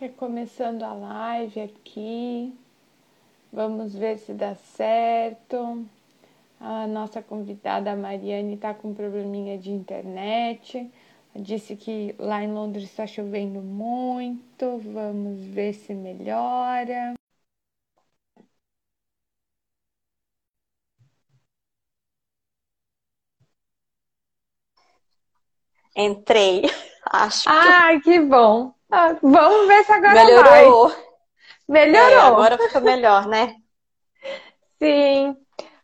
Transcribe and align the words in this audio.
Recomeçando 0.00 0.82
a 0.82 0.94
live 0.94 1.60
aqui. 1.60 2.54
Vamos 3.52 3.94
ver 3.94 4.16
se 4.18 4.32
dá 4.32 4.54
certo. 4.54 5.84
A 6.58 6.86
nossa 6.86 7.22
convidada 7.22 7.94
Mariane 7.94 8.54
está 8.54 8.72
com 8.72 8.88
um 8.90 8.94
probleminha 8.94 9.58
de 9.58 9.70
internet. 9.70 10.90
Disse 11.36 11.76
que 11.76 12.14
lá 12.18 12.42
em 12.42 12.50
Londres 12.50 12.84
está 12.84 13.06
chovendo 13.06 13.60
muito. 13.60 14.78
Vamos 14.78 15.44
ver 15.44 15.74
se 15.74 15.92
melhora. 15.94 17.14
Entrei, 25.94 26.62
acho. 27.04 27.48
Ai, 27.50 28.00
que 28.00 28.18
bom. 28.18 28.79
Ah, 28.90 29.16
vamos 29.22 29.68
ver 29.68 29.84
se 29.84 29.92
agora 29.92 30.14
Melhorou. 30.14 30.88
vai. 30.88 31.10
Melhorou. 31.68 32.08
É, 32.08 32.26
agora 32.26 32.58
fica 32.58 32.80
melhor, 32.80 33.26
né? 33.26 33.56
Sim. 34.78 35.36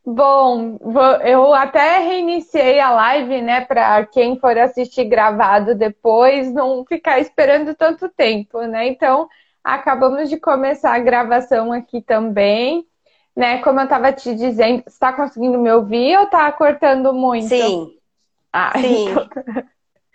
Bom, 0.04 0.78
eu 1.24 1.52
até 1.52 1.98
reiniciei 1.98 2.78
a 2.78 2.90
live, 2.92 3.42
né, 3.42 3.64
para 3.64 4.06
quem 4.06 4.38
for 4.38 4.56
assistir 4.56 5.04
gravado 5.04 5.74
depois 5.74 6.52
não 6.52 6.84
ficar 6.84 7.18
esperando 7.18 7.74
tanto 7.74 8.08
tempo, 8.08 8.60
né? 8.62 8.86
Então, 8.86 9.28
acabamos 9.64 10.30
de 10.30 10.38
começar 10.38 10.94
a 10.94 11.00
gravação 11.00 11.72
aqui 11.72 12.00
também, 12.00 12.86
né? 13.36 13.58
Como 13.62 13.80
eu 13.80 13.84
estava 13.84 14.12
te 14.12 14.32
dizendo, 14.34 14.84
está 14.86 15.12
conseguindo 15.12 15.58
me 15.58 15.72
ouvir 15.72 16.16
ou 16.18 16.24
está 16.24 16.50
cortando 16.52 17.12
muito? 17.12 17.48
Sim. 17.48 17.98
Ah, 18.52 18.78
Sim. 18.80 19.06
então... 19.08 19.28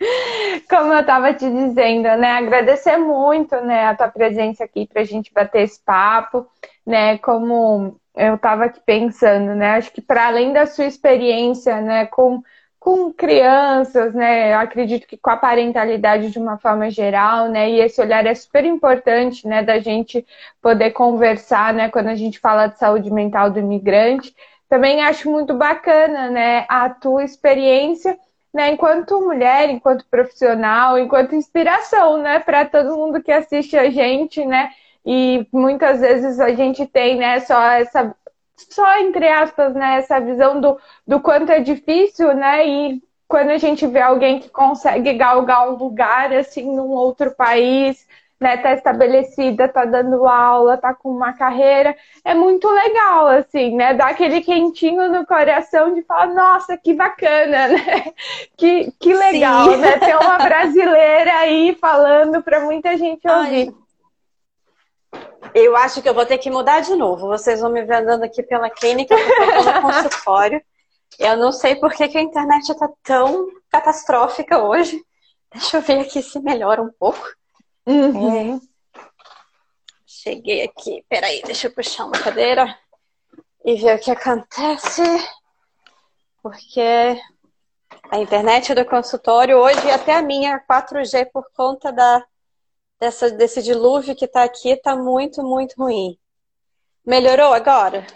Como 0.68 0.92
eu 0.92 1.00
estava 1.00 1.32
te 1.32 1.48
dizendo, 1.48 2.08
né? 2.16 2.32
Agradecer 2.32 2.96
muito, 2.96 3.56
né, 3.62 3.86
a 3.86 3.94
tua 3.94 4.08
presença 4.08 4.64
aqui 4.64 4.86
para 4.86 5.02
a 5.02 5.04
gente 5.04 5.32
bater 5.32 5.62
esse 5.62 5.80
papo, 5.84 6.46
né? 6.86 7.18
Como 7.18 7.96
eu 8.14 8.34
estava 8.34 8.64
aqui 8.64 8.80
pensando, 8.84 9.54
né? 9.54 9.76
Acho 9.76 9.92
que 9.92 10.00
para 10.00 10.26
além 10.26 10.52
da 10.52 10.66
sua 10.66 10.84
experiência, 10.86 11.80
né, 11.80 12.06
com 12.06 12.42
com 12.78 13.12
crianças, 13.12 14.12
né? 14.12 14.52
Eu 14.52 14.58
acredito 14.58 15.06
que 15.06 15.16
com 15.16 15.30
a 15.30 15.36
parentalidade 15.36 16.32
de 16.32 16.38
uma 16.38 16.58
forma 16.58 16.90
geral, 16.90 17.48
né? 17.48 17.70
E 17.70 17.80
esse 17.80 18.00
olhar 18.00 18.26
é 18.26 18.34
super 18.34 18.64
importante, 18.64 19.46
né? 19.46 19.62
Da 19.62 19.78
gente 19.78 20.26
poder 20.60 20.90
conversar, 20.90 21.72
né? 21.72 21.88
Quando 21.90 22.08
a 22.08 22.16
gente 22.16 22.40
fala 22.40 22.66
de 22.66 22.78
saúde 22.80 23.08
mental 23.08 23.50
do 23.50 23.60
imigrante. 23.60 24.34
Também 24.68 25.00
acho 25.00 25.30
muito 25.30 25.54
bacana, 25.54 26.28
né? 26.28 26.66
A 26.68 26.90
tua 26.90 27.22
experiência 27.22 28.18
né, 28.52 28.70
enquanto 28.72 29.20
mulher, 29.20 29.70
enquanto 29.70 30.06
profissional, 30.10 30.98
enquanto 30.98 31.34
inspiração, 31.34 32.18
né, 32.18 32.38
para 32.38 32.66
todo 32.66 32.96
mundo 32.96 33.22
que 33.22 33.32
assiste 33.32 33.76
a 33.76 33.90
gente, 33.90 34.44
né? 34.44 34.70
E 35.04 35.46
muitas 35.52 36.00
vezes 36.00 36.38
a 36.38 36.50
gente 36.54 36.86
tem, 36.86 37.16
né, 37.16 37.40
só 37.40 37.60
essa 37.72 38.14
só 38.56 38.98
entre 39.00 39.28
aspas, 39.28 39.74
né, 39.74 39.96
essa 39.96 40.20
visão 40.20 40.60
do, 40.60 40.78
do 41.06 41.20
quanto 41.20 41.50
é 41.50 41.60
difícil, 41.60 42.34
né? 42.34 42.66
E 42.66 43.02
quando 43.26 43.50
a 43.50 43.58
gente 43.58 43.86
vê 43.86 44.00
alguém 44.00 44.38
que 44.40 44.48
consegue 44.50 45.12
galgar 45.14 45.68
um 45.70 45.76
lugar 45.76 46.32
assim 46.32 46.64
num 46.64 46.90
outro 46.90 47.34
país, 47.34 48.06
né, 48.42 48.56
tá 48.56 48.72
estabelecida, 48.74 49.68
tá 49.68 49.84
dando 49.84 50.26
aula, 50.26 50.76
tá 50.76 50.92
com 50.92 51.10
uma 51.10 51.32
carreira, 51.32 51.96
é 52.24 52.34
muito 52.34 52.68
legal, 52.68 53.28
assim, 53.28 53.74
né, 53.74 53.94
dá 53.94 54.08
aquele 54.08 54.40
quentinho 54.40 55.10
no 55.10 55.24
coração 55.24 55.94
de 55.94 56.02
falar, 56.02 56.26
nossa, 56.34 56.76
que 56.76 56.92
bacana, 56.92 57.68
né, 57.72 58.12
que, 58.56 58.92
que 59.00 59.14
legal, 59.14 59.70
Sim. 59.70 59.76
né, 59.78 59.98
ter 59.98 60.16
uma 60.16 60.38
brasileira 60.38 61.32
aí 61.38 61.76
falando 61.80 62.42
para 62.42 62.60
muita 62.60 62.96
gente 62.96 63.26
ouvir. 63.28 63.72
Eu 65.54 65.76
acho 65.76 66.00
que 66.00 66.08
eu 66.08 66.14
vou 66.14 66.24
ter 66.24 66.38
que 66.38 66.50
mudar 66.50 66.80
de 66.80 66.94
novo. 66.94 67.26
Vocês 67.26 67.60
vão 67.60 67.70
me 67.70 67.84
ver 67.84 67.96
andando 67.96 68.22
aqui 68.22 68.42
pela 68.42 68.70
clínica, 68.70 69.14
no 69.14 69.82
consultório. 69.82 70.62
Eu 71.18 71.36
não 71.36 71.52
sei 71.52 71.76
por 71.76 71.92
que, 71.92 72.08
que 72.08 72.16
a 72.16 72.22
internet 72.22 72.74
tá 72.78 72.88
tão 73.02 73.48
catastrófica 73.70 74.62
hoje. 74.62 75.04
Deixa 75.52 75.76
eu 75.76 75.82
ver 75.82 76.00
aqui 76.00 76.22
se 76.22 76.40
melhora 76.40 76.80
um 76.80 76.90
pouco. 76.90 77.22
Uhum. 77.86 78.56
É. 78.56 78.60
Cheguei 80.06 80.62
aqui, 80.62 81.04
peraí, 81.08 81.42
deixa 81.44 81.66
eu 81.66 81.74
puxar 81.74 82.04
uma 82.04 82.12
cadeira 82.12 82.78
e 83.64 83.74
ver 83.76 83.96
o 83.96 83.98
que 83.98 84.10
acontece. 84.10 85.02
Porque 86.42 87.20
a 88.10 88.18
internet 88.18 88.74
do 88.74 88.84
consultório 88.84 89.56
hoje, 89.58 89.90
até 89.90 90.14
a 90.14 90.22
minha 90.22 90.60
4G, 90.60 91.30
por 91.32 91.44
conta 91.54 91.92
da, 91.92 92.24
dessa, 93.00 93.30
desse 93.30 93.62
dilúvio 93.62 94.14
que 94.14 94.26
tá 94.26 94.44
aqui, 94.44 94.76
tá 94.76 94.94
muito, 94.94 95.42
muito 95.42 95.74
ruim. 95.76 96.16
Melhorou 97.04 97.52
agora? 97.52 98.06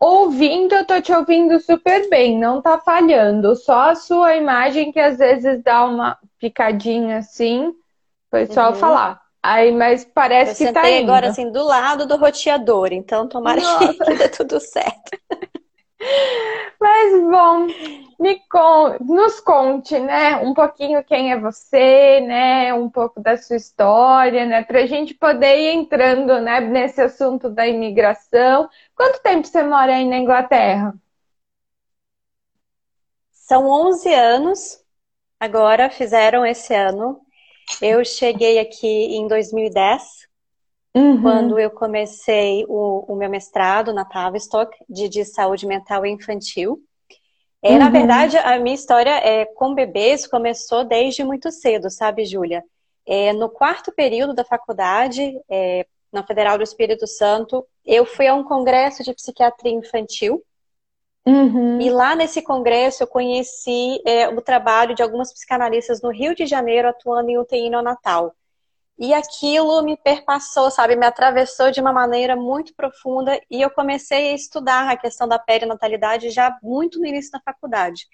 Ouvindo, 0.00 0.74
eu 0.74 0.84
tô 0.84 1.00
te 1.00 1.12
ouvindo 1.12 1.58
super 1.60 2.08
bem, 2.10 2.38
não 2.38 2.60
tá 2.60 2.78
falhando. 2.78 3.54
Só 3.54 3.90
a 3.90 3.94
sua 3.94 4.34
imagem 4.36 4.92
que 4.92 4.98
às 4.98 5.18
vezes 5.18 5.62
dá 5.62 5.84
uma 5.84 6.18
picadinha 6.38 7.18
assim. 7.18 7.72
Foi 8.34 8.46
só 8.46 8.70
uhum. 8.70 8.74
falar. 8.74 9.20
Aí, 9.40 9.70
mas 9.70 10.04
parece 10.04 10.64
eu 10.64 10.66
que 10.66 10.72
tá 10.72 10.90
indo. 10.90 11.08
agora 11.08 11.28
assim 11.28 11.52
do 11.52 11.62
lado 11.62 12.04
do 12.04 12.16
roteador, 12.16 12.88
então 12.92 13.28
tomara 13.28 13.60
que, 13.60 13.94
que 14.04 14.14
dê 14.14 14.28
tudo 14.28 14.58
certo. 14.58 15.16
Mas 16.80 17.22
bom, 17.22 17.66
me 18.18 18.40
con 18.48 18.96
nos 19.00 19.40
conte, 19.40 19.98
né, 19.98 20.36
um 20.36 20.52
pouquinho 20.52 21.02
quem 21.04 21.32
é 21.32 21.38
você, 21.38 22.20
né, 22.20 22.74
um 22.74 22.90
pouco 22.90 23.20
da 23.20 23.38
sua 23.38 23.56
história, 23.56 24.44
né, 24.44 24.64
para 24.64 24.80
a 24.80 24.86
gente 24.86 25.14
poder 25.14 25.56
ir 25.60 25.74
entrando, 25.74 26.40
né, 26.40 26.60
nesse 26.60 27.00
assunto 27.00 27.48
da 27.48 27.66
imigração. 27.66 28.68
Quanto 28.94 29.22
tempo 29.22 29.46
você 29.46 29.62
mora 29.62 29.94
aí 29.94 30.04
na 30.04 30.18
Inglaterra? 30.18 30.94
São 33.30 33.66
11 33.66 34.12
anos. 34.12 34.84
Agora 35.40 35.88
fizeram 35.88 36.44
esse 36.44 36.74
ano. 36.74 37.23
Eu 37.80 38.04
cheguei 38.04 38.58
aqui 38.58 38.86
em 38.86 39.26
2010, 39.26 40.02
uhum. 40.94 41.22
quando 41.22 41.58
eu 41.58 41.70
comecei 41.70 42.64
o, 42.68 43.12
o, 43.12 43.16
meu 43.16 43.28
mestrado 43.28 43.92
na 43.92 44.04
Tavistock 44.04 44.76
de, 44.88 45.08
de 45.08 45.24
saúde 45.24 45.66
mental 45.66 46.04
infantil. 46.06 46.80
É, 47.62 47.72
uhum. 47.72 47.78
Na 47.78 47.90
verdade, 47.90 48.36
a 48.36 48.58
minha 48.58 48.74
história 48.74 49.10
é, 49.10 49.44
com 49.44 49.74
bebês 49.74 50.26
começou 50.26 50.84
desde 50.84 51.24
muito 51.24 51.50
cedo, 51.50 51.90
sabe, 51.90 52.24
Júlia? 52.24 52.62
É, 53.06 53.32
no 53.32 53.48
quarto 53.48 53.92
período 53.92 54.34
da 54.34 54.44
faculdade, 54.44 55.38
é, 55.50 55.86
na 56.12 56.22
Federal 56.22 56.56
do 56.56 56.64
Espírito 56.64 57.06
Santo, 57.06 57.66
eu 57.84 58.06
fui 58.06 58.26
a 58.26 58.34
um 58.34 58.44
congresso 58.44 59.02
de 59.02 59.12
psiquiatria 59.12 59.72
infantil 59.72 60.42
Uhum. 61.26 61.80
E 61.80 61.88
lá 61.88 62.14
nesse 62.14 62.42
congresso 62.42 63.02
eu 63.02 63.06
conheci 63.06 64.00
é, 64.04 64.28
o 64.28 64.40
trabalho 64.42 64.94
de 64.94 65.02
algumas 65.02 65.32
psicanalistas 65.32 66.02
no 66.02 66.10
Rio 66.10 66.34
de 66.34 66.44
Janeiro 66.44 66.88
atuando 66.88 67.30
em 67.30 67.38
UTI 67.38 67.70
neonatal. 67.70 68.34
E 68.98 69.12
aquilo 69.12 69.82
me 69.82 69.96
perpassou, 69.96 70.70
sabe, 70.70 70.94
me 70.94 71.06
atravessou 71.06 71.70
de 71.70 71.80
uma 71.80 71.92
maneira 71.92 72.36
muito 72.36 72.74
profunda 72.74 73.40
e 73.50 73.60
eu 73.60 73.70
comecei 73.70 74.30
a 74.30 74.34
estudar 74.34 74.88
a 74.88 74.96
questão 74.96 75.26
da 75.26 75.38
perinatalidade 75.38 76.30
já 76.30 76.56
muito 76.62 77.00
no 77.00 77.06
início 77.06 77.32
da 77.32 77.40
faculdade. 77.40 78.06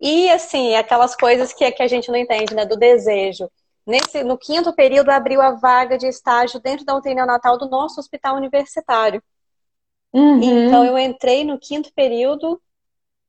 E 0.00 0.30
assim, 0.30 0.74
aquelas 0.76 1.14
coisas 1.14 1.52
que, 1.52 1.70
que 1.72 1.82
a 1.82 1.88
gente 1.88 2.10
não 2.10 2.16
entende, 2.16 2.54
né, 2.54 2.64
do 2.64 2.76
desejo. 2.76 3.50
Nesse, 3.86 4.24
no 4.24 4.38
quinto 4.38 4.72
período 4.72 5.10
abriu 5.10 5.42
a 5.42 5.52
vaga 5.52 5.98
de 5.98 6.06
estágio 6.06 6.58
dentro 6.58 6.86
da 6.86 6.96
UTI 6.96 7.14
neonatal 7.14 7.58
do 7.58 7.68
nosso 7.68 8.00
hospital 8.00 8.36
universitário. 8.36 9.22
Uhum. 10.14 10.40
Então 10.40 10.84
eu 10.84 10.96
entrei 10.96 11.44
no 11.44 11.58
quinto 11.58 11.92
período 11.92 12.62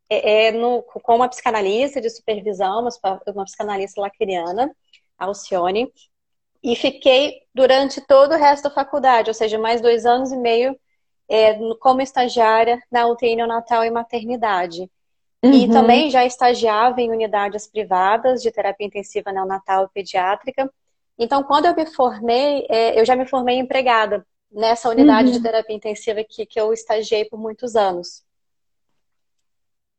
é, 0.07 0.47
é, 0.47 0.51
no, 0.51 0.83
com 0.83 1.15
uma 1.15 1.27
psicanalista 1.27 1.99
de 1.99 2.11
supervisão, 2.11 2.81
uma, 2.81 3.19
uma 3.27 3.45
psicanalista 3.45 3.99
lacriana, 3.99 4.71
Alcione, 5.17 5.91
e 6.63 6.75
fiquei 6.75 7.41
durante 7.53 8.01
todo 8.01 8.33
o 8.33 8.37
resto 8.37 8.65
da 8.65 8.69
faculdade, 8.69 9.29
ou 9.29 9.33
seja, 9.33 9.57
mais 9.57 9.81
dois 9.81 10.05
anos 10.05 10.31
e 10.31 10.37
meio 10.37 10.77
é, 11.27 11.57
como 11.79 12.01
estagiária 12.01 12.79
na 12.91 13.07
UTI 13.07 13.35
neonatal 13.35 13.83
e 13.83 13.89
maternidade. 13.89 14.89
Uhum. 15.43 15.53
E 15.53 15.69
também 15.69 16.09
já 16.11 16.23
estagiava 16.23 17.01
em 17.01 17.11
unidades 17.11 17.67
privadas 17.67 18.41
de 18.41 18.51
terapia 18.51 18.85
intensiva 18.85 19.31
neonatal 19.31 19.85
e 19.85 19.89
pediátrica. 19.89 20.71
Então, 21.17 21.43
quando 21.43 21.65
eu 21.65 21.75
me 21.75 21.85
formei, 21.85 22.65
é, 22.69 22.99
eu 22.99 23.05
já 23.05 23.15
me 23.15 23.27
formei 23.27 23.57
empregada 23.57 24.25
nessa 24.55 24.89
unidade 24.89 25.27
uhum. 25.27 25.33
de 25.33 25.43
terapia 25.43 25.75
intensiva 25.75 26.23
que, 26.23 26.45
que 26.45 26.59
eu 26.59 26.71
estagiei 26.71 27.25
por 27.25 27.37
muitos 27.37 27.75
anos. 27.75 28.23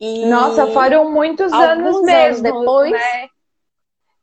E 0.00 0.26
Nossa, 0.26 0.66
foram 0.68 1.10
muitos 1.12 1.52
anos 1.52 2.02
mesmo. 2.02 2.46
Anos 2.46 2.60
depois. 2.60 2.92
Né? 2.92 3.28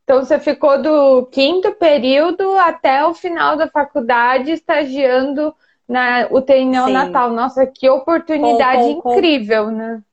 Então 0.03 0.23
você 0.23 0.39
ficou 0.39 0.81
do 0.81 1.27
quinto 1.27 1.73
período 1.75 2.57
até 2.57 3.05
o 3.05 3.13
final 3.13 3.55
da 3.55 3.69
faculdade 3.69 4.51
estagiando 4.51 5.55
na 5.87 6.27
UTI 6.29 6.65
neonatal. 6.65 7.29
Sim. 7.29 7.35
Nossa, 7.35 7.67
que 7.67 7.89
oportunidade 7.89 8.95
com, 8.95 9.01
com, 9.01 9.13
incrível, 9.13 9.65
com... 9.65 9.71
né? 9.71 10.03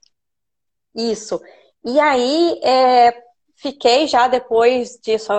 Isso. 0.95 1.41
E 1.85 1.99
aí, 1.99 2.61
é, 2.63 3.23
fiquei 3.57 4.07
já 4.07 4.29
depois 4.29 4.99
disso 5.03 5.33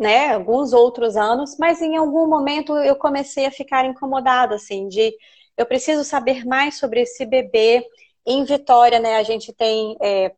né, 0.00 0.34
alguns 0.34 0.72
outros 0.72 1.16
anos, 1.16 1.56
mas 1.58 1.80
em 1.80 1.96
algum 1.96 2.26
momento 2.26 2.76
eu 2.76 2.96
comecei 2.96 3.46
a 3.46 3.50
ficar 3.50 3.84
incomodada, 3.84 4.54
assim, 4.54 4.88
de 4.88 5.14
eu 5.56 5.66
preciso 5.66 6.04
saber 6.04 6.44
mais 6.44 6.78
sobre 6.78 7.00
esse 7.02 7.24
bebê. 7.24 7.84
Em 8.26 8.44
Vitória, 8.44 8.98
né, 8.98 9.16
a 9.16 9.22
gente 9.22 9.52
tem 9.52 9.96
é, 10.02 10.32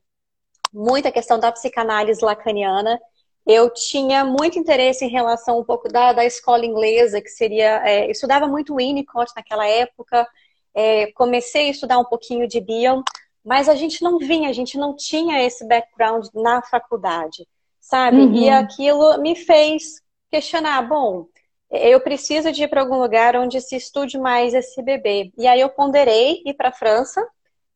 muita 0.73 1.11
questão 1.11 1.39
da 1.39 1.51
psicanálise 1.53 2.25
lacaniana. 2.25 3.01
Eu 3.47 3.71
tinha 3.73 4.25
muito 4.25 4.59
interesse 4.59 5.05
em 5.05 5.09
relação 5.09 5.59
um 5.59 5.65
pouco 5.65 5.89
da, 5.89 6.13
da 6.13 6.25
escola 6.25 6.67
inglesa, 6.67 7.21
que 7.21 7.31
seria. 7.31 7.83
É, 7.89 8.07
eu 8.07 8.11
estudava 8.11 8.47
muito 8.47 8.77
Winnicott 8.77 9.33
naquela 9.35 9.67
época, 9.67 10.29
é, 10.75 11.11
comecei 11.13 11.69
a 11.69 11.71
estudar 11.71 11.99
um 11.99 12.05
pouquinho 12.05 12.47
de 12.47 12.61
Bion, 12.61 13.03
mas 13.45 13.69
a 13.69 13.75
gente 13.75 14.03
não 14.03 14.19
vinha, 14.19 14.51
a 14.51 14.53
gente 14.53 14.77
não 14.79 14.95
tinha 14.95 15.43
esse 15.45 15.67
background 15.67 16.27
na 16.35 16.63
faculdade 16.63 17.47
sabe? 17.89 18.19
Uhum. 18.19 18.35
E 18.35 18.51
aquilo 18.51 19.19
me 19.19 19.35
fez 19.35 20.03
questionar, 20.31 20.83
bom, 20.83 21.27
eu 21.71 22.01
preciso 22.01 22.53
de 22.53 22.65
ir 22.65 22.69
para 22.69 22.83
algum 22.83 22.99
lugar 22.99 23.35
onde 23.35 23.61
se 23.63 23.77
estude 23.77 24.19
mais 24.19 24.53
esse 24.53 24.83
bebê. 24.83 25.33
E 25.39 25.47
aí 25.47 25.61
eu 25.61 25.71
ponderei 25.71 26.43
ir 26.45 26.53
para 26.53 26.69
a 26.69 26.73
França 26.73 27.27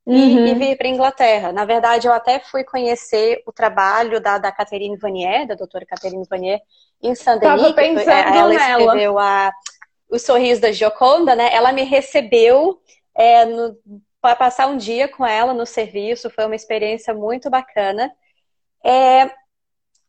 uhum. 0.05 0.14
e, 0.14 0.50
e 0.50 0.55
vir 0.55 0.76
para 0.76 0.88
Inglaterra. 0.88 1.50
Na 1.50 1.64
verdade, 1.64 2.06
eu 2.06 2.12
até 2.12 2.38
fui 2.38 2.62
conhecer 2.62 3.43
o 3.47 3.53
trabalho 3.53 4.20
da, 4.20 4.37
da 4.37 4.53
Catherine 4.53 4.99
Vanier, 4.99 5.47
da 5.47 5.55
doutora 5.55 5.87
Catherine 5.87 6.26
Vanier, 6.29 6.61
em 7.03 7.14
Saint-Denis. 7.14 7.73
pensando 7.73 8.11
ela 8.11 8.55
escreveu 8.55 9.19
a, 9.19 9.50
o 10.11 10.19
Sorriso 10.19 10.61
da 10.61 10.73
Gioconda, 10.73 11.35
né? 11.35 11.49
Ela 11.55 11.73
me 11.73 11.85
recebeu 11.85 12.79
é, 13.17 13.47
para 14.20 14.37
passar 14.37 14.67
um 14.67 14.76
dia 14.76 15.09
com 15.09 15.25
ela 15.25 15.55
no 15.55 15.64
serviço. 15.64 16.29
Foi 16.29 16.44
uma 16.44 16.55
experiência 16.56 17.14
muito 17.14 17.49
bacana. 17.49 18.12
É, 18.85 19.31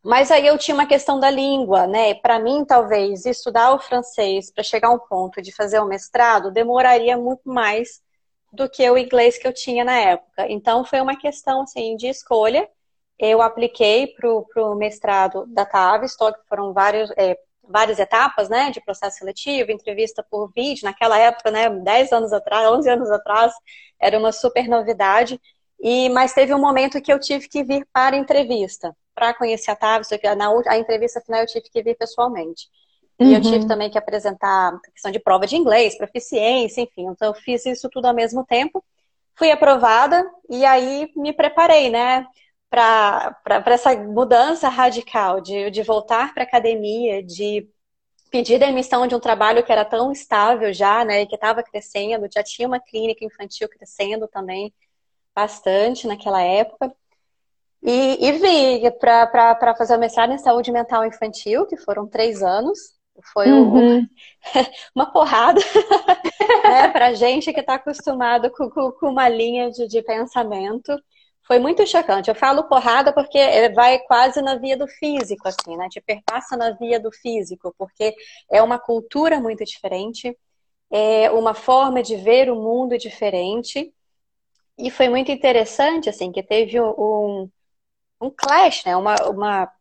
mas 0.03 0.29
aí 0.31 0.45
eu 0.45 0.57
tinha 0.57 0.75
uma 0.75 0.85
questão 0.85 1.17
da 1.19 1.29
língua, 1.29 1.87
né? 1.87 2.13
Para 2.15 2.37
mim, 2.37 2.65
talvez, 2.65 3.25
estudar 3.25 3.73
o 3.73 3.79
francês 3.79 4.51
para 4.51 4.63
chegar 4.63 4.89
a 4.89 4.91
um 4.91 4.99
ponto 4.99 5.41
de 5.41 5.53
fazer 5.53 5.79
o 5.79 5.85
um 5.85 5.87
mestrado 5.87 6.51
demoraria 6.51 7.17
muito 7.17 7.43
mais 7.45 8.01
do 8.51 8.69
que 8.69 8.89
o 8.89 8.97
inglês 8.97 9.37
que 9.37 9.47
eu 9.47 9.53
tinha 9.53 9.83
na 9.85 9.97
época. 9.97 10.45
Então, 10.49 10.83
foi 10.83 10.99
uma 10.99 11.17
questão, 11.17 11.61
assim, 11.61 11.95
de 11.95 12.07
escolha. 12.07 12.69
Eu 13.17 13.41
apliquei 13.41 14.07
para 14.07 14.29
o 14.29 14.75
mestrado 14.75 15.45
da 15.47 15.65
Tavistock, 15.65 16.37
foram 16.49 16.73
vários, 16.73 17.09
é, 17.17 17.37
várias 17.63 17.97
etapas, 17.97 18.49
né, 18.49 18.71
de 18.71 18.81
processo 18.81 19.19
seletivo, 19.19 19.71
entrevista 19.71 20.21
por 20.29 20.51
vídeo. 20.53 20.83
Naquela 20.85 21.17
época, 21.17 21.49
né, 21.49 21.69
10 21.69 22.11
anos 22.11 22.33
atrás, 22.33 22.69
11 22.69 22.89
anos 22.89 23.09
atrás, 23.09 23.53
era 23.99 24.19
uma 24.19 24.33
super 24.33 24.67
novidade. 24.67 25.39
E, 25.79 26.09
mas 26.09 26.33
teve 26.33 26.53
um 26.53 26.59
momento 26.59 27.01
que 27.01 27.11
eu 27.11 27.19
tive 27.19 27.47
que 27.47 27.63
vir 27.63 27.87
para 27.93 28.15
a 28.17 28.19
entrevista 28.19 28.93
para 29.13 29.33
conhecer 29.33 29.71
a 29.71 29.75
Tavis, 29.75 30.09
na 30.37 30.49
a 30.67 30.77
entrevista 30.77 31.21
final 31.21 31.41
eu 31.41 31.47
tive 31.47 31.69
que 31.69 31.83
vir 31.83 31.95
pessoalmente. 31.95 32.67
E 33.19 33.25
uhum. 33.25 33.33
eu 33.33 33.41
tive 33.41 33.67
também 33.67 33.89
que 33.89 33.97
apresentar 33.97 34.73
a 34.73 34.91
questão 34.91 35.11
de 35.11 35.19
prova 35.19 35.45
de 35.45 35.55
inglês, 35.55 35.97
proficiência, 35.97 36.81
enfim. 36.81 37.07
Então 37.07 37.27
eu 37.29 37.33
fiz 37.33 37.65
isso 37.65 37.89
tudo 37.89 38.07
ao 38.07 38.13
mesmo 38.13 38.45
tempo. 38.45 38.83
Fui 39.35 39.51
aprovada 39.51 40.23
e 40.49 40.65
aí 40.65 41.11
me 41.15 41.33
preparei, 41.33 41.89
né, 41.89 42.25
para 42.69 43.63
essa 43.67 43.95
mudança 43.95 44.67
radical 44.67 45.41
de, 45.41 45.69
de 45.69 45.83
voltar 45.83 46.33
para 46.33 46.43
academia, 46.43 47.23
de 47.23 47.67
pedir 48.31 48.57
demissão 48.57 49.05
de 49.05 49.13
um 49.13 49.19
trabalho 49.19 49.63
que 49.63 49.71
era 49.71 49.85
tão 49.85 50.11
estável 50.11 50.73
já, 50.73 51.05
né, 51.05 51.25
que 51.27 51.35
estava 51.35 51.61
crescendo, 51.61 52.27
já 52.33 52.43
tinha 52.43 52.67
uma 52.67 52.79
clínica 52.79 53.23
infantil 53.23 53.69
crescendo 53.69 54.27
também 54.27 54.73
bastante 55.35 56.07
naquela 56.07 56.41
época. 56.41 56.91
E, 57.85 58.25
e 58.25 58.31
vi 58.31 58.91
para 58.99 59.75
fazer 59.77 59.97
o 59.97 59.99
mestrado 59.99 60.31
em 60.31 60.37
saúde 60.37 60.71
mental 60.71 61.05
infantil, 61.05 61.65
que 61.65 61.75
foram 61.75 62.07
três 62.07 62.41
anos. 62.41 62.79
Foi 63.33 63.51
uhum. 63.51 63.97
um, 63.99 64.07
uma 64.95 65.11
porrada 65.11 65.59
né, 66.63 66.87
para 66.87 67.13
gente 67.13 67.51
que 67.51 67.59
está 67.59 67.75
acostumado 67.75 68.49
com, 68.51 68.69
com, 68.69 68.91
com, 68.93 69.09
uma 69.09 69.27
linha 69.27 69.69
de, 69.69 69.87
de 69.87 70.01
pensamento. 70.01 70.97
Foi 71.45 71.59
muito 71.59 71.85
chocante. 71.85 72.29
Eu 72.29 72.35
falo 72.35 72.69
porrada 72.69 73.13
porque 73.13 73.37
vai 73.75 73.99
quase 73.99 74.41
na 74.41 74.55
via 74.55 74.77
do 74.77 74.87
físico, 74.87 75.45
assim, 75.45 75.75
né? 75.75 75.89
Te 75.89 75.99
perpassa 75.99 76.55
na 76.55 76.71
via 76.71 76.99
do 77.01 77.11
físico, 77.11 77.75
porque 77.77 78.15
é 78.49 78.61
uma 78.63 78.79
cultura 78.79 79.41
muito 79.41 79.65
diferente, 79.65 80.35
é 80.89 81.29
uma 81.31 81.53
forma 81.53 82.01
de 82.01 82.15
ver 82.15 82.49
o 82.49 82.55
mundo 82.55 82.97
diferente. 82.97 83.93
E 84.77 84.89
foi 84.89 85.09
muito 85.09 85.31
interessante, 85.31 86.09
assim, 86.09 86.31
que 86.31 86.41
teve 86.41 86.79
um, 86.79 87.49
um 88.23 88.29
clash, 88.29 88.83
né? 88.85 88.95
Uma, 88.95 89.15
uma, 89.29 89.71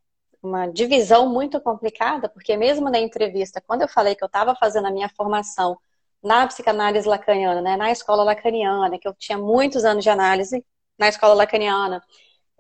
uma 0.42 0.66
divisão 0.66 1.28
muito 1.28 1.60
complicada, 1.60 2.28
porque 2.28 2.56
mesmo 2.56 2.90
na 2.90 2.98
entrevista, 2.98 3.62
quando 3.64 3.82
eu 3.82 3.88
falei 3.88 4.14
que 4.14 4.24
eu 4.24 4.26
estava 4.26 4.54
fazendo 4.54 4.86
a 4.86 4.90
minha 4.90 5.08
formação 5.08 5.78
na 6.22 6.46
psicanálise 6.46 7.08
lacaniana, 7.08 7.60
né, 7.60 7.76
na 7.76 7.90
escola 7.90 8.22
lacaniana, 8.22 8.98
que 8.98 9.08
eu 9.08 9.14
tinha 9.14 9.36
muitos 9.38 9.84
anos 9.84 10.04
de 10.04 10.10
análise 10.10 10.64
na 10.98 11.08
escola 11.08 11.34
lacaniana, 11.34 12.02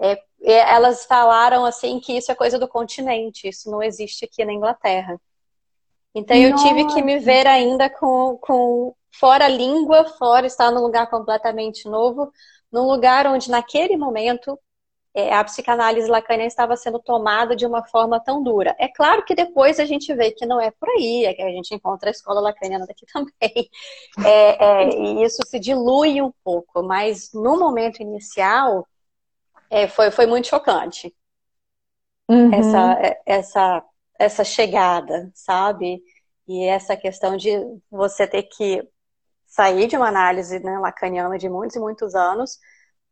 é, 0.00 0.18
elas 0.42 1.04
falaram 1.04 1.64
assim 1.64 2.00
que 2.00 2.16
isso 2.16 2.32
é 2.32 2.34
coisa 2.34 2.58
do 2.58 2.66
continente, 2.66 3.48
isso 3.48 3.70
não 3.70 3.82
existe 3.82 4.24
aqui 4.24 4.44
na 4.44 4.52
Inglaterra. 4.52 5.20
Então 6.14 6.36
eu 6.36 6.50
Nossa. 6.50 6.68
tive 6.68 6.86
que 6.92 7.02
me 7.02 7.18
ver 7.18 7.46
ainda 7.46 7.88
com, 7.88 8.36
com 8.38 8.94
fora 9.12 9.46
língua, 9.46 10.04
fora 10.18 10.46
estar 10.46 10.70
num 10.72 10.82
lugar 10.82 11.08
completamente 11.08 11.88
novo, 11.88 12.32
num 12.70 12.86
lugar 12.86 13.26
onde 13.26 13.50
naquele 13.50 13.96
momento 13.96 14.58
é, 15.14 15.34
a 15.34 15.44
psicanálise 15.44 16.08
lacaniana 16.08 16.48
estava 16.48 16.76
sendo 16.76 16.98
tomada 16.98 17.54
de 17.54 17.66
uma 17.66 17.84
forma 17.84 18.18
tão 18.18 18.42
dura. 18.42 18.74
É 18.78 18.88
claro 18.88 19.24
que 19.24 19.34
depois 19.34 19.78
a 19.78 19.84
gente 19.84 20.12
vê 20.14 20.30
que 20.30 20.46
não 20.46 20.60
é 20.60 20.70
por 20.70 20.88
aí, 20.88 21.26
é 21.26 21.34
que 21.34 21.42
a 21.42 21.50
gente 21.50 21.74
encontra 21.74 22.08
a 22.08 22.12
escola 22.12 22.40
lacaniana 22.40 22.86
daqui 22.86 23.04
também, 23.12 23.70
é, 24.24 24.64
é, 24.64 24.88
e 24.88 25.22
isso 25.22 25.42
se 25.46 25.58
dilui 25.58 26.22
um 26.22 26.32
pouco, 26.42 26.82
mas 26.82 27.30
no 27.32 27.58
momento 27.58 28.00
inicial 28.00 28.86
é, 29.70 29.86
foi, 29.86 30.10
foi 30.10 30.26
muito 30.26 30.48
chocante 30.48 31.14
uhum. 32.28 32.54
essa, 32.54 32.92
é, 33.00 33.22
essa, 33.26 33.84
essa 34.18 34.44
chegada, 34.44 35.30
sabe? 35.34 36.02
E 36.48 36.64
essa 36.64 36.96
questão 36.96 37.36
de 37.36 37.50
você 37.90 38.26
ter 38.26 38.44
que 38.44 38.86
sair 39.46 39.86
de 39.86 39.96
uma 39.96 40.08
análise 40.08 40.58
né, 40.60 40.78
lacaniana 40.78 41.38
de 41.38 41.48
muitos 41.48 41.76
e 41.76 41.80
muitos 41.80 42.14
anos 42.14 42.58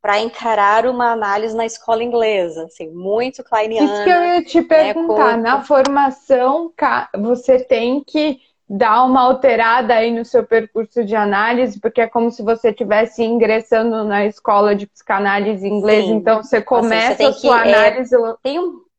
para 0.00 0.18
encarar 0.18 0.86
uma 0.86 1.12
análise 1.12 1.54
na 1.54 1.66
escola 1.66 2.02
inglesa, 2.02 2.64
assim, 2.64 2.88
muito 2.88 3.44
kleiniana. 3.44 3.92
Isso 3.92 4.04
que 4.04 4.10
eu 4.10 4.24
ia 4.24 4.44
te 4.44 4.62
perguntar, 4.62 5.36
né, 5.36 5.42
na 5.42 5.62
formação 5.62 6.72
você 7.18 7.58
tem 7.62 8.02
que 8.02 8.40
dar 8.66 9.04
uma 9.04 9.20
alterada 9.22 9.94
aí 9.94 10.10
no 10.10 10.24
seu 10.24 10.46
percurso 10.46 11.04
de 11.04 11.14
análise, 11.14 11.80
porque 11.80 12.00
é 12.00 12.06
como 12.06 12.30
se 12.30 12.42
você 12.42 12.70
estivesse 12.70 13.22
ingressando 13.22 14.04
na 14.04 14.24
escola 14.24 14.74
de 14.74 14.86
psicanálise 14.86 15.66
inglesa, 15.66 16.06
Sim. 16.06 16.14
então 16.14 16.42
você 16.42 16.62
começa 16.62 17.16
você 17.16 17.24
a 17.24 17.32
sua 17.32 17.62
que, 17.62 17.68
é, 17.68 17.74
análise... 17.74 18.14
É, 18.14 18.34
tem 18.42 18.58
um... 18.58 18.90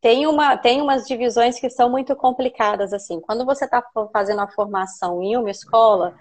Tem, 0.00 0.26
uma, 0.26 0.56
tem 0.56 0.82
umas 0.82 1.06
divisões 1.06 1.60
que 1.60 1.70
são 1.70 1.88
muito 1.88 2.16
complicadas, 2.16 2.92
assim. 2.92 3.20
Quando 3.20 3.44
você 3.44 3.66
está 3.66 3.80
fazendo 4.12 4.40
a 4.40 4.48
formação 4.48 5.22
em 5.22 5.36
uma 5.36 5.48
escola, 5.48 6.16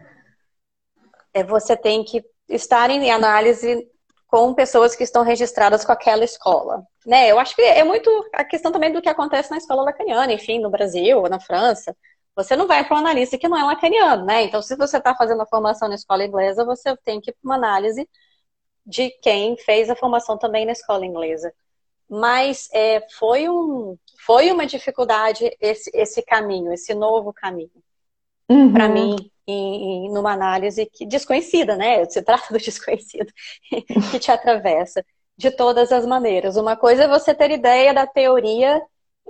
é, 1.33 1.43
você 1.43 1.75
tem 1.75 2.03
que 2.03 2.23
estar 2.49 2.89
em 2.89 3.09
análise 3.11 3.87
com 4.27 4.53
pessoas 4.53 4.95
que 4.95 5.03
estão 5.03 5.23
registradas 5.23 5.83
com 5.83 5.91
aquela 5.91 6.23
escola. 6.23 6.85
Né? 7.05 7.29
Eu 7.29 7.37
acho 7.37 7.55
que 7.55 7.61
é 7.61 7.83
muito 7.83 8.09
a 8.33 8.43
questão 8.43 8.71
também 8.71 8.91
do 8.91 9.01
que 9.01 9.09
acontece 9.09 9.51
na 9.51 9.57
escola 9.57 9.83
lacaniana, 9.83 10.31
enfim, 10.31 10.59
no 10.59 10.69
Brasil 10.69 11.19
ou 11.19 11.29
na 11.29 11.39
França. 11.39 11.95
Você 12.35 12.55
não 12.55 12.65
vai 12.65 12.85
para 12.85 12.95
um 12.95 12.99
analista 12.99 13.37
que 13.37 13.49
não 13.49 13.57
é 13.57 13.63
lacaniano, 13.63 14.25
né? 14.25 14.43
Então, 14.43 14.61
se 14.61 14.75
você 14.77 14.97
está 14.97 15.13
fazendo 15.13 15.41
a 15.41 15.45
formação 15.45 15.89
na 15.89 15.95
escola 15.95 16.23
inglesa, 16.23 16.63
você 16.63 16.95
tem 17.03 17.19
que 17.19 17.29
ir 17.29 17.33
para 17.33 17.43
uma 17.43 17.55
análise 17.55 18.07
de 18.85 19.09
quem 19.21 19.57
fez 19.57 19.89
a 19.89 19.95
formação 19.95 20.37
também 20.37 20.65
na 20.65 20.71
escola 20.71 21.05
inglesa. 21.05 21.53
Mas 22.09 22.69
é, 22.73 23.05
foi, 23.17 23.49
um, 23.49 23.97
foi 24.25 24.49
uma 24.49 24.65
dificuldade 24.65 25.55
esse, 25.59 25.91
esse 25.93 26.21
caminho, 26.21 26.71
esse 26.71 26.93
novo 26.93 27.33
caminho. 27.33 27.71
Uhum. 28.49 28.71
Para 28.71 28.87
mim, 28.87 29.15
em, 29.51 30.05
em, 30.07 30.13
numa 30.13 30.33
análise 30.33 30.85
que, 30.85 31.05
desconhecida, 31.05 31.75
né? 31.75 32.05
Se 32.05 32.21
trata 32.21 32.53
do 32.53 32.59
desconhecido 32.59 33.31
que 34.11 34.19
te 34.19 34.31
atravessa 34.31 35.03
de 35.37 35.51
todas 35.51 35.91
as 35.91 36.05
maneiras. 36.05 36.55
Uma 36.55 36.75
coisa 36.75 37.03
é 37.03 37.07
você 37.07 37.33
ter 37.33 37.51
ideia 37.51 37.93
da 37.93 38.05
teoria 38.05 38.81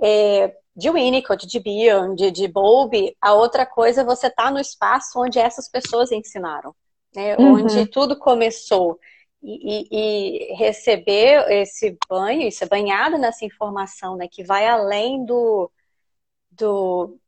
é, 0.02 0.54
de 0.74 0.90
Winnicott, 0.90 1.46
de 1.46 1.60
Bion, 1.60 2.14
de, 2.14 2.30
de 2.30 2.48
Bowlby. 2.48 3.16
A 3.20 3.34
outra 3.34 3.64
coisa 3.64 4.02
é 4.02 4.04
você 4.04 4.26
estar 4.26 4.44
tá 4.44 4.50
no 4.50 4.60
espaço 4.60 5.20
onde 5.20 5.38
essas 5.38 5.68
pessoas 5.68 6.12
ensinaram, 6.12 6.74
né? 7.14 7.36
Uhum. 7.36 7.54
Onde 7.54 7.86
tudo 7.86 8.18
começou. 8.18 8.98
E, 9.42 9.88
e, 9.90 10.52
e, 10.52 10.54
receber 10.54 11.50
esse 11.50 11.98
banho, 12.08 12.50
ser 12.52 12.68
banhado 12.68 13.18
nessa 13.18 13.44
informação, 13.44 14.16
né? 14.16 14.28
Que 14.30 14.44
vai 14.44 14.68
além 14.68 15.24
do, 15.24 15.70
do, 16.50 17.18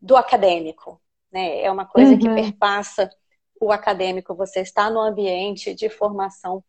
do 0.00 0.16
acadêmico, 0.16 1.00
né? 1.34 1.62
É 1.62 1.70
uma 1.70 1.84
coisa 1.84 2.12
uhum. 2.12 2.18
que 2.18 2.28
perpassa 2.28 3.10
o 3.60 3.72
acadêmico, 3.72 4.34
você 4.34 4.60
está 4.60 4.88
no 4.88 5.00
ambiente 5.00 5.74
de 5.74 5.88
formação 5.90 6.62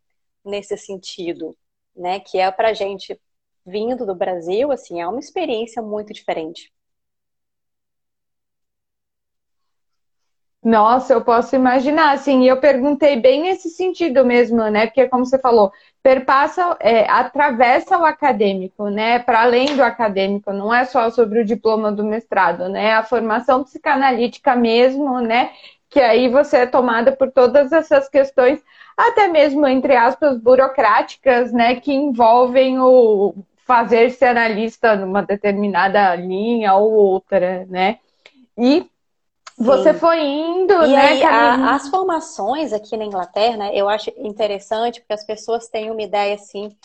nesse 0.43 0.75
sentido, 0.75 1.55
né? 1.95 2.19
Que 2.19 2.39
é 2.39 2.51
para 2.51 2.69
a 2.69 2.73
gente 2.73 3.19
vindo 3.65 4.05
do 4.05 4.15
Brasil, 4.15 4.71
assim, 4.71 5.01
é 5.01 5.07
uma 5.07 5.19
experiência 5.19 5.81
muito 5.81 6.11
diferente. 6.11 6.73
Nossa, 10.65 11.13
eu 11.13 11.23
posso 11.23 11.55
imaginar, 11.55 12.13
assim, 12.13 12.49
eu 12.49 12.59
perguntei 12.59 13.15
bem 13.21 13.43
nesse 13.43 13.69
sentido 13.69 14.25
mesmo, 14.25 14.57
né? 14.71 14.87
Porque, 14.87 15.07
como 15.07 15.23
você 15.23 15.37
falou, 15.37 15.71
perpassa, 16.01 16.75
é, 16.79 17.07
atravessa 17.07 17.99
o 17.99 18.03
acadêmico, 18.05 18.89
né? 18.89 19.19
Para 19.19 19.43
além 19.43 19.75
do 19.75 19.83
acadêmico, 19.83 20.51
não 20.51 20.73
é 20.73 20.83
só 20.85 21.11
sobre 21.11 21.41
o 21.41 21.45
diploma 21.45 21.91
do 21.91 22.03
mestrado, 22.03 22.67
né? 22.67 22.93
A 22.95 23.03
formação 23.03 23.63
psicanalítica 23.63 24.55
mesmo, 24.55 25.19
né? 25.21 25.51
Que 25.87 25.99
aí 26.01 26.29
você 26.29 26.57
é 26.57 26.65
tomada 26.65 27.11
por 27.15 27.31
todas 27.31 27.71
essas 27.71 28.09
questões, 28.09 28.59
até 28.97 29.27
mesmo, 29.27 29.67
entre 29.67 29.95
aspas, 29.95 30.35
burocráticas, 30.39 31.53
né? 31.53 31.75
Que 31.75 31.93
envolvem 31.93 32.79
o 32.79 33.35
fazer-se 33.67 34.25
analista 34.25 34.95
numa 34.95 35.21
determinada 35.21 36.15
linha 36.15 36.73
ou 36.73 36.91
outra, 36.91 37.65
né? 37.69 37.99
E 38.57 38.89
você 39.57 39.93
foi 39.93 40.21
indo, 40.21 40.73
e 40.73 40.91
né, 40.91 40.97
aí, 40.97 41.23
a, 41.23 41.75
as 41.75 41.87
formações 41.87 42.73
aqui 42.73 42.97
na 42.97 43.05
Inglaterra, 43.05 43.57
né, 43.57 43.71
eu 43.73 43.87
acho 43.87 44.11
interessante 44.17 44.99
porque 44.99 45.13
as 45.13 45.25
pessoas 45.25 45.67
têm 45.67 45.89
uma 45.89 46.01
ideia 46.01 46.35
assim, 46.35 46.75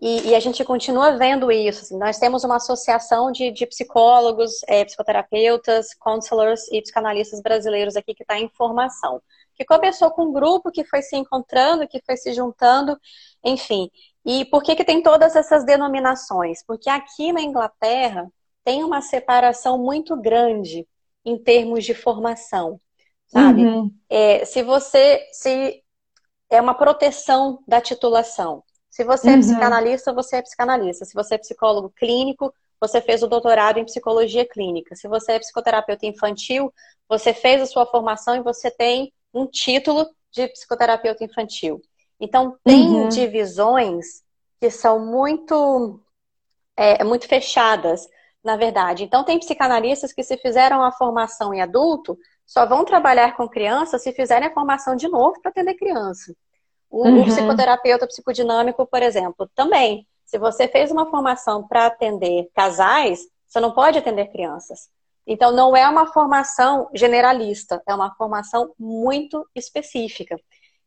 e, 0.00 0.28
e 0.28 0.34
a 0.34 0.40
gente 0.40 0.62
continua 0.64 1.16
vendo 1.16 1.50
isso. 1.50 1.82
Assim, 1.82 1.96
nós 1.96 2.18
temos 2.18 2.44
uma 2.44 2.56
associação 2.56 3.32
de, 3.32 3.50
de 3.50 3.66
psicólogos, 3.66 4.52
é, 4.66 4.84
psicoterapeutas, 4.84 5.94
counselors 5.94 6.70
e 6.70 6.82
psicanalistas 6.82 7.40
brasileiros 7.40 7.96
aqui 7.96 8.14
que 8.14 8.22
está 8.22 8.38
em 8.38 8.48
formação. 8.50 9.22
Que 9.54 9.64
começou 9.64 10.10
com 10.10 10.26
um 10.26 10.32
grupo 10.32 10.70
que 10.70 10.84
foi 10.84 11.00
se 11.00 11.16
encontrando, 11.16 11.88
que 11.88 12.02
foi 12.04 12.16
se 12.16 12.34
juntando, 12.34 12.98
enfim. 13.42 13.90
E 14.26 14.44
por 14.46 14.62
que, 14.62 14.74
que 14.76 14.84
tem 14.84 15.02
todas 15.02 15.36
essas 15.36 15.64
denominações? 15.64 16.62
Porque 16.66 16.90
aqui 16.90 17.32
na 17.32 17.40
Inglaterra 17.40 18.30
tem 18.64 18.84
uma 18.84 19.00
separação 19.00 19.78
muito 19.78 20.16
grande 20.20 20.86
em 21.24 21.38
termos 21.38 21.84
de 21.84 21.94
formação, 21.94 22.80
sabe? 23.26 23.64
Uhum. 23.64 23.92
É, 24.08 24.44
se 24.44 24.62
você 24.62 25.26
se 25.32 25.82
é 26.50 26.60
uma 26.60 26.74
proteção 26.74 27.62
da 27.66 27.80
titulação. 27.80 28.62
Se 28.90 29.02
você 29.02 29.30
é 29.30 29.32
uhum. 29.32 29.40
psicanalista, 29.40 30.12
você 30.12 30.36
é 30.36 30.42
psicanalista. 30.42 31.04
Se 31.04 31.14
você 31.14 31.34
é 31.34 31.38
psicólogo 31.38 31.90
clínico, 31.90 32.54
você 32.80 33.00
fez 33.00 33.22
o 33.22 33.26
doutorado 33.26 33.78
em 33.78 33.84
psicologia 33.84 34.46
clínica. 34.46 34.94
Se 34.94 35.08
você 35.08 35.32
é 35.32 35.38
psicoterapeuta 35.38 36.06
infantil, 36.06 36.72
você 37.08 37.34
fez 37.34 37.60
a 37.60 37.66
sua 37.66 37.86
formação 37.86 38.36
e 38.36 38.42
você 38.42 38.70
tem 38.70 39.12
um 39.32 39.46
título 39.46 40.06
de 40.30 40.46
psicoterapeuta 40.48 41.24
infantil. 41.24 41.80
Então, 42.20 42.56
tem 42.62 42.86
uhum. 42.86 43.08
divisões 43.08 44.22
que 44.60 44.70
são 44.70 45.04
muito, 45.04 46.00
é, 46.76 47.02
muito 47.02 47.26
fechadas 47.26 48.06
na 48.44 48.56
verdade. 48.56 49.04
Então, 49.04 49.24
tem 49.24 49.38
psicanalistas 49.38 50.12
que, 50.12 50.22
se 50.22 50.36
fizeram 50.36 50.84
a 50.84 50.92
formação 50.92 51.54
em 51.54 51.62
adulto, 51.62 52.18
só 52.46 52.66
vão 52.66 52.84
trabalhar 52.84 53.36
com 53.36 53.48
criança 53.48 53.98
se 53.98 54.12
fizerem 54.12 54.48
a 54.48 54.52
formação 54.52 54.94
de 54.94 55.08
novo 55.08 55.40
para 55.40 55.50
atender 55.50 55.74
criança. 55.74 56.34
O, 56.90 57.08
uhum. 57.08 57.22
o 57.22 57.24
psicoterapeuta 57.24 58.06
psicodinâmico, 58.06 58.86
por 58.86 59.02
exemplo, 59.02 59.50
também. 59.54 60.06
Se 60.26 60.38
você 60.38 60.68
fez 60.68 60.90
uma 60.90 61.10
formação 61.10 61.66
para 61.66 61.86
atender 61.86 62.50
casais, 62.54 63.20
você 63.48 63.60
não 63.60 63.72
pode 63.72 63.98
atender 63.98 64.30
crianças. 64.30 64.88
Então, 65.26 65.50
não 65.50 65.74
é 65.74 65.88
uma 65.88 66.12
formação 66.12 66.90
generalista, 66.92 67.82
é 67.86 67.94
uma 67.94 68.14
formação 68.14 68.74
muito 68.78 69.48
específica. 69.54 70.38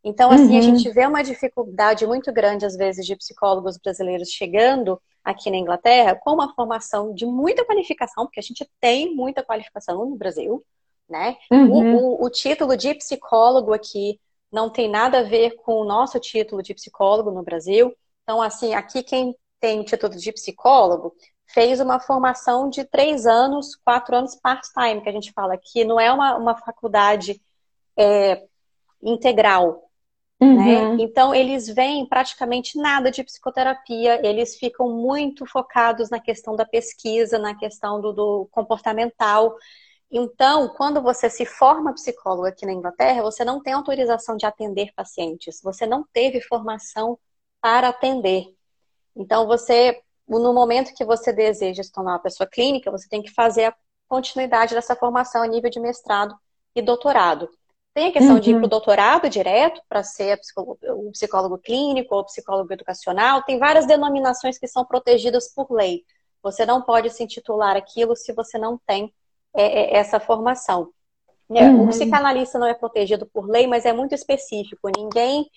Então, 0.08 0.32
assim, 0.32 0.54
uhum. 0.54 0.58
a 0.58 0.62
gente 0.62 0.90
vê 0.90 1.06
uma 1.06 1.22
dificuldade 1.22 2.08
muito 2.08 2.32
grande, 2.32 2.66
às 2.66 2.78
vezes, 2.78 3.06
de 3.06 3.14
psicólogos 3.14 3.78
brasileiros 3.78 4.30
chegando 4.30 5.02
aqui 5.22 5.52
na 5.52 5.58
Inglaterra 5.58 6.16
com 6.16 6.32
uma 6.32 6.54
formação 6.56 7.14
de 7.14 7.26
muita 7.26 7.66
qualificação, 7.66 8.26
porque 8.26 8.40
a 8.40 8.44
gente 8.44 8.66
tem 8.80 9.14
muita 9.14 9.44
qualificação 9.44 10.06
no 10.06 10.16
Brasil, 10.16 10.64
né? 11.10 11.36
Uhum. 11.52 11.72
O, 11.72 12.22
o, 12.22 12.26
o, 12.26 12.30
título 12.30 12.78
de 12.78 12.94
psicólogo 12.94 13.74
aqui 13.74 14.18
não 14.50 14.70
tem 14.70 14.90
nada 14.90 15.20
a 15.20 15.24
ver 15.24 15.58
com 15.58 15.74
o 15.74 15.84
nosso 15.84 16.18
título 16.22 16.64
de 16.64 16.74
psicólogo 16.74 17.30
no 17.30 17.44
Brasil. 17.44 17.94
Então, 18.24 18.42
assim, 18.42 18.74
aqui 18.74 19.04
quem 19.04 19.36
tem 19.60 19.82
o 19.82 19.84
título 19.84 20.16
de 20.16 20.32
psicólogo 20.32 21.14
fez 21.48 21.82
uma 21.82 22.00
formação 22.00 22.70
de 22.70 22.86
três 22.86 23.26
anos, 23.26 23.76
quatro 23.76 24.16
anos 24.16 24.36
part-time, 24.36 25.02
que 25.02 25.10
a 25.10 25.14
gente 25.14 25.34
fala, 25.34 25.58
que 25.58 25.84
não 25.84 26.00
é 26.00 26.14
uma, 26.14 26.38
uma 26.38 26.56
faculdade 26.56 27.42
é, 27.98 28.46
integral? 29.04 29.87
Uhum. 30.40 30.56
Né? 30.56 31.04
Então, 31.04 31.34
eles 31.34 31.68
veem 31.68 32.08
praticamente 32.08 32.78
nada 32.78 33.10
de 33.10 33.24
psicoterapia, 33.24 34.26
eles 34.26 34.56
ficam 34.56 34.90
muito 34.90 35.46
focados 35.46 36.10
na 36.10 36.20
questão 36.20 36.56
da 36.56 36.66
pesquisa, 36.66 37.40
na 37.40 37.56
questão 37.56 38.00
do, 38.00 38.14
do 38.14 38.48
comportamental. 38.52 39.56
Então, 40.12 40.70
quando 40.70 41.02
você 41.02 41.30
se 41.30 41.46
forma 41.46 41.94
psicólogo 41.94 42.46
aqui 42.46 42.66
na 42.66 42.72
Inglaterra, 42.72 43.22
você 43.24 43.44
não 43.44 43.62
tem 43.62 43.74
autorização 43.74 44.38
de 44.38 44.46
atender 44.46 44.92
pacientes, 44.96 45.60
você 45.62 45.86
não 45.86 46.06
teve 46.14 46.40
formação 46.40 47.18
para 47.60 47.90
atender. 47.90 48.46
Então, 49.16 49.48
você, 49.48 50.00
no 50.28 50.54
momento 50.54 50.94
que 50.94 51.04
você 51.04 51.34
deseja 51.34 51.82
se 51.82 51.92
tornar 51.92 52.14
uma 52.14 52.20
pessoa 52.20 52.48
clínica, 52.48 52.92
você 52.92 53.10
tem 53.10 53.24
que 53.24 53.34
fazer 53.34 53.66
a 53.66 53.76
continuidade 54.08 54.76
dessa 54.76 54.96
formação 54.96 55.42
a 55.42 55.48
nível 55.48 55.70
de 55.70 55.80
mestrado 55.80 56.36
e 56.76 56.82
doutorado. 56.82 57.50
Tem 57.98 58.10
a 58.10 58.12
questão 58.12 58.36
uhum. 58.36 58.40
de 58.40 58.52
ir 58.52 58.54
para 58.58 58.66
o 58.66 58.70
doutorado 58.70 59.28
direto, 59.28 59.82
para 59.90 60.04
ser 60.04 60.38
psicólogo, 60.38 60.78
um 60.84 61.10
psicólogo 61.10 61.58
clínico 61.58 62.14
ou 62.14 62.24
psicólogo 62.24 62.72
educacional. 62.72 63.42
Tem 63.42 63.58
várias 63.58 63.88
denominações 63.88 64.60
que 64.60 64.68
são 64.68 64.86
protegidas 64.86 65.52
por 65.52 65.72
lei. 65.72 66.04
Você 66.44 66.64
não 66.64 66.80
pode 66.80 67.10
se 67.10 67.24
intitular 67.24 67.76
aquilo 67.76 68.16
se 68.16 68.32
você 68.34 68.60
não 68.60 68.80
tem 68.86 69.12
é, 69.52 69.64
é, 69.64 69.98
essa 69.98 70.20
formação. 70.20 70.94
Né? 71.50 71.68
Uhum. 71.72 71.86
O 71.86 71.88
psicanalista 71.88 72.60
não 72.60 72.68
é 72.68 72.76
protegido 72.76 73.26
por 73.26 73.50
lei, 73.50 73.66
mas 73.66 73.84
é 73.84 73.92
muito 73.92 74.14
específico. 74.14 74.92
Ninguém. 74.96 75.50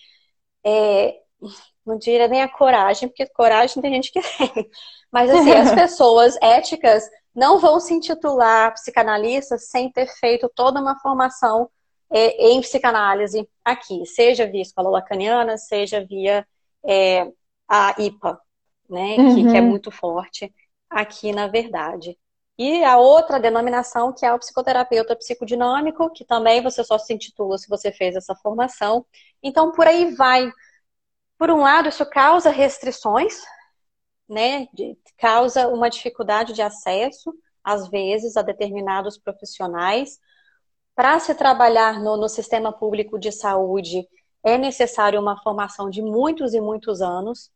É, 0.64 1.18
não 1.85 1.99
diria 1.99 2.26
nem 2.26 2.40
a 2.40 2.49
coragem, 2.49 3.06
porque 3.06 3.26
coragem 3.26 3.82
tem 3.82 3.92
gente 3.92 4.11
que 4.11 4.23
tem. 4.38 4.70
Mas 5.12 5.28
assim, 5.28 5.52
as 5.52 5.73
pessoas 5.76 6.38
éticas 6.40 7.04
não 7.35 7.59
vão 7.59 7.78
se 7.78 7.92
intitular 7.92 8.73
psicanalista 8.73 9.59
sem 9.59 9.92
ter 9.92 10.06
feito 10.06 10.50
toda 10.54 10.80
uma 10.80 10.99
formação 11.00 11.68
é, 11.68 11.80
em 12.11 12.61
psicanálise 12.61 13.49
aqui, 13.64 14.05
seja 14.05 14.47
via 14.47 14.62
escola 14.62 14.90
lacaniana, 14.90 15.57
seja 15.57 16.05
via 16.05 16.47
é, 16.85 17.31
a 17.69 17.95
IPA, 17.99 18.40
né, 18.88 19.17
uhum. 19.17 19.35
que, 19.35 19.50
que, 19.50 19.57
é 19.57 19.61
uhum. 19.61 19.69
muito 19.69 19.90
forte 19.90 20.52
aqui, 20.88 21.33
na 21.33 21.47
verdade. 21.47 22.19
E 22.59 22.85
a 22.85 22.99
outra 22.99 23.40
denominação, 23.40 24.12
que 24.12 24.26
é 24.26 24.33
o 24.35 24.38
psicoterapeuta 24.38 25.17
psicodinâmico, 25.17 26.11
que 26.11 26.25
também 26.25 26.61
você 26.61 26.85
só 26.85 26.99
se 26.99 27.14
intitula 27.14 27.57
se 27.57 27.69
você 27.69 27.90
fez 27.90 28.17
essa 28.17 28.35
formação. 28.35 29.07
Então, 29.43 29.73
por 29.73 29.87
aí 29.87 30.14
vai. 30.14 30.50
Por 31.38 31.50
um 31.50 31.61
lado, 31.61 31.88
isso 31.88 32.05
causa 32.05 32.50
restrições, 32.50 33.40
né, 34.29 34.67
causa 35.17 35.69
uma 35.69 35.88
dificuldade 35.88 36.52
de 36.52 36.61
acesso, 36.61 37.33
às 37.64 37.88
vezes, 37.88 38.37
a 38.37 38.43
determinados 38.43 39.17
profissionais, 39.17 40.19
para 40.94 41.18
se 41.20 41.35
trabalhar 41.35 42.00
no, 42.00 42.16
no 42.16 42.28
sistema 42.28 42.73
público 42.73 43.18
de 43.18 43.32
saúde, 43.32 44.06
é 44.42 44.59
necessário 44.59 45.20
uma 45.20 45.40
formação 45.42 45.90
de 45.90 46.02
muitos 46.02 46.54
e 46.54 46.61
muitos 46.61 47.00
anos. 47.00 47.50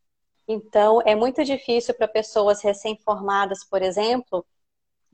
Então, 0.46 1.00
é 1.04 1.14
muito 1.14 1.44
difícil 1.44 1.94
para 1.94 2.08
pessoas 2.08 2.62
recém-formadas, 2.62 3.64
por 3.64 3.82
exemplo, 3.82 4.44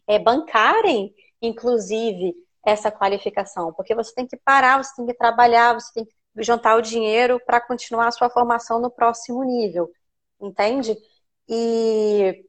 é, 0.06 0.18
bancarem, 0.18 1.14
inclusive, 1.40 2.34
essa 2.64 2.90
qualificação, 2.90 3.72
porque 3.72 3.94
você 3.94 4.12
tem 4.14 4.26
que 4.26 4.36
parar, 4.36 4.82
você 4.82 4.94
tem 4.96 5.06
que 5.06 5.14
trabalhar, 5.14 5.74
você 5.74 5.92
tem 5.94 6.04
que 6.04 6.12
juntar 6.42 6.76
o 6.76 6.82
dinheiro 6.82 7.40
para 7.44 7.60
continuar 7.60 8.08
a 8.08 8.12
sua 8.12 8.28
formação 8.30 8.80
no 8.80 8.90
próximo 8.90 9.42
nível, 9.44 9.90
entende? 10.40 10.96
E 11.48 12.44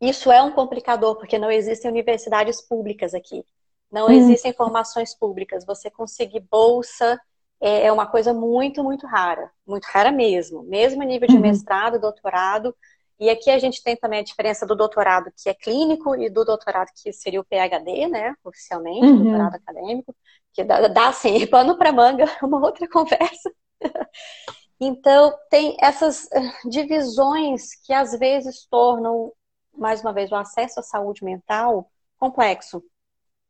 isso 0.00 0.30
é 0.30 0.40
um 0.42 0.52
complicador, 0.52 1.16
porque 1.16 1.38
não 1.38 1.50
existem 1.50 1.90
universidades 1.90 2.62
públicas 2.62 3.14
aqui. 3.14 3.44
Não 3.90 4.06
hum. 4.06 4.10
existem 4.10 4.52
formações 4.52 5.14
públicas. 5.14 5.64
Você 5.64 5.90
conseguir 5.90 6.40
bolsa 6.40 7.20
é, 7.60 7.86
é, 7.86 7.92
uma 7.92 8.06
coisa 8.06 8.32
muito, 8.32 8.82
muito 8.82 9.06
rara. 9.06 9.50
Muito 9.66 9.84
rara 9.86 10.12
mesmo. 10.12 10.62
Mesmo 10.62 11.02
nível 11.02 11.28
de 11.28 11.36
uhum. 11.36 11.42
mestrado, 11.42 12.00
doutorado. 12.00 12.74
E 13.18 13.28
aqui 13.28 13.50
a 13.50 13.58
gente 13.58 13.82
tem 13.82 13.96
também 13.96 14.20
a 14.20 14.24
diferença 14.24 14.64
do 14.64 14.76
doutorado 14.76 15.32
que 15.36 15.48
é 15.48 15.54
clínico 15.54 16.14
e 16.14 16.30
do 16.30 16.44
doutorado 16.44 16.88
que 17.02 17.12
seria 17.12 17.40
o 17.40 17.44
PhD, 17.44 18.06
né? 18.06 18.34
Oficialmente, 18.44 19.06
uhum. 19.06 19.24
doutorado 19.24 19.54
acadêmico. 19.56 20.14
Que 20.52 20.62
dá, 20.62 20.86
dá 20.86 21.08
assim, 21.08 21.44
pano 21.48 21.76
para 21.76 21.92
manga, 21.92 22.24
uma 22.42 22.60
outra 22.60 22.88
conversa. 22.88 23.50
Então, 24.80 25.36
tem 25.50 25.76
essas 25.80 26.30
eh, 26.30 26.52
divisões 26.70 27.74
que 27.84 27.92
às 27.92 28.16
vezes 28.16 28.64
tornam, 28.70 29.32
mais 29.76 30.02
uma 30.02 30.12
vez, 30.12 30.30
o 30.30 30.36
acesso 30.36 30.78
à 30.78 30.84
saúde 30.84 31.24
mental 31.24 31.90
complexo. 32.16 32.80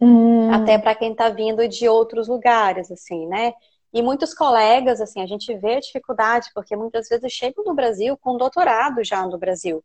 Hum. 0.00 0.52
Até 0.52 0.78
para 0.78 0.94
quem 0.94 1.12
está 1.12 1.28
vindo 1.28 1.66
de 1.66 1.88
outros 1.88 2.28
lugares, 2.28 2.90
assim, 2.90 3.26
né? 3.26 3.52
E 3.92 4.02
muitos 4.02 4.34
colegas, 4.34 5.00
assim, 5.00 5.20
a 5.22 5.26
gente 5.26 5.54
vê 5.56 5.76
a 5.76 5.80
dificuldade, 5.80 6.50
porque 6.54 6.76
muitas 6.76 7.08
vezes 7.08 7.32
chegam 7.32 7.64
no 7.64 7.74
Brasil 7.74 8.16
com 8.18 8.36
doutorado 8.36 9.02
já 9.02 9.26
no 9.26 9.38
Brasil. 9.38 9.82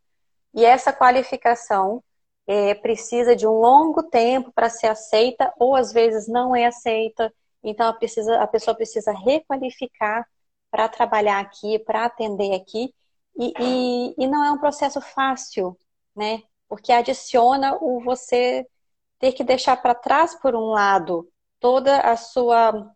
E 0.54 0.66
essa 0.66 0.94
qualificação 0.94 2.04
é, 2.46 2.74
precisa 2.76 3.36
de 3.36 3.48
um 3.48 3.60
longo 3.60 4.04
tempo 4.04 4.52
para 4.52 4.70
ser 4.70 4.88
aceita, 4.88 5.54
ou 5.58 5.76
às 5.76 5.94
vezes 5.94 6.28
não 6.28 6.56
é 6.56 6.66
aceita. 6.66 7.34
Então 7.64 7.88
a, 7.88 7.94
precisa, 7.94 8.42
a 8.42 8.48
pessoa 8.48 8.76
precisa 8.76 9.12
requalificar 9.14 10.28
para 10.70 10.90
trabalhar 10.90 11.40
aqui, 11.40 11.80
para 11.80 12.06
atender 12.06 12.54
aqui. 12.54 12.94
E, 13.38 13.54
e, 13.60 14.16
e, 14.18 14.28
não 14.28 14.44
é 14.44 14.52
um 14.52 14.60
processo 14.60 15.02
fácil, 15.02 15.78
né? 16.16 16.44
Porque 16.68 16.92
adiciona 16.92 17.78
o 17.82 18.02
você 18.04 18.68
ter 19.24 19.32
que 19.32 19.44
deixar 19.46 19.82
para 19.82 19.96
trás, 19.96 20.36
por 20.36 20.54
um 20.54 20.66
lado, 20.66 21.32
toda 21.58 21.98
a 22.02 22.18
sua 22.18 22.92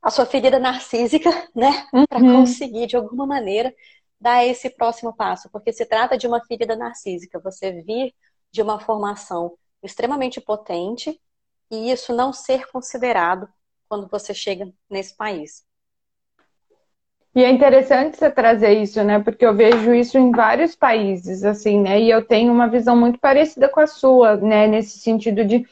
a 0.00 0.10
sua 0.10 0.24
ferida 0.24 0.58
narcísica, 0.58 1.28
né? 1.54 1.86
Uhum. 1.92 2.06
Para 2.06 2.20
conseguir, 2.20 2.86
de 2.86 2.96
alguma 2.96 3.26
maneira, 3.26 3.72
dar 4.18 4.46
esse 4.46 4.70
próximo 4.70 5.14
passo. 5.14 5.50
Porque 5.50 5.70
se 5.70 5.84
trata 5.84 6.16
de 6.16 6.26
uma 6.26 6.42
ferida 6.46 6.74
narcísica. 6.74 7.38
Você 7.40 7.82
vir 7.82 8.14
de 8.50 8.62
uma 8.62 8.80
formação 8.80 9.58
extremamente 9.82 10.40
potente 10.40 11.20
e 11.70 11.90
isso 11.92 12.14
não 12.14 12.32
ser 12.32 12.66
considerado 12.68 13.46
quando 13.86 14.08
você 14.08 14.32
chega 14.32 14.72
nesse 14.88 15.14
país. 15.14 15.66
E 17.34 17.42
é 17.42 17.50
interessante 17.50 18.18
você 18.18 18.30
trazer 18.30 18.74
isso, 18.82 19.02
né? 19.02 19.18
Porque 19.18 19.44
eu 19.44 19.54
vejo 19.56 19.94
isso 19.94 20.18
em 20.18 20.30
vários 20.30 20.76
países, 20.76 21.44
assim, 21.44 21.80
né? 21.80 21.98
E 22.00 22.10
eu 22.10 22.22
tenho 22.22 22.52
uma 22.52 22.68
visão 22.68 22.94
muito 22.94 23.18
parecida 23.18 23.68
com 23.70 23.80
a 23.80 23.86
sua, 23.86 24.36
né? 24.36 24.66
Nesse 24.66 24.98
sentido 24.98 25.42
de 25.44 25.66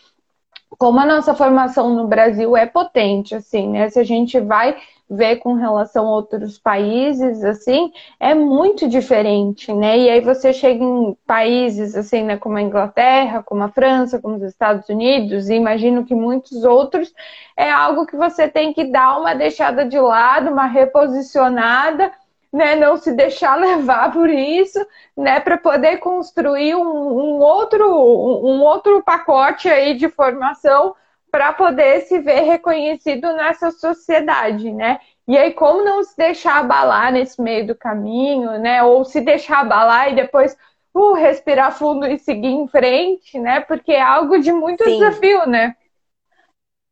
como 0.79 1.01
a 1.01 1.07
nossa 1.07 1.35
formação 1.35 1.91
no 1.95 2.07
Brasil 2.07 2.57
é 2.57 2.67
potente, 2.67 3.35
assim, 3.35 3.69
né? 3.69 3.89
Se 3.91 3.99
a 3.99 4.05
gente 4.05 4.39
vai 4.41 4.77
ver 5.11 5.37
com 5.37 5.55
relação 5.55 6.07
a 6.07 6.11
outros 6.11 6.57
países, 6.57 7.43
assim, 7.43 7.93
é 8.21 8.33
muito 8.33 8.89
diferente, 8.89 9.73
né? 9.73 9.99
E 9.99 10.09
aí 10.09 10.21
você 10.21 10.53
chega 10.53 10.85
em 10.85 11.17
países, 11.27 11.97
assim, 11.97 12.23
né, 12.23 12.37
como 12.37 12.57
a 12.57 12.63
Inglaterra, 12.63 13.43
como 13.43 13.65
a 13.65 13.69
França, 13.69 14.21
como 14.21 14.37
os 14.37 14.43
Estados 14.43 14.89
Unidos, 14.89 15.49
e 15.49 15.55
imagino 15.55 16.05
que 16.05 16.15
muitos 16.15 16.63
outros, 16.63 17.13
é 17.57 17.69
algo 17.69 18.07
que 18.07 18.17
você 18.17 18.47
tem 18.49 18.73
que 18.73 18.85
dar 18.85 19.19
uma 19.19 19.35
deixada 19.35 19.85
de 19.85 19.99
lado, 19.99 20.53
uma 20.53 20.67
reposicionada, 20.67 22.13
né, 22.53 22.75
não 22.75 22.97
se 22.97 23.13
deixar 23.13 23.57
levar 23.57 24.13
por 24.13 24.29
isso, 24.29 24.79
né, 25.17 25.41
para 25.41 25.57
poder 25.57 25.99
construir 25.99 26.75
um, 26.75 26.83
um, 26.83 27.39
outro, 27.41 27.87
um 27.87 28.63
outro 28.63 29.03
pacote 29.03 29.69
aí 29.69 29.95
de 29.95 30.09
formação 30.09 30.95
para 31.31 31.53
poder 31.53 32.03
se 32.03 32.19
ver 32.19 32.41
reconhecido 32.41 33.33
nessa 33.35 33.71
sociedade, 33.71 34.73
né? 34.73 34.99
E 35.29 35.39
aí, 35.39 35.53
como 35.53 35.85
não 35.85 36.03
se 36.03 36.17
deixar 36.17 36.59
abalar 36.59 37.13
nesse 37.13 37.41
meio 37.41 37.69
do 37.69 37.75
caminho, 37.75 38.59
né? 38.59 38.83
Ou 38.83 39.05
se 39.05 39.21
deixar 39.21 39.61
abalar 39.61 40.11
e 40.11 40.17
depois 40.17 40.57
uh, 40.93 41.13
respirar 41.13 41.73
fundo 41.73 42.05
e 42.05 42.19
seguir 42.19 42.49
em 42.49 42.67
frente, 42.67 43.39
né? 43.39 43.61
Porque 43.61 43.93
é 43.93 44.03
algo 44.03 44.41
de 44.41 44.51
muito 44.51 44.83
Sim. 44.83 44.99
desafio, 44.99 45.47
né? 45.47 45.77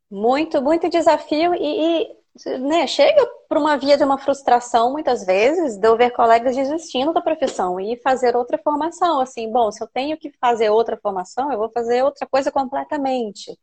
Muito, 0.08 0.62
muito 0.62 0.88
desafio 0.88 1.52
e, 1.54 2.02
e 2.02 2.17
né, 2.60 2.86
chega 2.86 3.26
para 3.48 3.58
uma 3.58 3.76
via 3.76 3.96
de 3.96 4.04
uma 4.04 4.18
frustração, 4.18 4.92
muitas 4.92 5.24
vezes, 5.24 5.76
de 5.76 5.86
eu 5.86 5.96
ver 5.96 6.10
colegas 6.10 6.54
desistindo 6.54 7.12
da 7.12 7.20
profissão 7.20 7.80
e 7.80 7.96
fazer 7.96 8.36
outra 8.36 8.58
formação. 8.58 9.20
Assim, 9.20 9.50
bom, 9.50 9.70
se 9.70 9.82
eu 9.82 9.88
tenho 9.88 10.16
que 10.16 10.32
fazer 10.40 10.70
outra 10.70 10.96
formação, 10.96 11.50
eu 11.50 11.58
vou 11.58 11.70
fazer 11.70 12.02
outra 12.02 12.26
coisa 12.26 12.50
completamente. 12.50 13.58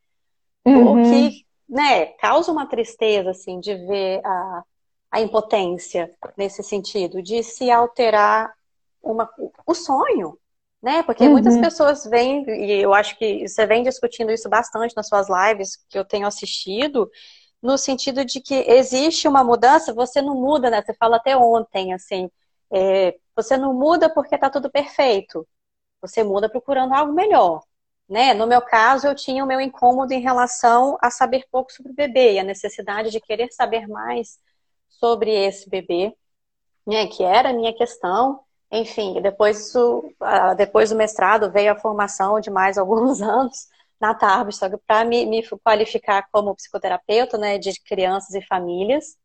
Uhum. 0.66 1.02
O 1.02 1.04
que 1.04 1.46
né, 1.68 2.08
causa 2.20 2.52
uma 2.52 2.66
tristeza, 2.66 3.32
assim, 3.32 3.60
de 3.60 3.76
ver 3.76 4.22
a, 4.26 4.64
a 5.12 5.22
impotência 5.22 6.12
nesse 6.38 6.64
sentido, 6.64 7.22
de 7.22 7.44
se 7.44 7.70
alterar 7.72 8.54
uma, 9.02 9.30
o 9.66 9.74
sonho, 9.74 10.38
né? 10.82 11.04
Porque 11.04 11.24
uhum. 11.24 11.32
muitas 11.32 11.58
pessoas 11.58 12.06
vêm, 12.06 12.44
e 12.48 12.82
eu 12.82 12.94
acho 12.94 13.18
que 13.18 13.48
você 13.48 13.66
vem 13.66 13.84
discutindo 13.84 14.32
isso 14.32 14.50
bastante 14.50 14.96
nas 14.96 15.08
suas 15.08 15.28
lives 15.30 15.78
que 15.90 15.98
eu 15.98 16.06
tenho 16.06 16.28
assistido, 16.28 17.10
no 17.66 17.78
sentido 17.78 18.24
de 18.24 18.40
que 18.40 18.54
existe 18.54 19.28
uma 19.28 19.44
mudança, 19.44 19.94
você 19.94 20.22
não 20.22 20.36
muda, 20.36 20.70
né? 20.70 20.84
Você 20.84 20.94
fala 20.94 21.18
até 21.18 21.36
ontem, 21.36 21.94
assim, 21.94 22.30
é, 22.72 23.18
você 23.36 23.58
não 23.58 23.74
muda 23.74 24.08
porque 24.08 24.36
está 24.36 24.50
tudo 24.50 24.70
perfeito. 24.70 25.48
Você 26.02 26.24
muda 26.24 26.48
procurando 26.48 26.94
algo 26.94 27.12
melhor. 27.12 27.64
Né? 28.08 28.36
No 28.36 28.46
meu 28.46 28.62
caso, 28.62 29.08
eu 29.08 29.16
tinha 29.16 29.44
o 29.44 29.48
meu 29.48 29.60
incômodo 29.60 30.14
em 30.14 30.22
relação 30.22 30.96
a 31.02 31.10
saber 31.10 31.46
pouco 31.52 31.74
sobre 31.74 31.92
o 31.92 31.96
bebê 31.96 32.34
e 32.34 32.40
a 32.40 32.44
necessidade 32.44 33.10
de 33.10 33.20
querer 33.20 33.52
saber 33.52 33.88
mais 33.88 34.40
sobre 34.88 35.32
esse 35.32 35.68
bebê, 35.68 36.16
né? 36.86 37.08
Que 37.08 37.24
era 37.24 37.50
a 37.50 37.54
minha 37.54 37.74
questão. 37.74 38.42
Enfim, 38.72 39.22
depois, 39.22 39.68
isso, 39.68 40.04
depois 40.56 40.92
do 40.92 40.96
mestrado 40.96 41.52
veio 41.52 41.72
a 41.72 41.80
formação 41.80 42.40
de 42.40 42.52
mais 42.52 42.78
alguns 42.80 43.22
anos 43.22 43.68
na 44.00 44.14
Tarbstag 44.14 44.78
para 44.86 45.06
me, 45.06 45.26
me 45.26 45.44
qualificar 45.64 46.28
como 46.32 46.56
psicoterapeuta 46.56 47.38
né, 47.38 47.58
de 47.58 47.80
crianças 47.82 48.34
e 48.36 48.42
famílias. 48.42 49.18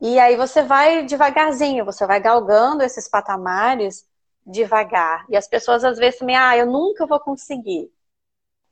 E 0.00 0.18
aí 0.18 0.36
você 0.36 0.62
vai 0.62 1.04
devagarzinho, 1.04 1.84
você 1.84 2.06
vai 2.06 2.20
galgando 2.20 2.82
esses 2.82 3.08
patamares 3.08 4.06
devagar. 4.44 5.24
E 5.28 5.36
as 5.36 5.48
pessoas 5.48 5.84
às 5.84 5.98
vezes 5.98 6.18
também, 6.18 6.36
ah, 6.36 6.56
eu 6.56 6.66
nunca 6.66 7.06
vou 7.06 7.20
conseguir. 7.20 7.90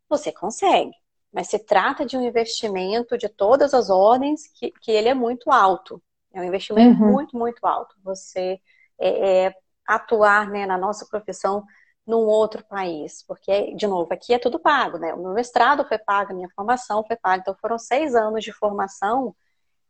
Você 0.08 0.30
consegue, 0.30 0.92
mas 1.32 1.48
se 1.48 1.58
trata 1.58 2.04
de 2.04 2.16
um 2.16 2.22
investimento 2.22 3.16
de 3.16 3.28
todas 3.28 3.72
as 3.72 3.88
ordens 3.88 4.46
que, 4.54 4.70
que 4.82 4.90
ele 4.90 5.08
é 5.08 5.14
muito 5.14 5.50
alto. 5.50 6.02
É 6.34 6.40
um 6.40 6.44
investimento 6.44 7.02
uhum. 7.02 7.12
muito, 7.12 7.36
muito 7.36 7.64
alto. 7.64 7.94
Você 8.02 8.60
é, 8.98 9.46
é, 9.46 9.54
atuar 9.86 10.48
né, 10.50 10.66
na 10.66 10.76
nossa 10.76 11.06
profissão 11.06 11.64
num 12.06 12.26
outro 12.26 12.64
país, 12.64 13.24
porque, 13.26 13.74
de 13.74 13.86
novo, 13.86 14.12
aqui 14.12 14.34
é 14.34 14.38
tudo 14.38 14.58
pago, 14.58 14.98
né? 14.98 15.14
O 15.14 15.22
meu 15.22 15.32
mestrado 15.32 15.84
foi 15.86 15.98
pago, 15.98 16.32
a 16.32 16.34
minha 16.34 16.48
formação 16.54 17.04
foi 17.06 17.16
paga, 17.16 17.42
então 17.42 17.56
foram 17.60 17.78
seis 17.78 18.14
anos 18.14 18.42
de 18.42 18.52
formação 18.52 19.34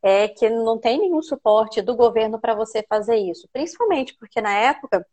é, 0.03 0.29
que 0.29 0.51
não 0.51 0.79
tem 0.79 0.99
nenhum 0.99 1.23
suporte 1.23 1.81
do 1.81 1.97
governo 1.97 2.39
para 2.41 2.55
você 2.55 2.85
fazer 2.89 3.17
isso. 3.17 3.49
Principalmente 3.53 4.15
porque 4.19 4.41
na 4.41 4.53
época, 4.55 5.07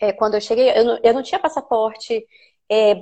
é, 0.00 0.12
quando 0.12 0.34
eu 0.34 0.40
cheguei, 0.40 0.70
eu 0.70 0.84
não, 0.84 0.98
eu 1.02 1.14
não 1.14 1.22
tinha 1.22 1.40
passaporte 1.40 2.26
é, 2.68 2.92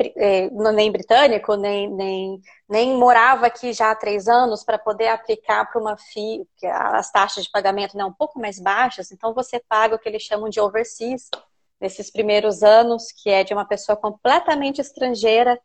é, 0.47 0.51
nem 0.51 0.91
britânico, 0.91 1.55
nem, 1.55 1.89
nem, 1.89 2.41
nem 2.69 2.97
morava 2.97 3.47
aqui 3.47 3.73
já 3.73 3.91
há 3.93 3.95
três 3.95 4.27
anos 4.27 4.65
para 4.65 4.79
poder 4.79 5.09
aplicar 5.09 5.71
para 5.71 5.81
uma 5.81 5.97
FII, 5.97 6.45
as 6.65 7.11
taxas 7.13 7.45
de 7.45 7.51
pagamento 7.51 7.97
né, 7.97 8.05
um 8.05 8.13
pouco 8.13 8.41
mais 8.41 8.59
baixas, 8.59 9.13
então 9.13 9.33
você 9.33 9.61
paga 9.69 9.95
o 9.95 9.99
que 9.99 10.09
eles 10.09 10.23
chamam 10.23 10.49
de 10.49 10.61
overseas, 10.61 11.31
nesses 11.81 12.11
primeiros 12.11 12.63
anos, 12.63 13.11
que 13.13 13.31
é 13.31 13.43
de 13.43 13.55
uma 13.55 13.65
pessoa 13.65 13.97
completamente 13.97 14.81
estrangeira. 14.81 15.59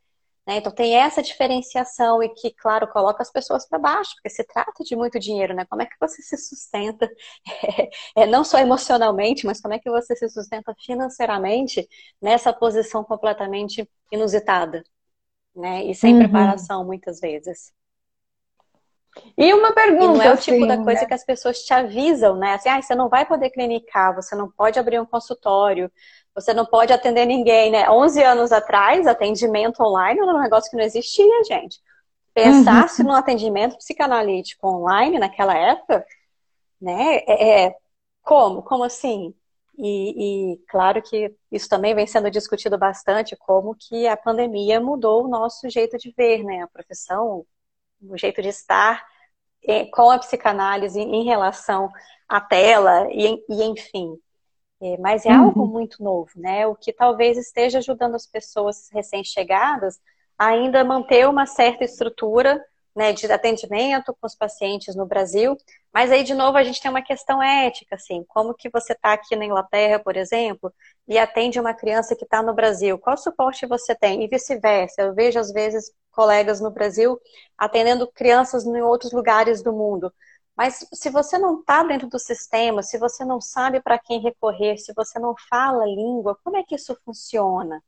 Né? 0.47 0.58
Então 0.58 0.71
tem 0.71 0.95
essa 0.95 1.21
diferenciação 1.21 2.21
e 2.23 2.30
que, 2.30 2.54
claro, 2.54 2.88
coloca 2.88 3.21
as 3.21 3.32
pessoas 3.32 3.67
para 3.67 3.80
baixo, 3.80 4.12
porque 4.15 4.30
se 4.30 4.43
trata 4.43 4.84
de 4.84 4.95
muito 4.95 5.19
dinheiro, 5.19 5.56
né? 5.56 5.65
Como 5.65 5.82
é 5.82 5.86
que 5.86 5.95
você 5.99 6.21
se 6.21 6.38
sustenta, 6.38 7.10
é, 8.15 8.28
não 8.28 8.43
só 8.43 8.60
emocionalmente, 8.60 9.45
mas 9.45 9.60
como 9.60 9.73
é 9.73 9.80
que 9.80 9.89
você 9.89 10.15
se 10.15 10.30
sustenta 10.30 10.75
financeiramente 10.86 11.88
nessa 12.21 12.54
posição 12.54 13.04
completamente 13.04 13.89
inusitada, 14.12 14.84
né? 15.56 15.84
E 15.86 15.95
sem 15.95 16.13
uhum. 16.13 16.19
preparação, 16.19 16.86
muitas 16.86 17.19
vezes. 17.19 17.73
E 19.38 19.54
uma 19.54 19.73
pergunta. 19.73 20.04
E 20.04 20.17
não 20.17 20.21
é 20.21 20.34
o 20.34 20.38
tipo 20.38 20.58
assim, 20.58 20.67
da 20.67 20.78
coisa 20.78 21.01
né? 21.01 21.08
que 21.08 21.13
as 21.13 21.25
pessoas 21.25 21.60
te 21.60 21.73
avisam, 21.73 22.36
né? 22.38 22.54
Assim, 22.54 22.69
ah, 22.69 22.82
você 22.82 22.95
não 22.95 23.10
vai 23.10 23.25
poder 23.25 23.49
clinicar, 23.49 24.15
você 24.15 24.36
não 24.36 24.49
pode 24.49 24.80
abrir 24.80 24.99
um 24.99 25.06
consultório, 25.06 25.91
você 26.34 26.54
não 26.54 26.65
pode 26.65 26.91
atender 26.91 27.25
ninguém, 27.25 27.71
né? 27.71 27.89
11 27.89 28.23
anos 28.23 28.51
atrás, 28.51 29.08
atendimento 29.08 29.82
online 29.82 30.19
era 30.19 30.34
um 30.34 30.41
negócio 30.41 30.69
que 30.69 30.78
não 30.78 30.84
existia, 30.84 31.43
gente. 31.45 31.80
Pensasse 32.34 33.01
uhum. 33.01 33.10
no 33.10 33.15
atendimento 33.15 33.78
psicanalítico 33.78 34.67
online 34.67 35.17
naquela 35.17 35.58
época, 35.58 36.06
né? 36.82 37.17
É, 37.28 37.65
é, 37.65 37.75
como? 38.21 38.62
Como 38.62 38.84
assim? 38.84 39.34
E, 39.78 40.54
e, 40.54 40.58
claro 40.67 41.01
que 41.01 41.34
isso 41.51 41.67
também 41.69 41.93
vem 41.93 42.08
sendo 42.08 42.32
discutido 42.32 42.78
bastante, 42.78 43.36
como 43.36 43.75
que 43.75 44.08
a 44.08 44.15
pandemia 44.15 44.80
mudou 44.80 45.25
o 45.25 45.28
nosso 45.28 45.69
jeito 45.69 45.97
de 45.97 46.13
ver, 46.15 46.43
né? 46.43 46.62
A 46.63 46.67
profissão, 46.67 47.45
o 48.10 48.18
jeito 48.18 48.41
de 48.41 48.50
estar 48.50 49.06
é, 49.63 49.86
com 49.86 50.10
a 50.10 50.20
psicanálise 50.20 51.00
em 51.00 51.24
relação 51.24 51.91
à 52.28 52.39
tela 52.39 53.08
e, 53.12 53.44
e 53.50 53.63
enfim. 53.63 54.18
É, 54.82 54.98
mas 54.98 55.26
é 55.26 55.30
uhum. 55.30 55.46
algo 55.46 55.68
muito 55.68 56.04
novo, 56.04 56.32
né? 56.36 56.68
O 56.68 56.76
que 56.76 56.91
talvez 56.91 57.38
esteja 57.38 57.80
ajudando 57.80 58.15
as 58.15 58.28
pessoas 58.28 58.89
recém-chegadas 58.91 60.00
a 60.38 60.48
ainda 60.48 60.84
manter 60.84 61.28
uma 61.28 61.46
certa 61.46 61.86
estrutura 61.86 62.62
né, 62.96 63.12
de 63.12 63.30
atendimento 63.30 64.15
com 64.20 64.26
os 64.26 64.36
pacientes 64.36 64.96
no 64.96 65.06
Brasil. 65.06 65.58
Mas 65.94 66.12
aí, 66.12 66.24
de 66.24 66.34
novo, 66.34 66.58
a 66.58 66.63
gente 66.63 66.82
tem 66.82 66.89
uma 66.89 67.02
questão 67.02 67.44
ética, 67.44 67.96
assim, 67.96 68.24
como 68.28 68.54
que 68.54 68.70
você 68.70 68.94
está 68.94 69.13
aqui 69.13 69.36
na 69.36 69.46
Inglaterra, 69.46 70.00
por 70.00 70.15
exemplo, 70.15 70.74
e 71.08 71.18
atende 71.18 71.60
uma 71.60 71.74
criança 71.74 72.15
que 72.15 72.24
está 72.24 72.41
no 72.41 72.54
Brasil, 72.54 72.98
qual 72.98 73.18
suporte 73.18 73.65
você 73.65 73.94
tem? 73.94 74.24
E 74.24 74.28
vice-versa. 74.28 75.02
Eu 75.02 75.13
vejo, 75.13 75.39
às 75.39 75.52
vezes, 75.52 75.91
colegas 76.15 76.62
no 76.62 76.71
Brasil 76.71 77.19
atendendo 77.58 78.08
crianças 78.08 78.65
em 78.65 78.82
outros 78.82 79.12
lugares 79.12 79.62
do 79.62 79.73
mundo. 79.73 80.12
Mas 80.56 80.88
se 80.93 81.10
você 81.10 81.38
não 81.38 81.60
está 81.60 81.84
dentro 81.84 82.08
do 82.08 82.17
sistema, 82.17 82.82
se 82.82 82.97
você 82.97 83.25
não 83.25 83.41
sabe 83.41 83.82
para 83.82 83.99
quem 83.99 84.21
recorrer, 84.21 84.78
se 84.78 84.93
você 84.95 85.19
não 85.19 85.36
fala 85.49 85.84
a 85.84 85.88
língua, 85.88 86.39
como 86.43 86.58
é 86.58 86.63
que 86.63 86.75
isso 86.75 86.97
funciona? 87.04 87.84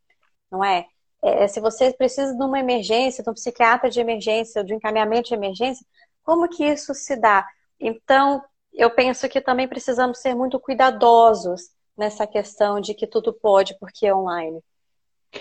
Não 0.52 0.64
é? 0.64 0.86
é? 1.24 1.48
Se 1.48 1.62
você 1.62 1.94
precisa 1.94 2.36
de 2.36 2.44
uma 2.44 2.60
emergência, 2.60 3.24
de 3.24 3.30
um 3.30 3.34
psiquiatra 3.34 3.90
de 3.90 4.00
emergência, 4.02 4.64
de 4.64 4.74
um 4.74 4.78
encaminhamento 4.78 5.30
de 5.30 5.36
emergência, 5.36 5.86
como 6.24 6.50
que 6.50 6.66
isso 6.66 6.94
se 6.94 7.16
dá? 7.16 7.48
Então, 7.80 8.44
eu 8.74 8.94
penso 8.94 9.30
que 9.30 9.42
também 9.42 9.68
precisamos 9.68 10.20
ser 10.20 10.36
muito 10.36 10.60
cuidadosos 10.60 11.72
nessa 11.98 12.28
questão 12.28 12.80
de 12.82 12.94
que 12.94 13.08
tudo 13.08 13.34
pode 13.34 13.78
porque 13.80 14.06
é 14.06 14.14
online. 14.14 14.62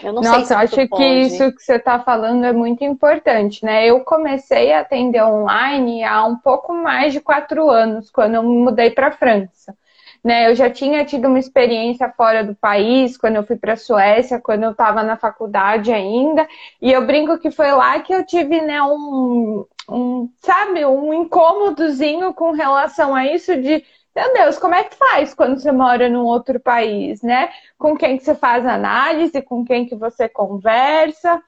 Eu 0.03 0.13
não 0.13 0.23
Nossa, 0.23 0.41
sei 0.45 0.45
se 0.45 0.53
eu 0.53 0.59
acho 0.59 0.89
que 0.89 1.05
isso 1.05 1.53
que 1.53 1.63
você 1.63 1.77
está 1.77 2.01
falando 2.01 2.45
é 2.45 2.53
muito 2.53 2.85
importante, 2.85 3.65
né? 3.65 3.87
Eu 3.87 4.01
comecei 4.05 4.73
a 4.73 4.81
atender 4.81 5.23
online 5.23 6.03
há 6.05 6.25
um 6.25 6.37
pouco 6.37 6.73
mais 6.75 7.13
de 7.13 7.21
quatro 7.21 7.71
anos, 7.71 8.11
quando 8.11 8.35
eu 8.35 8.43
me 8.43 8.57
mudei 8.59 8.91
para 8.91 9.09
a 9.09 9.13
França. 9.13 9.77
Né, 10.25 10.51
eu 10.51 10.57
já 10.57 10.69
tinha 10.69 11.05
tido 11.05 11.29
uma 11.29 11.39
experiência 11.39 12.11
fora 12.11 12.43
do 12.43 12.53
país, 12.57 13.17
quando 13.17 13.37
eu 13.37 13.45
fui 13.47 13.55
para 13.57 13.75
a 13.75 13.77
Suécia, 13.77 14.41
quando 14.41 14.65
eu 14.65 14.73
estava 14.73 15.05
na 15.05 15.17
faculdade 15.17 15.93
ainda, 15.93 16.49
e 16.83 16.91
eu 16.91 17.07
brinco 17.07 17.39
que 17.39 17.49
foi 17.53 17.71
lá 17.71 18.01
que 18.01 18.13
eu 18.13 18.27
tive 18.27 18.61
né, 18.61 18.83
um, 18.83 19.65
um, 19.89 20.29
sabe, 20.43 20.85
um 20.85 21.15
incômodozinho 21.15 22.35
com 22.35 22.51
relação 22.51 23.15
a 23.15 23.25
isso 23.27 23.57
de 23.61 23.85
meu 24.17 24.33
Deus, 24.35 24.59
como 24.59 24.75
é 24.75 24.85
que 24.85 24.97
faz 24.97 25.35
quando 25.35 25.61
você 25.61 25.71
mora 25.73 26.09
num 26.09 26.25
outro 26.25 26.59
país, 26.61 27.23
né? 27.23 27.51
Com 27.79 27.97
quem 27.97 28.17
que 28.19 28.25
você 28.25 28.35
faz 28.35 28.65
análise, 28.67 29.43
com 29.43 29.65
quem 29.65 29.87
que 29.87 29.95
você 29.97 30.29
conversa. 30.29 31.43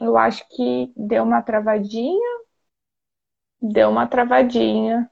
Eu 0.00 0.16
acho 0.18 0.48
que 0.50 0.92
deu 0.96 1.24
uma 1.24 1.42
travadinha. 1.42 2.40
Deu 3.62 3.88
uma 3.88 4.06
travadinha. 4.06 5.10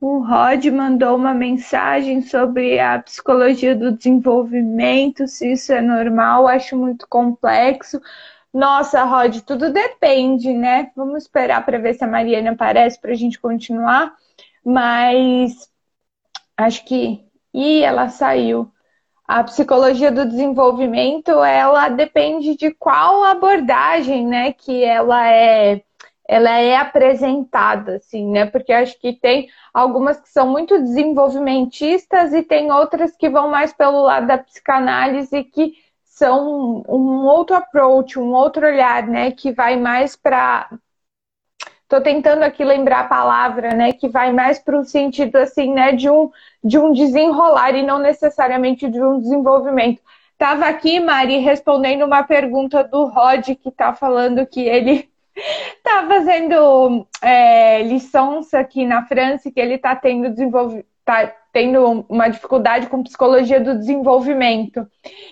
O 0.00 0.18
Rod 0.20 0.64
mandou 0.66 1.16
uma 1.16 1.32
mensagem 1.34 2.22
sobre 2.22 2.78
a 2.78 2.98
psicologia 3.02 3.74
do 3.76 3.92
desenvolvimento, 3.92 5.26
se 5.28 5.52
isso 5.52 5.72
é 5.72 5.80
normal, 5.80 6.48
acho 6.48 6.76
muito 6.76 7.06
complexo. 7.08 8.00
Nossa, 8.52 9.04
Rod, 9.04 9.40
tudo 9.42 9.72
depende, 9.72 10.52
né? 10.52 10.90
Vamos 10.96 11.22
esperar 11.22 11.64
para 11.64 11.78
ver 11.78 11.94
se 11.94 12.04
a 12.04 12.08
Mariana 12.08 12.50
aparece 12.52 13.00
para 13.00 13.12
a 13.12 13.14
gente 13.14 13.38
continuar. 13.40 14.12
Mas 14.64 15.70
acho 16.56 16.84
que. 16.84 17.24
Ih, 17.54 17.82
ela 17.82 18.08
saiu. 18.08 18.70
A 19.26 19.44
psicologia 19.44 20.10
do 20.10 20.26
desenvolvimento, 20.26 21.30
ela 21.44 21.88
depende 21.88 22.56
de 22.56 22.72
qual 22.72 23.24
abordagem, 23.24 24.26
né, 24.26 24.52
que 24.52 24.82
ela 24.84 25.24
é 25.28 25.82
ela 26.28 26.50
é 26.60 26.76
apresentada, 26.76 27.96
assim, 27.96 28.24
né? 28.30 28.46
Porque 28.46 28.72
acho 28.72 28.96
que 29.00 29.12
tem 29.12 29.48
algumas 29.74 30.20
que 30.20 30.28
são 30.28 30.48
muito 30.48 30.78
desenvolvimentistas 30.78 32.32
e 32.32 32.40
tem 32.40 32.70
outras 32.70 33.16
que 33.16 33.28
vão 33.28 33.50
mais 33.50 33.72
pelo 33.72 34.02
lado 34.02 34.28
da 34.28 34.38
psicanálise 34.38 35.42
que 35.42 35.74
são 36.20 36.84
um 36.86 37.24
outro 37.24 37.56
approach, 37.56 38.18
um 38.18 38.32
outro 38.32 38.66
olhar, 38.66 39.06
né, 39.06 39.30
que 39.30 39.50
vai 39.52 39.76
mais 39.76 40.14
para 40.14 40.68
Tô 41.88 42.00
tentando 42.00 42.44
aqui 42.44 42.62
lembrar 42.64 43.00
a 43.00 43.08
palavra, 43.08 43.74
né, 43.74 43.92
que 43.92 44.06
vai 44.06 44.32
mais 44.32 44.58
para 44.60 44.78
o 44.78 44.84
sentido 44.84 45.36
assim, 45.36 45.72
né, 45.72 45.92
de 45.92 46.10
um 46.10 46.30
de 46.62 46.78
um 46.78 46.92
desenrolar 46.92 47.74
e 47.74 47.82
não 47.82 47.98
necessariamente 47.98 48.86
de 48.88 49.02
um 49.02 49.18
desenvolvimento. 49.18 50.00
Tava 50.38 50.66
aqui, 50.66 51.00
Mari, 51.00 51.38
respondendo 51.38 52.04
uma 52.04 52.22
pergunta 52.22 52.84
do 52.84 53.06
Rod 53.06 53.48
que 53.56 53.70
tá 53.70 53.94
falando 53.94 54.46
que 54.46 54.60
ele 54.60 55.08
tá 55.82 56.06
fazendo 56.06 57.06
é, 57.22 57.82
licença 57.82 58.58
aqui 58.60 58.86
na 58.86 59.06
França 59.06 59.50
que 59.50 59.60
ele 59.60 59.78
tá 59.78 59.96
tendo 59.96 60.30
desenvolvimento 60.30 60.86
tá 61.04 61.34
tendo 61.52 62.04
uma 62.08 62.28
dificuldade 62.28 62.86
com 62.88 63.02
psicologia 63.02 63.60
do 63.60 63.78
desenvolvimento. 63.78 64.86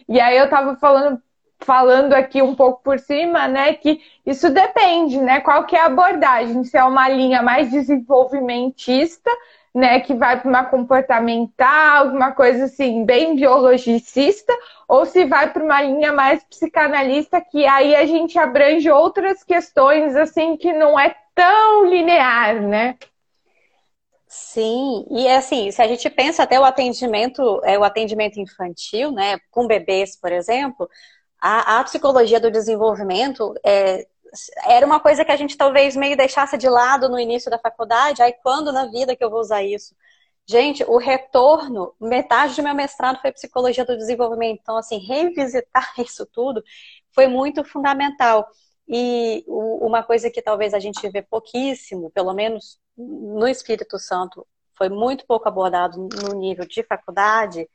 E 0.08 0.20
aí 0.20 0.36
eu 0.36 0.44
estava 0.44 0.76
falando 0.76 1.20
falando 1.60 2.12
aqui 2.12 2.40
um 2.40 2.54
pouco 2.54 2.82
por 2.82 2.98
cima, 2.98 3.48
né, 3.48 3.74
que 3.74 4.00
isso 4.24 4.48
depende, 4.50 5.18
né, 5.20 5.40
qual 5.40 5.64
que 5.64 5.74
é 5.74 5.80
a 5.80 5.86
abordagem, 5.86 6.62
se 6.64 6.76
é 6.76 6.84
uma 6.84 7.08
linha 7.08 7.42
mais 7.42 7.70
desenvolvimentista, 7.70 9.30
né, 9.74 10.00
que 10.00 10.14
vai 10.14 10.40
para 10.40 10.48
uma 10.48 10.64
comportamental, 10.64 12.06
alguma 12.06 12.32
coisa 12.32 12.64
assim, 12.64 13.04
bem 13.04 13.36
biologicista, 13.36 14.52
ou 14.88 15.04
se 15.04 15.24
vai 15.24 15.52
para 15.52 15.62
uma 15.62 15.82
linha 15.82 16.12
mais 16.12 16.42
psicanalista, 16.44 17.40
que 17.40 17.66
aí 17.66 17.94
a 17.94 18.06
gente 18.06 18.38
abrange 18.38 18.90
outras 18.90 19.44
questões, 19.44 20.16
assim, 20.16 20.56
que 20.56 20.72
não 20.72 20.98
é 20.98 21.14
tão 21.34 21.86
linear, 21.86 22.60
né? 22.62 22.96
Sim, 24.30 25.06
e 25.10 25.26
é 25.26 25.36
assim, 25.36 25.70
se 25.70 25.80
a 25.80 25.88
gente 25.88 26.08
pensa 26.10 26.42
até 26.42 26.60
o 26.60 26.64
atendimento, 26.64 27.60
é, 27.64 27.78
o 27.78 27.84
atendimento 27.84 28.38
infantil, 28.38 29.10
né, 29.10 29.38
com 29.50 29.66
bebês, 29.66 30.16
por 30.20 30.30
exemplo, 30.30 30.88
a, 31.40 31.80
a 31.80 31.84
psicologia 31.84 32.40
do 32.40 32.50
desenvolvimento 32.50 33.54
é, 33.64 34.06
era 34.66 34.84
uma 34.86 35.00
coisa 35.00 35.24
que 35.24 35.32
a 35.32 35.36
gente 35.36 35.56
talvez 35.56 35.96
meio 35.96 36.16
deixasse 36.16 36.58
de 36.58 36.68
lado 36.68 37.08
no 37.08 37.18
início 37.18 37.50
da 37.50 37.58
faculdade, 37.58 38.22
aí 38.22 38.34
quando 38.42 38.72
na 38.72 38.86
vida 38.86 39.16
que 39.16 39.24
eu 39.24 39.30
vou 39.30 39.40
usar 39.40 39.62
isso? 39.62 39.94
Gente, 40.46 40.84
o 40.84 40.98
retorno, 40.98 41.94
metade 42.00 42.56
do 42.56 42.62
meu 42.62 42.74
mestrado 42.74 43.20
foi 43.20 43.32
psicologia 43.32 43.84
do 43.84 43.96
desenvolvimento, 43.96 44.60
então 44.62 44.76
assim, 44.78 44.98
revisitar 44.98 45.92
isso 46.00 46.26
tudo 46.26 46.62
foi 47.14 47.26
muito 47.28 47.64
fundamental. 47.64 48.46
E 48.88 49.44
uma 49.46 50.02
coisa 50.02 50.30
que 50.30 50.40
talvez 50.42 50.72
a 50.74 50.78
gente 50.78 51.06
vê 51.10 51.20
pouquíssimo, 51.22 52.10
pelo 52.10 52.32
menos 52.32 52.78
no 52.98 53.46
Espírito 53.46 53.98
Santo, 53.98 54.46
foi 54.76 54.88
muito 54.88 55.24
pouco 55.26 55.48
abordado 55.48 56.08
no 56.22 56.34
nível 56.34 56.66
de 56.66 56.82
faculdade, 56.82 57.68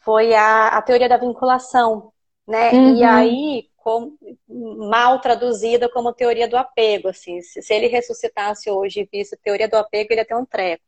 foi 0.00 0.34
a, 0.34 0.68
a 0.68 0.82
teoria 0.82 1.08
da 1.08 1.16
vinculação, 1.16 2.12
né? 2.46 2.70
Uhum. 2.72 2.96
E 2.96 3.04
aí, 3.04 3.70
com, 3.76 4.16
mal 4.48 5.20
traduzida 5.20 5.88
como 5.88 6.12
teoria 6.12 6.48
do 6.48 6.56
apego, 6.56 7.08
assim. 7.08 7.40
Se, 7.40 7.62
se 7.62 7.74
ele 7.74 7.86
ressuscitasse 7.86 8.70
hoje 8.70 9.00
e 9.00 9.08
visse 9.10 9.36
teoria 9.36 9.68
do 9.68 9.76
apego, 9.76 10.12
ele 10.12 10.20
ia 10.20 10.26
ter 10.26 10.36
um 10.36 10.44
treco. 10.44 10.84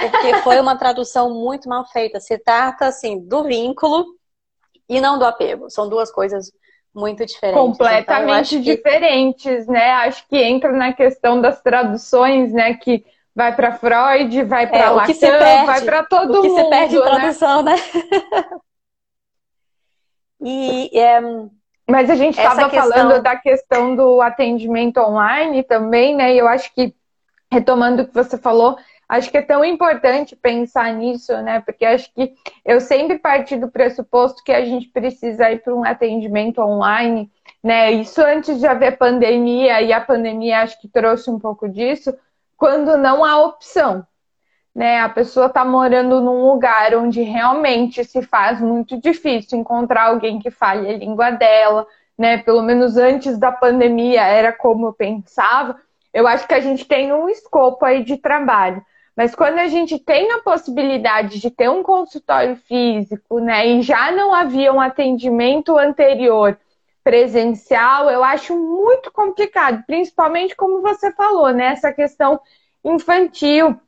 Porque 0.00 0.42
foi 0.42 0.58
uma 0.58 0.76
tradução 0.76 1.32
muito 1.32 1.68
mal 1.68 1.86
feita. 1.86 2.20
Se 2.20 2.38
trata, 2.38 2.86
assim, 2.86 3.20
do 3.20 3.44
vínculo 3.44 4.04
e 4.88 5.00
não 5.00 5.18
do 5.18 5.24
apego. 5.24 5.70
São 5.70 5.88
duas 5.88 6.10
coisas 6.10 6.50
muito 6.96 7.24
diferentes. 7.26 7.60
Completamente 7.60 8.56
então, 8.56 8.74
diferentes, 8.74 9.66
que... 9.66 9.70
né? 9.70 9.92
Acho 9.92 10.26
que 10.26 10.36
entra 10.36 10.72
na 10.72 10.92
questão 10.92 11.40
das 11.40 11.60
traduções, 11.60 12.52
né? 12.52 12.74
Que 12.74 13.04
vai 13.34 13.54
para 13.54 13.72
Freud, 13.72 14.42
vai 14.44 14.66
para 14.66 14.78
é, 14.78 14.88
Lacan, 14.88 15.66
vai 15.66 15.82
para 15.82 16.04
todo 16.04 16.38
o 16.38 16.42
que 16.42 16.48
mundo. 16.48 16.64
se 16.64 16.70
perde 16.70 16.96
em 16.96 16.98
né? 16.98 17.04
tradução, 17.04 17.62
né? 17.62 17.74
e 20.40 20.98
é, 20.98 21.20
mas 21.88 22.08
a 22.08 22.14
gente 22.16 22.38
estava 22.38 22.70
questão... 22.70 22.90
falando 22.90 23.22
da 23.22 23.36
questão 23.36 23.94
do 23.94 24.22
atendimento 24.22 24.98
online 24.98 25.62
também, 25.62 26.16
né? 26.16 26.34
E 26.34 26.38
eu 26.38 26.48
acho 26.48 26.74
que 26.74 26.94
retomando 27.52 28.02
o 28.02 28.08
que 28.08 28.14
você 28.14 28.38
falou, 28.38 28.78
Acho 29.08 29.30
que 29.30 29.38
é 29.38 29.42
tão 29.42 29.64
importante 29.64 30.34
pensar 30.34 30.92
nisso, 30.92 31.32
né? 31.42 31.60
Porque 31.60 31.84
acho 31.84 32.12
que 32.12 32.34
eu 32.64 32.80
sempre 32.80 33.18
parti 33.18 33.56
do 33.56 33.70
pressuposto 33.70 34.42
que 34.42 34.52
a 34.52 34.64
gente 34.64 34.88
precisa 34.88 35.50
ir 35.50 35.62
para 35.62 35.74
um 35.74 35.84
atendimento 35.84 36.60
online, 36.60 37.30
né? 37.62 37.92
Isso 37.92 38.20
antes 38.20 38.58
de 38.58 38.66
haver 38.66 38.98
pandemia, 38.98 39.80
e 39.80 39.92
a 39.92 40.00
pandemia 40.00 40.62
acho 40.62 40.80
que 40.80 40.88
trouxe 40.88 41.30
um 41.30 41.38
pouco 41.38 41.68
disso, 41.68 42.12
quando 42.56 42.96
não 42.96 43.24
há 43.24 43.38
opção. 43.38 44.04
Né, 44.74 45.00
a 45.00 45.08
pessoa 45.08 45.46
está 45.46 45.64
morando 45.64 46.20
num 46.20 46.50
lugar 46.50 46.94
onde 46.96 47.22
realmente 47.22 48.04
se 48.04 48.20
faz 48.20 48.60
muito 48.60 49.00
difícil 49.00 49.58
encontrar 49.58 50.08
alguém 50.08 50.38
que 50.38 50.50
fale 50.50 50.90
a 50.90 50.98
língua 50.98 51.30
dela, 51.30 51.86
né? 52.18 52.38
Pelo 52.38 52.62
menos 52.62 52.98
antes 52.98 53.38
da 53.38 53.50
pandemia 53.50 54.22
era 54.26 54.52
como 54.52 54.88
eu 54.88 54.92
pensava. 54.92 55.80
Eu 56.12 56.26
acho 56.26 56.46
que 56.46 56.52
a 56.52 56.60
gente 56.60 56.84
tem 56.86 57.10
um 57.12 57.28
escopo 57.28 57.84
aí 57.86 58.04
de 58.04 58.18
trabalho. 58.18 58.84
Mas 59.16 59.34
quando 59.34 59.58
a 59.58 59.66
gente 59.66 59.98
tem 59.98 60.30
a 60.32 60.40
possibilidade 60.40 61.40
de 61.40 61.50
ter 61.50 61.70
um 61.70 61.82
consultório 61.82 62.54
físico, 62.54 63.40
né, 63.40 63.66
e 63.66 63.82
já 63.82 64.12
não 64.12 64.34
havia 64.34 64.72
um 64.72 64.80
atendimento 64.80 65.78
anterior 65.78 66.58
presencial, 67.02 68.10
eu 68.10 68.22
acho 68.22 68.54
muito 68.54 69.10
complicado, 69.10 69.82
principalmente 69.86 70.54
como 70.54 70.82
você 70.82 71.10
falou, 71.12 71.50
né, 71.50 71.68
essa 71.68 71.92
questão 71.92 72.38
infantil. 72.84 73.80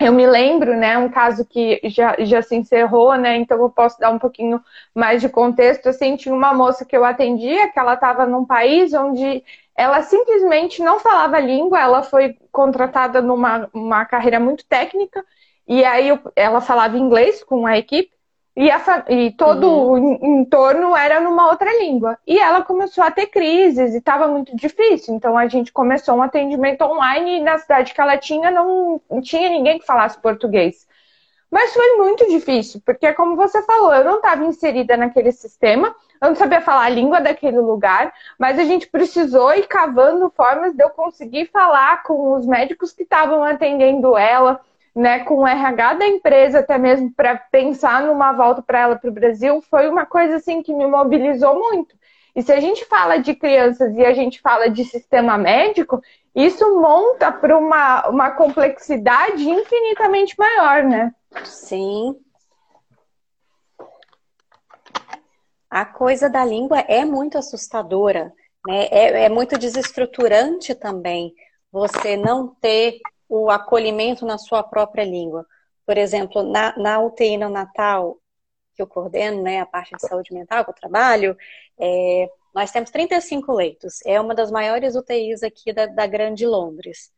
Eu 0.00 0.12
me 0.12 0.28
lembro, 0.28 0.76
né, 0.76 0.96
um 0.96 1.08
caso 1.08 1.44
que 1.44 1.80
já, 1.84 2.14
já 2.20 2.40
se 2.40 2.54
encerrou, 2.54 3.16
né, 3.16 3.36
então 3.36 3.58
eu 3.58 3.70
posso 3.70 3.98
dar 3.98 4.10
um 4.10 4.18
pouquinho 4.18 4.62
mais 4.94 5.20
de 5.20 5.28
contexto. 5.28 5.88
Assim, 5.88 6.14
tinha 6.14 6.32
uma 6.32 6.54
moça 6.54 6.84
que 6.84 6.96
eu 6.96 7.04
atendia, 7.04 7.72
que 7.72 7.78
ela 7.80 7.94
estava 7.94 8.26
num 8.26 8.44
país 8.44 8.94
onde 8.94 9.42
ela 9.78 10.02
simplesmente 10.02 10.82
não 10.82 10.98
falava 10.98 11.36
a 11.36 11.40
língua, 11.40 11.80
ela 11.80 12.02
foi 12.02 12.36
contratada 12.50 13.22
numa 13.22 13.70
uma 13.72 14.04
carreira 14.04 14.40
muito 14.40 14.66
técnica, 14.66 15.24
e 15.68 15.84
aí 15.84 16.08
ela 16.34 16.60
falava 16.60 16.98
inglês 16.98 17.44
com 17.44 17.64
a 17.64 17.78
equipe, 17.78 18.10
e, 18.56 18.72
a, 18.72 19.04
e 19.08 19.30
todo 19.30 19.68
uhum. 19.70 20.18
o 20.20 20.40
entorno 20.40 20.96
era 20.96 21.20
numa 21.20 21.48
outra 21.48 21.70
língua. 21.78 22.18
E 22.26 22.36
ela 22.40 22.60
começou 22.62 23.04
a 23.04 23.10
ter 23.12 23.26
crises 23.26 23.94
e 23.94 23.98
estava 23.98 24.26
muito 24.26 24.56
difícil. 24.56 25.14
Então 25.14 25.38
a 25.38 25.46
gente 25.46 25.72
começou 25.72 26.16
um 26.16 26.22
atendimento 26.22 26.82
online 26.82 27.36
e 27.36 27.40
na 27.40 27.56
cidade 27.58 27.94
que 27.94 28.00
ela 28.00 28.16
tinha 28.16 28.50
não, 28.50 29.00
não 29.08 29.20
tinha 29.20 29.48
ninguém 29.48 29.78
que 29.78 29.86
falasse 29.86 30.18
português. 30.20 30.88
Mas 31.48 31.72
foi 31.72 31.98
muito 31.98 32.28
difícil, 32.28 32.82
porque 32.84 33.12
como 33.12 33.36
você 33.36 33.62
falou, 33.62 33.94
eu 33.94 34.04
não 34.04 34.16
estava 34.16 34.44
inserida 34.44 34.96
naquele 34.96 35.30
sistema, 35.30 35.94
eu 36.20 36.28
não 36.28 36.34
sabia 36.36 36.60
falar 36.60 36.84
a 36.84 36.88
língua 36.88 37.20
daquele 37.20 37.58
lugar, 37.58 38.12
mas 38.38 38.58
a 38.58 38.64
gente 38.64 38.88
precisou 38.88 39.54
ir 39.54 39.66
cavando 39.66 40.30
formas 40.30 40.74
de 40.74 40.82
eu 40.82 40.90
conseguir 40.90 41.46
falar 41.46 42.02
com 42.02 42.34
os 42.34 42.46
médicos 42.46 42.92
que 42.92 43.02
estavam 43.02 43.44
atendendo 43.44 44.16
ela, 44.16 44.60
né, 44.94 45.20
com 45.20 45.36
o 45.36 45.46
RH 45.46 45.94
da 45.94 46.06
empresa 46.06 46.58
até 46.58 46.76
mesmo 46.76 47.12
para 47.12 47.36
pensar 47.36 48.02
numa 48.02 48.32
volta 48.32 48.60
para 48.60 48.80
ela 48.80 48.96
para 48.96 49.10
o 49.10 49.12
Brasil, 49.12 49.62
foi 49.70 49.88
uma 49.88 50.04
coisa 50.04 50.36
assim 50.36 50.62
que 50.62 50.74
me 50.74 50.86
mobilizou 50.86 51.58
muito. 51.58 51.96
E 52.34 52.42
se 52.42 52.52
a 52.52 52.60
gente 52.60 52.84
fala 52.84 53.18
de 53.18 53.34
crianças 53.34 53.96
e 53.96 54.04
a 54.04 54.12
gente 54.12 54.40
fala 54.40 54.68
de 54.68 54.84
sistema 54.84 55.36
médico, 55.36 56.00
isso 56.34 56.80
monta 56.80 57.32
para 57.32 57.56
uma, 57.56 58.08
uma 58.08 58.30
complexidade 58.30 59.48
infinitamente 59.48 60.36
maior, 60.38 60.84
né? 60.84 61.12
Sim. 61.44 62.14
A 65.70 65.84
coisa 65.84 66.28
da 66.30 66.44
língua 66.44 66.80
é 66.80 67.04
muito 67.04 67.38
assustadora, 67.38 68.32
né? 68.66 68.86
É, 68.86 69.24
é 69.24 69.28
muito 69.28 69.58
desestruturante 69.58 70.74
também 70.74 71.34
você 71.70 72.16
não 72.16 72.54
ter 72.56 73.00
o 73.28 73.50
acolhimento 73.50 74.24
na 74.24 74.38
sua 74.38 74.62
própria 74.62 75.04
língua. 75.04 75.46
Por 75.86 75.98
exemplo, 75.98 76.42
na, 76.42 76.76
na 76.78 77.00
UTI 77.00 77.36
neonatal, 77.36 78.18
que 78.74 78.82
eu 78.82 78.86
coordeno, 78.86 79.42
né, 79.42 79.60
a 79.60 79.66
parte 79.66 79.94
de 79.94 80.00
saúde 80.06 80.32
mental 80.32 80.64
que 80.64 80.70
eu 80.70 80.74
trabalho, 80.74 81.36
é, 81.78 82.28
nós 82.54 82.70
temos 82.70 82.90
35 82.90 83.52
leitos. 83.52 84.00
É 84.06 84.20
uma 84.20 84.34
das 84.34 84.50
maiores 84.50 84.94
UTIs 84.96 85.42
aqui 85.42 85.72
da, 85.72 85.86
da 85.86 86.06
Grande 86.06 86.46
Londres. 86.46 87.10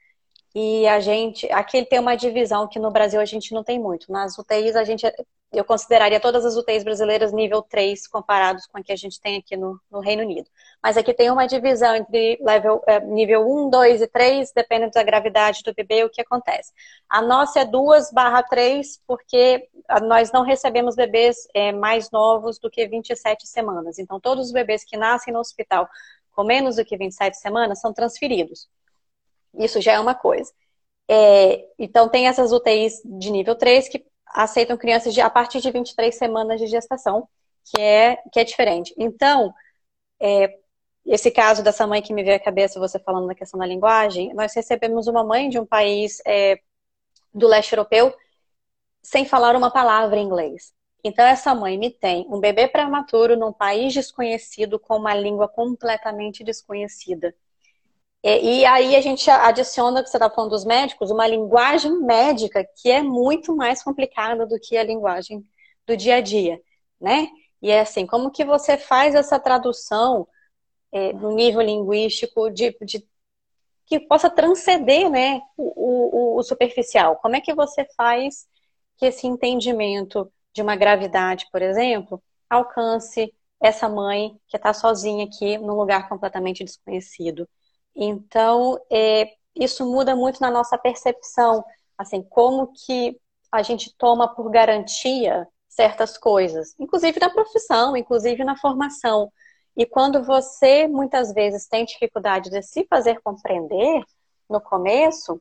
E 0.54 0.86
a 0.88 0.98
gente, 0.98 1.50
aqui 1.52 1.84
tem 1.84 2.00
uma 2.00 2.16
divisão 2.16 2.66
que 2.66 2.78
no 2.78 2.90
Brasil 2.90 3.20
a 3.20 3.24
gente 3.24 3.54
não 3.54 3.62
tem 3.62 3.78
muito. 3.78 4.10
Nas 4.10 4.36
UTIs 4.36 4.74
a 4.74 4.82
gente, 4.82 5.06
eu 5.52 5.64
consideraria 5.64 6.18
todas 6.18 6.44
as 6.44 6.56
UTIs 6.56 6.82
brasileiras 6.82 7.32
nível 7.32 7.62
3 7.62 8.08
comparados 8.08 8.66
com 8.66 8.78
a 8.78 8.82
que 8.82 8.90
a 8.92 8.96
gente 8.96 9.20
tem 9.20 9.36
aqui 9.38 9.56
no, 9.56 9.80
no 9.88 10.00
Reino 10.00 10.22
Unido. 10.22 10.50
Mas 10.82 10.96
aqui 10.96 11.14
tem 11.14 11.30
uma 11.30 11.46
divisão 11.46 11.94
entre 11.94 12.36
level, 12.42 12.82
é, 12.88 12.98
nível 12.98 13.48
1, 13.48 13.70
2 13.70 14.02
e 14.02 14.08
3, 14.08 14.52
dependendo 14.52 14.90
da 14.92 15.04
gravidade 15.04 15.62
do 15.62 15.72
bebê, 15.72 16.02
o 16.02 16.10
que 16.10 16.20
acontece. 16.20 16.72
A 17.08 17.22
nossa 17.22 17.60
é 17.60 17.64
2 17.64 18.10
barra 18.12 18.42
3, 18.42 19.00
porque 19.06 19.68
nós 20.02 20.32
não 20.32 20.42
recebemos 20.42 20.96
bebês 20.96 21.46
é, 21.54 21.70
mais 21.70 22.10
novos 22.10 22.58
do 22.58 22.68
que 22.68 22.88
27 22.88 23.46
semanas. 23.46 24.00
Então, 24.00 24.18
todos 24.18 24.46
os 24.46 24.52
bebês 24.52 24.82
que 24.82 24.96
nascem 24.96 25.32
no 25.32 25.38
hospital 25.38 25.88
com 26.32 26.42
menos 26.42 26.76
do 26.76 26.84
que 26.84 26.96
27 26.96 27.36
semanas 27.36 27.80
são 27.80 27.92
transferidos. 27.92 28.68
Isso 29.54 29.80
já 29.80 29.92
é 29.92 30.00
uma 30.00 30.14
coisa. 30.14 30.52
É, 31.08 31.68
então, 31.78 32.08
tem 32.08 32.28
essas 32.28 32.52
UTIs 32.52 33.02
de 33.04 33.30
nível 33.30 33.56
3 33.56 33.88
que 33.88 34.04
aceitam 34.26 34.76
crianças 34.76 35.12
de, 35.12 35.20
a 35.20 35.28
partir 35.30 35.60
de 35.60 35.70
23 35.70 36.14
semanas 36.14 36.60
de 36.60 36.66
gestação, 36.66 37.28
que 37.64 37.80
é, 37.80 38.16
que 38.32 38.40
é 38.40 38.44
diferente. 38.44 38.94
Então, 38.96 39.52
é, 40.20 40.58
esse 41.06 41.30
caso 41.30 41.62
dessa 41.62 41.86
mãe 41.86 42.02
que 42.02 42.12
me 42.12 42.22
veio 42.22 42.36
à 42.36 42.40
cabeça, 42.40 42.78
você 42.78 42.98
falando 42.98 43.26
na 43.26 43.34
questão 43.34 43.58
da 43.58 43.66
linguagem, 43.66 44.32
nós 44.34 44.54
recebemos 44.54 45.06
uma 45.08 45.24
mãe 45.24 45.48
de 45.48 45.58
um 45.58 45.66
país 45.66 46.22
é, 46.26 46.60
do 47.34 47.48
leste 47.48 47.72
europeu 47.72 48.14
sem 49.02 49.24
falar 49.24 49.56
uma 49.56 49.70
palavra 49.70 50.18
em 50.18 50.24
inglês. 50.24 50.72
Então, 51.02 51.24
essa 51.24 51.54
mãe 51.54 51.78
me 51.78 51.90
tem 51.90 52.26
um 52.28 52.38
bebê 52.38 52.68
prematuro 52.68 53.36
num 53.36 53.52
país 53.52 53.92
desconhecido 53.94 54.78
com 54.78 54.96
uma 54.96 55.14
língua 55.14 55.48
completamente 55.48 56.44
desconhecida. 56.44 57.34
E, 58.22 58.60
e 58.60 58.64
aí 58.66 58.96
a 58.96 59.00
gente 59.00 59.30
adiciona, 59.30 60.02
que 60.02 60.10
você 60.10 60.16
está 60.16 60.30
falando 60.30 60.50
dos 60.50 60.64
médicos, 60.64 61.10
uma 61.10 61.26
linguagem 61.26 61.92
médica 62.02 62.66
que 62.76 62.90
é 62.90 63.02
muito 63.02 63.56
mais 63.56 63.82
complicada 63.82 64.46
do 64.46 64.58
que 64.60 64.76
a 64.76 64.84
linguagem 64.84 65.44
do 65.86 65.96
dia 65.96 66.16
a 66.16 66.20
dia, 66.20 66.60
né? 67.00 67.28
E 67.62 67.70
é 67.70 67.80
assim, 67.80 68.06
como 68.06 68.30
que 68.30 68.44
você 68.44 68.76
faz 68.78 69.14
essa 69.14 69.38
tradução 69.38 70.26
é, 70.92 71.12
no 71.12 71.32
nível 71.34 71.60
linguístico 71.62 72.50
de, 72.50 72.76
de, 72.82 73.06
que 73.86 74.00
possa 74.00 74.30
transcender 74.30 75.10
né, 75.10 75.40
o, 75.56 76.36
o, 76.36 76.38
o 76.38 76.42
superficial? 76.42 77.16
Como 77.16 77.36
é 77.36 77.40
que 77.40 77.54
você 77.54 77.84
faz 77.96 78.46
que 78.98 79.06
esse 79.06 79.26
entendimento 79.26 80.32
de 80.52 80.62
uma 80.62 80.76
gravidade, 80.76 81.46
por 81.52 81.62
exemplo, 81.62 82.22
alcance 82.48 83.32
essa 83.60 83.88
mãe 83.88 84.38
que 84.48 84.56
está 84.56 84.72
sozinha 84.72 85.24
aqui 85.26 85.58
num 85.58 85.74
lugar 85.74 86.08
completamente 86.08 86.64
desconhecido? 86.64 87.48
Então, 87.94 88.78
é, 88.90 89.32
isso 89.54 89.84
muda 89.84 90.14
muito 90.14 90.40
na 90.40 90.50
nossa 90.50 90.78
percepção, 90.78 91.64
assim, 91.98 92.22
como 92.22 92.72
que 92.72 93.20
a 93.52 93.62
gente 93.62 93.94
toma 93.96 94.28
por 94.34 94.50
garantia 94.50 95.46
certas 95.68 96.16
coisas, 96.16 96.74
inclusive 96.78 97.18
na 97.20 97.30
profissão, 97.30 97.96
inclusive 97.96 98.44
na 98.44 98.56
formação. 98.56 99.32
E 99.76 99.86
quando 99.86 100.22
você 100.22 100.86
muitas 100.86 101.32
vezes 101.32 101.66
tem 101.66 101.84
dificuldade 101.84 102.50
de 102.50 102.62
se 102.62 102.86
fazer 102.88 103.20
compreender 103.22 104.02
no 104.48 104.60
começo, 104.60 105.40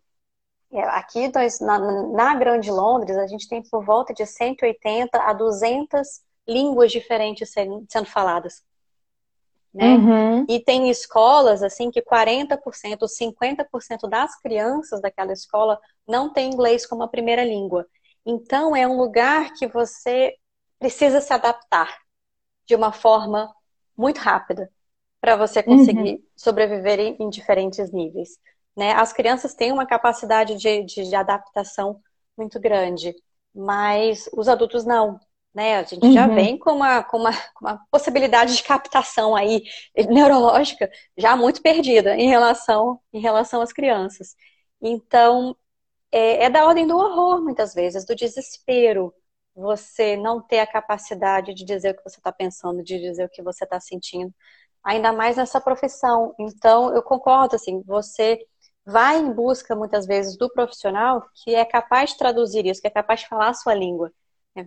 é, 0.71 0.81
aqui 0.81 1.31
nós, 1.33 1.59
na, 1.59 1.79
na 1.79 2.35
Grande 2.35 2.69
Londres, 2.69 3.17
a 3.17 3.27
gente 3.27 3.47
tem 3.47 3.61
por 3.63 3.83
volta 3.83 4.13
de 4.13 4.25
180 4.25 5.17
a 5.17 5.33
200 5.33 6.21
línguas 6.47 6.91
diferentes 6.91 7.51
sendo, 7.51 7.85
sendo 7.89 8.05
faladas 8.05 8.63
né? 9.73 9.95
Uhum. 9.95 10.45
E 10.49 10.59
tem 10.59 10.89
escolas 10.89 11.61
assim 11.61 11.91
que 11.91 12.01
40%, 12.01 12.57
50% 13.07 14.09
das 14.09 14.39
crianças 14.41 15.01
daquela 15.01 15.31
escola 15.31 15.79
não 16.07 16.33
tem 16.33 16.49
inglês 16.49 16.85
como 16.85 17.03
a 17.03 17.07
primeira 17.07 17.43
língua. 17.43 17.85
Então 18.25 18.75
é 18.75 18.87
um 18.87 18.97
lugar 18.97 19.53
que 19.53 19.67
você 19.67 20.35
precisa 20.79 21.21
se 21.21 21.33
adaptar 21.33 21.99
de 22.65 22.75
uma 22.75 22.91
forma 22.91 23.53
muito 23.97 24.17
rápida 24.19 24.71
para 25.19 25.35
você 25.35 25.61
conseguir 25.61 26.13
uhum. 26.13 26.23
sobreviver 26.35 26.99
em, 26.99 27.29
diferentes 27.29 27.91
níveis. 27.91 28.37
Né? 28.75 28.93
As 28.93 29.11
crianças 29.11 29.53
têm 29.53 29.71
uma 29.71 29.85
capacidade 29.85 30.55
de, 30.55 30.83
de, 30.83 31.03
de 31.03 31.15
adaptação 31.15 31.99
muito 32.37 32.59
grande, 32.59 33.13
mas 33.53 34.29
os 34.33 34.47
adultos 34.47 34.85
não 34.85 35.19
né? 35.59 35.75
A 35.75 35.83
gente 35.83 36.05
uhum. 36.05 36.13
já 36.13 36.25
vem 36.25 36.57
com 36.57 36.71
uma, 36.71 37.03
com, 37.03 37.17
uma, 37.17 37.33
com 37.53 37.65
uma 37.65 37.85
possibilidade 37.91 38.55
de 38.55 38.63
captação 38.63 39.35
aí 39.35 39.63
neurológica 40.09 40.89
já 41.17 41.35
muito 41.35 41.61
perdida 41.61 42.15
em 42.15 42.29
relação, 42.29 43.01
em 43.11 43.19
relação 43.19 43.61
às 43.61 43.73
crianças. 43.73 44.35
Então, 44.81 45.53
é, 46.11 46.45
é 46.45 46.49
da 46.49 46.65
ordem 46.65 46.87
do 46.87 46.95
horror, 46.97 47.43
muitas 47.43 47.73
vezes, 47.73 48.05
do 48.05 48.15
desespero. 48.15 49.13
Você 49.53 50.15
não 50.15 50.41
ter 50.41 50.59
a 50.59 50.67
capacidade 50.67 51.53
de 51.53 51.65
dizer 51.65 51.91
o 51.91 51.97
que 51.97 52.03
você 52.09 52.19
está 52.19 52.31
pensando, 52.31 52.81
de 52.81 52.97
dizer 52.97 53.25
o 53.25 53.29
que 53.29 53.43
você 53.43 53.65
está 53.65 53.81
sentindo, 53.81 54.33
ainda 54.81 55.11
mais 55.11 55.35
nessa 55.35 55.59
profissão. 55.59 56.33
Então, 56.39 56.95
eu 56.95 57.03
concordo, 57.03 57.57
assim, 57.57 57.81
você 57.85 58.39
vai 58.85 59.17
em 59.19 59.33
busca, 59.33 59.75
muitas 59.75 60.05
vezes, 60.07 60.37
do 60.37 60.49
profissional 60.49 61.27
que 61.43 61.53
é 61.53 61.65
capaz 61.65 62.11
de 62.11 62.17
traduzir 62.17 62.65
isso, 62.65 62.79
que 62.81 62.87
é 62.87 62.91
capaz 62.91 63.21
de 63.21 63.27
falar 63.27 63.49
a 63.49 63.53
sua 63.53 63.73
língua 63.73 64.09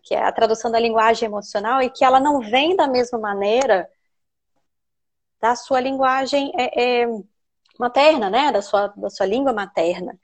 que 0.02 0.14
é 0.14 0.22
a 0.24 0.32
tradução 0.32 0.70
da 0.70 0.80
linguagem 0.80 1.26
emocional, 1.26 1.82
e 1.82 1.90
que 1.90 2.04
ela 2.04 2.20
não 2.20 2.40
vem 2.40 2.76
da 2.76 2.86
mesma 2.86 3.18
maneira 3.18 3.88
da 5.40 5.56
sua 5.56 5.80
linguagem 5.80 6.52
é, 6.56 7.02
é, 7.02 7.06
materna, 7.78 8.30
né? 8.30 8.52
Da 8.52 8.62
sua, 8.62 8.88
da 8.88 9.10
sua 9.10 9.26
língua 9.26 9.52
materna. 9.52 10.18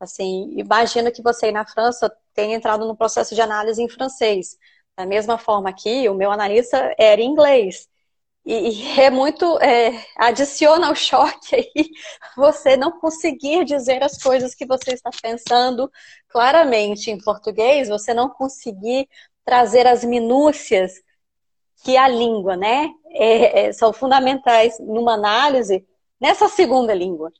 Assim, 0.00 0.52
imagino 0.56 1.10
que 1.12 1.22
você 1.22 1.50
na 1.50 1.66
França 1.66 2.14
tenha 2.34 2.56
entrado 2.56 2.86
no 2.86 2.96
processo 2.96 3.34
de 3.34 3.40
análise 3.40 3.82
em 3.82 3.88
francês. 3.88 4.56
Da 4.96 5.06
mesma 5.06 5.38
forma 5.38 5.72
que 5.72 6.08
o 6.08 6.14
meu 6.14 6.30
analista 6.30 6.94
era 6.98 7.20
em 7.20 7.26
inglês. 7.30 7.88
E, 8.44 8.96
e 8.96 9.00
é 9.00 9.10
muito. 9.10 9.58
É, 9.60 10.04
adiciona 10.16 10.90
o 10.90 10.94
choque 10.94 11.56
aí 11.56 11.72
você 12.36 12.76
não 12.76 12.98
conseguir 13.00 13.64
dizer 13.64 14.02
as 14.02 14.22
coisas 14.22 14.54
que 14.54 14.66
você 14.66 14.92
está 14.92 15.10
pensando 15.22 15.90
claramente 16.28 17.10
em 17.10 17.18
português, 17.18 17.88
você 17.88 18.12
não 18.12 18.28
conseguir 18.28 19.08
trazer 19.44 19.86
as 19.86 20.04
minúcias 20.04 20.92
que 21.82 21.96
a 21.96 22.08
língua, 22.08 22.56
né, 22.56 22.90
é, 23.10 23.66
é, 23.66 23.72
são 23.72 23.92
fundamentais 23.92 24.78
numa 24.80 25.14
análise 25.14 25.86
nessa 26.20 26.48
segunda 26.48 26.92
língua. 26.94 27.32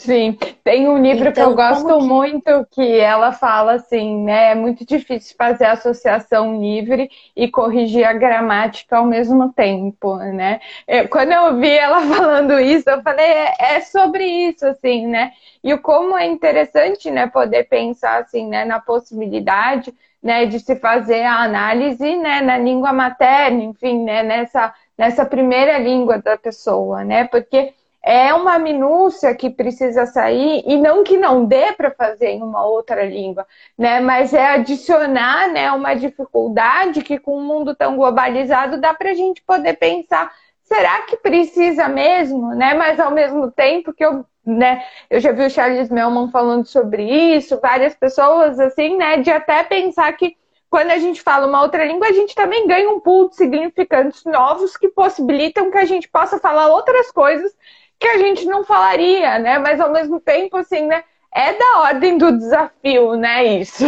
Sim, 0.00 0.38
tem 0.62 0.88
um 0.88 1.02
livro 1.02 1.28
então, 1.28 1.32
que 1.32 1.40
eu 1.40 1.54
gosto 1.56 1.98
que... 1.98 2.04
muito 2.04 2.64
que 2.70 3.00
ela 3.00 3.32
fala 3.32 3.72
assim, 3.72 4.22
né? 4.22 4.52
É 4.52 4.54
muito 4.54 4.86
difícil 4.86 5.34
fazer 5.36 5.64
associação 5.64 6.60
livre 6.60 7.10
e 7.34 7.48
corrigir 7.50 8.04
a 8.04 8.12
gramática 8.12 8.96
ao 8.96 9.04
mesmo 9.04 9.52
tempo, 9.52 10.14
né? 10.16 10.60
Eu, 10.86 11.08
quando 11.08 11.32
eu 11.32 11.58
vi 11.58 11.70
ela 11.70 12.00
falando 12.14 12.60
isso, 12.60 12.88
eu 12.88 13.02
falei, 13.02 13.26
é, 13.26 13.54
é, 13.58 13.80
sobre 13.80 14.24
isso, 14.24 14.64
assim, 14.66 15.04
né? 15.08 15.32
E 15.64 15.74
o 15.74 15.80
como 15.80 16.16
é 16.16 16.26
interessante, 16.26 17.10
né, 17.10 17.26
poder 17.26 17.64
pensar 17.64 18.22
assim, 18.22 18.46
né, 18.46 18.64
na 18.64 18.80
possibilidade 18.80 19.92
né, 20.22 20.46
de 20.46 20.60
se 20.60 20.76
fazer 20.76 21.22
a 21.24 21.42
análise, 21.42 22.16
né, 22.16 22.40
na 22.40 22.56
língua 22.56 22.92
materna, 22.92 23.64
enfim, 23.64 24.04
né, 24.04 24.22
nessa, 24.22 24.72
nessa 24.96 25.26
primeira 25.26 25.76
língua 25.78 26.18
da 26.18 26.36
pessoa, 26.36 27.02
né, 27.04 27.24
porque 27.24 27.72
é 28.08 28.32
uma 28.32 28.58
minúcia 28.58 29.34
que 29.34 29.50
precisa 29.50 30.06
sair 30.06 30.62
e 30.66 30.78
não 30.78 31.04
que 31.04 31.18
não 31.18 31.44
dê 31.44 31.72
para 31.74 31.90
fazer 31.90 32.28
em 32.28 32.42
uma 32.42 32.64
outra 32.64 33.04
língua, 33.04 33.46
né? 33.76 34.00
Mas 34.00 34.32
é 34.32 34.46
adicionar, 34.46 35.52
né, 35.52 35.70
uma 35.72 35.92
dificuldade 35.92 37.02
que 37.02 37.18
com 37.18 37.36
um 37.36 37.44
mundo 37.44 37.74
tão 37.74 37.98
globalizado 37.98 38.80
dá 38.80 38.94
para 38.94 39.10
a 39.10 39.14
gente 39.14 39.42
poder 39.42 39.74
pensar 39.74 40.32
será 40.62 41.02
que 41.02 41.18
precisa 41.18 41.86
mesmo, 41.86 42.54
né? 42.54 42.72
Mas 42.72 42.98
ao 42.98 43.10
mesmo 43.10 43.50
tempo 43.50 43.92
que 43.92 44.02
eu, 44.02 44.24
né, 44.44 44.82
eu 45.10 45.20
já 45.20 45.30
vi 45.32 45.44
o 45.44 45.50
Charles 45.50 45.90
Melman 45.90 46.30
falando 46.30 46.64
sobre 46.64 47.02
isso, 47.36 47.60
várias 47.60 47.94
pessoas 47.94 48.58
assim, 48.58 48.96
né, 48.96 49.18
de 49.18 49.30
até 49.30 49.62
pensar 49.64 50.10
que 50.14 50.34
quando 50.70 50.90
a 50.90 50.98
gente 50.98 51.20
fala 51.20 51.46
uma 51.46 51.60
outra 51.60 51.84
língua, 51.84 52.08
a 52.08 52.12
gente 52.12 52.34
também 52.34 52.66
ganha 52.66 52.88
um 52.88 53.00
pool 53.00 53.28
de 53.28 53.36
significantes 53.36 54.24
novos 54.24 54.78
que 54.78 54.88
possibilitam 54.88 55.70
que 55.70 55.78
a 55.78 55.84
gente 55.84 56.08
possa 56.08 56.38
falar 56.38 56.68
outras 56.68 57.10
coisas 57.10 57.54
que 57.98 58.06
a 58.08 58.18
gente 58.18 58.44
não 58.46 58.64
falaria, 58.64 59.38
né? 59.38 59.58
Mas 59.58 59.80
ao 59.80 59.92
mesmo 59.92 60.20
tempo, 60.20 60.56
assim, 60.56 60.86
né? 60.86 61.04
É 61.34 61.52
da 61.54 61.80
ordem 61.80 62.16
do 62.18 62.36
desafio, 62.36 63.16
né? 63.16 63.44
Isso. 63.44 63.84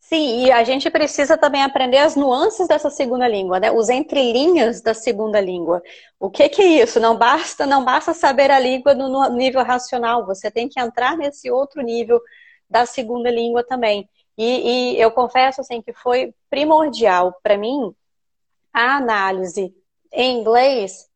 Sim, 0.00 0.44
e 0.44 0.52
a 0.52 0.62
gente 0.62 0.90
precisa 0.90 1.38
também 1.38 1.62
aprender 1.62 1.96
as 1.96 2.14
nuances 2.16 2.68
dessa 2.68 2.90
segunda 2.90 3.26
língua, 3.26 3.58
né? 3.58 3.70
Os 3.70 3.88
entrelinhas 3.88 4.82
da 4.82 4.92
segunda 4.92 5.40
língua. 5.40 5.82
O 6.20 6.30
que, 6.30 6.50
que 6.50 6.60
é 6.60 6.82
isso? 6.82 7.00
Não 7.00 7.16
basta, 7.16 7.64
não 7.64 7.82
basta 7.82 8.12
saber 8.12 8.50
a 8.50 8.58
língua 8.58 8.94
no, 8.94 9.26
nível 9.30 9.62
racional. 9.64 10.26
Você 10.26 10.50
tem 10.50 10.68
que 10.68 10.78
entrar 10.78 11.16
nesse 11.16 11.50
outro 11.50 11.80
nível 11.80 12.20
da 12.68 12.84
segunda 12.84 13.30
língua 13.30 13.64
também. 13.64 14.06
E, 14.36 14.92
e 14.96 15.00
eu 15.00 15.10
confesso 15.10 15.62
assim 15.62 15.80
que 15.80 15.94
foi 15.94 16.34
primordial 16.50 17.34
para 17.42 17.56
mim 17.56 17.94
a 18.72 18.96
análise 18.96 19.74
em 20.12 20.40
inglês 20.40 21.08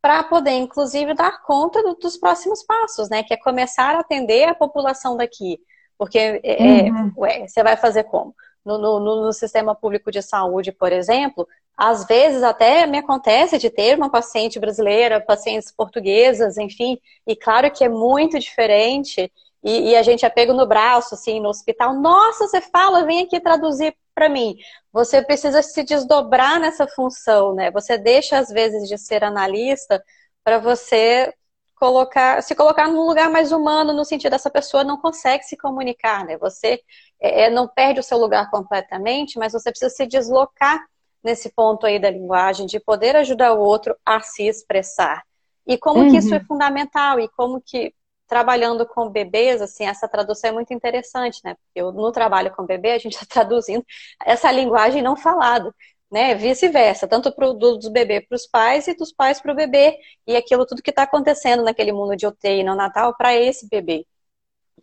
para 0.00 0.24
poder, 0.24 0.52
inclusive, 0.52 1.14
dar 1.14 1.42
conta 1.42 1.80
do, 1.82 1.94
dos 1.94 2.16
próximos 2.16 2.64
passos, 2.64 3.08
né? 3.08 3.22
Que 3.22 3.34
é 3.34 3.36
começar 3.36 3.94
a 3.94 4.00
atender 4.00 4.48
a 4.48 4.54
população 4.54 5.16
daqui. 5.16 5.60
Porque 5.96 6.18
é, 6.18 6.40
é 6.42 6.90
uhum. 6.90 7.12
ué, 7.16 7.46
você 7.46 7.62
vai 7.62 7.76
fazer 7.76 8.04
como? 8.04 8.34
No, 8.64 8.78
no, 8.78 9.00
no, 9.00 9.32
sistema 9.32 9.74
público 9.74 10.10
de 10.10 10.22
saúde, 10.22 10.72
por 10.72 10.92
exemplo, 10.92 11.46
às 11.76 12.04
vezes 12.06 12.42
até 12.42 12.86
me 12.86 12.98
acontece 12.98 13.58
de 13.58 13.70
ter 13.70 13.96
uma 13.96 14.10
paciente 14.10 14.58
brasileira, 14.58 15.20
pacientes 15.20 15.72
portuguesas, 15.72 16.56
enfim, 16.58 16.98
e 17.26 17.34
claro 17.34 17.70
que 17.70 17.84
é 17.84 17.88
muito 17.88 18.38
diferente. 18.38 19.32
E, 19.62 19.90
e, 19.90 19.96
a 19.96 20.02
gente 20.02 20.26
é 20.26 20.30
pego 20.30 20.52
no 20.52 20.66
braço, 20.66 21.14
assim, 21.14 21.40
no 21.40 21.48
hospital. 21.48 21.94
Nossa, 21.94 22.48
você 22.48 22.60
fala, 22.60 23.04
vem 23.04 23.22
aqui 23.22 23.38
traduzir 23.40 23.96
para 24.14 24.28
mim. 24.28 24.56
Você 24.92 25.22
precisa 25.22 25.62
se 25.62 25.84
desdobrar 25.84 26.58
nessa 26.58 26.86
função, 26.88 27.54
né? 27.54 27.70
Você 27.70 27.96
deixa, 27.96 28.38
às 28.38 28.48
vezes, 28.48 28.88
de 28.88 28.98
ser 28.98 29.22
analista 29.22 30.02
para 30.42 30.58
você 30.58 31.32
colocar, 31.76 32.42
se 32.42 32.54
colocar 32.54 32.88
num 32.88 33.06
lugar 33.06 33.30
mais 33.30 33.50
humano, 33.50 33.92
no 33.92 34.04
sentido 34.04 34.30
dessa 34.30 34.48
pessoa 34.50 34.84
não 34.84 34.96
consegue 34.96 35.42
se 35.44 35.56
comunicar, 35.56 36.24
né? 36.24 36.36
Você 36.38 36.80
é, 37.20 37.44
é, 37.46 37.50
não 37.50 37.66
perde 37.66 37.98
o 37.98 38.04
seu 38.04 38.18
lugar 38.18 38.50
completamente, 38.50 39.38
mas 39.38 39.52
você 39.52 39.70
precisa 39.70 39.90
se 39.90 40.06
deslocar 40.06 40.80
nesse 41.24 41.52
ponto 41.52 41.86
aí 41.86 41.98
da 41.98 42.10
linguagem, 42.10 42.66
de 42.66 42.78
poder 42.78 43.16
ajudar 43.16 43.52
o 43.52 43.60
outro 43.60 43.96
a 44.04 44.20
se 44.20 44.44
expressar. 44.44 45.22
E 45.66 45.78
como 45.78 46.00
uhum. 46.00 46.10
que 46.10 46.18
isso 46.18 46.34
é 46.34 46.38
uhum. 46.38 46.44
fundamental, 46.44 47.18
e 47.18 47.28
como 47.30 47.60
que 47.60 47.92
trabalhando 48.32 48.86
com 48.86 49.10
bebês, 49.10 49.60
assim, 49.60 49.84
essa 49.84 50.08
tradução 50.08 50.48
é 50.48 50.52
muito 50.54 50.72
interessante, 50.72 51.38
né? 51.44 51.54
Porque 51.54 51.78
eu, 51.82 51.92
no 51.92 52.10
trabalho 52.10 52.50
com 52.56 52.64
bebê, 52.64 52.92
a 52.92 52.98
gente 52.98 53.12
está 53.12 53.26
traduzindo 53.28 53.84
essa 54.24 54.50
linguagem 54.50 55.02
não 55.02 55.14
falada, 55.14 55.70
né? 56.10 56.34
Vice-versa, 56.34 57.06
tanto 57.06 57.30
pro, 57.30 57.52
do, 57.52 57.76
dos 57.76 57.88
bebês 57.88 58.26
para 58.26 58.36
os 58.36 58.46
pais 58.46 58.88
e 58.88 58.96
dos 58.96 59.12
pais 59.12 59.38
para 59.38 59.52
o 59.52 59.54
bebê, 59.54 59.98
e 60.26 60.34
aquilo 60.34 60.64
tudo 60.64 60.80
que 60.82 60.88
está 60.88 61.02
acontecendo 61.02 61.62
naquele 61.62 61.92
mundo 61.92 62.16
de 62.16 62.26
UTI 62.26 62.64
no 62.64 62.74
Natal 62.74 63.14
para 63.14 63.34
esse 63.36 63.68
bebê. 63.68 64.06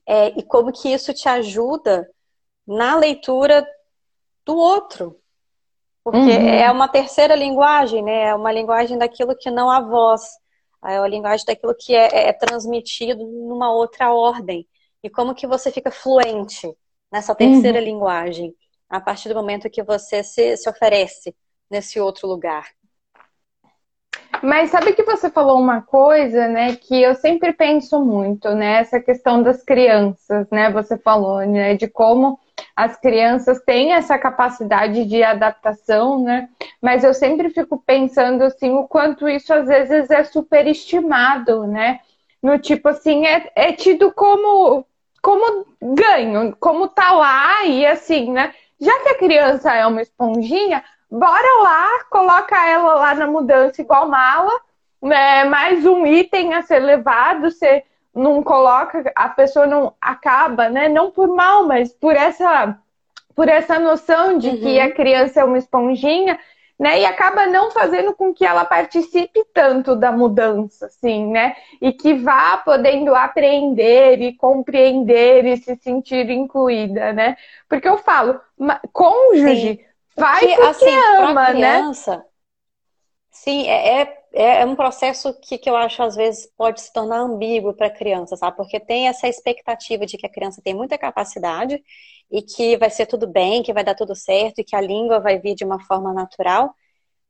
É, 0.05 0.27
e 0.37 0.43
como 0.43 0.71
que 0.71 0.93
isso 0.93 1.11
te 1.11 1.27
ajuda 1.27 2.07
na 2.67 2.95
leitura 2.97 3.67
do 4.45 4.55
outro. 4.55 5.19
Porque 6.03 6.19
uhum. 6.19 6.49
é 6.49 6.71
uma 6.71 6.87
terceira 6.87 7.33
linguagem, 7.33 8.03
né? 8.03 8.25
É 8.25 8.35
uma 8.35 8.51
linguagem 8.51 8.95
daquilo 8.95 9.35
que 9.35 9.49
não 9.49 9.71
há 9.71 9.81
voz 9.81 10.21
a 10.81 11.07
linguagem 11.07 11.45
daquilo 11.45 11.75
que 11.75 11.93
é, 11.93 12.07
é, 12.07 12.29
é 12.29 12.33
transmitido 12.33 13.25
numa 13.25 13.71
outra 13.71 14.13
ordem. 14.13 14.67
E 15.03 15.09
como 15.09 15.35
que 15.35 15.47
você 15.47 15.71
fica 15.71 15.91
fluente 15.91 16.71
nessa 17.11 17.33
terceira 17.33 17.79
uhum. 17.79 17.85
linguagem 17.85 18.55
a 18.89 18.99
partir 18.99 19.29
do 19.29 19.35
momento 19.35 19.69
que 19.69 19.83
você 19.83 20.23
se, 20.23 20.57
se 20.57 20.69
oferece 20.69 21.35
nesse 21.69 21.99
outro 21.99 22.27
lugar. 22.27 22.65
Mas 24.41 24.69
sabe 24.69 24.93
que 24.93 25.03
você 25.03 25.29
falou 25.29 25.59
uma 25.59 25.81
coisa, 25.81 26.47
né, 26.47 26.75
que 26.75 27.01
eu 27.01 27.13
sempre 27.15 27.51
penso 27.51 28.03
muito, 28.03 28.49
né, 28.55 28.79
essa 28.79 28.99
questão 28.99 29.43
das 29.43 29.61
crianças, 29.63 30.49
né, 30.49 30.71
você 30.71 30.97
falou, 30.97 31.45
né, 31.45 31.75
de 31.75 31.87
como 31.87 32.39
as 32.79 32.95
crianças 32.95 33.59
têm 33.59 33.91
essa 33.91 34.17
capacidade 34.17 35.03
de 35.03 35.21
adaptação, 35.21 36.23
né? 36.23 36.47
Mas 36.81 37.03
eu 37.03 37.13
sempre 37.13 37.49
fico 37.49 37.77
pensando 37.77 38.41
assim 38.41 38.71
o 38.71 38.87
quanto 38.87 39.27
isso 39.27 39.53
às 39.53 39.67
vezes 39.67 40.09
é 40.09 40.23
superestimado, 40.23 41.67
né? 41.67 41.99
No 42.41 42.57
tipo 42.57 42.87
assim, 42.87 43.25
é, 43.25 43.51
é 43.53 43.73
tido 43.73 44.13
como 44.13 44.85
como 45.21 45.65
ganho, 45.81 46.55
como 46.57 46.87
tá 46.87 47.11
lá 47.11 47.65
e 47.65 47.85
assim, 47.85 48.31
né? 48.31 48.53
Já 48.79 48.97
que 49.03 49.09
a 49.09 49.17
criança 49.17 49.73
é 49.73 49.85
uma 49.85 50.01
esponjinha, 50.01 50.81
bora 51.11 51.61
lá, 51.61 52.05
coloca 52.09 52.55
ela 52.65 52.95
lá 52.95 53.13
na 53.13 53.27
mudança 53.27 53.81
igual 53.81 54.07
mala, 54.07 54.53
né? 55.01 55.43
Mais 55.43 55.85
um 55.85 56.07
item 56.07 56.53
a 56.53 56.61
ser 56.61 56.79
levado, 56.79 57.51
ser 57.51 57.83
não 58.13 58.43
coloca, 58.43 59.11
a 59.15 59.29
pessoa 59.29 59.67
não 59.67 59.93
acaba, 60.01 60.69
né? 60.69 60.89
Não 60.89 61.11
por 61.11 61.27
mal, 61.27 61.65
mas 61.65 61.93
por 61.93 62.15
essa, 62.15 62.77
por 63.35 63.47
essa 63.47 63.79
noção 63.79 64.37
de 64.37 64.49
uhum. 64.49 64.59
que 64.59 64.79
a 64.79 64.91
criança 64.91 65.41
é 65.41 65.43
uma 65.43 65.57
esponjinha, 65.57 66.39
né? 66.77 67.01
E 67.01 67.05
acaba 67.05 67.45
não 67.45 67.71
fazendo 67.71 68.13
com 68.13 68.33
que 68.33 68.45
ela 68.45 68.63
participe 68.65 69.45
tanto 69.53 69.95
da 69.95 70.11
mudança, 70.11 70.85
assim, 70.85 71.27
né? 71.27 71.55
E 71.81 71.91
que 71.91 72.13
vá 72.13 72.57
podendo 72.57 73.13
aprender 73.13 74.21
e 74.21 74.33
compreender 74.33 75.45
e 75.45 75.57
se 75.57 75.75
sentir 75.75 76.29
incluída, 76.29 77.11
né? 77.13 77.35
Porque 77.67 77.87
eu 77.87 77.97
falo, 77.97 78.39
cônjuge, 78.93 79.75
Sim. 79.75 79.79
vai 80.15 80.39
porque, 80.39 80.55
porque 80.55 80.85
assim, 80.85 80.95
ama, 81.17 81.49
né? 81.49 81.51
criança, 81.51 82.17
né? 82.17 82.23
Sim, 83.29 83.67
é, 83.67 84.01
é 84.01 84.18
é, 84.31 84.61
é 84.61 84.65
um 84.65 84.75
processo 84.75 85.33
que, 85.41 85.57
que 85.57 85.69
eu 85.69 85.75
acho 85.75 86.01
às 86.03 86.15
vezes 86.15 86.47
pode 86.57 86.81
se 86.81 86.93
tornar 86.93 87.19
ambíguo 87.19 87.73
para 87.73 87.87
a 87.87 87.91
criança, 87.91 88.35
sabe? 88.37 88.55
Porque 88.55 88.79
tem 88.79 89.07
essa 89.07 89.27
expectativa 89.27 90.05
de 90.05 90.17
que 90.17 90.25
a 90.25 90.31
criança 90.31 90.61
tem 90.63 90.73
muita 90.73 90.97
capacidade 90.97 91.81
e 92.31 92.41
que 92.41 92.77
vai 92.77 92.89
ser 92.89 93.07
tudo 93.07 93.27
bem, 93.27 93.63
que 93.63 93.73
vai 93.73 93.83
dar 93.83 93.95
tudo 93.95 94.15
certo 94.15 94.59
e 94.59 94.63
que 94.63 94.75
a 94.75 94.81
língua 94.81 95.19
vai 95.19 95.39
vir 95.39 95.55
de 95.55 95.65
uma 95.65 95.79
forma 95.83 96.13
natural. 96.13 96.73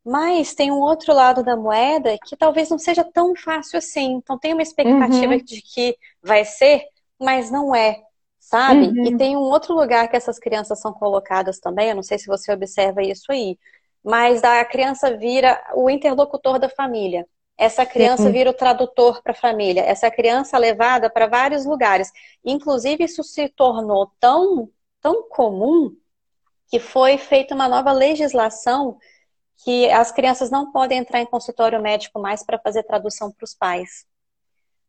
Mas 0.06 0.54
tem 0.54 0.72
um 0.72 0.80
outro 0.80 1.14
lado 1.14 1.44
da 1.44 1.56
moeda 1.56 2.18
que 2.26 2.36
talvez 2.36 2.70
não 2.70 2.80
seja 2.80 3.04
tão 3.04 3.36
fácil 3.36 3.78
assim. 3.78 4.14
Então 4.14 4.38
tem 4.38 4.54
uma 4.54 4.62
expectativa 4.62 5.34
uhum. 5.34 5.44
de 5.44 5.62
que 5.62 5.96
vai 6.22 6.44
ser, 6.44 6.84
mas 7.20 7.50
não 7.50 7.74
é, 7.76 8.02
sabe? 8.40 8.88
Uhum. 8.88 9.06
E 9.06 9.18
tem 9.18 9.38
um 9.38 9.42
outro 9.42 9.74
lugar 9.74 10.10
que 10.10 10.18
essas 10.18 10.40
crianças 10.40 10.80
são 10.82 10.92
colocadas 10.92 11.60
também, 11.60 11.90
eu 11.90 11.96
não 11.96 12.04
sei 12.04 12.18
se 12.18 12.28
você 12.28 12.52
observa 12.52 13.02
isso 13.02 13.32
aí 13.32 13.58
mas 14.04 14.44
a 14.44 14.64
criança 14.66 15.16
vira 15.16 15.62
o 15.76 15.90
interlocutor 15.90 16.60
da 16.60 16.70
família. 16.70 17.28
Essa 17.58 17.86
criança 17.86 18.24
uhum. 18.24 18.32
vira 18.32 18.50
o 18.50 18.54
tradutor 18.54 19.22
para 19.22 19.34
a 19.34 19.36
família. 19.36 19.82
Essa 19.82 20.10
criança 20.10 20.56
é 20.56 20.60
levada 20.60 21.10
para 21.10 21.28
vários 21.28 21.66
lugares. 21.66 22.10
Inclusive, 22.44 23.04
isso 23.04 23.22
se 23.22 23.50
tornou 23.50 24.10
tão, 24.18 24.70
tão 25.02 25.28
comum 25.28 25.94
que 26.70 26.80
foi 26.80 27.18
feita 27.18 27.54
uma 27.54 27.68
nova 27.68 27.92
legislação 27.92 28.98
que 29.64 29.90
as 29.90 30.10
crianças 30.10 30.50
não 30.50 30.72
podem 30.72 31.00
entrar 31.00 31.20
em 31.20 31.26
consultório 31.26 31.82
médico 31.82 32.18
mais 32.18 32.46
para 32.46 32.58
fazer 32.58 32.84
tradução 32.84 33.30
para 33.30 33.44
os 33.44 33.54
pais. 33.54 34.06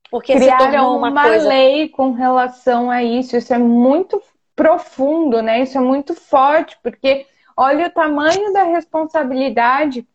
Porque 0.09 0.35
Criaram 0.35 0.97
uma, 0.97 1.09
uma 1.09 1.23
coisa... 1.23 1.49
lei 1.49 1.89
com 1.89 2.13
relação 2.13 2.89
a 2.89 3.03
isso. 3.03 3.37
Isso 3.37 3.53
é 3.53 3.59
muito 3.59 4.23
profundo, 4.55 5.43
né? 5.43 5.61
Isso 5.63 5.77
é 5.77 5.81
muito 5.81 6.15
forte, 6.15 6.79
porque 6.83 7.27
Olha 7.61 7.89
o 7.89 7.91
tamanho 7.91 8.55
da 8.55 8.63
responsabilidade. 8.63 10.07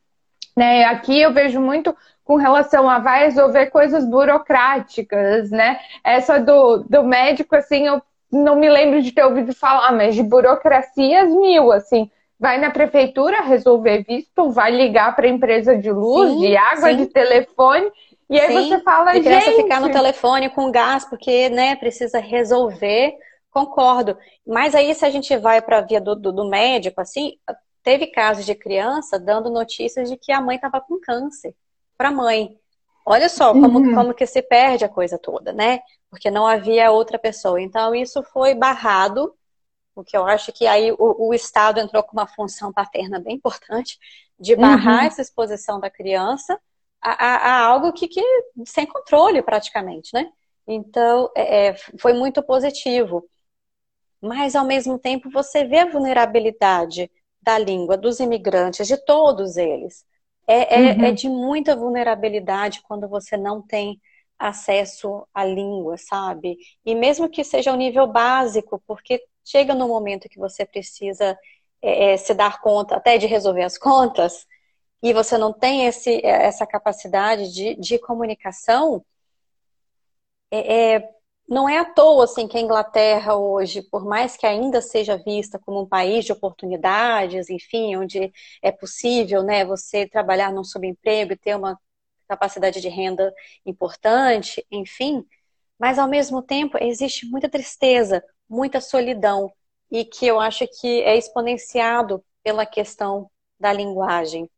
Né? 0.57 0.83
Aqui 0.85 1.21
eu 1.21 1.31
vejo 1.31 1.61
muito 1.61 1.95
com 2.23 2.37
relação 2.37 2.89
a 2.89 2.97
vai 2.97 3.25
resolver 3.25 3.67
coisas 3.67 4.03
burocráticas, 4.03 5.51
né? 5.51 5.79
Essa 6.03 6.39
do, 6.39 6.77
do 6.79 7.03
médico, 7.03 7.55
assim, 7.55 7.85
eu 7.85 8.01
não 8.31 8.55
me 8.55 8.67
lembro 8.67 8.99
de 8.99 9.11
ter 9.11 9.23
ouvido 9.23 9.53
falar, 9.53 9.91
mas 9.91 10.15
de 10.15 10.23
burocracias 10.23 11.29
mil, 11.29 11.71
assim. 11.71 12.09
Vai 12.39 12.57
na 12.57 12.71
prefeitura 12.71 13.43
resolver 13.43 14.03
visto, 14.07 14.49
vai 14.49 14.71
ligar 14.71 15.15
para 15.15 15.27
a 15.27 15.29
empresa 15.29 15.77
de 15.77 15.91
luz, 15.91 16.31
sim, 16.31 16.39
de 16.39 16.57
água, 16.57 16.89
sim. 16.89 16.97
de 16.97 17.05
telefone, 17.05 17.91
E 18.27 18.39
aí 18.39 18.47
Sim, 18.47 18.69
você 18.69 18.79
fala, 18.79 19.15
e 19.15 19.21
criança 19.21 19.51
gente... 19.51 19.61
ficar 19.61 19.79
no 19.79 19.91
telefone 19.91 20.49
com 20.49 20.71
gás, 20.71 21.05
porque, 21.05 21.47
né, 21.49 21.75
precisa 21.75 22.19
resolver. 22.19 23.13
Concordo. 23.55 24.17
Mas 24.45 24.75
aí, 24.75 24.93
se 24.93 25.05
a 25.05 25.09
gente 25.09 25.37
vai 25.37 25.61
para 25.61 25.77
a 25.77 25.81
via 25.81 26.01
do, 26.01 26.13
do, 26.13 26.33
do, 26.33 26.49
médico, 26.49 26.99
assim, 26.99 27.37
teve 27.81 28.07
casos 28.07 28.45
de 28.45 28.53
criança 28.53 29.17
dando 29.17 29.49
notícias 29.49 30.09
de 30.09 30.17
que 30.17 30.33
a 30.33 30.41
mãe 30.41 30.57
estava 30.57 30.81
com 30.81 30.99
câncer 30.99 31.55
para 31.97 32.09
a 32.09 32.11
mãe. 32.11 32.59
Olha 33.05 33.29
só 33.29 33.53
como, 33.53 33.79
uhum. 33.79 33.95
como 33.95 34.13
que 34.13 34.25
se 34.25 34.41
perde 34.41 34.83
a 34.83 34.89
coisa 34.89 35.17
toda, 35.17 35.53
né? 35.53 35.79
Porque 36.09 36.29
não 36.29 36.45
havia 36.45 36.91
outra 36.91 37.17
pessoa. 37.17 37.61
Então, 37.61 37.95
isso 37.95 38.21
foi 38.23 38.53
barrado, 38.53 39.33
o 39.95 40.03
que 40.03 40.17
eu 40.17 40.25
acho 40.25 40.51
que 40.51 40.67
aí 40.67 40.91
o, 40.91 41.29
o 41.29 41.33
Estado 41.33 41.79
entrou 41.79 42.03
com 42.03 42.11
uma 42.11 42.27
função 42.27 42.73
paterna 42.73 43.21
bem 43.21 43.35
importante, 43.35 43.97
de 44.37 44.53
barrar 44.53 45.03
uhum. 45.03 45.07
essa 45.07 45.21
exposição 45.21 45.79
da 45.79 45.89
criança 45.89 46.59
a, 47.01 47.11
a, 47.11 47.35
a 47.35 47.65
algo 47.67 47.93
que, 47.93 48.09
que, 48.09 48.21
sem 48.65 48.85
controle 48.85 49.41
praticamente, 49.41 50.09
né? 50.13 50.29
Então, 50.67 51.31
é, 51.37 51.67
é 51.67 51.75
foi 51.97 52.11
muito 52.11 52.43
positivo 52.43 53.29
mas 54.25 54.55
ao 54.55 54.65
mesmo 54.65 54.97
tempo 54.97 55.29
você 55.29 55.63
vê 55.63 55.79
a 55.79 55.89
vulnerabilidade 55.89 57.11
da 57.41 57.57
língua 57.57 57.95
dos 57.95 58.19
imigrantes, 58.19 58.87
de 58.87 58.97
todos 58.97 59.55
eles. 59.55 60.03
É, 60.47 60.75
é, 60.75 60.93
uhum. 60.93 61.05
é 61.05 61.11
de 61.11 61.29
muita 61.29 61.75
vulnerabilidade 61.75 62.81
quando 62.83 63.07
você 63.07 63.37
não 63.37 63.61
tem 63.61 63.99
acesso 64.37 65.27
à 65.33 65.43
língua, 65.45 65.97
sabe? 65.97 66.57
E 66.85 66.93
mesmo 66.93 67.29
que 67.29 67.43
seja 67.43 67.71
o 67.71 67.75
um 67.75 67.77
nível 67.77 68.05
básico, 68.07 68.81
porque 68.85 69.23
chega 69.43 69.73
no 69.73 69.87
momento 69.87 70.29
que 70.29 70.39
você 70.39 70.65
precisa 70.65 71.37
é, 71.81 72.13
é, 72.13 72.17
se 72.17 72.33
dar 72.33 72.61
conta 72.61 72.95
até 72.95 73.17
de 73.17 73.27
resolver 73.27 73.63
as 73.63 73.77
contas, 73.77 74.45
e 75.01 75.13
você 75.13 75.37
não 75.37 75.53
tem 75.53 75.85
esse, 75.85 76.19
essa 76.25 76.65
capacidade 76.65 77.53
de, 77.53 77.75
de 77.75 77.99
comunicação, 77.99 79.05
é, 80.51 80.95
é, 80.95 81.14
não 81.47 81.69
é 81.69 81.77
à 81.77 81.85
toa 81.85 82.23
assim 82.25 82.47
que 82.47 82.57
a 82.57 82.61
Inglaterra 82.61 83.35
hoje, 83.35 83.81
por 83.83 84.05
mais 84.05 84.35
que 84.35 84.45
ainda 84.45 84.81
seja 84.81 85.17
vista 85.17 85.59
como 85.59 85.81
um 85.81 85.87
país 85.87 86.25
de 86.25 86.31
oportunidades, 86.31 87.49
enfim, 87.49 87.95
onde 87.95 88.31
é 88.61 88.71
possível, 88.71 89.43
né, 89.43 89.63
você 89.65 90.07
trabalhar 90.07 90.51
num 90.51 90.63
subemprego 90.63 91.33
e 91.33 91.37
ter 91.37 91.55
uma 91.55 91.79
capacidade 92.27 92.81
de 92.81 92.89
renda 92.89 93.33
importante, 93.65 94.65
enfim, 94.71 95.23
mas 95.79 95.99
ao 95.99 96.07
mesmo 96.07 96.41
tempo 96.41 96.77
existe 96.81 97.25
muita 97.27 97.49
tristeza, 97.49 98.23
muita 98.49 98.81
solidão 98.81 99.51
e 99.91 100.03
que 100.05 100.25
eu 100.25 100.39
acho 100.39 100.67
que 100.79 101.01
é 101.03 101.17
exponenciado 101.17 102.23
pela 102.43 102.65
questão 102.65 103.29
da 103.59 103.71
linguagem 103.71 104.49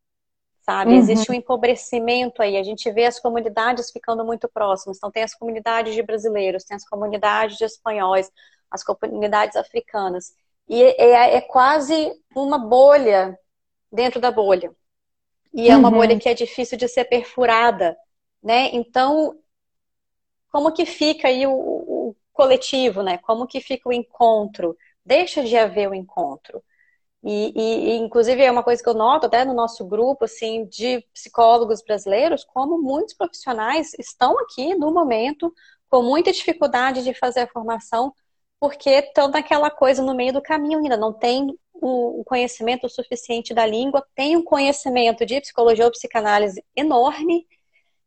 sabe? 0.68 0.90
Uhum. 0.90 0.98
Existe 0.98 1.32
um 1.32 1.34
empobrecimento 1.34 2.42
aí. 2.42 2.58
A 2.58 2.62
gente 2.62 2.90
vê 2.92 3.06
as 3.06 3.18
comunidades 3.18 3.90
ficando 3.90 4.22
muito 4.22 4.46
próximas. 4.46 4.98
Então, 4.98 5.10
tem 5.10 5.22
as 5.22 5.34
comunidades 5.34 5.94
de 5.94 6.02
brasileiros, 6.02 6.62
tem 6.62 6.76
as 6.76 6.86
comunidades 6.86 7.56
de 7.56 7.64
espanhóis, 7.64 8.30
as 8.70 8.84
comunidades 8.84 9.56
africanas. 9.56 10.34
E 10.68 10.82
é, 10.82 11.00
é, 11.00 11.36
é 11.36 11.40
quase 11.40 12.12
uma 12.36 12.58
bolha 12.58 13.38
dentro 13.90 14.20
da 14.20 14.30
bolha. 14.30 14.70
E 15.54 15.70
é 15.70 15.74
uma 15.74 15.88
uhum. 15.88 15.94
bolha 15.94 16.18
que 16.18 16.28
é 16.28 16.34
difícil 16.34 16.76
de 16.76 16.86
ser 16.86 17.06
perfurada, 17.06 17.96
né? 18.42 18.68
Então, 18.74 19.38
como 20.52 20.70
que 20.70 20.84
fica 20.84 21.28
aí 21.28 21.46
o, 21.46 21.52
o 21.52 22.16
coletivo, 22.30 23.02
né? 23.02 23.16
Como 23.16 23.46
que 23.46 23.62
fica 23.62 23.88
o 23.88 23.92
encontro? 23.92 24.76
Deixa 25.02 25.42
de 25.42 25.56
haver 25.56 25.88
o 25.88 25.94
encontro. 25.94 26.62
E, 27.22 27.52
e, 27.54 27.96
inclusive, 27.96 28.42
é 28.42 28.50
uma 28.50 28.62
coisa 28.62 28.82
que 28.82 28.88
eu 28.88 28.94
noto 28.94 29.26
até 29.26 29.44
no 29.44 29.52
nosso 29.52 29.84
grupo, 29.84 30.24
assim, 30.24 30.66
de 30.66 31.04
psicólogos 31.12 31.82
brasileiros, 31.82 32.44
como 32.44 32.80
muitos 32.80 33.14
profissionais 33.14 33.92
estão 33.98 34.38
aqui 34.38 34.74
no 34.74 34.92
momento 34.92 35.52
com 35.88 36.02
muita 36.02 36.32
dificuldade 36.32 37.02
de 37.02 37.14
fazer 37.14 37.40
a 37.40 37.48
formação, 37.48 38.12
porque 38.60 38.90
estão 38.90 39.28
naquela 39.28 39.70
coisa 39.70 40.02
no 40.02 40.14
meio 40.14 40.32
do 40.32 40.42
caminho 40.42 40.78
ainda, 40.78 40.96
não 40.96 41.12
tem 41.12 41.56
o 41.80 42.24
conhecimento 42.24 42.88
suficiente 42.88 43.54
da 43.54 43.64
língua, 43.64 44.04
tem 44.14 44.36
um 44.36 44.42
conhecimento 44.42 45.24
de 45.24 45.40
psicologia 45.40 45.84
ou 45.84 45.90
psicanálise 45.92 46.64
enorme, 46.74 47.46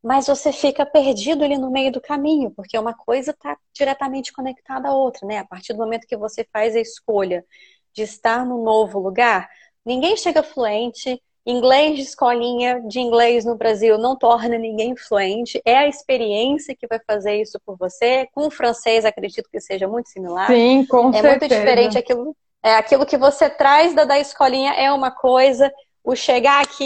mas 0.03 0.27
você 0.27 0.51
fica 0.51 0.85
perdido 0.85 1.43
ali 1.43 1.57
no 1.57 1.71
meio 1.71 1.91
do 1.91 2.01
caminho, 2.01 2.51
porque 2.51 2.77
uma 2.77 2.93
coisa 2.93 3.31
está 3.31 3.57
diretamente 3.73 4.33
conectada 4.33 4.89
à 4.89 4.93
outra, 4.93 5.25
né? 5.27 5.37
A 5.37 5.45
partir 5.45 5.73
do 5.73 5.79
momento 5.79 6.07
que 6.07 6.17
você 6.17 6.45
faz 6.51 6.75
a 6.75 6.79
escolha 6.79 7.45
de 7.93 8.03
estar 8.03 8.45
no 8.45 8.63
novo 8.63 8.99
lugar, 8.99 9.49
ninguém 9.85 10.15
chega 10.15 10.43
fluente. 10.43 11.21
Inglês 11.43 11.95
de 11.95 12.03
escolinha 12.03 12.79
de 12.87 12.99
inglês 12.99 13.45
no 13.45 13.55
Brasil 13.55 13.97
não 13.97 14.15
torna 14.15 14.57
ninguém 14.59 14.95
fluente. 14.95 15.59
É 15.65 15.75
a 15.75 15.87
experiência 15.87 16.75
que 16.75 16.85
vai 16.85 16.99
fazer 16.99 17.41
isso 17.41 17.59
por 17.65 17.75
você. 17.77 18.27
Com 18.31 18.45
o 18.45 18.51
francês, 18.51 19.05
acredito 19.05 19.49
que 19.49 19.59
seja 19.59 19.87
muito 19.87 20.09
similar. 20.09 20.47
Sim, 20.47 20.85
com 20.85 21.09
é 21.09 21.13
certeza. 21.13 21.27
É 21.27 21.29
muito 21.29 21.47
diferente 21.47 21.97
aquilo. 21.97 22.35
É, 22.63 22.75
aquilo 22.75 23.07
que 23.07 23.17
você 23.17 23.49
traz 23.49 23.95
da, 23.95 24.03
da 24.03 24.19
escolinha 24.19 24.73
é 24.73 24.91
uma 24.91 25.09
coisa, 25.09 25.73
o 26.03 26.15
chegar 26.15 26.61
aqui 26.61 26.83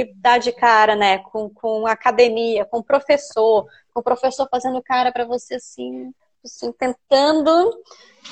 e 0.00 0.14
dar 0.16 0.36
de 0.38 0.52
cara, 0.52 0.94
né, 0.94 1.18
com, 1.18 1.48
com 1.48 1.86
academia, 1.86 2.66
com 2.66 2.82
professor, 2.82 3.66
com 3.92 4.00
o 4.00 4.02
professor 4.02 4.46
fazendo 4.50 4.82
cara 4.82 5.10
para 5.10 5.24
você 5.24 5.54
assim, 5.54 6.12
assim, 6.44 6.72
tentando 6.72 7.72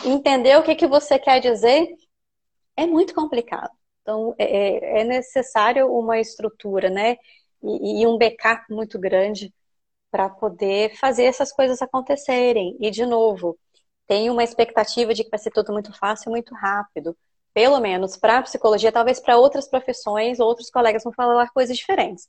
entender 0.04 0.58
o 0.58 0.62
que, 0.62 0.74
que 0.74 0.86
você 0.86 1.18
quer 1.18 1.40
dizer 1.40 1.88
é 2.76 2.86
muito 2.86 3.14
complicado. 3.14 3.70
Então, 4.02 4.34
é, 4.38 4.44
é, 4.98 5.00
é 5.02 5.04
necessário 5.04 5.88
uma 5.92 6.18
estrutura, 6.18 6.90
né? 6.90 7.16
E, 7.62 8.02
e 8.02 8.06
um 8.06 8.18
backup 8.18 8.64
muito 8.70 8.98
grande 8.98 9.52
para 10.10 10.28
poder 10.28 10.96
fazer 10.98 11.24
essas 11.24 11.52
coisas 11.52 11.82
acontecerem. 11.82 12.76
E, 12.80 12.90
de 12.90 13.06
novo, 13.06 13.58
tem 14.06 14.30
uma 14.30 14.44
expectativa 14.44 15.14
de 15.14 15.24
que 15.24 15.30
vai 15.30 15.38
ser 15.38 15.50
tudo 15.52 15.72
muito 15.72 15.92
fácil 15.98 16.28
e 16.30 16.32
muito 16.32 16.54
rápido. 16.54 17.16
Pelo 17.54 17.80
menos 17.80 18.16
para 18.16 18.38
a 18.38 18.42
psicologia, 18.42 18.92
talvez 18.92 19.20
para 19.20 19.38
outras 19.38 19.68
profissões, 19.68 20.40
outros 20.40 20.70
colegas 20.70 21.04
vão 21.04 21.12
falar 21.12 21.50
coisas 21.50 21.76
diferentes. 21.76 22.26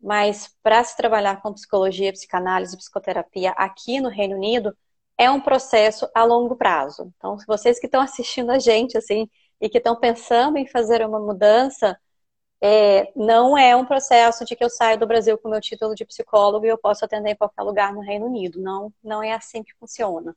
Mas 0.00 0.50
para 0.62 0.82
se 0.84 0.96
trabalhar 0.96 1.40
com 1.42 1.52
psicologia, 1.54 2.12
psicanálise, 2.12 2.76
psicoterapia 2.76 3.52
aqui 3.52 4.00
no 4.00 4.08
Reino 4.08 4.36
Unido, 4.36 4.76
é 5.16 5.30
um 5.30 5.40
processo 5.40 6.08
a 6.14 6.24
longo 6.24 6.56
prazo. 6.56 7.12
Então, 7.16 7.38
se 7.38 7.46
vocês 7.46 7.78
que 7.78 7.86
estão 7.86 8.00
assistindo 8.00 8.50
a 8.50 8.58
gente, 8.58 8.98
assim, 8.98 9.28
e 9.62 9.68
que 9.68 9.78
estão 9.78 9.94
pensando 9.94 10.58
em 10.58 10.66
fazer 10.66 11.06
uma 11.06 11.20
mudança, 11.20 11.96
é, 12.60 13.12
não 13.14 13.56
é 13.56 13.76
um 13.76 13.84
processo 13.84 14.44
de 14.44 14.56
que 14.56 14.64
eu 14.64 14.68
saio 14.68 14.98
do 14.98 15.06
Brasil 15.06 15.38
com 15.38 15.48
meu 15.48 15.60
título 15.60 15.94
de 15.94 16.04
psicólogo 16.04 16.66
e 16.66 16.68
eu 16.68 16.76
posso 16.76 17.04
atender 17.04 17.30
em 17.30 17.36
qualquer 17.36 17.62
lugar 17.62 17.94
no 17.94 18.00
Reino 18.00 18.26
Unido. 18.26 18.60
Não, 18.60 18.92
não 19.02 19.22
é 19.22 19.32
assim 19.32 19.62
que 19.62 19.72
funciona. 19.78 20.34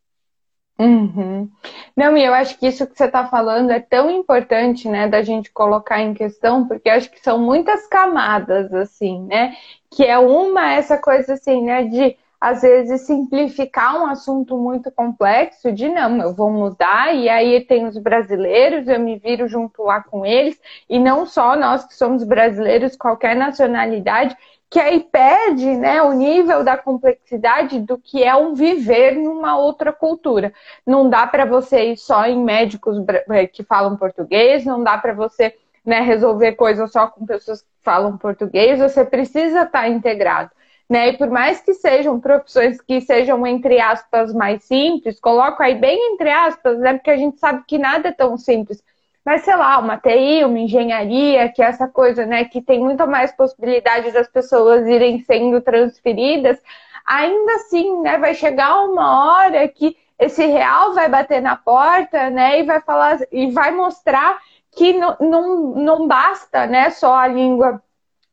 Uhum. 0.78 1.50
Não, 1.96 2.18
e 2.18 2.24
eu 2.24 2.34
acho 2.34 2.60
que 2.60 2.68
isso 2.68 2.86
que 2.86 2.96
você 2.96 3.06
está 3.06 3.28
falando 3.28 3.72
é 3.72 3.80
tão 3.80 4.12
importante, 4.12 4.88
né, 4.90 5.08
da 5.08 5.24
gente 5.24 5.52
colocar 5.52 6.02
em 6.02 6.14
questão, 6.14 6.68
porque 6.68 6.90
acho 6.90 7.10
que 7.10 7.20
são 7.22 7.40
muitas 7.40 7.88
camadas, 7.88 8.74
assim, 8.74 9.24
né, 9.24 9.56
que 9.90 10.04
é 10.04 10.20
uma 10.20 10.74
essa 10.74 10.98
coisa 10.98 11.34
assim, 11.34 11.64
né, 11.64 11.86
de 11.86 12.18
às 12.46 12.62
vezes, 12.62 13.02
simplificar 13.02 14.00
um 14.00 14.06
assunto 14.06 14.56
muito 14.56 14.91
complexo, 14.91 15.72
de 15.72 15.89
não, 15.89 16.22
eu 16.22 16.32
vou 16.32 16.52
mudar, 16.52 17.12
e 17.16 17.28
aí 17.28 17.60
tem 17.62 17.88
os 17.88 17.98
brasileiros, 17.98 18.88
eu 18.88 19.00
me 19.00 19.18
viro 19.18 19.48
junto 19.48 19.82
lá 19.82 20.04
com 20.04 20.24
eles, 20.24 20.56
e 20.88 21.00
não 21.00 21.26
só 21.26 21.56
nós 21.56 21.84
que 21.86 21.96
somos 21.96 22.24
brasileiros, 22.24 22.96
qualquer 22.96 23.36
nacionalidade, 23.36 24.38
que 24.70 24.80
aí 24.80 25.00
perde 25.00 25.66
né, 25.76 26.04
o 26.04 26.14
nível 26.14 26.64
da 26.64 26.78
complexidade 26.78 27.80
do 27.80 27.98
que 27.98 28.24
é 28.24 28.36
um 28.36 28.54
viver 28.54 29.16
numa 29.16 29.58
outra 29.58 29.91
cultura. 29.91 30.54
Não 30.86 31.10
dá 31.10 31.26
para 31.26 31.46
você 31.46 31.93
ir 31.93 31.98
só 31.98 32.28
em 32.28 32.43
médicos 32.43 33.04
eh, 33.32 33.48
que 33.48 33.64
falam 33.64 33.98
português, 33.98 34.64
não 34.64 34.84
dá 34.84 35.00
para 35.00 35.14
você 35.14 35.56
né, 35.84 36.00
resolver 36.02 36.52
coisas 36.52 36.91
só 36.91 37.08
com 37.08 37.26
pessoas 37.26 37.64
que 37.64 37.68
falam 37.82 38.16
português, 38.20 38.78
você 38.78 39.04
precisa 39.04 39.64
estar 39.64 39.82
tá 39.82 39.89
integrado 39.89 40.52
né? 40.90 41.10
E 41.10 41.18
por 41.18 41.30
mais 41.30 41.62
que 41.62 41.74
sejam 41.74 42.20
profissões 42.20 42.80
que 42.82 43.02
sejam, 43.02 43.46
entre 43.46 43.80
aspas, 43.80 44.34
mais 44.34 44.64
simples, 44.64 45.20
coloco 45.20 45.62
aí 45.62 45.76
bem 45.76 46.14
entre 46.14 46.30
aspas, 46.30 46.80
né? 46.80 46.94
Porque 46.94 47.12
a 47.12 47.18
gente 47.18 47.40
sabe 47.40 47.64
que 47.68 47.78
nada 47.78 48.10
é 48.10 48.12
tão 48.12 48.38
simples. 48.38 48.84
Mas, 49.26 49.42
sei 49.42 49.56
lá, 49.56 49.80
uma 49.80 49.98
TI, 49.98 50.46
uma 50.46 50.60
engenharia, 50.60 51.50
que 51.50 51.62
é 51.62 51.66
essa 51.66 51.88
coisa, 51.88 52.28
né, 52.28 52.46
que 52.46 52.62
tem 52.62 52.80
muito 52.80 53.08
mais 53.08 53.32
possibilidade 53.32 54.12
das 54.12 54.28
pessoas 54.28 54.86
irem 54.86 55.20
sendo 55.24 55.60
transferidas, 55.62 56.62
ainda 57.04 57.56
assim, 57.56 58.02
né, 58.02 58.20
vai 58.20 58.36
chegar 58.36 58.84
uma 58.84 59.40
hora 59.40 59.68
que 59.68 59.98
esse 60.20 60.46
real 60.46 60.94
vai 60.94 61.10
bater 61.10 61.42
na 61.42 61.56
porta, 61.56 62.30
né, 62.30 62.60
e 62.60 62.64
vai 62.64 62.80
falar, 62.82 63.18
e 63.32 63.50
vai 63.52 63.72
mostrar 63.72 64.40
que 64.72 64.94
não, 64.94 65.18
não, 65.20 65.58
não 65.74 66.08
basta, 66.08 66.68
né, 66.68 66.92
só 66.92 67.16
a 67.16 67.28
língua 67.28 67.82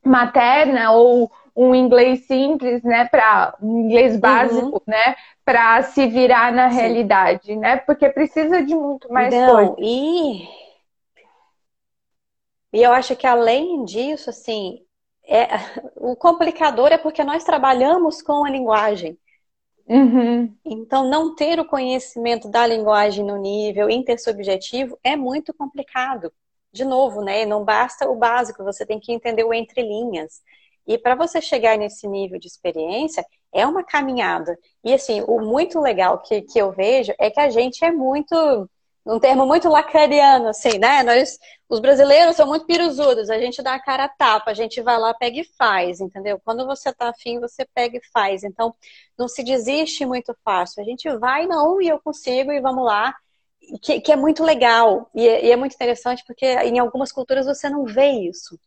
materna 0.04 0.90
ou 0.92 1.30
um 1.54 1.74
inglês 1.74 2.26
simples, 2.26 2.82
né, 2.82 3.06
para 3.06 3.54
um 3.60 3.82
inglês 3.82 4.18
básico, 4.18 4.76
uhum. 4.76 4.80
né, 4.86 5.14
para 5.44 5.82
se 5.82 6.06
virar 6.06 6.52
na 6.52 6.70
Sim. 6.70 6.76
realidade, 6.76 7.56
né? 7.56 7.76
Porque 7.76 8.08
precisa 8.08 8.62
de 8.62 8.74
muito 8.74 9.12
mais 9.12 9.34
Não, 9.34 9.74
coisa. 9.74 9.74
E 9.78 10.48
e 12.72 12.82
eu 12.82 12.92
acho 12.92 13.14
que 13.14 13.26
além 13.26 13.84
disso, 13.84 14.30
assim, 14.30 14.82
é, 15.24 15.46
o 15.96 16.16
complicador 16.16 16.88
é 16.90 16.98
porque 16.98 17.22
nós 17.22 17.44
trabalhamos 17.44 18.22
com 18.22 18.44
a 18.44 18.50
linguagem. 18.50 19.18
Uhum. 19.86 20.54
Então, 20.64 21.04
não 21.08 21.34
ter 21.34 21.60
o 21.60 21.66
conhecimento 21.66 22.48
da 22.48 22.66
linguagem 22.66 23.24
no 23.24 23.36
nível 23.36 23.90
intersubjetivo 23.90 24.98
é 25.04 25.16
muito 25.16 25.52
complicado. 25.52 26.32
De 26.72 26.84
novo, 26.84 27.20
né? 27.20 27.44
Não 27.44 27.62
basta 27.62 28.08
o 28.08 28.16
básico, 28.16 28.64
você 28.64 28.86
tem 28.86 28.98
que 28.98 29.12
entender 29.12 29.44
o 29.44 29.52
entre 29.52 29.82
linhas. 29.82 30.40
E 30.86 30.98
para 30.98 31.14
você 31.14 31.40
chegar 31.40 31.78
nesse 31.78 32.08
nível 32.08 32.38
de 32.38 32.46
experiência, 32.46 33.24
é 33.52 33.66
uma 33.66 33.84
caminhada. 33.84 34.58
E 34.84 34.92
assim, 34.92 35.22
o 35.26 35.40
muito 35.40 35.80
legal 35.80 36.18
que, 36.22 36.42
que 36.42 36.58
eu 36.58 36.72
vejo 36.72 37.12
é 37.18 37.30
que 37.30 37.40
a 37.40 37.50
gente 37.50 37.84
é 37.84 37.92
muito 37.92 38.68
num 39.04 39.18
termo 39.18 39.44
muito 39.46 39.68
lacaniano, 39.68 40.48
assim, 40.48 40.78
né? 40.78 41.02
Nós, 41.02 41.38
os 41.68 41.80
brasileiros 41.80 42.36
são 42.36 42.46
muito 42.46 42.66
piruzudos, 42.66 43.30
a 43.30 43.38
gente 43.38 43.62
dá 43.62 43.74
a 43.74 43.82
cara 43.82 44.04
a 44.04 44.08
tapa, 44.08 44.50
a 44.50 44.54
gente 44.54 44.80
vai 44.80 44.98
lá, 44.98 45.12
pega 45.12 45.40
e 45.40 45.44
faz, 45.44 46.00
entendeu? 46.00 46.40
Quando 46.44 46.64
você 46.66 46.92
tá 46.92 47.08
afim, 47.08 47.40
você 47.40 47.66
pega 47.74 47.96
e 47.98 48.06
faz. 48.12 48.44
Então, 48.44 48.74
não 49.18 49.26
se 49.26 49.42
desiste 49.42 50.06
muito 50.06 50.34
fácil. 50.44 50.82
A 50.82 50.86
gente 50.86 51.08
vai, 51.18 51.46
não, 51.46 51.80
e 51.82 51.88
eu 51.88 52.00
consigo, 52.00 52.52
e 52.52 52.60
vamos 52.60 52.84
lá. 52.84 53.14
Que, 53.80 54.00
que 54.00 54.12
é 54.12 54.16
muito 54.16 54.44
legal. 54.44 55.10
E 55.14 55.26
é, 55.26 55.46
e 55.46 55.50
é, 55.50 55.56
muito 55.56 55.74
interessante 55.74 56.24
porque 56.26 56.46
em 56.46 56.78
algumas 56.78 57.12
culturas 57.12 57.46
você 57.46 57.68
não 57.68 57.84
vê 57.84 58.10
isso. 58.10 58.58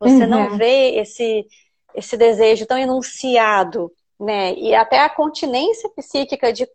Você 0.00 0.24
uhum. 0.24 0.28
não 0.28 0.56
vê 0.56 0.96
esse, 0.96 1.46
esse 1.94 2.16
desejo 2.16 2.66
tão 2.66 2.78
enunciado, 2.78 3.90
né? 4.18 4.54
E 4.54 4.74
até 4.74 5.00
a 5.00 5.08
continência 5.08 5.88
psíquica 5.90 6.52
de 6.52 6.68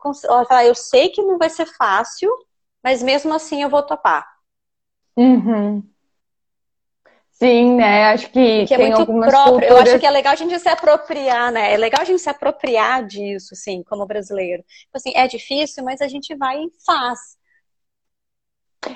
falar, 0.48 0.66
eu 0.66 0.76
sei 0.76 1.10
que 1.10 1.22
não 1.22 1.38
vai 1.38 1.50
ser 1.50 1.66
fácil, 1.66 2.30
mas 2.84 3.04
mesmo 3.04 3.34
assim 3.34 3.62
eu 3.62 3.70
vou 3.70 3.84
topar. 3.84 4.26
Uhum. 5.16 5.84
Sim, 7.32 7.76
né? 7.76 8.12
Acho 8.12 8.30
que, 8.32 8.66
que 8.66 8.74
é 8.74 8.78
muito 8.78 9.06
próprio. 9.06 9.44
Culturas... 9.44 9.70
Eu 9.70 9.78
acho 9.78 10.00
que 10.00 10.06
é 10.06 10.12
legal 10.12 10.34
a 10.34 10.36
gente 10.36 10.60
se 10.60 10.68
apropriar, 10.68 11.52
né? 11.54 11.74
É 11.74 11.78
legal 11.78 12.02
a 12.02 12.06
gente 12.06 12.22
se 12.22 12.30
apropriar 12.30 13.06
disso, 13.06 13.54
assim, 13.54 13.82
como 13.84 14.06
brasileiro. 14.06 14.62
Tipo 14.64 14.92
assim, 14.96 15.14
é 15.16 15.26
difícil, 15.26 15.84
mas 15.86 16.02
a 16.02 16.08
gente 16.10 16.36
vai 16.36 16.62
e 16.62 16.70
faz. 16.86 17.39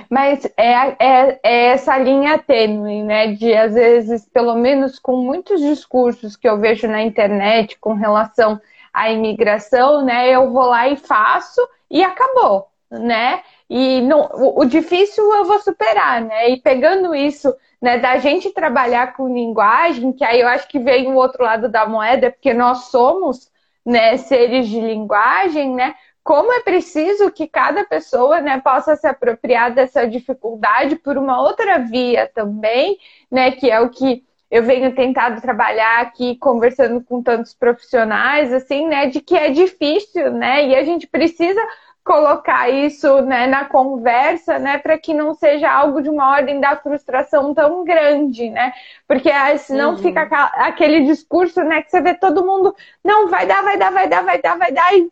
Mas 0.09 0.45
é, 0.57 0.95
é, 0.99 1.39
é, 1.43 1.65
essa 1.67 1.97
linha 1.97 2.37
tênue, 2.37 3.03
né? 3.03 3.33
De, 3.33 3.53
às 3.53 3.73
vezes, 3.73 4.27
pelo 4.29 4.55
menos 4.55 4.97
com 4.99 5.17
muitos 5.17 5.59
discursos 5.61 6.35
que 6.35 6.47
eu 6.47 6.59
vejo 6.59 6.87
na 6.87 7.01
internet 7.01 7.77
com 7.79 7.93
relação 7.93 8.59
à 8.93 9.09
imigração, 9.11 10.03
né? 10.03 10.29
Eu 10.29 10.51
vou 10.51 10.65
lá 10.65 10.87
e 10.87 10.95
faço 10.95 11.61
e 11.89 12.03
acabou, 12.03 12.67
né? 12.89 13.41
E 13.69 14.01
não, 14.01 14.29
o, 14.33 14.61
o 14.61 14.65
difícil 14.65 15.23
eu 15.33 15.45
vou 15.45 15.59
superar, 15.59 16.21
né? 16.21 16.49
E 16.49 16.61
pegando 16.61 17.13
isso, 17.13 17.53
né, 17.81 17.97
da 17.97 18.17
gente 18.17 18.51
trabalhar 18.51 19.13
com 19.13 19.33
linguagem, 19.33 20.13
que 20.13 20.23
aí 20.23 20.39
eu 20.39 20.47
acho 20.47 20.67
que 20.67 20.79
vem 20.79 21.11
o 21.11 21.15
outro 21.15 21.43
lado 21.43 21.67
da 21.67 21.85
moeda, 21.85 22.31
porque 22.31 22.53
nós 22.53 22.85
somos, 22.85 23.51
né, 23.85 24.15
seres 24.17 24.67
de 24.67 24.79
linguagem, 24.79 25.73
né? 25.75 25.95
Como 26.23 26.53
é 26.53 26.61
preciso 26.61 27.29
que 27.31 27.47
cada 27.47 27.83
pessoa, 27.83 28.39
né, 28.39 28.61
possa 28.61 28.95
se 28.95 29.05
apropriar 29.05 29.73
dessa 29.73 30.07
dificuldade 30.07 30.95
por 30.95 31.17
uma 31.17 31.41
outra 31.41 31.79
via 31.79 32.31
também, 32.33 32.97
né, 33.29 33.51
que 33.51 33.69
é 33.69 33.81
o 33.81 33.89
que 33.89 34.23
eu 34.49 34.63
venho 34.63 34.93
tentado 34.95 35.41
trabalhar 35.41 36.01
aqui 36.01 36.35
conversando 36.37 37.03
com 37.03 37.21
tantos 37.21 37.53
profissionais, 37.53 38.53
assim, 38.53 38.87
né, 38.87 39.07
de 39.07 39.19
que 39.19 39.35
é 39.35 39.49
difícil, 39.49 40.31
né, 40.31 40.67
e 40.67 40.75
a 40.75 40.83
gente 40.83 41.07
precisa 41.07 41.59
colocar 42.03 42.69
isso 42.69 43.21
né, 43.21 43.47
na 43.47 43.65
conversa, 43.65 44.59
né, 44.59 44.77
para 44.77 44.97
que 44.97 45.13
não 45.13 45.33
seja 45.33 45.71
algo 45.71 46.01
de 46.01 46.09
uma 46.09 46.31
ordem 46.31 46.59
da 46.59 46.75
frustração 46.75 47.53
tão 47.53 47.83
grande, 47.85 48.49
né? 48.49 48.73
Porque 49.07 49.31
aí, 49.31 49.57
senão 49.57 49.91
uhum. 49.91 49.97
fica 49.97 50.21
aquele 50.21 51.05
discurso, 51.05 51.63
né, 51.63 51.81
que 51.81 51.89
você 51.89 52.01
vê 52.01 52.13
todo 52.13 52.45
mundo, 52.45 52.75
não, 53.03 53.29
vai 53.29 53.47
dar, 53.47 53.63
vai 53.63 53.77
dar, 53.77 53.91
vai 53.91 54.07
dar, 54.07 54.23
vai 54.23 54.41
dar, 54.41 54.57
vai 54.57 54.71
dar, 54.71 54.93
e 54.93 55.09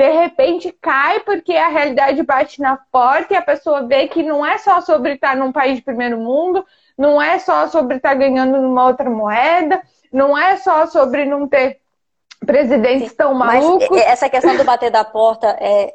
de 0.00 0.10
repente 0.10 0.72
cai 0.80 1.20
porque 1.20 1.54
a 1.54 1.68
realidade 1.68 2.22
bate 2.22 2.58
na 2.58 2.78
porta 2.90 3.34
e 3.34 3.36
a 3.36 3.42
pessoa 3.42 3.86
vê 3.86 4.08
que 4.08 4.22
não 4.22 4.44
é 4.44 4.56
só 4.56 4.80
sobre 4.80 5.12
estar 5.12 5.36
num 5.36 5.52
país 5.52 5.76
de 5.76 5.82
primeiro 5.82 6.16
mundo, 6.18 6.64
não 6.96 7.20
é 7.20 7.38
só 7.38 7.68
sobre 7.68 7.98
estar 7.98 8.14
ganhando 8.14 8.62
numa 8.62 8.86
outra 8.86 9.10
moeda, 9.10 9.82
não 10.10 10.36
é 10.36 10.56
só 10.56 10.86
sobre 10.86 11.26
não 11.26 11.46
ter 11.46 11.80
presidentes 12.46 13.12
tão 13.12 13.34
malucos. 13.34 13.94
Essa 13.98 14.30
questão 14.30 14.56
do 14.56 14.64
bater 14.64 14.90
da 14.90 15.04
porta 15.04 15.54
é. 15.60 15.92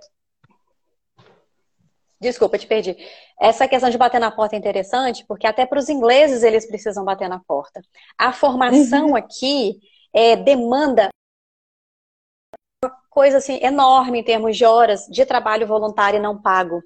Desculpa, 2.21 2.59
te 2.59 2.67
perdi. 2.67 2.95
Essa 3.41 3.67
questão 3.67 3.89
de 3.89 3.97
bater 3.97 4.19
na 4.19 4.29
porta 4.29 4.55
é 4.55 4.59
interessante, 4.59 5.25
porque 5.27 5.47
até 5.47 5.65
para 5.65 5.79
os 5.79 5.89
ingleses 5.89 6.43
eles 6.43 6.67
precisam 6.67 7.03
bater 7.03 7.27
na 7.27 7.39
porta. 7.39 7.81
A 8.19 8.31
formação 8.31 9.07
uhum. 9.07 9.15
aqui 9.15 9.79
é, 10.13 10.35
demanda 10.35 11.09
coisa 13.15 13.37
assim 13.37 13.57
enorme 13.63 14.19
em 14.19 14.23
termos 14.23 14.57
de 14.57 14.65
horas 14.65 15.07
de 15.07 15.25
trabalho 15.25 15.65
voluntário 15.65 16.21
não 16.21 16.37
pago. 16.37 16.81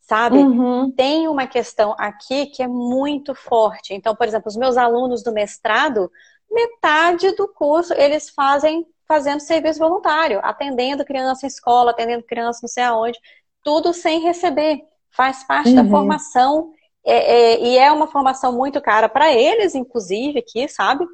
Sabe? 0.00 0.38
Uhum. 0.38 0.92
Tem 0.92 1.26
uma 1.26 1.48
questão 1.48 1.96
aqui 1.98 2.46
que 2.46 2.62
é 2.62 2.68
muito 2.68 3.34
forte. 3.34 3.92
Então, 3.92 4.14
por 4.14 4.28
exemplo, 4.28 4.46
os 4.46 4.56
meus 4.56 4.76
alunos 4.76 5.24
do 5.24 5.32
mestrado 5.32 6.08
metade 6.48 7.32
do 7.32 7.48
curso 7.48 7.92
eles 7.94 8.30
fazem 8.30 8.86
fazendo 9.08 9.40
serviço 9.40 9.80
voluntário, 9.80 10.38
atendendo 10.44 11.04
criança 11.04 11.44
em 11.44 11.48
escola, 11.48 11.90
atendendo 11.90 12.22
criança 12.22 12.60
não 12.62 12.68
sei 12.68 12.84
aonde, 12.84 13.18
tudo 13.64 13.92
sem 13.92 14.20
receber. 14.20 14.84
Faz 15.10 15.42
parte 15.42 15.70
uhum. 15.70 15.74
da 15.74 15.84
formação 15.84 16.70
é, 17.04 17.14
é, 17.14 17.60
e 17.60 17.78
é 17.78 17.90
uma 17.90 18.06
formação 18.06 18.52
muito 18.52 18.80
cara 18.80 19.08
para 19.08 19.32
eles, 19.32 19.74
inclusive, 19.74 20.38
aqui, 20.38 20.68
sabe? 20.68 21.04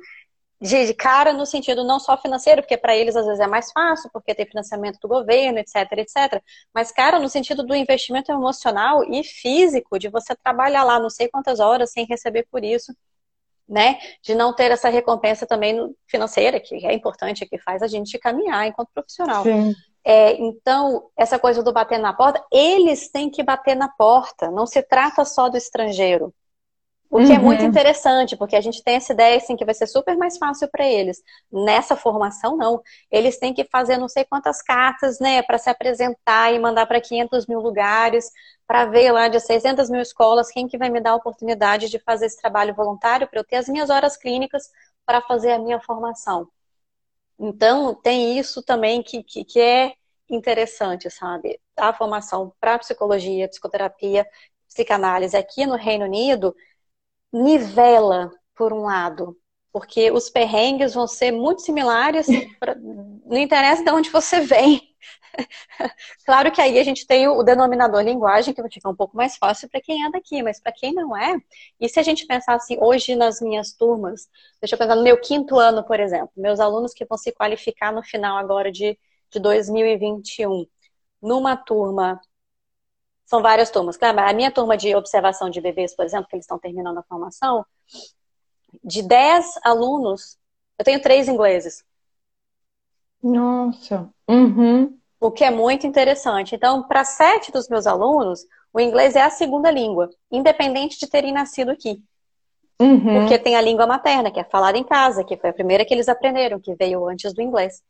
De, 0.63 0.87
de, 0.87 0.95
cara 0.95 1.33
no 1.33 1.45
sentido 1.45 1.83
não 1.83 1.99
só 1.99 2.17
financeiro, 2.17 2.63
porque 2.63 2.77
para 2.77 2.97
eles 2.97 3.17
às 3.17 3.27
vezes 3.27 3.41
é 3.41 3.47
mais 3.47 3.73
fácil, 3.73 4.09
porque 4.13 4.35
tem 4.35 4.47
financiamento 4.47 4.99
do 5.01 5.09
governo, 5.09 5.59
etc, 5.59 5.77
etc. 5.99 6.43
Mas 6.73 6.93
cara 6.93 7.19
no 7.19 7.29
sentido 7.29 7.65
do 7.65 7.75
investimento 7.75 8.31
emocional 8.31 9.03
e 9.13 9.25
físico, 9.25 9.99
de 9.99 10.09
você 10.09 10.35
trabalhar 10.37 10.85
lá 10.85 11.01
não 11.01 11.11
sei 11.11 11.29
quantas 11.29 11.61
horas 11.61 11.91
sem 11.91 12.07
receber 12.07 12.47
por 12.51 12.65
isso 12.65 12.95
né? 13.69 13.99
De 14.23 14.35
não 14.35 14.55
ter 14.55 14.71
essa 14.71 14.89
recompensa 14.89 15.47
também 15.47 15.95
financeira, 16.07 16.61
que 16.61 16.87
é 16.87 16.93
importante, 16.93 17.47
que 17.47 17.59
faz 17.59 17.83
a 17.83 17.87
gente 17.87 18.19
caminhar 18.19 18.67
enquanto 18.67 18.91
profissional. 18.93 19.43
É, 20.05 20.35
então, 20.35 21.09
essa 21.17 21.39
coisa 21.39 21.63
do 21.63 21.73
bater 21.73 21.99
na 21.99 22.13
porta, 22.13 22.45
eles 22.53 23.09
têm 23.09 23.31
que 23.31 23.43
bater 23.43 23.75
na 23.75 23.89
porta, 23.89 24.51
não 24.51 24.67
se 24.67 24.83
trata 24.83 25.25
só 25.25 25.49
do 25.49 25.57
estrangeiro. 25.57 26.35
O 27.13 27.19
que 27.19 27.25
uhum. 27.25 27.35
é 27.35 27.39
muito 27.39 27.61
uhum. 27.61 27.69
interessante, 27.69 28.35
porque 28.39 28.57
a 28.57 28.61
gente 28.63 28.83
tem 28.83 28.95
essa 28.95 29.13
ideia 29.13 29.37
assim 29.37 29.55
que 29.55 29.67
vai 29.67 29.75
ser 29.75 29.87
super 29.87 30.17
mais 30.17 30.39
fácil 30.39 30.67
para 30.71 30.87
eles. 30.87 31.23
Nessa 31.53 31.95
formação, 31.95 32.57
não. 32.57 32.81
Eles 33.11 33.39
têm 33.39 33.53
que 33.53 33.65
fazer 33.65 33.99
não 33.99 34.09
sei 34.09 34.25
quantas 34.25 34.63
cartas, 34.63 35.21
né, 35.21 35.43
para 35.43 35.59
se 35.59 35.69
apresentar 35.69 36.55
e 36.55 36.59
mandar 36.59 36.87
para 36.87 37.03
500 37.03 37.47
mil 37.47 37.61
lugares, 37.61 38.31
para 38.67 38.87
ver 38.87 39.13
lá 39.13 39.29
de 39.29 39.39
600 39.41 39.91
mil 39.91 40.01
escolas 40.01 40.51
quem 40.51 40.67
que 40.67 40.79
vai 40.79 40.89
me 40.89 41.03
dar 41.03 41.11
a 41.11 41.17
oportunidade 41.17 41.91
de 41.91 41.99
fazer 41.99 42.25
esse 42.25 42.41
trabalho 42.41 42.75
voluntário 42.75 43.29
para 43.29 43.41
eu 43.41 43.45
ter 43.45 43.57
as 43.57 43.69
minhas 43.69 43.91
horas 43.91 44.17
clínicas 44.17 44.71
para 45.05 45.21
fazer 45.21 45.53
a 45.53 45.59
minha 45.59 45.79
formação. 45.81 46.49
Então, 47.39 47.95
tem 47.95 48.39
isso 48.39 48.63
também 48.63 49.03
que, 49.03 49.23
que, 49.23 49.45
que 49.45 49.61
é 49.61 49.93
interessante, 50.31 51.11
sabe? 51.11 51.61
A 51.77 51.93
formação 51.93 52.55
para 52.59 52.79
psicologia, 52.79 53.51
psicoterapia, 53.51 54.27
psicanálise 54.67 55.37
aqui 55.37 55.67
no 55.67 55.77
Reino 55.77 56.07
Unido 56.07 56.57
nivela 57.33 58.31
por 58.55 58.73
um 58.73 58.83
lado, 58.83 59.37
porque 59.73 60.11
os 60.11 60.29
perrengues 60.29 60.95
vão 60.95 61.07
ser 61.07 61.33
muito 61.33 61.63
similares, 61.63 62.27
pra... 62.61 62.75
não 62.77 63.39
interessa 63.39 63.83
de 63.83 63.91
onde 63.91 64.11
você 64.11 64.41
vem. 64.41 64.81
claro 66.27 66.53
que 66.53 66.61
aí 66.61 66.79
a 66.79 66.85
gente 66.85 67.07
tem 67.07 67.27
o 67.27 67.43
denominador 67.43 68.03
linguagem, 68.03 68.53
que 68.55 68.61
vai 68.61 68.71
ficar 68.71 68.91
um 68.91 68.97
pouco 68.97 69.17
mais 69.17 69.37
fácil 69.37 69.69
para 69.69 69.81
quem 69.81 70.05
é 70.05 70.11
daqui, 70.11 70.43
mas 70.43 70.61
para 70.61 70.73
quem 70.73 70.93
não 70.93 71.17
é, 71.17 71.37
e 71.81 71.89
se 71.89 71.99
a 71.99 72.03
gente 72.03 72.27
pensar 72.27 72.55
assim, 72.55 72.77
hoje 72.81 73.17
nas 73.17 73.41
minhas 73.41 73.73
turmas, 73.73 74.29
deixa 74.61 74.75
eu 74.75 74.79
pensar 74.79 74.95
no 74.95 75.03
meu 75.03 75.19
quinto 75.21 75.59
ano, 75.59 75.85
por 75.85 75.99
exemplo, 75.99 76.31
meus 76.37 76.61
alunos 76.61 76.93
que 76.93 77.05
vão 77.05 77.17
se 77.19 77.33
qualificar 77.33 77.93
no 77.93 78.03
final 78.03 78.37
agora 78.37 78.71
de, 78.71 78.99
de 79.31 79.41
2021, 79.41 80.67
numa 81.21 81.57
turma 81.57 82.21
são 83.25 83.43
várias 83.43 83.71
turmas. 83.71 83.97
Claro, 83.97 84.21
a 84.21 84.33
minha 84.33 84.51
turma 84.51 84.77
de 84.77 84.95
observação 84.95 85.49
de 85.49 85.61
bebês, 85.61 85.95
por 85.95 86.05
exemplo, 86.05 86.29
que 86.29 86.37
eles 86.37 86.45
estão 86.45 86.59
terminando 86.59 86.99
a 86.99 87.03
formação, 87.03 87.65
de 88.83 89.03
10 89.03 89.61
alunos, 89.63 90.39
eu 90.79 90.85
tenho 90.85 91.01
três 91.01 91.29
ingleses. 91.29 91.85
Nossa. 93.23 94.09
Uhum. 94.29 94.99
O 95.21 95.31
que 95.31 95.45
é 95.45 95.51
muito 95.51 95.87
interessante. 95.87 96.55
Então, 96.55 96.83
para 96.83 97.05
sete 97.05 97.53
dos 97.53 97.69
meus 97.69 97.87
alunos, 97.87 98.45
o 98.73 98.81
inglês 98.81 99.15
é 99.15 99.23
a 99.23 99.31
segunda 99.31 99.71
língua, 99.71 100.11
independente 100.31 100.99
de 100.99 101.07
terem 101.07 101.33
nascido 101.33 101.71
aqui. 101.71 102.03
Uhum. 102.81 103.21
Porque 103.21 103.39
tem 103.39 103.55
a 103.55 103.61
língua 103.61 103.87
materna, 103.87 104.31
que 104.31 104.41
é 104.41 104.45
falada 104.45 104.77
em 104.77 104.83
casa, 104.83 105.23
que 105.23 105.37
foi 105.37 105.51
a 105.51 105.55
primeira 105.55 105.85
que 105.85 105.95
eles 105.95 106.09
aprenderam, 106.09 106.59
que 106.59 106.75
veio 106.75 107.07
antes 107.09 107.33
do 107.33 107.41
inglês. 107.41 107.81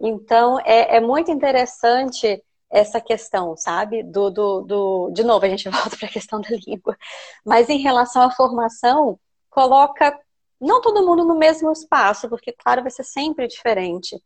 Então, 0.00 0.58
é, 0.60 0.96
é 0.96 1.00
muito 1.00 1.30
interessante 1.30 2.42
essa 2.70 3.00
questão, 3.00 3.56
sabe? 3.56 4.02
Do, 4.02 4.30
do, 4.30 4.60
do... 4.62 5.10
De 5.12 5.24
novo, 5.24 5.44
a 5.44 5.48
gente 5.48 5.68
volta 5.70 5.96
para 5.96 6.08
a 6.08 6.12
questão 6.12 6.40
da 6.40 6.50
língua. 6.50 6.96
Mas 7.44 7.68
em 7.68 7.78
relação 7.78 8.22
à 8.22 8.30
formação, 8.30 9.18
coloca 9.50 10.18
não 10.60 10.80
todo 10.80 11.04
mundo 11.06 11.24
no 11.24 11.36
mesmo 11.36 11.72
espaço, 11.72 12.28
porque, 12.28 12.52
claro, 12.52 12.82
vai 12.82 12.90
ser 12.90 13.04
sempre 13.04 13.48
diferente, 13.48 14.22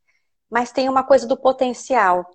mas 0.51 0.73
tem 0.73 0.89
uma 0.89 1.05
coisa 1.05 1.27
do 1.27 1.37
potencial, 1.37 2.29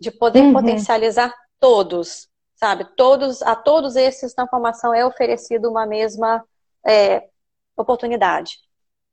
de 0.00 0.10
poder 0.10 0.42
uhum. 0.42 0.52
potencializar 0.52 1.34
todos, 1.58 2.28
sabe? 2.54 2.84
Todos, 2.96 3.42
a 3.42 3.56
todos 3.56 3.96
esses 3.96 4.34
na 4.36 4.46
formação 4.46 4.94
é 4.94 5.04
oferecido 5.04 5.68
uma 5.68 5.86
mesma 5.86 6.44
é, 6.86 7.28
oportunidade. 7.76 8.58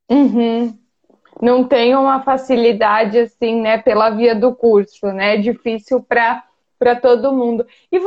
Uhum. 0.09 0.77
Não 1.41 1.63
tem 1.63 1.95
uma 1.95 2.21
facilidade 2.21 3.19
assim, 3.19 3.61
né, 3.61 3.77
pela 3.77 4.09
via 4.09 4.35
do 4.35 4.53
curso, 4.55 5.07
né? 5.07 5.35
É 5.35 5.37
difícil 5.37 6.01
para 6.01 6.43
para 6.83 6.97
todo 6.97 7.31
mundo. 7.31 7.65
E 7.89 7.97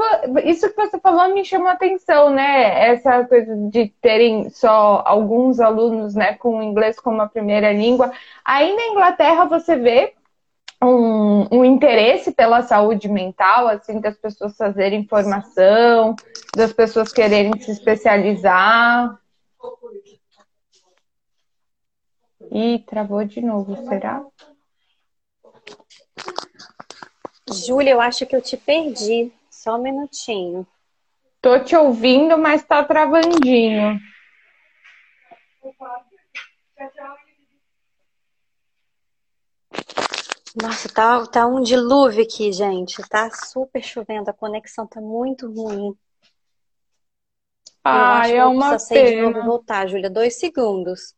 isso 0.51 0.69
que 0.69 0.77
você 0.77 0.99
falou 1.01 1.33
me 1.33 1.43
chamou 1.47 1.69
a 1.69 1.73
atenção, 1.73 2.29
né? 2.29 2.91
Essa 2.91 3.25
coisa 3.25 3.57
de 3.71 3.89
terem 4.03 4.51
só 4.51 5.03
alguns 5.07 5.61
alunos, 5.61 6.15
né, 6.15 6.35
com 6.35 6.63
inglês 6.63 7.01
como 7.01 7.23
a 7.23 7.29
primeira 7.29 7.73
língua. 7.73 8.13
Aí 8.45 8.77
na 8.77 8.89
Inglaterra 8.89 9.47
você 9.47 9.77
vê 9.77 10.13
um, 10.83 11.47
um, 11.51 11.65
interesse 11.65 12.33
pela 12.33 12.63
saúde 12.63 13.09
mental, 13.09 13.67
assim, 13.69 13.99
das 13.99 14.17
pessoas 14.17 14.55
fazerem 14.57 15.07
formação, 15.07 16.15
das 16.55 16.73
pessoas 16.73 17.13
quererem 17.13 17.59
se 17.59 17.71
especializar. 17.71 19.19
E 22.59 22.79
travou 22.79 23.23
de 23.23 23.43
novo, 23.43 23.77
será? 23.87 24.25
Júlia, 27.53 27.91
eu 27.91 28.01
acho 28.01 28.25
que 28.25 28.35
eu 28.35 28.41
te 28.41 28.57
perdi. 28.57 29.31
Só 29.51 29.77
um 29.77 29.83
minutinho. 29.83 30.67
Tô 31.43 31.63
te 31.63 31.77
ouvindo, 31.77 32.39
mas 32.39 32.65
tá 32.65 32.83
travandinho. 32.83 34.01
Nossa, 40.59 40.89
tá, 40.89 41.27
tá 41.27 41.47
um 41.47 41.61
dilúvio 41.61 42.23
aqui, 42.23 42.51
gente. 42.53 43.07
Tá 43.07 43.29
super 43.31 43.85
chovendo, 43.85 44.31
a 44.31 44.33
conexão 44.33 44.87
tá 44.87 44.99
muito 44.99 45.47
ruim. 45.53 45.95
Ah, 47.85 48.27
é 48.27 48.43
uma 48.47 48.79
pena. 48.79 49.11
de 49.11 49.21
novo 49.21 49.43
voltar, 49.43 49.87
Júlia. 49.87 50.09
Dois 50.09 50.39
segundos. 50.39 51.15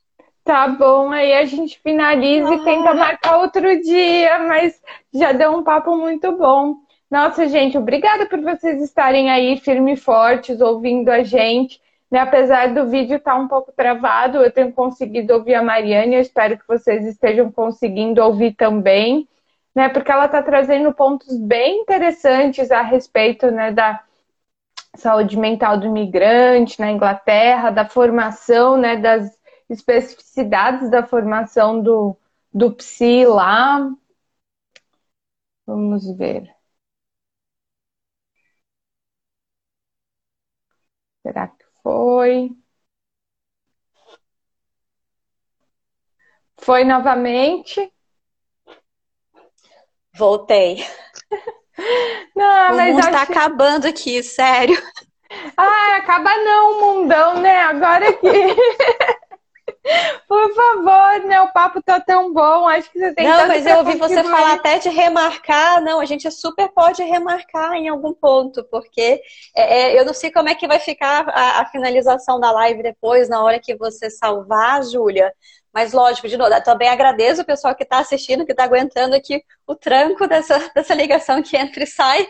Tá 0.49 0.67
bom, 0.67 1.11
aí 1.11 1.35
a 1.35 1.45
gente 1.45 1.79
finaliza 1.79 2.49
ah. 2.49 2.55
e 2.55 2.65
tenta 2.65 2.95
marcar 2.95 3.37
outro 3.37 3.83
dia, 3.83 4.39
mas 4.39 4.81
já 5.13 5.31
deu 5.31 5.51
um 5.53 5.63
papo 5.63 5.95
muito 5.95 6.33
bom. 6.39 6.77
Nossa, 7.11 7.47
gente, 7.47 7.77
obrigada 7.77 8.25
por 8.25 8.41
vocês 8.41 8.81
estarem 8.81 9.31
aí 9.31 9.59
firme 9.59 9.93
e 9.93 9.97
fortes, 9.99 10.63
ouvindo 10.63 11.11
a 11.11 11.23
gente. 11.23 11.79
Né? 12.11 12.21
Apesar 12.21 12.73
do 12.73 12.89
vídeo 12.89 13.19
estar 13.19 13.33
tá 13.33 13.37
um 13.37 13.47
pouco 13.47 13.73
travado, 13.73 14.39
eu 14.39 14.51
tenho 14.51 14.73
conseguido 14.73 15.35
ouvir 15.35 15.55
a 15.55 15.63
Mariane, 15.63 16.15
eu 16.15 16.23
espero 16.23 16.57
que 16.57 16.67
vocês 16.67 17.05
estejam 17.05 17.53
conseguindo 17.53 18.23
ouvir 18.23 18.55
também, 18.55 19.29
né? 19.75 19.91
Porque 19.91 20.11
ela 20.11 20.25
está 20.25 20.43
trazendo 20.43 20.95
pontos 20.95 21.37
bem 21.37 21.83
interessantes 21.83 22.71
a 22.71 22.81
respeito 22.81 23.51
né, 23.51 23.71
da 23.71 24.01
saúde 24.95 25.39
mental 25.39 25.77
do 25.77 25.89
imigrante 25.89 26.81
na 26.81 26.91
Inglaterra, 26.91 27.69
da 27.69 27.87
formação 27.87 28.79
né, 28.79 28.97
das 28.97 29.38
especificidades 29.69 30.91
da 30.91 31.07
formação 31.07 31.83
do, 31.83 32.17
do 32.53 32.73
PSI 32.73 33.27
lá. 33.27 33.91
Vamos 35.67 36.05
ver. 36.17 36.53
Será 41.23 41.47
que 41.49 41.65
foi? 41.83 42.51
Foi 46.59 46.85
novamente? 46.85 47.93
Voltei. 50.15 50.85
Não, 52.35 52.73
o 52.73 52.77
mas 52.77 52.95
mundo 52.95 53.01
está 53.01 53.23
acabando 53.23 53.87
aqui, 53.87 54.23
sério. 54.23 54.77
Ah, 55.57 55.97
acaba 55.99 56.31
não, 56.39 56.81
mundão, 56.81 57.41
né? 57.41 57.61
Agora 57.65 58.13
que 58.15 58.27
Por 60.27 60.55
favor, 60.55 61.27
né? 61.27 61.41
O 61.41 61.53
papo 61.53 61.83
tá 61.83 62.01
tão 62.01 62.33
bom. 62.33 62.69
Acho 62.69 62.91
que 62.91 62.99
você 62.99 63.15
tem 63.15 63.27
Não, 63.27 63.47
mas 63.49 63.67
eu 63.67 63.79
ouvi 63.79 63.97
você 63.97 64.23
falar 64.23 64.55
até 64.55 64.79
de 64.79 64.89
remarcar. 64.89 65.83
Não, 65.83 66.01
a 66.01 66.05
gente 66.05 66.31
super 66.31 66.69
pode 66.69 67.03
remarcar 67.03 67.75
em 67.75 67.89
algum 67.89 68.13
ponto, 68.13 68.65
porque 68.65 69.23
é, 69.57 69.81
é, 69.81 69.99
eu 69.99 70.05
não 70.05 70.13
sei 70.13 70.31
como 70.31 70.49
é 70.49 70.55
que 70.55 70.69
vai 70.69 70.79
ficar 70.79 71.29
a, 71.29 71.61
a, 71.61 71.67
finalização 71.67 72.39
da 72.39 72.51
live 72.51 72.83
depois, 72.83 73.29
na 73.29 73.43
hora 73.43 73.61
que 73.61 73.77
você 73.77 74.11
salvar, 74.11 74.85
Júlia. 74.85 75.33
Mas 75.73 75.93
lógico, 75.93 76.29
de 76.29 76.37
novo, 76.37 76.51
também 76.63 76.89
agradeço 76.89 77.43
o 77.43 77.47
pessoal 77.47 77.75
que 77.75 77.85
está 77.85 77.99
assistindo, 77.99 78.45
que 78.45 78.53
está 78.53 78.65
aguentando 78.65 79.15
aqui 79.15 79.43
o 79.67 79.75
tranco 79.75 80.27
dessa, 80.27 80.59
dessa 80.75 80.95
ligação 80.95 81.43
que 81.43 81.57
entra 81.57 81.83
e 81.83 81.87
sai. 81.87 82.29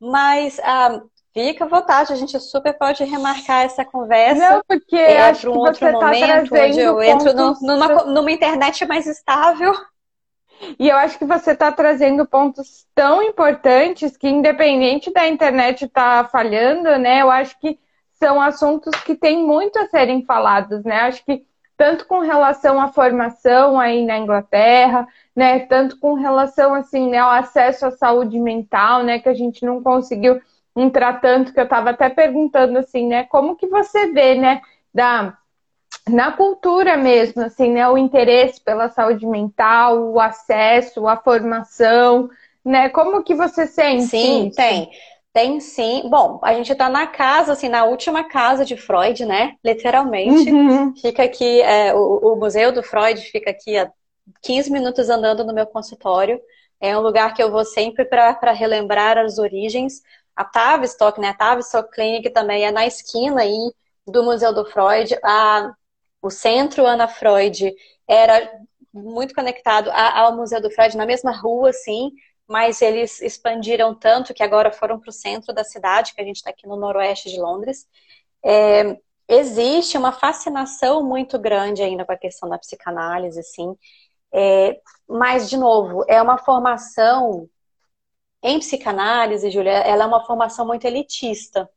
Mas 0.00 0.58
ah, 0.60 1.00
Fica 1.32 1.64
à 1.64 1.68
vontade, 1.68 2.12
a 2.12 2.16
gente 2.16 2.38
super 2.40 2.72
pode 2.72 3.04
remarcar 3.04 3.64
essa 3.64 3.84
conversa. 3.84 4.50
Não, 4.50 4.62
porque 4.66 4.96
é, 4.96 5.20
acho 5.22 5.50
um 5.50 5.58
outro 5.58 5.74
você 5.74 5.92
tá 5.92 5.92
momento 5.92 6.54
onde 6.54 6.80
eu 6.80 7.02
entro 7.02 7.34
no, 7.34 7.54
numa, 7.60 7.88
numa 8.04 8.30
internet 8.30 8.86
mais 8.86 9.06
estável. 9.06 9.72
E 10.78 10.88
eu 10.88 10.96
acho 10.96 11.18
que 11.18 11.24
você 11.24 11.52
está 11.52 11.70
trazendo 11.70 12.26
pontos 12.26 12.86
tão 12.94 13.22
importantes 13.22 14.16
que, 14.16 14.28
independente 14.28 15.12
da 15.12 15.28
internet 15.28 15.84
estar 15.84 16.24
tá 16.24 16.28
falhando, 16.28 16.98
né? 16.98 17.22
Eu 17.22 17.30
acho 17.30 17.58
que 17.60 17.78
são 18.14 18.40
assuntos 18.40 18.92
que 19.02 19.14
têm 19.14 19.46
muito 19.46 19.78
a 19.78 19.86
serem 19.86 20.24
falados, 20.24 20.82
né? 20.84 21.02
Acho 21.02 21.24
que 21.24 21.46
tanto 21.76 22.06
com 22.06 22.18
relação 22.18 22.80
à 22.80 22.88
formação 22.88 23.78
aí 23.78 24.04
na 24.04 24.18
Inglaterra, 24.18 25.06
né? 25.34 25.60
Tanto 25.60 25.96
com 26.00 26.14
relação 26.14 26.74
assim, 26.74 27.08
né, 27.08 27.18
ao 27.18 27.30
acesso 27.30 27.86
à 27.86 27.92
saúde 27.92 28.38
mental, 28.40 29.04
né? 29.04 29.20
Que 29.20 29.28
a 29.28 29.34
gente 29.34 29.64
não 29.64 29.80
conseguiu 29.80 30.40
entrar 30.80 31.20
tanto 31.20 31.52
que 31.52 31.60
eu 31.60 31.64
estava 31.64 31.90
até 31.90 32.08
perguntando 32.08 32.78
assim, 32.78 33.06
né? 33.06 33.24
Como 33.24 33.56
que 33.56 33.66
você 33.66 34.06
vê, 34.12 34.34
né? 34.34 34.60
Da, 34.94 35.36
na 36.08 36.32
cultura 36.32 36.96
mesmo, 36.96 37.42
assim, 37.42 37.72
né? 37.72 37.88
O 37.88 37.98
interesse 37.98 38.60
pela 38.60 38.88
saúde 38.88 39.26
mental, 39.26 40.12
o 40.12 40.20
acesso, 40.20 41.06
a 41.06 41.16
formação, 41.16 42.28
né? 42.64 42.88
Como 42.88 43.22
que 43.22 43.34
você 43.34 43.66
sente? 43.66 44.06
Sim, 44.06 44.48
isso? 44.48 44.56
tem. 44.56 44.90
Tem 45.32 45.60
sim. 45.60 46.08
Bom, 46.08 46.40
a 46.42 46.54
gente 46.54 46.72
está 46.72 46.88
na 46.88 47.06
casa, 47.06 47.52
assim, 47.52 47.68
na 47.68 47.84
última 47.84 48.24
casa 48.24 48.64
de 48.64 48.76
Freud, 48.76 49.24
né? 49.24 49.54
Literalmente. 49.64 50.50
Uhum. 50.50 50.96
Fica 50.96 51.22
aqui, 51.22 51.60
é, 51.60 51.94
o, 51.94 52.32
o 52.32 52.36
Museu 52.36 52.72
do 52.72 52.82
Freud 52.82 53.20
fica 53.20 53.50
aqui 53.50 53.76
a 53.76 53.90
15 54.42 54.70
minutos 54.70 55.08
andando 55.10 55.44
no 55.44 55.52
meu 55.52 55.66
consultório. 55.66 56.40
É 56.80 56.96
um 56.96 57.00
lugar 57.00 57.34
que 57.34 57.42
eu 57.42 57.50
vou 57.50 57.64
sempre 57.64 58.04
para 58.04 58.52
relembrar 58.52 59.18
as 59.18 59.38
origens, 59.38 60.00
a 60.38 60.44
Tavistock, 60.44 61.20
né? 61.20 61.30
A 61.30 61.34
Tavistock 61.34 61.90
Clinic 61.90 62.30
também 62.30 62.64
é 62.64 62.70
na 62.70 62.86
esquina 62.86 63.42
aí 63.42 63.72
do 64.06 64.22
Museu 64.22 64.54
do 64.54 64.64
Freud. 64.64 65.18
A, 65.24 65.74
o 66.22 66.30
Centro 66.30 66.86
Ana 66.86 67.08
Freud 67.08 67.74
era 68.06 68.48
muito 68.94 69.34
conectado 69.34 69.90
ao 69.90 70.36
Museu 70.36 70.62
do 70.62 70.70
Freud, 70.70 70.96
na 70.96 71.04
mesma 71.04 71.32
rua, 71.32 71.72
sim, 71.72 72.12
mas 72.46 72.80
eles 72.80 73.20
expandiram 73.20 73.92
tanto 73.96 74.32
que 74.32 74.42
agora 74.44 74.70
foram 74.70 75.00
para 75.00 75.10
o 75.10 75.12
centro 75.12 75.52
da 75.52 75.64
cidade, 75.64 76.14
que 76.14 76.20
a 76.20 76.24
gente 76.24 76.36
está 76.36 76.50
aqui 76.50 76.68
no 76.68 76.76
noroeste 76.76 77.28
de 77.30 77.40
Londres. 77.40 77.88
É, 78.44 78.96
existe 79.28 79.98
uma 79.98 80.12
fascinação 80.12 81.02
muito 81.02 81.36
grande 81.36 81.82
ainda 81.82 82.04
com 82.04 82.12
a 82.12 82.16
questão 82.16 82.48
da 82.48 82.58
psicanálise, 82.58 83.42
sim. 83.42 83.76
É, 84.32 84.80
mas, 85.08 85.50
de 85.50 85.56
novo, 85.56 86.04
é 86.06 86.22
uma 86.22 86.38
formação 86.38 87.48
em 88.42 88.58
psicanálise, 88.58 89.50
Júlia, 89.50 89.70
ela 89.70 90.04
é 90.04 90.06
uma 90.06 90.24
formação 90.24 90.66
muito 90.66 90.84
elitista 90.86 91.68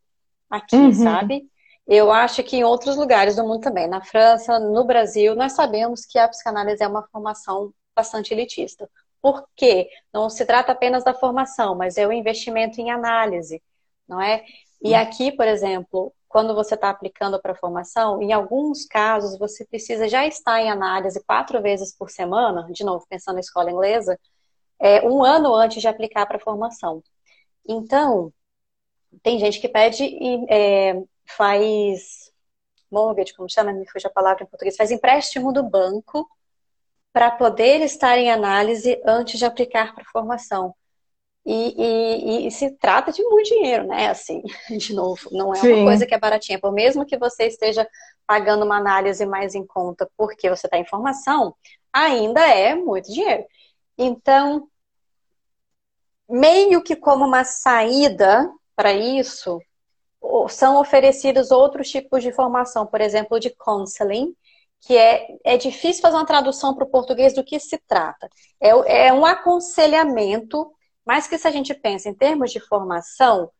aqui, 0.49 0.75
uhum. 0.75 0.93
sabe? 0.93 1.49
Eu 1.87 2.11
acho 2.11 2.43
que 2.43 2.57
em 2.57 2.63
outros 2.63 2.95
lugares 2.95 3.35
do 3.35 3.43
mundo 3.43 3.61
também, 3.61 3.87
na 3.87 4.01
França, 4.01 4.59
no 4.59 4.83
Brasil, 4.83 5.35
nós 5.35 5.53
sabemos 5.53 6.05
que 6.05 6.19
a 6.19 6.27
psicanálise 6.27 6.83
é 6.83 6.87
uma 6.87 7.07
formação 7.07 7.73
bastante 7.95 8.33
elitista. 8.33 8.89
Por 9.21 9.47
quê? 9.55 9.89
Não 10.13 10.29
se 10.29 10.45
trata 10.45 10.71
apenas 10.71 11.03
da 11.03 11.13
formação, 11.13 11.75
mas 11.75 11.97
é 11.97 12.07
o 12.07 12.13
investimento 12.13 12.79
em 12.79 12.91
análise, 12.91 13.61
não 14.07 14.21
é? 14.21 14.43
E 14.81 14.93
uhum. 14.93 14.99
aqui, 14.99 15.31
por 15.31 15.47
exemplo, 15.47 16.13
quando 16.27 16.55
você 16.55 16.75
está 16.75 16.89
aplicando 16.89 17.39
para 17.41 17.55
formação, 17.55 18.21
em 18.21 18.31
alguns 18.31 18.85
casos 18.85 19.37
você 19.37 19.65
precisa 19.65 20.07
já 20.07 20.25
estar 20.25 20.61
em 20.61 20.71
análise 20.71 21.21
quatro 21.25 21.61
vezes 21.61 21.95
por 21.95 22.09
semana, 22.09 22.67
de 22.71 22.83
novo, 22.83 23.05
pensando 23.09 23.35
na 23.35 23.41
escola 23.41 23.69
inglesa, 23.69 24.17
é, 24.81 25.07
um 25.07 25.23
ano 25.23 25.53
antes 25.53 25.81
de 25.81 25.87
aplicar 25.87 26.25
para 26.25 26.37
a 26.37 26.39
formação. 26.39 27.03
Então, 27.67 28.33
tem 29.21 29.39
gente 29.39 29.59
que 29.59 29.69
pede 29.69 30.03
e 30.03 30.45
é, 30.49 31.01
faz 31.25 32.31
mortgage, 32.91 33.33
como 33.33 33.49
chama, 33.49 33.71
me 33.71 33.87
fugiu 33.89 34.09
a 34.09 34.13
palavra 34.13 34.43
em 34.43 34.47
português, 34.47 34.75
faz 34.75 34.91
empréstimo 34.91 35.53
do 35.53 35.63
banco 35.63 36.27
para 37.13 37.31
poder 37.31 37.81
estar 37.81 38.17
em 38.17 38.31
análise 38.31 39.01
antes 39.05 39.37
de 39.39 39.45
aplicar 39.45 39.93
para 39.93 40.03
a 40.03 40.11
formação. 40.11 40.73
E, 41.45 41.73
e, 41.75 42.47
e, 42.47 42.51
se 42.51 42.69
trata 42.77 43.11
de 43.11 43.23
muito 43.23 43.49
dinheiro, 43.49 43.87
né? 43.87 44.09
Assim, 44.09 44.43
de 44.77 44.93
novo, 44.93 45.27
não 45.31 45.51
é 45.53 45.57
Sim. 45.57 45.73
uma 45.73 45.83
coisa 45.85 46.05
que 46.05 46.13
é 46.13 46.19
baratinha. 46.19 46.59
Por 46.59 46.71
mesmo 46.71 47.05
que 47.05 47.17
você 47.17 47.45
esteja 47.45 47.87
pagando 48.27 48.63
uma 48.63 48.77
análise 48.77 49.25
mais 49.25 49.55
em 49.55 49.65
conta 49.65 50.09
porque 50.15 50.49
você 50.49 50.67
está 50.67 50.77
em 50.77 50.85
formação, 50.85 51.55
ainda 51.91 52.41
é 52.47 52.75
muito 52.75 53.11
dinheiro. 53.11 53.43
Então, 54.03 54.67
meio 56.27 56.81
que 56.81 56.95
como 56.95 57.23
uma 57.23 57.43
saída 57.43 58.51
para 58.75 58.91
isso, 58.93 59.59
são 60.49 60.79
oferecidos 60.79 61.51
outros 61.51 61.89
tipos 61.89 62.23
de 62.23 62.31
formação, 62.31 62.87
por 62.87 62.99
exemplo, 62.99 63.39
de 63.39 63.51
counseling, 63.51 64.35
que 64.79 64.97
é, 64.97 65.27
é 65.43 65.55
difícil 65.55 66.01
fazer 66.01 66.15
uma 66.15 66.25
tradução 66.25 66.73
para 66.73 66.83
o 66.83 66.89
português 66.89 67.35
do 67.35 67.43
que 67.43 67.59
se 67.59 67.77
trata. 67.87 68.27
É, 68.59 68.69
é 69.09 69.13
um 69.13 69.23
aconselhamento, 69.23 70.73
mas 71.05 71.27
que 71.27 71.37
se 71.37 71.47
a 71.47 71.51
gente 71.51 71.73
pensa 71.75 72.09
em 72.09 72.13
termos 72.15 72.51
de 72.51 72.59
formação, 72.59 73.51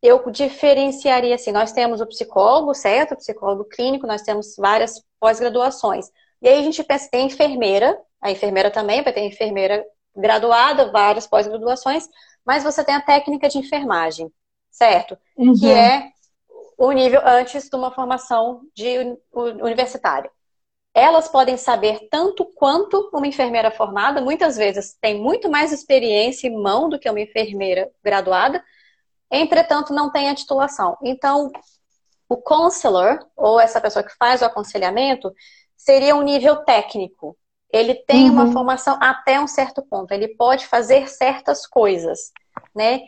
eu 0.00 0.30
diferenciaria 0.30 1.34
assim, 1.34 1.50
nós 1.50 1.72
temos 1.72 2.00
o 2.00 2.06
psicólogo, 2.06 2.74
certo? 2.74 3.14
O 3.14 3.16
psicólogo 3.16 3.64
clínico, 3.64 4.06
nós 4.06 4.22
temos 4.22 4.54
várias 4.56 5.02
pós-graduações. 5.18 6.06
E 6.40 6.48
aí 6.48 6.60
a 6.60 6.62
gente 6.62 6.84
pensa, 6.84 7.08
tem 7.10 7.26
enfermeira, 7.26 8.00
a 8.20 8.30
enfermeira 8.30 8.70
também 8.70 9.02
vai 9.02 9.12
ter 9.12 9.20
enfermeira 9.20 9.84
graduada, 10.14 10.90
várias 10.90 11.26
pós-graduações, 11.26 12.08
mas 12.44 12.62
você 12.62 12.84
tem 12.84 12.94
a 12.94 13.00
técnica 13.00 13.48
de 13.48 13.58
enfermagem, 13.58 14.30
certo? 14.70 15.16
Uhum. 15.36 15.54
Que 15.54 15.70
é 15.70 16.10
o 16.76 16.90
nível 16.92 17.20
antes 17.24 17.68
de 17.68 17.76
uma 17.76 17.90
formação 17.92 18.62
de 18.74 19.18
universitária. 19.32 20.30
Elas 20.92 21.28
podem 21.28 21.56
saber 21.56 22.08
tanto 22.10 22.44
quanto 22.44 23.10
uma 23.12 23.26
enfermeira 23.26 23.70
formada, 23.70 24.20
muitas 24.20 24.56
vezes 24.56 24.96
tem 25.00 25.20
muito 25.20 25.48
mais 25.48 25.72
experiência 25.72 26.48
em 26.48 26.60
mão 26.60 26.88
do 26.88 26.98
que 26.98 27.08
uma 27.08 27.20
enfermeira 27.20 27.90
graduada, 28.02 28.62
entretanto 29.30 29.92
não 29.92 30.10
tem 30.10 30.28
a 30.28 30.34
titulação. 30.34 30.96
Então, 31.02 31.52
o 32.28 32.36
counselor, 32.36 33.24
ou 33.36 33.60
essa 33.60 33.80
pessoa 33.80 34.02
que 34.02 34.16
faz 34.16 34.40
o 34.42 34.44
aconselhamento, 34.44 35.32
seria 35.76 36.16
um 36.16 36.22
nível 36.22 36.56
técnico. 36.64 37.36
Ele 37.72 37.94
tem 37.94 38.28
uhum. 38.28 38.32
uma 38.32 38.52
formação 38.52 38.98
até 39.00 39.40
um 39.40 39.46
certo 39.46 39.82
ponto, 39.82 40.12
ele 40.12 40.28
pode 40.28 40.66
fazer 40.66 41.08
certas 41.08 41.66
coisas, 41.66 42.32
né? 42.74 43.00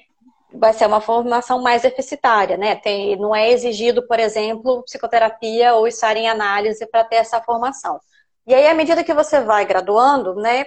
vai 0.55 0.73
ser 0.73 0.87
uma 0.87 1.01
formação 1.01 1.63
mais 1.63 1.83
deficitária, 1.83 2.57
né? 2.57 2.77
Tem, 2.77 3.17
não 3.17 3.35
é 3.35 3.51
exigido, 3.51 4.07
por 4.07 4.21
exemplo, 4.21 4.83
psicoterapia 4.83 5.75
ou 5.75 5.87
estar 5.87 6.17
em 6.17 6.29
análise 6.29 6.87
para 6.87 7.05
ter 7.05 7.17
essa 7.17 7.41
formação. 7.41 7.99
E 8.47 8.55
aí, 8.55 8.67
à 8.67 8.75
medida 8.75 9.05
que 9.05 9.15
você 9.15 9.41
vai 9.41 9.65
graduando, 9.65 10.35
né, 10.35 10.67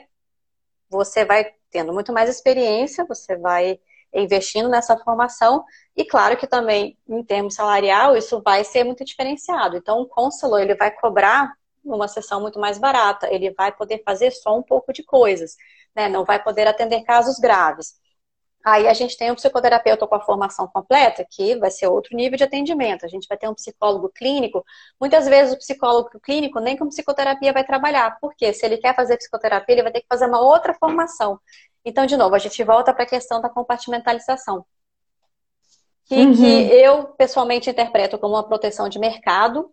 você 0.90 1.26
vai 1.26 1.52
tendo 1.70 1.94
muito 1.94 2.14
mais 2.14 2.30
experiência, 2.30 3.06
você 3.06 3.36
vai 3.38 3.80
investindo 4.14 4.70
nessa 4.70 4.98
formação 4.98 5.66
e 5.96 6.06
claro 6.06 6.38
que 6.38 6.48
também 6.48 6.98
em 7.08 7.22
termos 7.22 7.56
salarial 7.56 8.16
isso 8.16 8.42
vai 8.42 8.64
ser 8.64 8.86
muito 8.86 9.04
diferenciado. 9.04 9.76
Então, 9.76 10.00
o 10.00 10.08
consulor 10.08 10.62
ele 10.62 10.76
vai 10.76 10.90
cobrar 10.90 11.54
uma 11.86 12.08
sessão 12.08 12.42
muito 12.42 12.60
mais 12.60 12.78
barata, 12.78 13.32
ele 13.32 13.52
vai 13.52 13.72
poder 13.72 14.02
fazer 14.04 14.32
só 14.32 14.58
um 14.58 14.64
pouco 14.64 14.92
de 14.92 15.04
coisas, 15.04 15.56
né? 15.96 16.10
Não 16.10 16.26
vai 16.26 16.42
poder 16.44 16.68
atender 16.68 17.04
casos 17.04 17.38
graves. 17.40 17.94
Aí 18.66 18.88
a 18.88 18.94
gente 18.96 19.16
tem 19.16 19.32
um 19.32 19.36
psicoterapeuta 19.36 20.08
com 20.08 20.16
a 20.16 20.22
formação 20.22 20.68
completa, 20.68 21.24
que 21.30 21.56
vai 21.56 21.70
ser 21.70 21.86
outro 21.86 22.18
nível 22.18 22.36
de 22.36 22.44
atendimento. 22.44 23.06
A 23.06 23.08
gente 23.08 23.28
vai 23.28 23.38
ter 23.38 23.48
um 23.48 23.54
psicólogo 23.54 24.10
clínico. 24.10 24.66
Muitas 25.00 25.28
vezes 25.28 25.54
o 25.54 25.58
psicólogo 25.60 26.20
clínico 26.20 26.60
nem 26.60 26.76
com 26.76 26.90
psicoterapia 26.90 27.54
vai 27.54 27.64
trabalhar. 27.64 28.18
Porque 28.20 28.52
se 28.54 28.66
ele 28.66 28.78
quer 28.78 28.96
fazer 28.96 29.18
psicoterapia, 29.18 29.76
ele 29.76 29.84
vai 29.84 29.92
ter 29.92 30.02
que 30.02 30.08
fazer 30.10 30.26
uma 30.26 30.42
outra 30.42 30.74
formação. 30.74 31.40
Então, 31.86 32.08
de 32.08 32.18
novo, 32.18 32.34
a 32.34 32.40
gente 32.40 32.64
volta 32.64 32.92
para 32.92 33.04
a 33.04 33.08
questão 33.08 33.40
da 33.40 33.50
compartimentalização. 33.50 34.66
Que, 36.06 36.16
uhum. 36.16 36.36
que 36.36 36.46
eu 36.74 37.10
pessoalmente 37.10 37.70
interpreto 37.70 38.18
como 38.18 38.34
uma 38.34 38.48
proteção 38.48 38.90
de 38.90 38.98
mercado. 38.98 39.72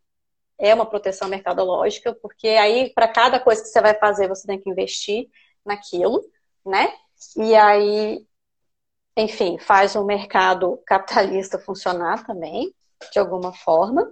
É 0.58 0.74
uma 0.74 0.86
proteção 0.86 1.28
mercadológica, 1.28 2.14
porque 2.14 2.48
aí, 2.48 2.92
para 2.94 3.08
cada 3.08 3.40
coisa 3.40 3.62
que 3.62 3.68
você 3.68 3.80
vai 3.80 3.94
fazer, 3.94 4.28
você 4.28 4.46
tem 4.46 4.60
que 4.60 4.70
investir 4.70 5.28
naquilo, 5.64 6.24
né? 6.64 6.92
E 7.36 7.54
aí 7.54 8.26
enfim, 9.16 9.58
faz 9.58 9.94
o 9.94 10.04
mercado 10.04 10.80
capitalista 10.86 11.58
funcionar 11.58 12.24
também, 12.26 12.74
de 13.12 13.18
alguma 13.18 13.52
forma. 13.52 14.10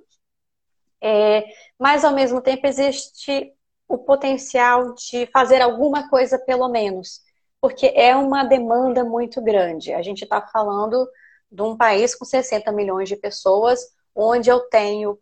É, 1.01 1.45
mas, 1.78 2.05
ao 2.05 2.12
mesmo 2.12 2.43
tempo, 2.43 2.66
existe 2.66 3.53
o 3.88 3.99
potencial 3.99 4.95
de 4.95 5.26
fazer 5.32 5.61
alguma 5.62 6.09
coisa, 6.09 6.38
pelo 6.38 6.68
menos, 6.68 7.22
porque 7.61 7.86
é 7.95 8.14
uma 8.14 8.45
demanda 8.45 9.05
muito 9.05 9.41
grande. 9.41 9.93
A 9.93 10.03
gente 10.03 10.24
está 10.24 10.41
falando 10.43 11.09
de 11.51 11.62
um 11.62 11.76
país 11.76 12.14
com 12.14 12.24
60 12.24 12.70
milhões 12.70 13.09
de 13.09 13.16
pessoas, 13.16 13.80
onde 14.14 14.51
eu 14.51 14.61
tenho, 14.68 15.18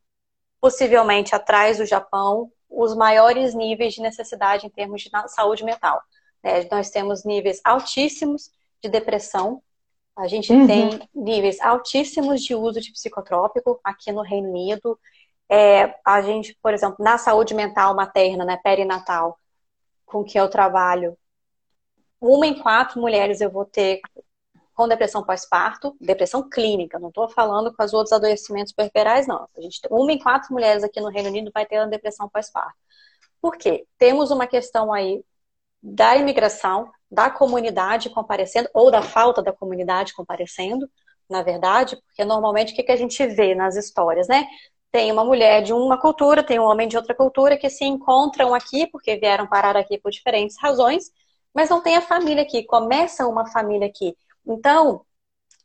possivelmente 0.60 1.34
atrás 1.34 1.78
do 1.78 1.86
Japão, 1.86 2.50
os 2.68 2.94
maiores 2.94 3.54
níveis 3.54 3.94
de 3.94 4.02
necessidade 4.02 4.66
em 4.66 4.70
termos 4.70 5.02
de 5.02 5.10
saúde 5.28 5.64
mental. 5.64 6.00
É, 6.42 6.68
nós 6.70 6.90
temos 6.90 7.24
níveis 7.24 7.60
altíssimos 7.64 8.50
de 8.82 8.88
depressão, 8.88 9.62
a 10.16 10.26
gente 10.26 10.52
uhum. 10.52 10.66
tem 10.66 11.08
níveis 11.14 11.60
altíssimos 11.60 12.42
de 12.42 12.52
uso 12.52 12.80
de 12.80 12.90
psicotrópico 12.90 13.80
aqui 13.84 14.10
no 14.10 14.22
Reino 14.22 14.48
Unido. 14.48 14.98
É, 15.48 15.94
a 16.04 16.20
gente, 16.20 16.58
por 16.60 16.74
exemplo, 16.74 16.96
na 16.98 17.16
saúde 17.16 17.54
mental 17.54 17.94
materna, 17.94 18.44
né, 18.44 18.58
perinatal, 18.62 19.38
com 20.04 20.24
que 20.24 20.38
eu 20.38 20.50
trabalho, 20.50 21.16
uma 22.20 22.46
em 22.48 22.60
quatro 22.60 23.00
mulheres 23.00 23.40
eu 23.40 23.48
vou 23.48 23.64
ter 23.64 24.00
com 24.78 24.86
depressão 24.86 25.24
pós-parto, 25.24 25.96
depressão 26.00 26.48
clínica, 26.48 27.00
não 27.00 27.08
estou 27.08 27.28
falando 27.28 27.74
com 27.74 27.82
os 27.82 27.92
outros 27.92 28.12
adoecimentos 28.12 28.72
perperais, 28.72 29.26
não. 29.26 29.48
A 29.56 29.60
gente, 29.60 29.80
uma 29.90 30.12
em 30.12 30.20
quatro 30.20 30.52
mulheres 30.52 30.84
aqui 30.84 31.00
no 31.00 31.08
Reino 31.08 31.30
Unido 31.30 31.50
vai 31.52 31.66
ter 31.66 31.78
uma 31.80 31.88
depressão 31.88 32.28
pós-parto. 32.28 32.78
Por 33.42 33.56
quê? 33.56 33.88
Temos 33.98 34.30
uma 34.30 34.46
questão 34.46 34.92
aí 34.92 35.20
da 35.82 36.14
imigração, 36.14 36.92
da 37.10 37.28
comunidade 37.28 38.08
comparecendo, 38.08 38.68
ou 38.72 38.88
da 38.88 39.02
falta 39.02 39.42
da 39.42 39.52
comunidade 39.52 40.14
comparecendo, 40.14 40.88
na 41.28 41.42
verdade, 41.42 41.96
porque 42.06 42.24
normalmente 42.24 42.72
o 42.72 42.76
que, 42.76 42.84
que 42.84 42.92
a 42.92 42.96
gente 42.96 43.26
vê 43.26 43.56
nas 43.56 43.74
histórias, 43.74 44.28
né? 44.28 44.46
Tem 44.92 45.10
uma 45.10 45.24
mulher 45.24 45.60
de 45.60 45.72
uma 45.72 46.00
cultura, 46.00 46.40
tem 46.40 46.60
um 46.60 46.64
homem 46.64 46.86
de 46.86 46.96
outra 46.96 47.16
cultura 47.16 47.56
que 47.56 47.68
se 47.68 47.84
encontram 47.84 48.54
aqui, 48.54 48.86
porque 48.86 49.16
vieram 49.16 49.48
parar 49.48 49.76
aqui 49.76 49.98
por 49.98 50.12
diferentes 50.12 50.56
razões, 50.62 51.10
mas 51.52 51.68
não 51.68 51.82
tem 51.82 51.96
a 51.96 52.00
família 52.00 52.44
aqui, 52.44 52.62
começa 52.62 53.26
uma 53.26 53.44
família 53.44 53.88
aqui. 53.88 54.14
Então, 54.48 55.04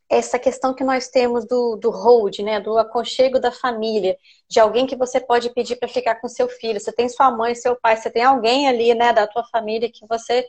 essa 0.09 0.37
questão 0.37 0.73
que 0.73 0.83
nós 0.83 1.07
temos 1.07 1.45
do, 1.45 1.75
do 1.75 1.89
hold, 1.89 2.39
né, 2.39 2.59
do 2.59 2.77
aconchego 2.77 3.39
da 3.39 3.51
família, 3.51 4.17
de 4.47 4.59
alguém 4.59 4.85
que 4.85 4.95
você 4.95 5.19
pode 5.19 5.49
pedir 5.51 5.77
para 5.77 5.87
ficar 5.87 6.15
com 6.15 6.27
seu 6.27 6.47
filho. 6.47 6.79
Você 6.79 6.91
tem 6.91 7.09
sua 7.09 7.31
mãe, 7.31 7.55
seu 7.55 7.75
pai, 7.75 7.97
você 7.97 8.11
tem 8.11 8.23
alguém 8.23 8.67
ali, 8.67 8.93
né, 8.93 9.11
da 9.11 9.25
tua 9.25 9.43
família 9.45 9.91
que 9.91 10.05
você 10.07 10.47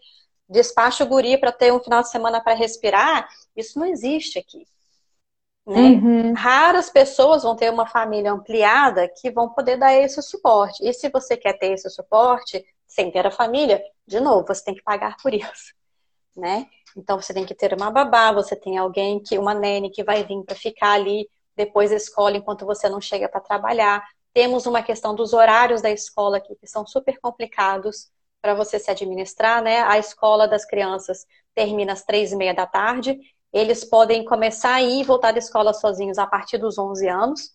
despacha 0.49 1.05
o 1.05 1.07
guri 1.07 1.39
para 1.39 1.53
ter 1.53 1.72
um 1.72 1.82
final 1.82 2.03
de 2.03 2.11
semana 2.11 2.43
para 2.43 2.55
respirar. 2.55 3.26
Isso 3.57 3.78
não 3.78 3.87
existe 3.87 4.39
aqui. 4.39 4.66
Né? 5.66 5.80
Uhum. 5.80 6.35
Raras 6.35 6.91
pessoas 6.91 7.43
vão 7.43 7.57
ter 7.57 7.70
uma 7.70 7.87
família 7.87 8.32
ampliada 8.32 9.09
que 9.09 9.30
vão 9.30 9.49
poder 9.49 9.78
dar 9.78 9.95
esse 9.95 10.20
suporte. 10.20 10.87
E 10.87 10.93
se 10.93 11.09
você 11.09 11.39
quer 11.39 11.55
ter 11.55 11.72
esse 11.72 11.89
suporte 11.89 12.62
sem 12.87 13.11
ter 13.11 13.26
a 13.26 13.30
família, 13.30 13.82
de 14.07 14.20
novo, 14.20 14.47
você 14.47 14.62
tem 14.62 14.74
que 14.74 14.82
pagar 14.82 15.16
por 15.22 15.32
isso, 15.32 15.72
né? 16.37 16.66
Então 16.97 17.20
você 17.20 17.34
tem 17.34 17.45
que 17.45 17.55
ter 17.55 17.74
uma 17.74 17.90
babá, 17.90 18.32
você 18.32 18.55
tem 18.55 18.78
alguém 18.78 19.20
que 19.20 19.38
uma 19.38 19.55
nene 19.55 19.90
que 19.90 20.05
vai 20.05 20.24
vir 20.24 20.42
para 20.45 20.55
ficar 20.55 20.92
ali 20.92 21.28
depois 21.57 21.90
da 21.90 21.97
escola 21.97 22.36
enquanto 22.36 22.66
você 22.66 22.88
não 22.88 23.01
chega 23.01 23.28
para 23.28 23.40
trabalhar. 23.40 24.05
Temos 24.32 24.66
uma 24.66 24.82
questão 24.82 25.14
dos 25.14 25.32
horários 25.32 25.82
da 25.82 25.90
escola 25.90 26.38
aqui 26.38 26.55
que 26.57 26.66
são 26.66 26.86
super 26.86 27.18
complicados 27.20 28.11
para 28.40 28.55
você 28.55 28.78
se 28.78 28.90
administrar, 28.90 29.62
né? 29.62 29.80
A 29.82 29.99
escola 29.99 30.47
das 30.47 30.64
crianças 30.64 31.26
termina 31.55 31.92
às 31.92 32.05
três 32.05 32.32
e 32.32 32.36
meia 32.36 32.55
da 32.55 32.66
tarde. 32.66 33.18
Eles 33.53 33.84
podem 33.84 34.24
começar 34.24 34.74
a 34.74 34.82
ir 34.82 35.01
e 35.01 35.05
voltar 35.05 35.32
da 35.32 35.38
escola 35.38 35.72
sozinhos 35.72 36.18
a 36.18 36.26
partir 36.26 36.59
dos 36.59 36.76
11 36.76 37.09
anos. 37.09 37.55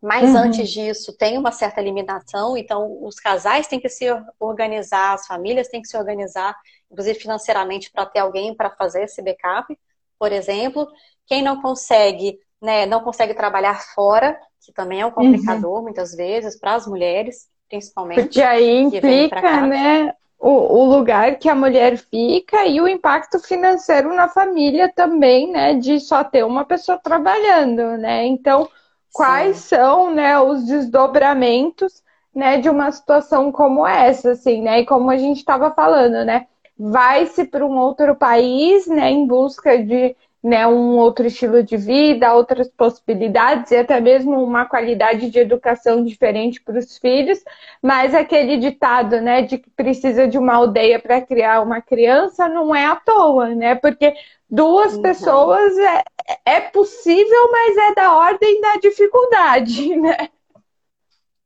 Mas 0.00 0.30
uhum. 0.30 0.38
antes 0.38 0.70
disso, 0.70 1.16
tem 1.16 1.36
uma 1.36 1.50
certa 1.50 1.80
limitação, 1.80 2.56
então 2.56 3.02
os 3.04 3.16
casais 3.16 3.66
têm 3.66 3.80
que 3.80 3.88
se 3.88 4.04
organizar, 4.38 5.14
as 5.14 5.26
famílias 5.26 5.68
têm 5.68 5.82
que 5.82 5.88
se 5.88 5.96
organizar, 5.96 6.56
inclusive 6.90 7.18
financeiramente, 7.18 7.90
para 7.90 8.06
ter 8.06 8.20
alguém 8.20 8.54
para 8.54 8.70
fazer 8.70 9.04
esse 9.04 9.22
backup, 9.22 9.76
por 10.18 10.32
exemplo. 10.32 10.88
Quem 11.26 11.42
não 11.42 11.60
consegue, 11.60 12.38
né, 12.60 12.86
não 12.86 13.00
consegue 13.00 13.34
trabalhar 13.34 13.80
fora, 13.94 14.38
que 14.64 14.72
também 14.72 15.00
é 15.00 15.06
um 15.06 15.10
complicador, 15.10 15.76
uhum. 15.76 15.82
muitas 15.82 16.14
vezes, 16.14 16.58
para 16.58 16.74
as 16.74 16.86
mulheres, 16.86 17.48
principalmente. 17.68 18.22
Porque 18.22 18.42
aí 18.42 18.82
implica, 18.82 19.60
né, 19.66 20.14
o, 20.38 20.50
o, 20.50 20.84
lugar 20.84 21.38
que 21.38 21.48
a 21.48 21.54
mulher 21.54 21.96
fica 21.96 22.66
e 22.66 22.80
o 22.80 22.88
impacto 22.88 23.38
financeiro 23.38 24.14
na 24.14 24.28
família 24.28 24.92
também, 24.94 25.50
né, 25.50 25.74
de 25.74 25.98
só 26.00 26.22
ter 26.22 26.44
uma 26.44 26.64
pessoa 26.64 26.98
trabalhando, 26.98 27.96
né? 27.96 28.26
Então 28.26 28.68
quais 29.12 29.56
Sim. 29.56 29.76
são, 29.76 30.14
né, 30.14 30.38
os 30.38 30.64
desdobramentos, 30.66 32.02
né, 32.34 32.58
de 32.58 32.68
uma 32.68 32.92
situação 32.92 33.50
como 33.50 33.86
essa, 33.86 34.32
assim, 34.32 34.60
né? 34.60 34.80
E 34.80 34.86
como 34.86 35.10
a 35.10 35.16
gente 35.16 35.38
estava 35.38 35.70
falando, 35.70 36.22
né? 36.24 36.46
Vai-se 36.78 37.44
para 37.44 37.64
um 37.64 37.76
outro 37.78 38.14
país, 38.14 38.86
né, 38.86 39.10
em 39.10 39.26
busca 39.26 39.82
de, 39.82 40.14
né, 40.42 40.66
um 40.66 40.96
outro 40.96 41.26
estilo 41.26 41.62
de 41.62 41.76
vida, 41.76 42.34
outras 42.34 42.68
possibilidades 42.68 43.72
e 43.72 43.76
até 43.76 44.00
mesmo 44.00 44.42
uma 44.42 44.64
qualidade 44.64 45.30
de 45.30 45.38
educação 45.38 46.04
diferente 46.04 46.60
para 46.60 46.78
os 46.78 46.98
filhos, 46.98 47.42
mas 47.82 48.14
aquele 48.14 48.56
ditado, 48.58 49.20
né, 49.20 49.42
de 49.42 49.58
que 49.58 49.70
precisa 49.70 50.28
de 50.28 50.38
uma 50.38 50.54
aldeia 50.54 51.00
para 51.00 51.20
criar 51.20 51.62
uma 51.62 51.80
criança 51.80 52.48
não 52.48 52.74
é 52.74 52.84
à 52.84 52.94
toa, 52.94 53.54
né? 53.54 53.74
Porque 53.74 54.14
duas 54.48 54.94
uhum. 54.94 55.02
pessoas 55.02 55.76
é, 55.78 56.04
é 56.44 56.60
possível, 56.60 57.50
mas 57.50 57.76
é 57.76 57.94
da 57.94 58.14
ordem 58.16 58.60
da 58.60 58.76
dificuldade, 58.76 59.96
né? 59.96 60.28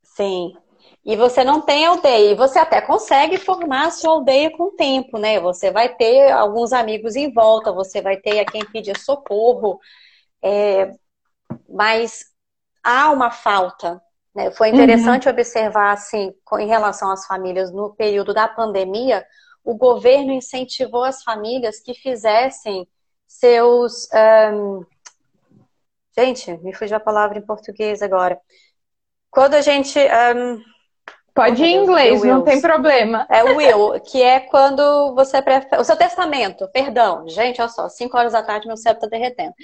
Sim, 0.03 0.55
e 1.05 1.17
você 1.17 1.43
não 1.43 1.61
tem 1.61 1.87
aldeia. 1.87 2.33
E 2.33 2.35
você 2.35 2.59
até 2.59 2.81
consegue 2.81 3.39
formar 3.39 3.87
a 3.87 3.91
sua 3.91 4.13
aldeia 4.13 4.51
com 4.51 4.65
o 4.65 4.73
tempo, 4.73 5.19
né? 5.19 5.41
Você 5.41 5.71
vai 5.71 5.95
ter 5.95 6.31
alguns 6.31 6.73
amigos 6.73 7.17
em 7.17 7.33
volta, 7.33 7.73
você 7.73 8.03
vai 8.03 8.17
ter 8.17 8.41
a 8.41 8.45
quem 8.45 8.65
pedir 8.67 8.99
socorro. 8.99 9.79
É... 10.43 10.93
Mas 11.69 12.25
há 12.83 13.11
uma 13.11 13.31
falta. 13.31 14.01
Né? 14.35 14.51
Foi 14.53 14.69
interessante 14.69 15.27
uhum. 15.27 15.33
observar, 15.33 15.93
assim, 15.93 16.33
em 16.59 16.67
relação 16.67 17.11
às 17.11 17.27
famílias, 17.27 17.73
no 17.73 17.95
período 17.95 18.33
da 18.35 18.47
pandemia, 18.47 19.27
o 19.65 19.75
governo 19.75 20.33
incentivou 20.33 21.03
as 21.03 21.23
famílias 21.23 21.81
que 21.81 21.95
fizessem 21.95 22.87
seus. 23.27 24.07
Um... 24.47 24.85
Gente, 26.17 26.53
me 26.59 26.75
fugiu 26.75 26.99
a 26.99 27.01
palavra 27.01 27.39
em 27.39 27.47
português 27.47 28.03
agora. 28.03 28.39
Quando 29.31 29.55
a 29.55 29.63
gente. 29.63 29.99
Um 29.99 30.70
Pode 31.41 31.63
ir 31.63 31.69
em 31.69 31.83
inglês, 31.85 32.23
não 32.23 32.45
tem 32.45 32.61
problema. 32.61 33.27
É 33.31 33.43
o 33.43 33.57
will, 33.57 33.99
que 34.01 34.23
é 34.23 34.41
quando 34.41 35.15
você 35.15 35.41
prefere. 35.41 35.81
O 35.81 35.85
seu 35.85 35.97
testamento, 35.97 36.69
perdão, 36.69 37.27
gente, 37.27 37.63
olha 37.63 37.71
só, 37.71 37.89
5 37.89 38.15
horas 38.15 38.35
da 38.35 38.43
tarde 38.43 38.67
meu 38.67 38.77
cérebro 38.77 39.07
está 39.07 39.17
derretendo. 39.17 39.55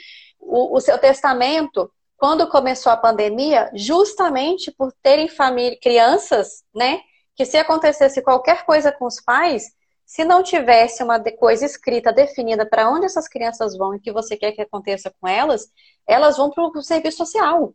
O, 0.41 0.74
o, 0.74 0.81
seu 0.81 0.97
testamento, 0.97 1.93
quando 2.16 2.49
começou 2.49 2.91
a 2.91 2.97
pandemia, 2.97 3.70
justamente 3.74 4.72
por 4.72 4.91
terem 5.03 5.29
família, 5.29 5.79
crianças, 5.79 6.64
né? 6.74 7.01
Que 7.35 7.45
se 7.45 7.59
acontecesse 7.59 8.22
qualquer 8.22 8.64
coisa 8.64 8.91
com 8.91 9.05
os 9.05 9.20
pais, 9.20 9.70
se 10.07 10.24
não 10.24 10.43
tivesse 10.43 11.03
uma 11.03 11.20
coisa 11.20 11.66
escrita, 11.66 12.11
definida 12.11 12.64
para 12.64 12.89
onde 12.89 13.05
essas 13.05 13.29
crianças 13.29 13.77
vão 13.77 13.95
e 13.95 14.01
que 14.01 14.11
você 14.11 14.35
quer 14.35 14.53
que 14.53 14.62
aconteça 14.62 15.12
com 15.20 15.29
elas, 15.29 15.70
elas 16.07 16.39
vão 16.39 16.49
para 16.49 16.64
o 16.64 16.83
serviço 16.83 17.18
social. 17.18 17.74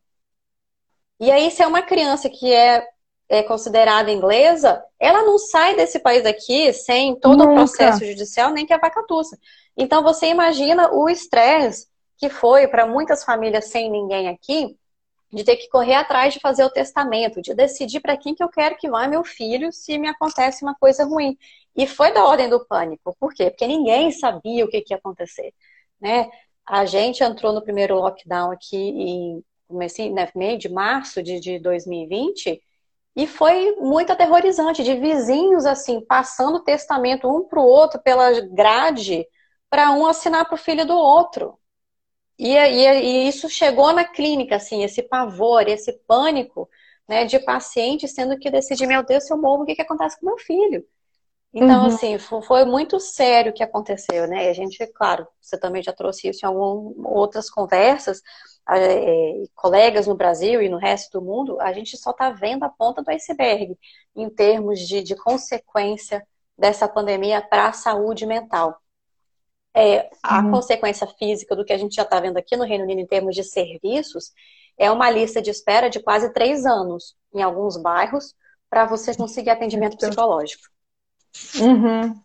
E 1.19 1.29
aí, 1.29 1.51
se 1.51 1.61
é 1.61 1.67
uma 1.67 1.83
criança 1.83 2.27
que 2.27 2.51
é 2.51 2.83
é 3.31 3.41
considerada 3.41 4.11
inglesa, 4.11 4.83
ela 4.99 5.23
não 5.23 5.37
sai 5.37 5.73
desse 5.73 5.99
país 5.99 6.25
aqui 6.25 6.73
sem 6.73 7.15
todo 7.15 7.37
Nunca. 7.37 7.51
o 7.51 7.55
processo 7.55 8.03
judicial, 8.03 8.51
nem 8.51 8.65
que 8.65 8.73
a 8.73 8.77
vacatuça. 8.77 9.39
Então 9.75 10.03
você 10.03 10.27
imagina 10.27 10.93
o 10.93 11.09
estresse 11.09 11.87
que 12.17 12.29
foi 12.29 12.67
para 12.67 12.85
muitas 12.85 13.23
famílias 13.23 13.69
sem 13.69 13.89
ninguém 13.89 14.27
aqui, 14.27 14.77
de 15.31 15.45
ter 15.45 15.55
que 15.55 15.69
correr 15.69 15.95
atrás 15.95 16.33
de 16.33 16.41
fazer 16.41 16.65
o 16.65 16.69
testamento, 16.69 17.41
de 17.41 17.53
decidir 17.53 18.01
para 18.01 18.17
quem 18.17 18.35
que 18.35 18.43
eu 18.43 18.49
quero 18.49 18.75
que 18.75 18.89
vá 18.89 19.07
meu 19.07 19.23
filho 19.23 19.71
se 19.71 19.97
me 19.97 20.09
acontece 20.09 20.61
uma 20.61 20.75
coisa 20.75 21.05
ruim. 21.05 21.37
E 21.73 21.87
foi 21.87 22.11
da 22.11 22.25
ordem 22.25 22.49
do 22.49 22.65
pânico. 22.65 23.15
Por 23.17 23.33
quê? 23.33 23.49
Porque 23.49 23.65
ninguém 23.65 24.11
sabia 24.11 24.65
o 24.65 24.67
que, 24.67 24.81
que 24.81 24.93
ia 24.93 24.97
acontecer. 24.97 25.53
Né? 26.01 26.29
A 26.65 26.83
gente 26.83 27.23
entrou 27.23 27.53
no 27.53 27.61
primeiro 27.61 27.95
lockdown 27.95 28.51
aqui 28.51 28.75
em 28.75 29.43
né, 29.69 30.29
meio 30.35 30.57
de 30.57 30.67
março 30.67 31.23
de, 31.23 31.39
de 31.39 31.59
2020 31.59 32.61
e 33.15 33.27
foi 33.27 33.75
muito 33.77 34.11
aterrorizante, 34.11 34.83
de 34.83 34.95
vizinhos 34.95 35.65
assim, 35.65 36.01
passando 36.01 36.63
testamento 36.63 37.27
um 37.27 37.43
para 37.43 37.59
o 37.59 37.65
outro 37.65 37.99
pela 38.01 38.39
grade, 38.41 39.25
para 39.69 39.91
um 39.91 40.05
assinar 40.05 40.45
para 40.45 40.55
o 40.55 40.57
filho 40.57 40.85
do 40.85 40.95
outro. 40.95 41.57
E, 42.39 42.55
e, 42.55 42.87
e, 42.87 43.27
isso 43.27 43.49
chegou 43.49 43.93
na 43.93 44.03
clínica, 44.05 44.55
assim, 44.55 44.83
esse 44.83 45.03
pavor, 45.03 45.67
esse 45.67 45.93
pânico 46.07 46.69
né, 47.07 47.25
de 47.25 47.37
paciente 47.39 48.07
sendo 48.07 48.37
que 48.39 48.49
decidir, 48.49 48.87
meu 48.87 49.03
Deus, 49.03 49.25
se 49.25 49.33
eu 49.33 49.37
morro, 49.37 49.63
o 49.63 49.65
que, 49.65 49.75
que 49.75 49.81
acontece 49.81 50.19
com 50.19 50.25
meu 50.25 50.37
filho? 50.37 50.85
Então, 51.53 51.81
uhum. 51.81 51.87
assim, 51.87 52.17
foi 52.17 52.63
muito 52.63 52.97
sério 52.99 53.51
o 53.51 53.53
que 53.53 53.61
aconteceu, 53.61 54.25
né? 54.25 54.45
E 54.45 54.49
a 54.49 54.53
gente, 54.53 54.87
claro, 54.87 55.27
você 55.41 55.59
também 55.59 55.83
já 55.83 55.91
trouxe 55.91 56.29
isso 56.29 56.45
em 56.45 56.47
algumas 56.47 56.95
outras 57.11 57.49
conversas, 57.49 58.21
é, 58.77 59.43
colegas 59.55 60.07
no 60.07 60.15
Brasil 60.15 60.61
e 60.61 60.69
no 60.69 60.77
resto 60.77 61.19
do 61.19 61.25
mundo, 61.25 61.59
a 61.59 61.73
gente 61.73 61.97
só 61.97 62.11
está 62.11 62.29
vendo 62.29 62.63
a 62.63 62.69
ponta 62.69 63.01
do 63.01 63.09
iceberg 63.09 63.77
em 64.15 64.29
termos 64.29 64.79
de, 64.79 65.03
de 65.03 65.15
consequência 65.15 66.25
dessa 66.57 66.87
pandemia 66.87 67.41
para 67.41 67.67
a 67.67 67.73
saúde 67.73 68.25
mental. 68.25 68.79
É, 69.73 70.09
a 70.21 70.39
uhum. 70.39 70.51
consequência 70.51 71.07
física 71.07 71.55
do 71.55 71.63
que 71.63 71.71
a 71.73 71.77
gente 71.77 71.95
já 71.95 72.03
está 72.03 72.19
vendo 72.19 72.37
aqui 72.37 72.57
no 72.57 72.65
Reino 72.65 72.83
Unido 72.83 72.99
em 72.99 73.07
termos 73.07 73.35
de 73.35 73.43
serviços 73.43 74.31
é 74.77 74.91
uma 74.91 75.09
lista 75.09 75.41
de 75.41 75.49
espera 75.49 75.89
de 75.89 76.01
quase 76.01 76.33
três 76.33 76.65
anos 76.65 77.15
em 77.33 77.41
alguns 77.41 77.77
bairros 77.77 78.35
para 78.69 78.85
você 78.85 79.15
conseguir 79.15 79.49
atendimento 79.49 79.97
psicológico. 79.97 80.63
Uhum. 81.59 82.21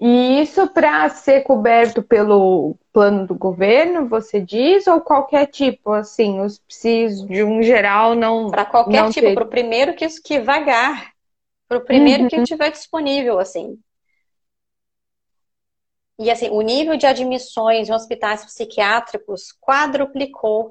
E 0.00 0.42
isso 0.42 0.66
para 0.68 1.08
ser 1.08 1.42
coberto 1.42 2.02
pelo 2.02 2.76
plano 2.92 3.26
do 3.26 3.34
governo, 3.34 4.08
você 4.08 4.40
diz, 4.40 4.86
ou 4.86 5.00
qualquer 5.00 5.46
tipo, 5.46 5.92
assim, 5.92 6.40
os 6.40 6.58
psis 6.58 7.24
de 7.24 7.44
um 7.44 7.62
geral 7.62 8.14
não. 8.14 8.50
Para 8.50 8.64
qualquer 8.64 9.02
não 9.02 9.10
tipo, 9.10 9.32
para 9.34 9.44
o 9.44 9.48
primeiro 9.48 9.94
que, 9.94 10.06
que 10.20 10.40
vagar, 10.40 11.12
para 11.68 11.78
o 11.78 11.84
primeiro 11.84 12.24
uhum. 12.24 12.28
que 12.28 12.36
estiver 12.36 12.70
disponível, 12.70 13.38
assim. 13.38 13.78
E 16.18 16.30
assim, 16.30 16.48
o 16.50 16.60
nível 16.60 16.96
de 16.96 17.06
admissões 17.06 17.88
em 17.88 17.92
hospitais 17.92 18.44
psiquiátricos 18.44 19.52
quadruplicou, 19.60 20.68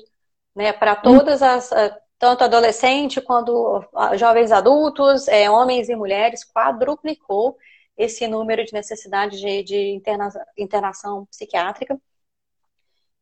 né, 0.56 0.72
para 0.72 0.96
todas 0.96 1.42
as, 1.42 1.72
eh, 1.72 1.98
tanto 2.18 2.44
adolescente 2.46 3.20
quanto 3.20 3.84
ah, 3.94 4.16
jovens 4.16 4.52
adultos, 4.52 5.28
é, 5.28 5.50
homens 5.50 5.90
e 5.90 5.96
mulheres, 5.96 6.46
quadruplicou 6.46 7.58
esse 7.98 8.28
número 8.28 8.66
de 8.66 8.74
necessidade 8.74 9.40
de, 9.40 9.64
de 9.64 9.92
interna, 9.94 10.30
internação 10.58 11.26
psiquiátrica. 11.28 12.00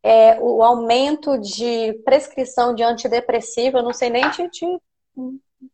É, 0.03 0.39
o 0.39 0.63
aumento 0.63 1.37
de 1.37 1.93
prescrição 2.03 2.73
de 2.73 2.81
antidepressivo, 2.81 3.77
eu 3.77 3.83
não 3.83 3.93
sei 3.93 4.09
nem 4.09 4.29
te, 4.31 4.49
te 4.49 4.65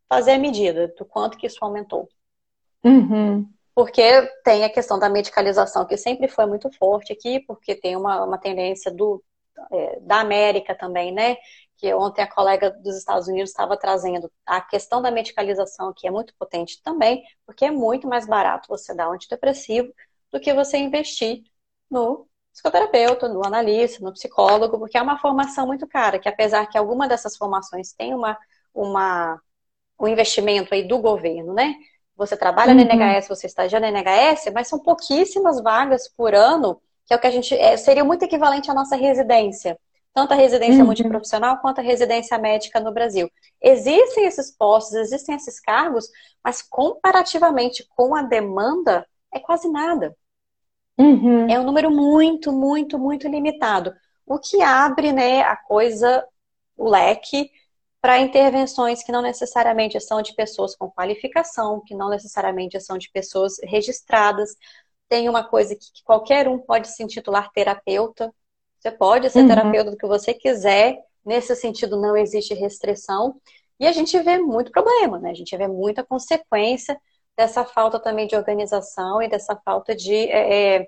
fazer 0.10 0.32
a 0.32 0.39
medida 0.39 0.93
do 0.98 1.06
quanto 1.06 1.38
que 1.38 1.48
isso 1.48 1.60
aumentou. 1.62 2.10
Uhum. 2.84 3.48
Porque 3.74 4.04
tem 4.43 4.64
a 4.64 4.70
questão 4.70 4.98
da 4.98 5.08
medicalização, 5.08 5.86
que 5.86 5.95
sempre 5.98 6.28
foi 6.28 6.45
muito 6.45 6.70
forte 6.72 7.14
aqui, 7.14 7.39
porque 7.41 7.76
tem 7.76 7.95
uma, 7.95 8.24
uma 8.24 8.38
tendência 8.38 8.91
do, 8.91 9.24
é, 9.72 10.00
da 10.02 10.20
América 10.20 10.76
também, 10.76 11.12
né? 11.12 11.38
Que 11.78 11.94
ontem 11.94 12.24
a 12.24 12.28
colega 12.32 12.72
dos 12.72 12.98
Estados 12.98 13.28
Unidos 13.28 13.52
estava 13.52 13.78
trazendo 13.78 14.32
a 14.46 14.60
questão 14.60 15.02
da 15.02 15.12
medicalização, 15.12 15.94
que 15.96 16.08
é 16.08 16.12
muito 16.12 16.34
potente 16.38 16.82
também, 16.82 17.24
porque 17.46 17.66
é 17.66 17.72
muito 17.72 18.08
mais 18.08 18.26
barato 18.26 18.68
você 18.68 18.96
dar 18.96 19.10
um 19.10 19.14
antidepressivo 19.14 19.94
do 20.32 20.40
que 20.40 20.54
você 20.54 20.78
investir 20.78 21.44
no 21.90 22.28
psicoterapeuta, 22.52 23.30
no 23.30 23.46
analista, 23.46 24.04
no 24.04 24.12
psicólogo, 24.12 24.80
porque 24.80 24.98
é 24.98 25.02
uma 25.02 25.20
formação 25.20 25.68
muito 25.68 25.88
cara, 25.88 26.18
que 26.18 26.28
apesar 26.28 26.66
que 26.66 26.78
alguma 26.78 27.08
dessas 27.08 27.38
formações 27.38 27.94
tem 27.94 28.16
uma, 28.16 28.36
uma, 28.74 29.40
um 30.00 30.08
investimento 30.08 30.74
aí 30.74 30.88
do 30.88 30.98
governo, 30.98 31.54
né? 31.54 31.76
Você 32.16 32.36
trabalha 32.36 32.72
uhum. 32.72 32.84
na 32.84 32.94
NHS, 32.96 33.28
você 33.28 33.46
estagia 33.46 33.80
na 33.80 33.90
NHS, 33.90 34.52
mas 34.52 34.68
são 34.68 34.80
pouquíssimas 34.80 35.62
vagas 35.62 36.10
por 36.10 36.34
ano, 36.34 36.82
que 37.06 37.14
é 37.14 37.18
o 37.18 37.20
que 37.20 37.28
a 37.28 37.32
gente. 37.32 37.54
É, 37.54 37.78
seria 37.78 38.04
muito 38.04 38.24
equivalente 38.24 38.72
à 38.72 38.74
nossa 38.74 38.96
residência 38.96 39.80
tanto 40.18 40.34
a 40.34 40.36
residência 40.36 40.80
uhum. 40.80 40.88
multiprofissional 40.88 41.59
quanto 41.59 41.78
a 41.78 41.84
residência 41.84 42.39
médica 42.39 42.80
no 42.80 42.91
Brasil. 42.91 43.30
Existem 43.61 44.26
esses 44.26 44.49
postos, 44.49 44.95
existem 44.95 45.36
esses 45.36 45.59
cargos, 45.59 46.09
mas 46.43 46.59
comparativamente 46.63 47.88
com 47.95 48.15
a 48.15 48.24
demanda, 48.24 49.05
é 49.32 49.39
quase 49.39 49.70
nada. 49.70 50.18
Uhum. 50.97 51.47
É 51.47 51.59
um 51.59 51.63
número 51.63 51.91
muito, 51.91 52.51
muito, 52.51 52.97
muito 52.97 53.28
limitado. 53.28 53.93
O 54.26 54.39
que 54.39 54.59
abre 54.63 55.13
né, 55.13 55.43
a 55.43 55.55
coisa, 55.55 56.26
o 56.76 56.89
leque, 56.89 57.51
para 58.01 58.18
intervenções 58.18 59.03
que 59.03 59.11
não 59.11 59.22
necessariamente 59.22 60.01
são 60.01 60.24
de 60.24 60.34
pessoas 60.34 60.76
com 60.76 60.89
qualificação, 60.89 61.80
que 61.86 61.93
não 61.93 62.09
necessariamente 62.09 62.82
são 62.82 62.97
de 62.97 63.11
pessoas 63.11 63.57
registradas. 63.63 64.55
Tem 65.07 65.30
uma 65.30 65.43
coisa 65.43 65.76
que, 65.76 65.93
que 65.93 66.03
qualquer 66.03 66.47
um 66.47 66.57
pode 66.57 66.88
se 66.88 67.03
intitular 67.03 67.51
terapeuta, 67.51 68.34
você 68.80 68.92
pode 68.92 69.30
ser 69.30 69.42
uhum. 69.42 69.48
terapeuta 69.48 69.92
do 69.92 69.98
que 69.98 70.08
você 70.08 70.34
quiser, 70.34 71.00
nesse 71.26 71.56
sentido 71.56 72.00
não 72.00 72.16
existe 72.16 72.54
restrição. 72.54 73.36
E 73.80 73.86
a 73.86 73.92
gente 73.92 74.20
vê 74.20 74.38
muito 74.40 74.72
problema, 74.72 75.20
né? 75.20 75.32
A 75.32 75.34
gente 75.34 75.56
vê 75.56 75.68
muita 75.68 76.04
consequência 76.04 77.00
dessa 77.38 77.64
falta 77.64 78.00
também 78.00 78.26
de 78.26 78.36
organização 78.36 79.22
e 79.22 79.30
dessa 79.30 79.56
falta 79.64 79.96
de. 79.96 80.16
É, 80.16 80.78
é 80.78 80.88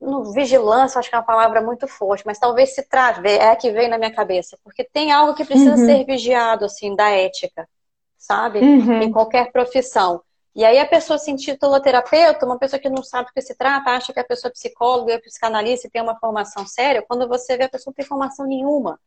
no, 0.00 0.32
vigilância, 0.32 0.98
acho 0.98 1.08
que 1.08 1.14
é 1.14 1.18
uma 1.18 1.24
palavra 1.24 1.60
muito 1.62 1.86
forte, 1.86 2.26
mas 2.26 2.38
talvez 2.38 2.74
se 2.74 2.82
trate, 2.88 3.26
é 3.26 3.50
a 3.50 3.56
que 3.56 3.70
veio 3.70 3.88
na 3.88 3.96
minha 3.96 4.12
cabeça, 4.12 4.58
porque 4.64 4.82
tem 4.82 5.12
algo 5.12 5.34
que 5.34 5.44
precisa 5.44 5.76
uhum. 5.76 5.86
ser 5.86 6.04
vigiado, 6.04 6.64
assim, 6.64 6.96
da 6.96 7.10
ética, 7.10 7.68
sabe? 8.16 8.58
Uhum. 8.58 9.02
Em 9.02 9.12
qualquer 9.12 9.52
profissão. 9.52 10.20
E 10.54 10.64
aí 10.64 10.78
a 10.78 10.86
pessoa 10.86 11.18
se 11.18 11.30
intitula 11.30 11.80
terapeuta, 11.80 12.44
uma 12.44 12.58
pessoa 12.58 12.80
que 12.80 12.88
não 12.88 13.02
sabe 13.02 13.28
do 13.28 13.32
que 13.32 13.40
se 13.40 13.54
trata, 13.54 13.90
acha 13.90 14.12
que 14.12 14.20
a 14.20 14.24
pessoa 14.24 14.50
é 14.50 14.52
psicóloga, 14.52 15.12
é 15.12 15.18
psicanalista 15.18 15.86
e 15.86 15.90
tem 15.90 16.02
uma 16.02 16.18
formação 16.18 16.66
séria, 16.66 17.04
quando 17.06 17.28
você 17.28 17.56
vê 17.56 17.64
a 17.64 17.68
pessoa 17.68 17.92
não 17.92 17.94
tem 17.94 18.04
formação 18.04 18.46
nenhuma. 18.46 18.98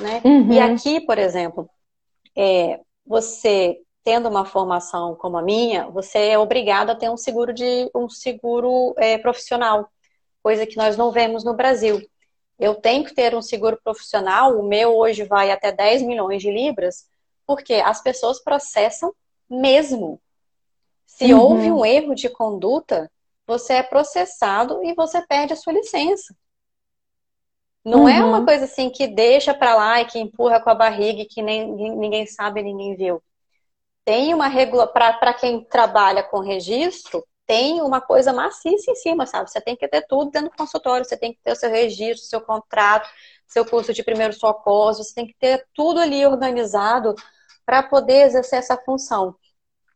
Né? 0.00 0.20
Uhum. 0.24 0.52
E 0.52 0.60
aqui, 0.60 1.00
por 1.00 1.18
exemplo, 1.18 1.68
é, 2.36 2.80
você 3.06 3.80
tendo 4.04 4.28
uma 4.28 4.44
formação 4.44 5.14
como 5.16 5.38
a 5.38 5.42
minha, 5.42 5.88
você 5.88 6.18
é 6.18 6.38
obrigado 6.38 6.90
a 6.90 6.94
ter 6.94 7.08
um 7.08 7.16
seguro 7.16 7.54
de 7.54 7.90
um 7.94 8.08
seguro 8.08 8.94
é, 8.98 9.16
profissional, 9.16 9.88
coisa 10.42 10.66
que 10.66 10.76
nós 10.76 10.96
não 10.96 11.10
vemos 11.10 11.42
no 11.42 11.54
Brasil. 11.54 12.06
Eu 12.58 12.74
tenho 12.74 13.04
que 13.04 13.14
ter 13.14 13.34
um 13.34 13.40
seguro 13.40 13.80
profissional, 13.82 14.58
o 14.58 14.62
meu 14.62 14.94
hoje 14.94 15.24
vai 15.24 15.50
até 15.50 15.72
10 15.72 16.02
milhões 16.02 16.42
de 16.42 16.50
libras, 16.50 17.06
porque 17.46 17.74
as 17.74 18.02
pessoas 18.02 18.38
processam 18.42 19.12
mesmo. 19.48 20.20
Se 21.06 21.32
uhum. 21.32 21.40
houve 21.40 21.70
um 21.70 21.84
erro 21.84 22.14
de 22.14 22.28
conduta, 22.28 23.10
você 23.46 23.74
é 23.74 23.82
processado 23.82 24.82
e 24.84 24.94
você 24.94 25.20
perde 25.26 25.52
a 25.52 25.56
sua 25.56 25.72
licença. 25.72 26.34
Não 27.84 28.02
uhum. 28.02 28.08
é 28.08 28.24
uma 28.24 28.38
uhum. 28.38 28.46
coisa 28.46 28.64
assim 28.64 28.88
que 28.88 29.06
deixa 29.06 29.52
para 29.52 29.74
lá 29.74 30.00
e 30.00 30.06
que 30.06 30.18
empurra 30.18 30.60
com 30.60 30.70
a 30.70 30.74
barriga 30.74 31.22
e 31.22 31.26
que 31.26 31.42
nem, 31.42 31.70
ninguém 31.70 32.26
sabe, 32.26 32.62
ninguém 32.62 32.96
viu. 32.96 33.22
Tem 34.04 34.32
uma 34.32 34.48
regula 34.48 34.86
para 34.86 35.34
quem 35.34 35.62
trabalha 35.64 36.22
com 36.22 36.40
registro, 36.40 37.24
tem 37.46 37.82
uma 37.82 38.00
coisa 38.00 38.32
maciça 38.32 38.90
em 38.90 38.94
cima, 38.94 39.26
sabe? 39.26 39.50
Você 39.50 39.60
tem 39.60 39.76
que 39.76 39.86
ter 39.86 40.06
tudo 40.06 40.30
dentro 40.30 40.50
do 40.50 40.56
consultório, 40.56 41.04
você 41.04 41.16
tem 41.16 41.32
que 41.32 41.40
ter 41.42 41.52
o 41.52 41.56
seu 41.56 41.70
registro, 41.70 42.26
seu 42.26 42.40
contrato, 42.40 43.08
seu 43.46 43.64
curso 43.66 43.92
de 43.92 44.02
primeiros 44.02 44.38
socorros, 44.38 44.98
você 44.98 45.14
tem 45.14 45.26
que 45.26 45.34
ter 45.38 45.66
tudo 45.74 46.00
ali 46.00 46.24
organizado 46.24 47.14
para 47.66 47.82
poder 47.82 48.26
exercer 48.26 48.58
essa 48.58 48.76
função. 48.78 49.34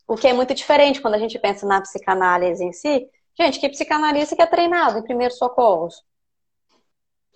O 0.08 0.16
que 0.16 0.26
é 0.26 0.32
muito 0.32 0.54
diferente 0.54 1.02
quando 1.02 1.14
a 1.14 1.18
gente 1.18 1.38
pensa 1.38 1.66
na 1.66 1.82
psicanálise 1.82 2.64
em 2.64 2.72
si. 2.72 3.06
Gente, 3.38 3.60
que 3.60 3.68
psicanalista 3.68 4.34
que 4.34 4.40
é 4.40 4.46
treinado 4.46 4.98
em 4.98 5.02
primeiros 5.02 5.36
socorros? 5.36 6.02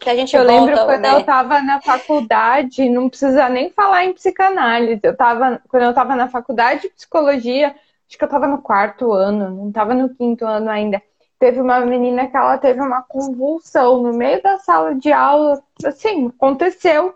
Que 0.01 0.09
a 0.09 0.16
gente 0.16 0.35
eu 0.35 0.45
volta, 0.45 0.64
lembro 0.64 0.85
quando 0.87 1.03
né? 1.03 1.12
eu 1.12 1.20
estava 1.20 1.61
na 1.61 1.81
faculdade, 1.83 2.89
não 2.89 3.11
precisa 3.11 3.49
nem 3.51 3.70
falar 3.70 4.07
em 4.07 4.14
psicanálise. 4.14 5.01
Eu 5.03 5.14
tava, 5.14 5.62
quando 5.68 5.83
eu 5.83 5.91
estava 5.91 6.16
na 6.16 6.29
faculdade 6.29 6.83
de 6.83 6.89
psicologia, 6.89 7.68
acho 8.09 8.18
que 8.18 8.25
eu 8.25 8.27
estava 8.27 8.47
no 8.47 8.62
quarto 8.62 9.12
ano, 9.12 9.51
não 9.51 9.68
estava 9.68 9.95
no 9.95 10.09
quinto 10.09 10.47
ano 10.47 10.70
ainda. 10.70 11.01
Teve 11.39 11.61
uma 11.61 11.79
menina 11.81 12.27
que 12.27 12.37
ela 12.37 12.57
teve 12.57 12.81
uma 12.81 13.03
convulsão 13.03 14.03
no 14.03 14.12
meio 14.14 14.43
da 14.43 14.59
sala 14.59 14.95
de 14.95 15.12
aula, 15.12 15.62
assim, 15.85 16.29
aconteceu. 16.29 17.14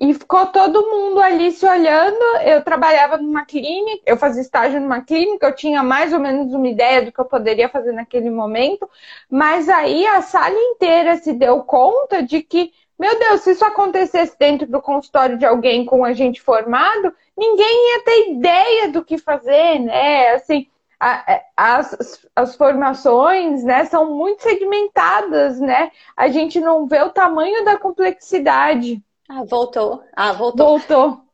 E 0.00 0.14
ficou 0.14 0.46
todo 0.46 0.88
mundo 0.88 1.20
ali 1.20 1.52
se 1.52 1.66
olhando. 1.66 2.22
Eu 2.42 2.64
trabalhava 2.64 3.18
numa 3.18 3.44
clínica, 3.44 4.02
eu 4.06 4.16
fazia 4.16 4.40
estágio 4.40 4.80
numa 4.80 5.02
clínica, 5.02 5.46
eu 5.46 5.54
tinha 5.54 5.82
mais 5.82 6.10
ou 6.14 6.18
menos 6.18 6.54
uma 6.54 6.68
ideia 6.68 7.02
do 7.02 7.12
que 7.12 7.20
eu 7.20 7.26
poderia 7.26 7.68
fazer 7.68 7.92
naquele 7.92 8.30
momento. 8.30 8.88
Mas 9.28 9.68
aí 9.68 10.06
a 10.06 10.22
sala 10.22 10.58
inteira 10.58 11.16
se 11.18 11.34
deu 11.34 11.62
conta 11.64 12.22
de 12.22 12.42
que, 12.42 12.72
meu 12.98 13.18
Deus, 13.18 13.42
se 13.42 13.50
isso 13.50 13.64
acontecesse 13.64 14.34
dentro 14.38 14.66
do 14.66 14.80
consultório 14.80 15.36
de 15.36 15.44
alguém 15.44 15.84
com 15.84 16.02
a 16.02 16.14
gente 16.14 16.40
formado, 16.40 17.14
ninguém 17.36 17.92
ia 17.92 18.04
ter 18.04 18.30
ideia 18.30 18.88
do 18.88 19.04
que 19.04 19.18
fazer, 19.18 19.80
né? 19.80 20.30
Assim, 20.32 20.66
é, 21.02 21.44
as, 21.56 22.26
as 22.34 22.56
formações 22.56 23.64
né, 23.64 23.84
são 23.84 24.14
muito 24.14 24.42
segmentadas, 24.42 25.60
né? 25.60 25.90
A 26.16 26.28
gente 26.28 26.58
não 26.60 26.86
vê 26.86 27.02
o 27.02 27.10
tamanho 27.10 27.64
da 27.66 27.78
complexidade. 27.78 29.02
Ah, 29.30 29.44
voltou. 29.44 30.04
Ah, 30.14 30.32
voltou. 30.32 30.78
Voltou. 30.78 31.24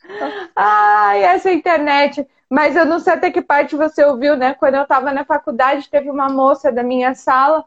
Ai, 0.56 1.22
essa 1.24 1.52
internet. 1.52 2.26
Mas 2.50 2.76
eu 2.76 2.84
não 2.84 2.98
sei 2.98 3.14
até 3.14 3.30
que 3.30 3.40
parte 3.42 3.76
você 3.76 4.04
ouviu, 4.04 4.36
né? 4.36 4.54
Quando 4.54 4.74
eu 4.74 4.82
estava 4.82 5.12
na 5.12 5.24
faculdade, 5.24 5.88
teve 5.88 6.10
uma 6.10 6.28
moça 6.28 6.70
da 6.70 6.82
minha 6.82 7.14
sala 7.14 7.64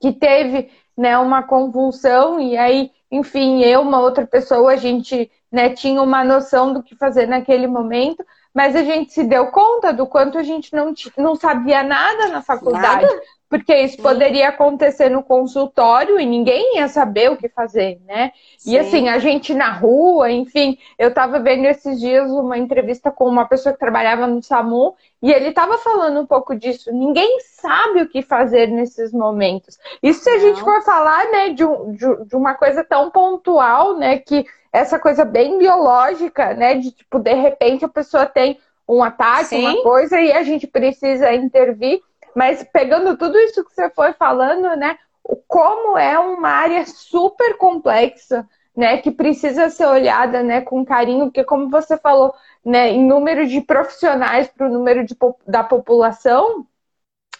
que 0.00 0.12
teve 0.12 0.70
né, 0.96 1.18
uma 1.18 1.42
convulsão, 1.42 2.40
e 2.40 2.56
aí, 2.56 2.92
enfim, 3.10 3.62
eu, 3.64 3.82
uma 3.82 4.00
outra 4.00 4.26
pessoa, 4.26 4.72
a 4.72 4.76
gente 4.76 5.30
né, 5.52 5.70
tinha 5.70 6.02
uma 6.02 6.24
noção 6.24 6.72
do 6.74 6.82
que 6.82 6.96
fazer 6.96 7.26
naquele 7.28 7.66
momento, 7.66 8.24
mas 8.54 8.76
a 8.76 8.82
gente 8.82 9.12
se 9.12 9.24
deu 9.24 9.46
conta 9.48 9.92
do 9.92 10.06
quanto 10.06 10.38
a 10.38 10.42
gente 10.42 10.74
não, 10.74 10.92
não 11.16 11.34
sabia 11.34 11.82
nada 11.82 12.28
na 12.28 12.42
faculdade. 12.42 13.06
Nada? 13.06 13.22
porque 13.52 13.76
isso 13.76 13.98
poderia 13.98 14.48
acontecer 14.48 15.10
no 15.10 15.22
consultório 15.22 16.18
e 16.18 16.24
ninguém 16.24 16.78
ia 16.78 16.88
saber 16.88 17.30
o 17.30 17.36
que 17.36 17.50
fazer, 17.50 18.00
né? 18.06 18.32
Sim. 18.56 18.70
E 18.70 18.78
assim, 18.78 19.08
a 19.10 19.18
gente 19.18 19.52
na 19.52 19.70
rua, 19.70 20.30
enfim, 20.30 20.78
eu 20.98 21.10
estava 21.10 21.38
vendo 21.38 21.66
esses 21.66 22.00
dias 22.00 22.30
uma 22.30 22.56
entrevista 22.56 23.10
com 23.10 23.28
uma 23.28 23.44
pessoa 23.44 23.74
que 23.74 23.78
trabalhava 23.78 24.26
no 24.26 24.42
SAMU 24.42 24.96
e 25.22 25.30
ele 25.30 25.50
estava 25.50 25.76
falando 25.76 26.18
um 26.18 26.24
pouco 26.24 26.56
disso. 26.56 26.90
Ninguém 26.94 27.40
sabe 27.40 28.00
o 28.00 28.08
que 28.08 28.22
fazer 28.22 28.68
nesses 28.68 29.12
momentos. 29.12 29.78
Isso 30.02 30.24
se 30.24 30.30
a 30.30 30.38
gente 30.38 30.58
for 30.62 30.82
falar, 30.82 31.30
né, 31.30 31.50
de, 31.50 31.64
de, 31.66 32.24
de 32.24 32.34
uma 32.34 32.54
coisa 32.54 32.82
tão 32.82 33.10
pontual, 33.10 33.98
né, 33.98 34.16
que 34.16 34.46
essa 34.72 34.98
coisa 34.98 35.24
bem 35.24 35.58
biológica, 35.58 36.54
né, 36.54 36.74
de 36.76 36.90
tipo, 36.92 37.18
de 37.18 37.34
repente 37.34 37.84
a 37.84 37.88
pessoa 37.88 38.24
tem 38.26 38.58
um 38.88 39.02
ataque, 39.02 39.46
Sim. 39.46 39.60
uma 39.60 39.82
coisa, 39.82 40.20
e 40.20 40.32
a 40.32 40.42
gente 40.42 40.66
precisa 40.66 41.32
intervir. 41.32 42.00
Mas 42.34 42.62
pegando 42.72 43.16
tudo 43.16 43.38
isso 43.38 43.64
que 43.64 43.74
você 43.74 43.90
foi 43.90 44.12
falando, 44.14 44.74
né? 44.76 44.98
Como 45.46 45.96
é 45.98 46.18
uma 46.18 46.48
área 46.48 46.84
super 46.86 47.56
complexa, 47.56 48.48
né? 48.74 48.96
Que 48.98 49.10
precisa 49.10 49.68
ser 49.68 49.86
olhada, 49.86 50.42
né? 50.42 50.62
Com 50.62 50.84
carinho, 50.84 51.26
porque 51.26 51.44
como 51.44 51.68
você 51.68 51.96
falou, 51.98 52.34
né? 52.64 52.90
Em 52.90 53.04
número 53.04 53.46
de 53.46 53.60
profissionais 53.60 54.48
para 54.48 54.66
o 54.66 54.72
número 54.72 55.04
de, 55.04 55.14
da 55.46 55.62
população, 55.62 56.66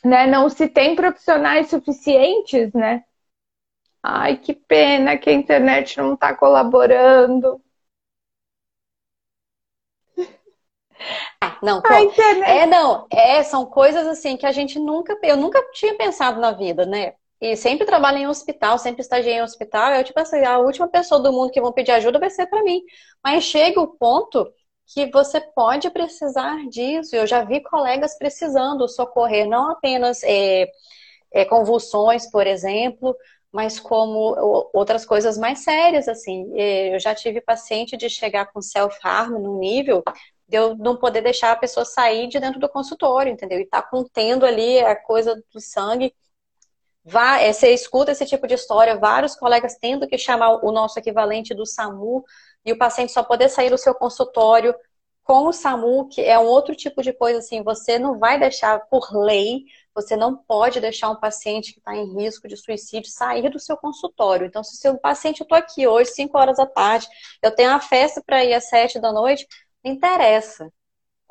né? 0.04 0.26
Não 0.26 0.48
se 0.48 0.68
tem 0.68 0.94
profissionais 0.94 1.68
suficientes, 1.68 2.72
né? 2.74 3.02
Ai, 4.02 4.36
que 4.36 4.54
pena 4.54 5.16
que 5.16 5.30
a 5.30 5.32
internet 5.32 5.96
não 5.98 6.14
está 6.14 6.34
colaborando. 6.34 7.62
Ah, 11.40 11.58
não, 11.62 11.82
a 11.84 12.02
internet. 12.02 12.48
é 12.48 12.66
não, 12.66 13.06
é, 13.10 13.42
são 13.42 13.66
coisas 13.66 14.06
assim 14.06 14.36
que 14.36 14.46
a 14.46 14.52
gente 14.52 14.78
nunca, 14.78 15.18
eu 15.22 15.36
nunca 15.36 15.62
tinha 15.72 15.96
pensado 15.96 16.40
na 16.40 16.52
vida, 16.52 16.86
né? 16.86 17.14
E 17.40 17.56
sempre 17.56 17.84
trabalho 17.84 18.18
em 18.18 18.28
hospital, 18.28 18.78
sempre 18.78 19.02
estagiei 19.02 19.34
em 19.34 19.42
hospital, 19.42 19.92
eu 19.94 20.04
tipo 20.04 20.18
assim, 20.20 20.44
a 20.44 20.58
última 20.58 20.88
pessoa 20.88 21.20
do 21.20 21.32
mundo 21.32 21.50
que 21.50 21.60
vão 21.60 21.72
pedir 21.72 21.90
ajuda 21.92 22.18
vai 22.20 22.30
ser 22.30 22.46
para 22.46 22.62
mim. 22.62 22.82
Mas 23.22 23.44
chega 23.44 23.80
o 23.80 23.88
ponto 23.88 24.48
que 24.86 25.10
você 25.10 25.40
pode 25.40 25.90
precisar 25.90 26.56
disso. 26.68 27.16
Eu 27.16 27.26
já 27.26 27.42
vi 27.44 27.60
colegas 27.60 28.16
precisando 28.16 28.88
socorrer 28.88 29.48
não 29.48 29.70
apenas 29.70 30.22
é, 30.22 30.68
é, 31.32 31.44
convulsões, 31.44 32.30
por 32.30 32.46
exemplo, 32.46 33.16
mas 33.52 33.78
como 33.78 34.68
outras 34.72 35.04
coisas 35.04 35.36
mais 35.36 35.60
sérias, 35.60 36.08
assim. 36.08 36.50
Eu 36.58 36.98
já 36.98 37.14
tive 37.14 37.40
paciente 37.40 37.96
de 37.96 38.08
chegar 38.08 38.46
com 38.46 38.62
self-harm 38.62 39.38
num 39.38 39.58
nível 39.58 40.02
de 40.48 40.56
eu 40.56 40.76
não 40.76 40.96
poder 40.96 41.22
deixar 41.22 41.52
a 41.52 41.56
pessoa 41.56 41.84
sair 41.84 42.28
de 42.28 42.40
dentro 42.40 42.60
do 42.60 42.68
consultório, 42.68 43.32
entendeu? 43.32 43.60
E 43.60 43.66
tá 43.66 43.82
contendo 43.82 44.46
ali 44.46 44.78
a 44.80 44.96
coisa 44.96 45.42
do 45.52 45.60
sangue. 45.60 46.14
Vá, 47.04 47.40
é, 47.40 47.52
você 47.52 47.72
escuta 47.72 48.12
esse 48.12 48.24
tipo 48.26 48.46
de 48.46 48.54
história, 48.54 48.98
vários 48.98 49.34
colegas 49.34 49.76
tendo 49.80 50.06
que 50.06 50.16
chamar 50.16 50.64
o 50.64 50.72
nosso 50.72 50.98
equivalente 50.98 51.54
do 51.54 51.66
SAMU 51.66 52.24
e 52.64 52.72
o 52.72 52.78
paciente 52.78 53.12
só 53.12 53.22
poder 53.22 53.48
sair 53.48 53.70
do 53.70 53.78
seu 53.78 53.94
consultório 53.94 54.74
com 55.24 55.46
o 55.46 55.52
SAMU, 55.52 56.08
que 56.08 56.20
é 56.20 56.38
um 56.38 56.46
outro 56.46 56.74
tipo 56.74 57.02
de 57.02 57.12
coisa 57.12 57.38
assim, 57.40 57.62
você 57.62 57.98
não 57.98 58.18
vai 58.18 58.38
deixar 58.38 58.80
por 58.88 59.12
lei, 59.12 59.64
você 59.94 60.16
não 60.16 60.36
pode 60.36 60.80
deixar 60.80 61.10
um 61.10 61.20
paciente 61.20 61.72
que 61.72 61.78
está 61.78 61.94
em 61.94 62.14
risco 62.14 62.48
de 62.48 62.56
suicídio 62.56 63.10
sair 63.10 63.50
do 63.50 63.58
seu 63.58 63.76
consultório. 63.76 64.46
Então, 64.46 64.64
se 64.64 64.74
o 64.74 64.78
seu 64.78 64.98
paciente, 64.98 65.40
eu 65.40 65.44
estou 65.44 65.58
aqui 65.58 65.86
hoje, 65.86 66.10
5 66.10 66.36
horas 66.38 66.56
da 66.56 66.66
tarde, 66.66 67.06
eu 67.42 67.54
tenho 67.54 67.70
uma 67.70 67.80
festa 67.80 68.22
para 68.24 68.44
ir 68.44 68.54
às 68.54 68.68
7 68.68 68.98
da 69.00 69.12
noite, 69.12 69.46
interessa. 69.84 70.72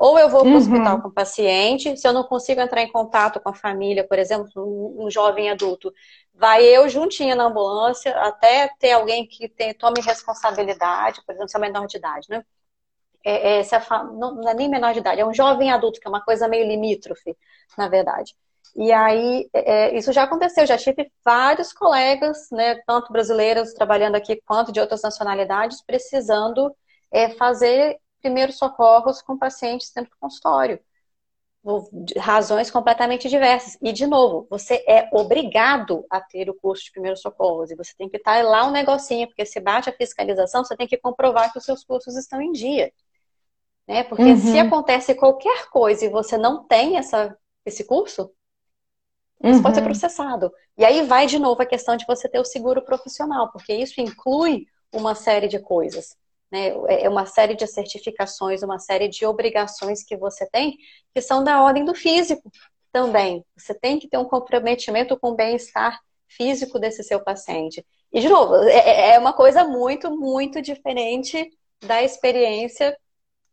Ou 0.01 0.17
eu 0.17 0.29
vou 0.29 0.41
para 0.41 0.49
o 0.49 0.51
uhum. 0.53 0.57
hospital 0.57 1.01
com 1.01 1.09
o 1.09 1.13
paciente, 1.13 1.95
se 1.95 2.07
eu 2.07 2.11
não 2.11 2.23
consigo 2.23 2.59
entrar 2.59 2.81
em 2.81 2.91
contato 2.91 3.39
com 3.39 3.49
a 3.49 3.53
família, 3.53 4.03
por 4.03 4.17
exemplo, 4.17 4.49
um, 4.57 5.05
um 5.05 5.11
jovem 5.11 5.51
adulto, 5.51 5.93
vai 6.33 6.65
eu 6.65 6.89
juntinha 6.89 7.35
na 7.35 7.43
ambulância 7.43 8.11
até 8.17 8.67
ter 8.79 8.93
alguém 8.93 9.27
que 9.27 9.47
tem, 9.47 9.75
tome 9.75 10.01
responsabilidade, 10.01 11.21
por 11.23 11.33
exemplo, 11.33 11.49
se 11.49 11.55
é 11.55 11.59
menor 11.59 11.85
de 11.85 11.97
idade, 11.97 12.27
né? 12.31 12.43
É, 13.23 13.59
é, 13.59 13.63
se 13.63 13.75
a, 13.75 14.03
não, 14.05 14.33
não 14.33 14.49
é 14.49 14.55
nem 14.55 14.67
menor 14.67 14.93
de 14.93 14.99
idade, 14.99 15.21
é 15.21 15.25
um 15.25 15.35
jovem 15.35 15.71
adulto, 15.71 15.99
que 15.99 16.07
é 16.07 16.09
uma 16.09 16.25
coisa 16.25 16.47
meio 16.47 16.67
limítrofe, 16.67 17.37
na 17.77 17.87
verdade. 17.87 18.35
E 18.75 18.91
aí, 18.91 19.49
é, 19.53 19.95
isso 19.97 20.13
já 20.13 20.23
aconteceu, 20.23 20.65
já 20.65 20.77
tive 20.77 21.11
vários 21.23 21.73
colegas, 21.73 22.47
né, 22.51 22.75
tanto 22.87 23.11
brasileiros 23.11 23.73
trabalhando 23.73 24.15
aqui 24.15 24.41
quanto 24.45 24.71
de 24.71 24.79
outras 24.79 25.01
nacionalidades, 25.01 25.83
precisando 25.85 26.73
é, 27.11 27.29
fazer 27.31 27.99
primeiros 28.21 28.57
socorros 28.57 29.21
com 29.21 29.37
pacientes 29.37 29.91
dentro 29.93 30.11
do 30.11 30.17
consultório. 30.19 30.79
Razões 32.17 32.71
completamente 32.71 33.29
diversas. 33.29 33.77
E, 33.81 33.91
de 33.91 34.07
novo, 34.07 34.47
você 34.49 34.83
é 34.87 35.09
obrigado 35.11 36.05
a 36.09 36.19
ter 36.19 36.49
o 36.49 36.55
curso 36.55 36.85
de 36.85 36.91
primeiros 36.91 37.21
socorros. 37.21 37.69
E 37.69 37.75
você 37.75 37.93
tem 37.95 38.09
que 38.09 38.17
estar 38.17 38.43
lá 38.43 38.65
um 38.65 38.71
negocinho, 38.71 39.27
porque 39.27 39.45
se 39.45 39.59
bate 39.59 39.89
a 39.89 39.93
fiscalização, 39.93 40.63
você 40.63 40.75
tem 40.75 40.87
que 40.87 40.97
comprovar 40.97 41.51
que 41.51 41.59
os 41.59 41.65
seus 41.65 41.83
cursos 41.83 42.15
estão 42.17 42.41
em 42.41 42.51
dia. 42.51 42.91
Né? 43.87 44.03
Porque 44.03 44.23
uhum. 44.23 44.37
se 44.37 44.57
acontece 44.57 45.13
qualquer 45.13 45.69
coisa 45.69 46.05
e 46.05 46.09
você 46.09 46.35
não 46.35 46.63
tem 46.63 46.97
essa, 46.97 47.37
esse 47.63 47.83
curso, 47.83 48.31
você 49.41 49.55
uhum. 49.55 49.61
pode 49.61 49.75
ser 49.75 49.81
uhum. 49.81 49.87
processado. 49.87 50.51
E 50.77 50.85
aí 50.85 51.01
vai 51.03 51.25
de 51.25 51.39
novo 51.39 51.61
a 51.61 51.65
questão 51.65 51.97
de 51.97 52.05
você 52.05 52.29
ter 52.29 52.39
o 52.39 52.45
seguro 52.45 52.83
profissional, 52.83 53.51
porque 53.51 53.73
isso 53.73 53.99
inclui 53.99 54.65
uma 54.93 55.15
série 55.15 55.47
de 55.47 55.59
coisas. 55.59 56.15
Né? 56.51 56.73
É 56.87 57.09
uma 57.09 57.25
série 57.25 57.55
de 57.55 57.65
certificações, 57.65 58.61
uma 58.61 58.77
série 58.77 59.07
de 59.07 59.25
obrigações 59.25 60.03
que 60.03 60.17
você 60.17 60.47
tem, 60.49 60.77
que 61.13 61.21
são 61.21 61.43
da 61.43 61.63
ordem 61.63 61.85
do 61.85 61.95
físico 61.95 62.51
também. 62.91 63.43
Você 63.57 63.73
tem 63.73 63.97
que 63.97 64.07
ter 64.07 64.17
um 64.17 64.25
comprometimento 64.25 65.17
com 65.17 65.29
o 65.29 65.35
bem-estar 65.35 65.99
físico 66.27 66.77
desse 66.77 67.03
seu 67.03 67.21
paciente. 67.23 67.85
E, 68.11 68.19
de 68.19 68.29
novo, 68.29 68.55
é, 68.55 68.77
é, 68.77 69.15
é 69.15 69.19
uma 69.19 69.33
coisa 69.33 69.63
muito, 69.63 70.11
muito 70.11 70.61
diferente 70.61 71.49
da 71.81 72.03
experiência 72.03 72.95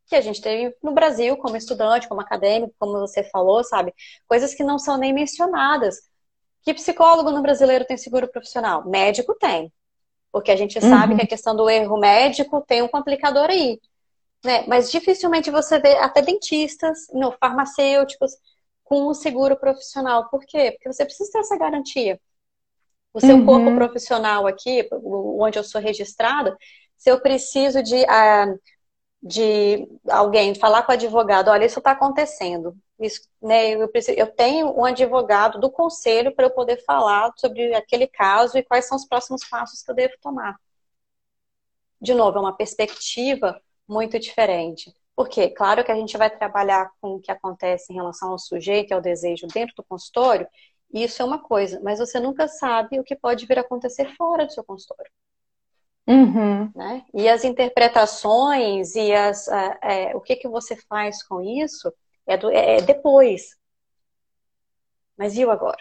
que 0.09 0.17
a 0.17 0.21
gente 0.21 0.41
teve 0.41 0.75
no 0.83 0.93
Brasil, 0.93 1.37
como 1.37 1.57
estudante, 1.57 2.09
como 2.09 2.21
acadêmico, 2.21 2.75
como 2.79 2.99
você 2.99 3.23
falou, 3.23 3.63
sabe? 3.63 3.95
Coisas 4.27 4.55
que 4.55 4.65
não 4.65 4.79
são 4.79 4.97
nem 4.97 5.13
mencionadas. 5.13 6.01
Que 6.63 6.75
psicólogo 6.75 7.31
no 7.31 7.43
brasileiro 7.43 7.85
tem 7.85 7.97
seguro 7.97 8.29
profissional? 8.29 8.89
Médico 8.89 9.35
tem. 9.35 9.73
Porque 10.33 10.51
a 10.51 10.57
gente 10.57 10.79
uhum. 10.79 10.89
sabe 10.89 11.17
que 11.17 11.23
a 11.23 11.27
questão 11.27 11.55
do 11.55 11.69
erro 11.69 11.99
médico 11.99 12.63
tem 12.67 12.83
um 12.83 12.89
complicador 12.89 13.51
aí. 13.51 13.81
Né? 14.45 14.65
Mas 14.67 14.91
dificilmente 14.91 15.51
você 15.51 15.79
vê 15.79 15.97
até 15.97 16.23
dentistas, 16.23 17.07
não, 17.13 17.33
farmacêuticos, 17.33 18.33
com 18.85 19.07
o 19.07 19.15
seguro 19.15 19.57
profissional. 19.57 20.29
Por 20.31 20.45
quê? 20.47 20.73
Porque 20.73 20.93
você 20.93 21.05
precisa 21.05 21.31
ter 21.33 21.39
essa 21.41 21.59
garantia. 21.59 22.19
O 23.13 23.21
seu 23.21 23.37
uhum. 23.37 23.47
corpo 23.47 23.75
profissional 23.75 24.47
aqui, 24.47 24.89
onde 24.93 25.59
eu 25.59 25.65
sou 25.65 25.81
registrada, 25.81 26.57
se 26.97 27.11
eu 27.11 27.21
preciso 27.21 27.83
de, 27.83 28.03
uh, 28.03 28.59
de 29.23 29.89
alguém 30.09 30.55
falar 30.55 30.83
com 30.83 30.93
o 30.93 30.95
advogado, 30.95 31.49
olha, 31.51 31.67
isso 31.67 31.79
está 31.81 31.93
acontecendo. 31.93 32.77
Isso, 33.01 33.29
né, 33.43 33.71
eu, 33.71 33.89
preciso, 33.89 34.19
eu 34.19 34.27
tenho 34.27 34.69
um 34.79 34.85
advogado 34.85 35.61
do 35.61 35.71
conselho 35.71 36.35
para 36.35 36.47
eu 36.47 36.51
poder 36.51 36.85
falar 36.85 37.33
sobre 37.37 37.75
aquele 37.75 38.07
caso 38.07 38.59
e 38.59 38.63
quais 38.63 38.87
são 38.87 38.97
os 38.97 39.07
próximos 39.07 39.45
passos 39.49 39.83
que 39.83 39.91
eu 39.91 39.95
devo 39.95 40.15
tomar. 40.21 40.59
De 42.01 42.15
novo, 42.15 42.39
é 42.39 42.41
uma 42.41 42.57
perspectiva 42.57 43.61
muito 43.87 44.19
diferente. 44.19 44.95
Porque, 45.17 45.49
claro 45.51 45.85
que 45.85 45.91
a 45.91 45.97
gente 45.97 46.17
vai 46.17 46.31
trabalhar 46.31 46.93
com 47.01 47.17
o 47.17 47.21
que 47.21 47.33
acontece 47.33 47.93
em 47.93 47.97
relação 47.97 48.31
ao 48.31 48.39
sujeito 48.39 48.93
e 48.93 48.95
ao 48.95 49.01
desejo 49.01 49.49
dentro 49.49 49.75
do 49.77 49.83
consultório, 49.83 50.47
isso 50.93 51.21
é 51.21 51.25
uma 51.25 51.41
coisa, 51.41 51.81
mas 51.83 51.99
você 51.99 52.21
nunca 52.21 52.49
sabe 52.49 52.99
o 53.01 53.05
que 53.05 53.17
pode 53.17 53.45
vir 53.47 53.59
a 53.59 53.63
acontecer 53.63 54.15
fora 54.17 54.47
do 54.47 54.53
seu 54.53 54.65
consultório. 54.65 55.11
Uhum. 56.09 56.73
Né? 56.75 57.05
E 57.13 57.29
as 57.29 57.45
interpretações 57.45 58.95
e 58.97 59.13
as, 59.13 59.47
é, 59.49 60.17
o 60.17 60.21
que, 60.21 60.37
que 60.37 60.49
você 60.49 60.75
faz 60.75 61.23
com 61.23 61.43
isso 61.43 61.93
é, 62.27 62.37
do, 62.37 62.51
é, 62.51 62.79
é 62.79 62.81
depois. 62.81 63.57
Mas 65.17 65.37
e 65.37 65.45
o 65.45 65.51
agora? 65.51 65.79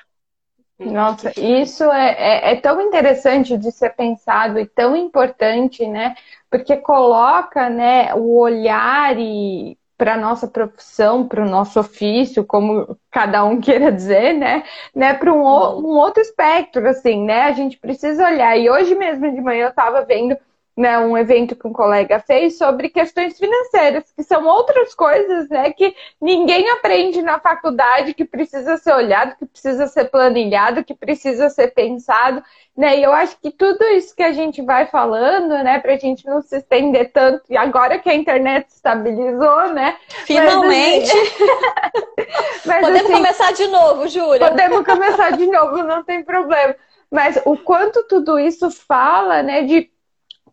Nossa, 0.80 1.32
isso 1.40 1.84
é, 1.92 2.12
é, 2.12 2.52
é, 2.52 2.56
tão 2.58 2.80
interessante 2.82 3.58
de 3.58 3.72
ser 3.72 3.96
pensado 3.96 4.60
e 4.60 4.68
tão 4.68 4.96
importante, 4.96 5.88
né? 5.88 6.16
Porque 6.52 6.78
coloca 6.78 7.68
né, 7.68 8.14
o 8.14 8.38
olhar 8.38 9.18
e 9.18 9.78
para 9.98 10.14
a 10.14 10.18
nossa 10.18 10.48
profissão, 10.48 11.28
para 11.28 11.44
o 11.44 11.50
nosso 11.50 11.80
ofício, 11.80 12.46
como 12.46 12.98
cada 13.12 13.44
um 13.44 13.60
queira 13.62 13.92
dizer, 13.92 14.34
né? 14.34 14.64
né 14.96 15.14
para 15.14 15.34
um, 15.34 15.40
um, 15.40 15.98
outro 15.98 16.22
espectro, 16.22 16.88
assim, 16.88 17.24
né? 17.26 17.44
A 17.44 17.52
gente 17.52 17.78
precisa 17.78 18.26
olhar. 18.26 18.58
E 18.58 18.70
hoje 18.70 18.96
mesmo 18.96 19.34
de 19.34 19.42
manhã 19.42 19.66
eu 19.66 19.70
estava 19.70 20.06
vendo 20.06 20.38
né, 20.78 21.00
um 21.00 21.18
evento 21.18 21.56
que 21.56 21.66
um 21.66 21.74
colega 21.74 22.20
fez 22.20 22.56
sobre 22.56 22.90
questões 22.90 23.36
financeiras, 23.40 24.04
que 24.16 24.24
são 24.24 24.46
outras 24.46 24.94
coisas 24.94 25.50
né, 25.50 25.72
que 25.72 25.96
ninguém 26.22 26.70
aprende 26.70 27.20
na 27.24 27.40
faculdade, 27.40 28.14
que 28.14 28.24
precisa 28.24 28.78
ser 28.78 28.94
olhado, 28.94 29.36
que 29.38 29.46
precisa 29.48 29.88
ser 29.88 30.06
planilhado, 30.06 30.84
que 30.84 30.94
precisa 30.94 31.50
ser 31.50 31.74
pensado. 31.74 32.44
Né? 32.78 33.00
E 33.00 33.04
eu 33.04 33.12
acho 33.12 33.40
que 33.42 33.50
tudo 33.50 33.84
isso 33.86 34.16
que 34.16 34.22
a 34.22 34.32
gente 34.32 34.62
vai 34.62 34.86
falando, 34.86 35.50
né, 35.64 35.80
para 35.80 35.94
a 35.94 35.98
gente 35.98 36.24
não 36.28 36.44
se 36.44 36.58
estender 36.58 37.12
tanto, 37.12 37.42
e 37.50 37.58
agora 37.58 37.98
que 37.98 38.08
a 38.08 38.14
internet 38.14 38.70
estabilizou, 38.70 39.74
né? 39.74 39.98
Finalmente! 40.26 41.12
Mas, 42.64 42.82
podemos 42.82 43.02
assim, 43.02 43.14
começar 43.14 43.52
de 43.54 43.68
novo, 43.68 44.08
Júlia. 44.08 44.50
Podemos 44.50 44.86
começar 44.86 45.32
de 45.32 45.48
novo, 45.48 45.78
não 45.78 46.04
tem 46.04 46.24
problema. 46.24 46.76
Mas 47.10 47.40
o 47.46 47.58
quanto 47.58 48.04
tudo 48.04 48.38
isso 48.38 48.70
fala, 48.70 49.42
né, 49.42 49.64
de 49.64 49.90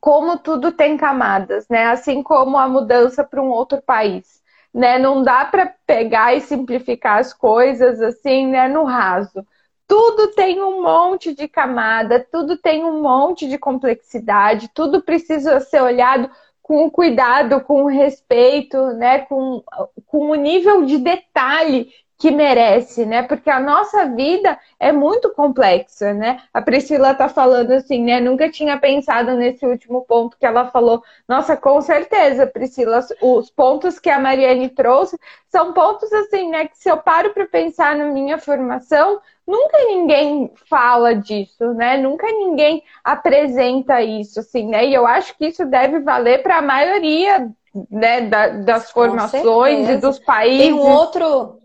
como 0.04 0.36
tudo 0.36 0.70
tem 0.70 0.98
camadas, 0.98 1.66
né? 1.66 1.86
Assim 1.86 2.22
como 2.22 2.58
a 2.58 2.68
mudança 2.68 3.24
para 3.24 3.40
um 3.40 3.48
outro 3.48 3.80
país, 3.80 4.42
né? 4.72 4.98
Não 4.98 5.22
dá 5.22 5.46
para 5.46 5.74
pegar 5.86 6.34
e 6.34 6.42
simplificar 6.42 7.20
as 7.20 7.32
coisas 7.32 8.02
assim, 8.02 8.48
né, 8.48 8.68
no 8.68 8.84
raso. 8.84 9.42
Tudo 9.88 10.28
tem 10.34 10.62
um 10.62 10.82
monte 10.82 11.34
de 11.34 11.48
camada, 11.48 12.20
tudo 12.30 12.58
tem 12.58 12.84
um 12.84 13.00
monte 13.00 13.48
de 13.48 13.56
complexidade, 13.56 14.68
tudo 14.74 15.02
precisa 15.02 15.58
ser 15.60 15.80
olhado 15.80 16.30
com 16.60 16.90
cuidado, 16.90 17.62
com 17.62 17.86
respeito, 17.86 18.76
né, 18.88 19.20
com, 19.20 19.64
com 20.04 20.28
o 20.28 20.34
nível 20.34 20.84
de 20.84 20.98
detalhe 20.98 21.88
que 22.24 22.30
merece, 22.30 23.04
né? 23.04 23.22
Porque 23.22 23.50
a 23.50 23.60
nossa 23.60 24.06
vida 24.06 24.58
é 24.80 24.90
muito 24.90 25.34
complexa, 25.34 26.14
né? 26.14 26.40
A 26.54 26.62
Priscila 26.62 27.12
tá 27.12 27.28
falando 27.28 27.70
assim, 27.72 28.02
né? 28.02 28.18
Nunca 28.18 28.50
tinha 28.50 28.78
pensado 28.78 29.32
nesse 29.34 29.66
último 29.66 30.06
ponto 30.06 30.38
que 30.38 30.46
ela 30.46 30.70
falou. 30.70 31.02
Nossa, 31.28 31.54
com 31.54 31.82
certeza, 31.82 32.46
Priscila, 32.46 33.00
os 33.20 33.50
pontos 33.50 33.98
que 33.98 34.08
a 34.08 34.18
Mariane 34.18 34.70
trouxe 34.70 35.20
são 35.50 35.74
pontos 35.74 36.10
assim, 36.14 36.48
né? 36.48 36.66
Que 36.66 36.78
se 36.78 36.88
eu 36.88 36.96
paro 36.96 37.34
para 37.34 37.46
pensar 37.46 37.94
na 37.94 38.06
minha 38.06 38.38
formação, 38.38 39.20
nunca 39.46 39.76
ninguém 39.84 40.50
fala 40.66 41.14
disso, 41.14 41.74
né? 41.74 41.98
Nunca 41.98 42.26
ninguém 42.26 42.82
apresenta 43.04 44.00
isso, 44.00 44.40
assim, 44.40 44.66
né? 44.66 44.86
E 44.86 44.94
eu 44.94 45.06
acho 45.06 45.36
que 45.36 45.48
isso 45.48 45.66
deve 45.66 46.00
valer 46.00 46.42
para 46.42 46.56
a 46.56 46.62
maioria 46.62 47.50
né, 47.90 48.22
da, 48.22 48.48
das 48.48 48.90
formações 48.90 49.90
e 49.90 49.98
dos 49.98 50.18
países. 50.18 50.62
Tem 50.62 50.72
um 50.72 50.80
outro 50.80 51.60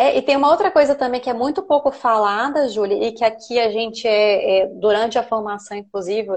é, 0.00 0.16
e 0.16 0.22
tem 0.22 0.36
uma 0.36 0.48
outra 0.48 0.70
coisa 0.70 0.94
também 0.94 1.20
que 1.20 1.28
é 1.28 1.34
muito 1.34 1.60
pouco 1.60 1.90
falada, 1.90 2.68
Júlia, 2.68 3.08
e 3.08 3.12
que 3.12 3.24
aqui 3.24 3.58
a 3.58 3.68
gente, 3.68 4.06
é, 4.06 4.60
é, 4.60 4.66
durante 4.68 5.18
a 5.18 5.24
formação, 5.24 5.76
inclusive, 5.76 6.30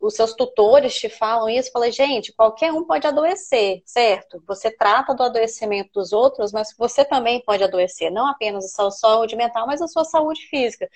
os 0.00 0.14
seus 0.14 0.34
tutores 0.34 0.94
te 0.96 1.08
falam 1.08 1.48
isso, 1.48 1.70
falam, 1.70 1.92
gente, 1.92 2.32
qualquer 2.34 2.72
um 2.72 2.84
pode 2.84 3.06
adoecer, 3.06 3.82
certo? 3.86 4.42
Você 4.48 4.68
trata 4.70 5.14
do 5.14 5.22
adoecimento 5.22 5.90
dos 5.94 6.12
outros, 6.12 6.52
mas 6.52 6.74
você 6.76 7.04
também 7.04 7.40
pode 7.44 7.62
adoecer, 7.62 8.10
não 8.10 8.26
apenas 8.26 8.64
a 8.64 8.68
sua 8.68 8.90
saúde 8.90 9.36
mental, 9.36 9.64
mas 9.66 9.80
a 9.80 9.86
sua 9.86 10.04
saúde 10.04 10.42
física. 10.48 10.88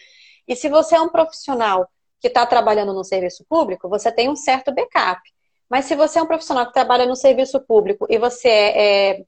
E 0.47 0.57
se 0.57 0.69
você 0.69 0.97
é 0.97 1.01
um 1.01 1.09
profissional 1.09 1.89
que 2.21 2.27
está 2.27 2.45
trabalhando 2.45 2.93
no 2.93 3.05
serviço 3.05 3.45
público, 3.49 3.89
você 3.89 4.11
tem 4.11 4.29
um 4.29 4.35
certo 4.37 4.73
backup. 4.75 5.21
Mas 5.71 5.85
se 5.85 5.95
você 5.95 6.19
é 6.19 6.23
um 6.23 6.27
profissional 6.27 6.67
que 6.67 6.73
trabalha 6.73 7.07
no 7.07 7.15
serviço 7.15 7.61
público 7.61 8.07
e 8.11 8.19
você 8.19 8.49
é, 8.49 9.11
é 9.19 9.25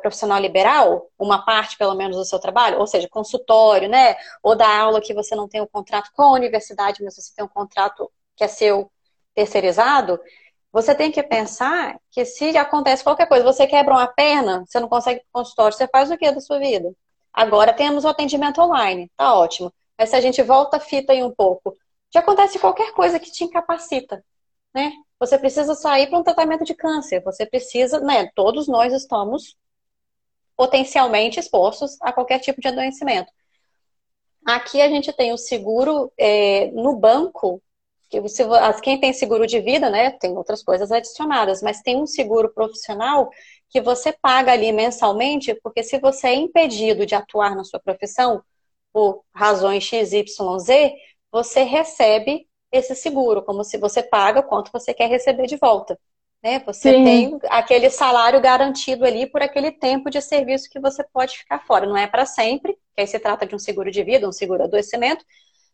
profissional 0.00 0.38
liberal, 0.40 1.10
uma 1.18 1.44
parte 1.44 1.76
pelo 1.76 1.94
menos 1.94 2.16
do 2.16 2.24
seu 2.24 2.38
trabalho, 2.38 2.78
ou 2.78 2.86
seja, 2.86 3.08
consultório, 3.08 3.88
né? 3.88 4.16
Ou 4.42 4.54
da 4.54 4.68
aula 4.68 5.00
que 5.00 5.14
você 5.14 5.34
não 5.34 5.48
tem 5.48 5.60
um 5.60 5.66
contrato 5.66 6.10
com 6.14 6.22
a 6.22 6.32
universidade, 6.32 7.02
mas 7.02 7.16
você 7.16 7.34
tem 7.34 7.44
um 7.44 7.48
contrato 7.48 8.10
que 8.36 8.44
é 8.44 8.48
seu 8.48 8.90
terceirizado, 9.34 10.20
você 10.72 10.94
tem 10.94 11.10
que 11.10 11.22
pensar 11.22 11.98
que 12.10 12.24
se 12.24 12.56
acontece 12.56 13.02
qualquer 13.02 13.26
coisa, 13.26 13.44
você 13.44 13.66
quebra 13.66 13.94
uma 13.94 14.06
perna, 14.06 14.64
você 14.66 14.78
não 14.78 14.88
consegue 14.88 15.22
consultório, 15.32 15.76
você 15.76 15.88
faz 15.88 16.10
o 16.10 16.16
que 16.18 16.30
da 16.30 16.40
sua 16.40 16.58
vida? 16.58 16.92
Agora 17.32 17.72
temos 17.72 18.04
o 18.04 18.08
atendimento 18.08 18.60
online, 18.60 19.10
tá 19.16 19.34
ótimo. 19.34 19.72
Mas 19.98 20.10
se 20.10 20.16
a 20.16 20.20
gente 20.20 20.42
volta 20.42 20.76
a 20.76 20.80
fita 20.80 21.12
aí 21.12 21.22
um 21.22 21.34
pouco, 21.34 21.74
já 22.12 22.20
acontece 22.20 22.58
qualquer 22.58 22.92
coisa 22.92 23.18
que 23.18 23.30
te 23.30 23.44
incapacita, 23.44 24.24
né? 24.74 24.92
Você 25.18 25.38
precisa 25.38 25.74
sair 25.74 26.08
para 26.08 26.18
um 26.18 26.22
tratamento 26.22 26.64
de 26.64 26.74
câncer. 26.74 27.22
Você 27.24 27.46
precisa, 27.46 28.00
né? 28.00 28.30
Todos 28.34 28.68
nós 28.68 28.92
estamos 28.92 29.56
potencialmente 30.56 31.38
expostos 31.38 31.96
a 32.00 32.12
qualquer 32.12 32.38
tipo 32.40 32.60
de 32.60 32.68
adoecimento. 32.68 33.30
Aqui 34.44 34.80
a 34.80 34.88
gente 34.88 35.12
tem 35.12 35.32
o 35.32 35.38
seguro 35.38 36.12
é, 36.16 36.70
no 36.70 36.96
banco, 36.96 37.60
que 38.08 38.20
quem 38.82 39.00
tem 39.00 39.12
seguro 39.12 39.46
de 39.46 39.60
vida, 39.60 39.90
né, 39.90 40.12
tem 40.12 40.36
outras 40.36 40.62
coisas 40.62 40.92
adicionadas, 40.92 41.60
mas 41.60 41.82
tem 41.82 41.96
um 41.96 42.06
seguro 42.06 42.52
profissional 42.54 43.28
que 43.68 43.80
você 43.80 44.12
paga 44.12 44.52
ali 44.52 44.70
mensalmente, 44.72 45.54
porque 45.62 45.82
se 45.82 45.98
você 45.98 46.28
é 46.28 46.34
impedido 46.34 47.04
de 47.04 47.16
atuar 47.16 47.56
na 47.56 47.64
sua 47.64 47.80
profissão 47.80 48.40
por 48.92 49.24
razões 49.34 49.82
XYZ, 49.82 50.92
você 51.32 51.64
recebe 51.64 52.46
esse 52.76 52.94
seguro, 52.94 53.42
como 53.42 53.64
se 53.64 53.78
você 53.78 54.02
paga 54.02 54.42
quanto 54.42 54.70
você 54.72 54.94
quer 54.94 55.08
receber 55.08 55.46
de 55.46 55.56
volta. 55.56 55.98
Né? 56.42 56.60
Você 56.66 56.92
Sim. 56.92 57.04
tem 57.04 57.38
aquele 57.48 57.90
salário 57.90 58.40
garantido 58.40 59.04
ali 59.04 59.26
por 59.26 59.42
aquele 59.42 59.72
tempo 59.72 60.10
de 60.10 60.20
serviço 60.20 60.70
que 60.70 60.78
você 60.78 61.04
pode 61.12 61.38
ficar 61.38 61.64
fora. 61.66 61.86
Não 61.86 61.96
é 61.96 62.06
para 62.06 62.26
sempre, 62.26 62.74
que 62.94 63.00
aí 63.00 63.06
se 63.06 63.18
trata 63.18 63.46
de 63.46 63.54
um 63.54 63.58
seguro 63.58 63.90
de 63.90 64.02
vida, 64.02 64.28
um 64.28 64.32
seguro 64.32 64.62
adoecimento, 64.62 65.24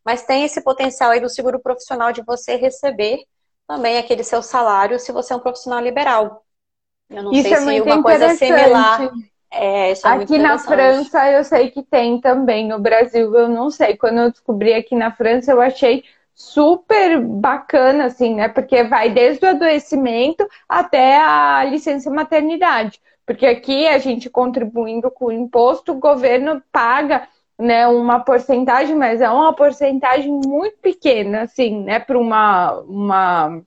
mas 0.05 0.25
tem 0.25 0.45
esse 0.45 0.63
potencial 0.63 1.11
aí 1.11 1.21
do 1.21 1.29
seguro 1.29 1.61
profissional 1.61 2.13
de 2.13 2.23
você 2.23 2.57
receber 2.57 3.25
também 3.67 3.99
aquele 3.99 4.25
seu 4.25 4.43
salário 4.43 4.99
se 4.99 5.13
você 5.13 5.33
é 5.33 5.37
um 5.37 5.41
profissional 5.41 5.81
liberal. 5.81 6.45
Eu 7.09 7.23
não 7.23 7.33
isso 7.33 7.43
sei 7.43 7.53
é 7.53 7.57
se 7.57 7.65
muito 7.65 7.85
uma 7.85 8.03
coisa 8.03 8.35
similar. 8.35 9.13
É, 9.51 9.91
é 9.91 9.95
aqui 10.03 10.39
na 10.39 10.59
França 10.59 11.31
eu 11.31 11.45
sei 11.45 11.71
que 11.71 11.83
tem 11.83 12.19
também, 12.21 12.67
no 12.67 12.79
Brasil 12.79 13.35
eu 13.37 13.49
não 13.49 13.71
sei. 13.71 13.97
Quando 13.97 14.19
eu 14.19 14.31
descobri 14.31 14.73
aqui 14.73 14.95
na 14.95 15.15
França 15.15 15.53
eu 15.53 15.61
achei 15.61 16.05
super 16.35 17.21
bacana, 17.21 18.07
assim, 18.07 18.35
né? 18.35 18.49
Porque 18.49 18.83
vai 18.85 19.11
desde 19.11 19.45
o 19.45 19.51
adoecimento 19.51 20.47
até 20.69 21.21
a 21.23 21.65
licença 21.65 22.11
maternidade. 22.11 23.01
Porque 23.25 23.47
aqui 23.47 23.87
a 23.87 23.99
gente 23.99 24.29
contribuindo 24.29 25.11
com 25.11 25.27
o 25.27 25.33
imposto, 25.33 25.93
o 25.93 25.99
governo 26.01 26.63
paga 26.73 27.29
né, 27.59 27.87
uma 27.87 28.21
porcentagem, 28.21 28.97
mas 28.97 29.21
é 29.21 29.31
uma 29.31 29.53
porcentagem 29.53 30.41
muito 30.45 30.79
pequena, 30.79 31.43
assim, 31.43 31.85
né, 31.85 32.01
para 32.01 32.19
uma, 32.19 32.73
uma, 32.81 33.63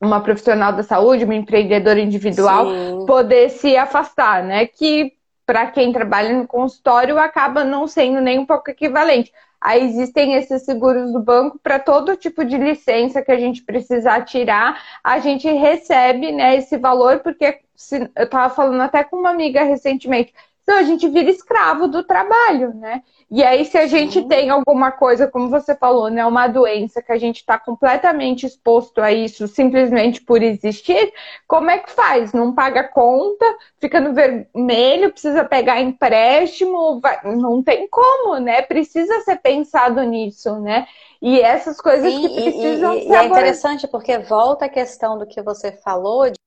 uma 0.00 0.20
profissional 0.20 0.72
da 0.72 0.82
saúde, 0.82 1.24
uma 1.24 1.34
empreendedora 1.34 2.00
individual, 2.00 2.66
Sim. 2.66 3.06
poder 3.06 3.48
se 3.48 3.76
afastar, 3.76 4.42
né? 4.42 4.66
Que 4.66 5.14
para 5.46 5.66
quem 5.66 5.92
trabalha 5.92 6.36
no 6.36 6.46
consultório 6.46 7.18
acaba 7.18 7.64
não 7.64 7.86
sendo 7.86 8.20
nem 8.20 8.38
um 8.38 8.46
pouco 8.46 8.70
equivalente. 8.70 9.32
Aí 9.62 9.84
existem 9.84 10.34
esses 10.34 10.64
seguros 10.64 11.12
do 11.12 11.20
banco 11.20 11.56
para 11.62 11.78
todo 11.78 12.16
tipo 12.16 12.44
de 12.44 12.58
licença 12.58 13.22
que 13.22 13.30
a 13.30 13.38
gente 13.38 13.62
precisar 13.62 14.22
tirar, 14.24 14.82
a 15.04 15.20
gente 15.20 15.48
recebe 15.48 16.32
né, 16.32 16.56
esse 16.56 16.76
valor, 16.76 17.20
porque 17.20 17.60
se, 17.76 18.10
eu 18.16 18.24
estava 18.24 18.52
falando 18.52 18.80
até 18.80 19.04
com 19.04 19.16
uma 19.16 19.30
amiga 19.30 19.62
recentemente, 19.62 20.34
então 20.72 20.80
a 20.80 20.84
gente 20.84 21.06
vira 21.06 21.30
escravo 21.30 21.86
do 21.86 22.02
trabalho, 22.02 22.72
né? 22.72 23.02
E 23.30 23.42
aí, 23.42 23.64
se 23.66 23.76
a 23.76 23.86
gente 23.86 24.20
Sim. 24.20 24.28
tem 24.28 24.48
alguma 24.48 24.90
coisa, 24.90 25.26
como 25.26 25.50
você 25.50 25.74
falou, 25.74 26.08
né, 26.08 26.24
uma 26.24 26.48
doença 26.48 27.02
que 27.02 27.12
a 27.12 27.18
gente 27.18 27.36
está 27.36 27.58
completamente 27.58 28.46
exposto 28.46 29.00
a 29.02 29.12
isso 29.12 29.46
simplesmente 29.46 30.22
por 30.22 30.42
existir, 30.42 31.12
como 31.46 31.70
é 31.70 31.78
que 31.78 31.90
faz? 31.90 32.32
Não 32.32 32.54
paga 32.54 32.84
conta, 32.84 33.44
fica 33.78 34.00
no 34.00 34.14
vermelho, 34.14 35.12
precisa 35.12 35.44
pegar 35.44 35.80
empréstimo, 35.80 37.00
vai... 37.00 37.18
não 37.24 37.62
tem 37.62 37.86
como, 37.88 38.38
né? 38.38 38.62
Precisa 38.62 39.20
ser 39.20 39.36
pensado 39.36 40.02
nisso, 40.02 40.58
né? 40.58 40.86
E 41.20 41.38
essas 41.38 41.80
coisas 41.80 42.10
Sim, 42.10 42.28
que 42.28 42.42
precisam 42.42 42.94
e, 42.94 43.02
ser. 43.02 43.08
E 43.10 43.14
é 43.14 43.24
interessante 43.24 43.86
porque 43.86 44.18
volta 44.18 44.64
a 44.64 44.70
questão 44.70 45.18
do 45.18 45.26
que 45.26 45.42
você 45.42 45.70
falou 45.70 46.30
de 46.30 46.41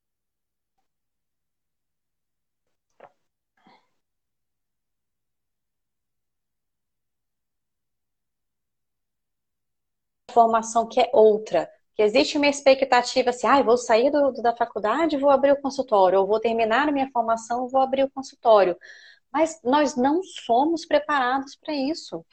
formação 10.36 10.88
que 10.88 10.99
é 10.99 11.10
outra. 11.14 11.68
Que 11.95 12.03
existe 12.03 12.38
uma 12.38 12.48
expectativa 12.48 13.30
assim, 13.30 13.48
ah, 13.48 13.64
vou 13.64 13.78
sair 13.78 14.12
do, 14.12 14.34
da 14.34 14.56
faculdade, 14.56 15.18
vou 15.18 15.30
abrir 15.30 15.53
o 15.53 15.62
consultório, 15.62 16.20
ou 16.20 16.28
vou 16.28 16.41
terminar 16.41 16.90
a 16.90 16.91
minha 16.91 17.10
formação, 17.12 17.70
vou 17.70 17.82
abrir 17.82 18.03
o 18.03 18.12
consultório. 18.12 18.78
Mas 19.32 19.60
nós 19.64 19.95
não 19.95 20.22
somos 20.22 20.86
preparados 20.86 21.56
para 21.56 21.74
isso. 21.74 22.26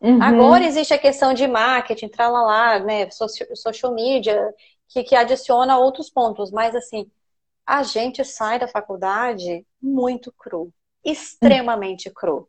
Uhum. 0.00 0.22
Agora 0.22 0.64
existe 0.64 0.94
a 0.94 0.98
questão 0.98 1.34
de 1.34 1.46
marketing, 1.46 2.08
tralalá, 2.08 2.78
né, 2.80 3.08
social 3.10 3.94
media, 3.94 4.54
que, 4.88 5.02
que 5.04 5.14
adiciona 5.14 5.78
outros 5.78 6.10
pontos, 6.10 6.50
mas 6.50 6.74
assim, 6.74 7.10
a 7.66 7.82
gente 7.82 8.24
sai 8.24 8.58
da 8.58 8.68
faculdade 8.68 9.66
muito 9.82 10.32
cru, 10.32 10.72
extremamente 11.04 12.10
cru, 12.10 12.48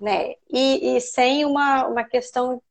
né? 0.00 0.34
E, 0.48 0.96
e 0.96 1.00
sem 1.00 1.44
uma, 1.44 1.86
uma 1.86 2.04
questão 2.04 2.62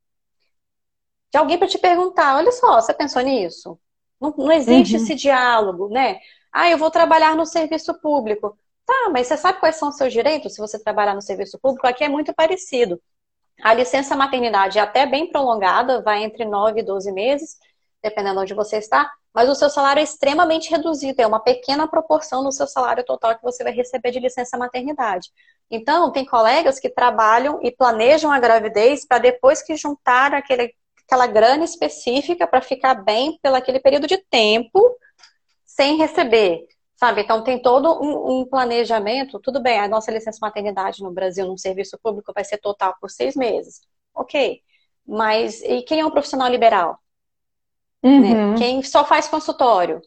de 1.31 1.37
alguém 1.37 1.57
para 1.57 1.67
te 1.67 1.77
perguntar: 1.77 2.37
olha 2.37 2.51
só, 2.51 2.81
você 2.81 2.93
pensou 2.93 3.21
nisso? 3.21 3.79
Não, 4.19 4.33
não 4.37 4.51
existe 4.51 4.95
uhum. 4.95 5.03
esse 5.03 5.15
diálogo, 5.15 5.89
né? 5.89 6.19
Ah, 6.51 6.69
eu 6.69 6.77
vou 6.77 6.91
trabalhar 6.91 7.35
no 7.35 7.45
serviço 7.45 7.93
público. 8.01 8.57
Tá, 8.85 9.09
mas 9.11 9.27
você 9.27 9.37
sabe 9.37 9.59
quais 9.59 9.75
são 9.75 9.89
os 9.89 9.97
seus 9.97 10.11
direitos 10.11 10.55
se 10.55 10.59
você 10.59 10.79
trabalhar 10.79 11.13
no 11.13 11.21
serviço 11.21 11.59
público? 11.59 11.85
Aqui 11.85 12.03
é 12.03 12.09
muito 12.09 12.33
parecido. 12.33 12.99
A 13.61 13.73
licença 13.73 14.15
maternidade 14.15 14.79
é 14.79 14.81
até 14.81 15.05
bem 15.05 15.29
prolongada, 15.31 16.01
vai 16.01 16.23
entre 16.23 16.45
9 16.45 16.79
e 16.79 16.83
12 16.83 17.11
meses, 17.11 17.57
dependendo 18.01 18.35
de 18.35 18.41
onde 18.41 18.53
você 18.53 18.77
está, 18.77 19.11
mas 19.33 19.49
o 19.49 19.55
seu 19.55 19.69
salário 19.69 19.99
é 19.99 20.03
extremamente 20.03 20.71
reduzido, 20.71 21.21
é 21.21 21.27
uma 21.27 21.39
pequena 21.39 21.87
proporção 21.87 22.43
do 22.43 22.51
seu 22.51 22.65
salário 22.65 23.03
total 23.03 23.35
que 23.35 23.43
você 23.43 23.63
vai 23.63 23.73
receber 23.73 24.11
de 24.11 24.19
licença 24.19 24.57
maternidade. 24.57 25.29
Então, 25.69 26.11
tem 26.11 26.25
colegas 26.25 26.79
que 26.79 26.89
trabalham 26.89 27.59
e 27.61 27.69
planejam 27.69 28.31
a 28.31 28.39
gravidez 28.39 29.05
para 29.05 29.19
depois 29.19 29.61
que 29.61 29.75
juntar 29.75 30.33
aquele 30.33 30.73
aquela 31.09 31.25
grana 31.25 31.65
específica 31.65 32.45
para 32.45 32.61
ficar 32.61 32.93
bem 32.93 33.39
pelo 33.41 33.55
aquele 33.55 33.79
período 33.79 34.05
de 34.05 34.17
tempo 34.29 34.79
sem 35.65 35.97
receber, 35.97 36.67
sabe? 36.95 37.21
Então 37.21 37.43
tem 37.43 37.59
todo 37.59 37.99
um, 37.99 38.41
um, 38.41 38.45
planejamento. 38.45 39.39
Tudo 39.39 39.59
bem, 39.59 39.79
a 39.79 39.87
nossa 39.87 40.11
licença 40.11 40.37
maternidade 40.39 41.01
no 41.01 41.11
Brasil, 41.11 41.47
num 41.47 41.57
serviço 41.57 41.97
público, 42.03 42.31
vai 42.31 42.43
ser 42.43 42.59
total 42.59 42.95
por 43.01 43.09
seis 43.09 43.35
meses. 43.35 43.81
Ok. 44.13 44.61
Mas 45.03 45.63
e 45.63 45.81
quem 45.81 45.99
é 45.99 46.05
um 46.05 46.11
profissional 46.11 46.47
liberal? 46.47 46.99
Uhum. 48.03 48.51
Né? 48.51 48.57
Quem 48.59 48.83
só 48.83 49.03
faz 49.03 49.27
consultório? 49.27 50.01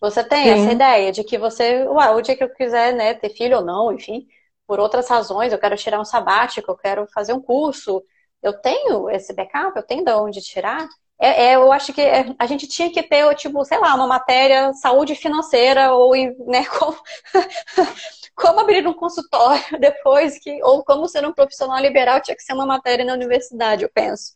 Você 0.00 0.22
tem 0.22 0.44
Sim. 0.44 0.50
essa 0.50 0.72
ideia 0.72 1.10
de 1.10 1.24
que 1.24 1.36
você, 1.36 1.88
ué, 1.88 2.10
o 2.10 2.20
dia 2.20 2.36
que 2.36 2.44
eu 2.44 2.50
quiser, 2.50 2.94
né, 2.94 3.14
ter 3.14 3.30
filho 3.30 3.56
ou 3.56 3.64
não, 3.64 3.92
enfim, 3.92 4.28
por 4.64 4.78
outras 4.78 5.08
razões, 5.08 5.52
eu 5.52 5.58
quero 5.58 5.76
tirar 5.76 6.00
um 6.00 6.04
sabático, 6.04 6.70
eu 6.70 6.76
quero 6.76 7.06
fazer 7.08 7.32
um 7.32 7.40
curso, 7.40 8.04
eu 8.44 8.52
tenho 8.52 9.10
esse 9.10 9.32
backup, 9.34 9.76
eu 9.76 9.82
tenho 9.82 10.04
de 10.04 10.12
onde 10.12 10.40
tirar. 10.40 10.86
É, 11.20 11.46
é, 11.46 11.54
eu 11.56 11.72
acho 11.72 11.92
que 11.92 12.00
é, 12.02 12.34
a 12.38 12.46
gente 12.46 12.66
tinha 12.68 12.92
que 12.92 13.02
ter, 13.02 13.34
tipo, 13.36 13.64
sei 13.64 13.78
lá, 13.78 13.94
uma 13.94 14.06
matéria 14.06 14.72
saúde 14.74 15.14
financeira 15.14 15.94
ou, 15.94 16.14
né, 16.46 16.64
como, 16.78 16.96
como 18.34 18.60
abrir 18.60 18.86
um 18.86 18.92
consultório 18.92 19.62
depois 19.80 20.38
que, 20.38 20.62
ou 20.62 20.84
como 20.84 21.08
ser 21.08 21.26
um 21.26 21.32
profissional 21.32 21.78
liberal 21.80 22.20
tinha 22.20 22.36
que 22.36 22.42
ser 22.42 22.52
uma 22.52 22.66
matéria 22.66 23.04
na 23.04 23.14
universidade, 23.14 23.84
eu 23.84 23.90
penso. 23.92 24.34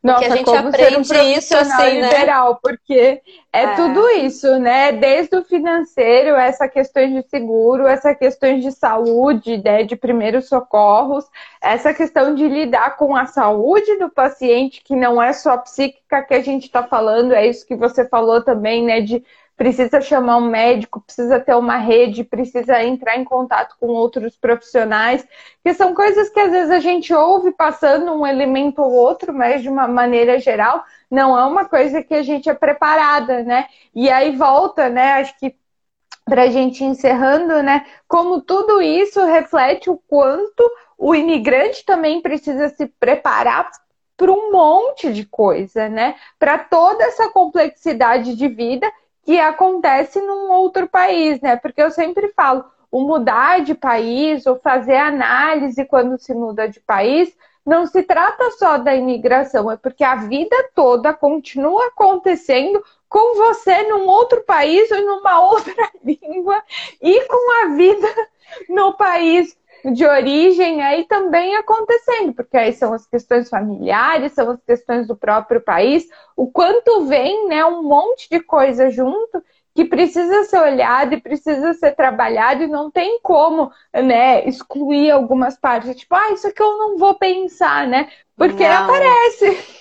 Nossa, 0.00 0.20
porque 0.20 0.32
a 0.32 0.36
gente 0.36 0.44
como 0.44 0.68
aprende 0.68 1.04
ser 1.04 1.20
um 1.20 1.22
isso 1.22 1.56
assim, 1.56 2.00
né? 2.00 2.10
liberal, 2.10 2.52
né? 2.52 2.58
porque 2.62 3.20
é, 3.52 3.62
é, 3.62 3.74
tudo 3.74 4.08
isso, 4.10 4.58
né? 4.58 4.92
Desde 4.92 5.36
o 5.36 5.44
financeiro, 5.44 6.36
essa 6.36 6.68
questão 6.68 7.04
de 7.12 7.28
seguro, 7.28 7.86
essa 7.86 8.14
questão 8.14 8.58
de 8.60 8.70
saúde, 8.70 9.60
né? 9.62 9.82
de 9.82 9.96
primeiros 9.96 10.48
socorros, 10.48 11.24
essa 11.60 11.92
questão 11.92 12.32
de 12.32 12.46
lidar 12.46 12.96
com 12.96 13.16
a 13.16 13.26
saúde 13.26 13.98
do 13.98 14.08
paciente, 14.08 14.82
que 14.84 14.94
não 14.94 15.20
é 15.20 15.32
só 15.32 15.56
psíquica 15.58 16.22
que 16.22 16.34
a 16.34 16.42
gente 16.42 16.66
está 16.66 16.84
falando, 16.84 17.32
é 17.32 17.48
isso 17.48 17.66
que 17.66 17.74
você 17.74 18.08
falou 18.08 18.40
também, 18.40 18.84
né? 18.84 19.00
De 19.00 19.24
precisa 19.58 20.00
chamar 20.00 20.36
um 20.36 20.48
médico, 20.48 21.00
precisa 21.00 21.40
ter 21.40 21.54
uma 21.56 21.78
rede, 21.78 22.22
precisa 22.22 22.80
entrar 22.80 23.16
em 23.16 23.24
contato 23.24 23.74
com 23.80 23.88
outros 23.88 24.36
profissionais, 24.36 25.26
que 25.64 25.74
são 25.74 25.92
coisas 25.92 26.30
que 26.30 26.38
às 26.38 26.52
vezes 26.52 26.70
a 26.70 26.78
gente 26.78 27.12
ouve 27.12 27.50
passando 27.50 28.12
um 28.12 28.24
elemento 28.24 28.80
ou 28.80 28.92
outro, 28.92 29.34
mas 29.34 29.60
de 29.60 29.68
uma 29.68 29.88
maneira 29.88 30.38
geral, 30.38 30.84
não 31.10 31.36
é 31.36 31.44
uma 31.44 31.64
coisa 31.64 32.00
que 32.04 32.14
a 32.14 32.22
gente 32.22 32.48
é 32.48 32.54
preparada, 32.54 33.42
né? 33.42 33.66
E 33.92 34.08
aí 34.08 34.36
volta, 34.36 34.88
né? 34.88 35.14
Acho 35.14 35.36
que 35.36 35.56
para 36.24 36.42
a 36.42 36.50
gente 36.50 36.84
encerrando, 36.84 37.60
né? 37.60 37.84
Como 38.06 38.40
tudo 38.40 38.80
isso 38.80 39.24
reflete 39.24 39.90
o 39.90 40.00
quanto 40.06 40.70
o 40.96 41.16
imigrante 41.16 41.84
também 41.84 42.22
precisa 42.22 42.68
se 42.68 42.86
preparar 42.86 43.68
para 44.16 44.30
um 44.30 44.52
monte 44.52 45.12
de 45.12 45.24
coisa, 45.24 45.88
né? 45.88 46.14
Para 46.38 46.58
toda 46.58 47.02
essa 47.02 47.28
complexidade 47.30 48.36
de 48.36 48.46
vida 48.46 48.88
que 49.28 49.38
acontece 49.38 50.22
num 50.22 50.50
outro 50.50 50.88
país, 50.88 51.38
né? 51.42 51.54
Porque 51.54 51.82
eu 51.82 51.90
sempre 51.90 52.32
falo, 52.34 52.64
o 52.90 53.02
mudar 53.02 53.60
de 53.60 53.74
país 53.74 54.46
ou 54.46 54.58
fazer 54.58 54.96
análise 54.96 55.84
quando 55.84 56.18
se 56.18 56.32
muda 56.32 56.66
de 56.66 56.80
país 56.80 57.36
não 57.62 57.84
se 57.84 58.02
trata 58.02 58.50
só 58.52 58.78
da 58.78 58.96
imigração, 58.96 59.70
é 59.70 59.76
porque 59.76 60.02
a 60.02 60.14
vida 60.14 60.56
toda 60.74 61.12
continua 61.12 61.88
acontecendo 61.88 62.82
com 63.06 63.36
você 63.36 63.82
num 63.82 64.06
outro 64.06 64.42
país 64.44 64.90
ou 64.90 65.02
numa 65.04 65.40
outra 65.44 65.90
língua 66.02 66.62
e 67.02 67.20
com 67.26 67.66
a 67.66 67.76
vida 67.76 68.08
no 68.70 68.94
país 68.94 69.54
de 69.84 70.04
origem 70.04 70.82
aí 70.82 71.04
também 71.06 71.56
acontecendo, 71.56 72.32
porque 72.34 72.56
aí 72.56 72.72
são 72.72 72.92
as 72.92 73.06
questões 73.06 73.48
familiares, 73.48 74.32
são 74.32 74.50
as 74.50 74.62
questões 74.62 75.06
do 75.06 75.16
próprio 75.16 75.60
país, 75.60 76.08
o 76.36 76.50
quanto 76.50 77.06
vem, 77.06 77.48
né, 77.48 77.64
um 77.64 77.82
monte 77.82 78.28
de 78.30 78.40
coisa 78.40 78.90
junto 78.90 79.42
que 79.74 79.84
precisa 79.84 80.42
ser 80.44 80.58
olhado 80.58 81.14
e 81.14 81.20
precisa 81.20 81.72
ser 81.74 81.94
trabalhado 81.94 82.64
e 82.64 82.66
não 82.66 82.90
tem 82.90 83.20
como, 83.22 83.70
né, 83.94 84.44
excluir 84.48 85.12
algumas 85.12 85.56
partes, 85.56 85.94
tipo, 85.94 86.14
ah, 86.16 86.32
isso 86.32 86.48
aqui 86.48 86.60
eu 86.60 86.76
não 86.76 86.98
vou 86.98 87.14
pensar, 87.14 87.86
né? 87.86 88.08
Porque 88.36 88.66
não. 88.66 88.84
aparece. 88.84 89.77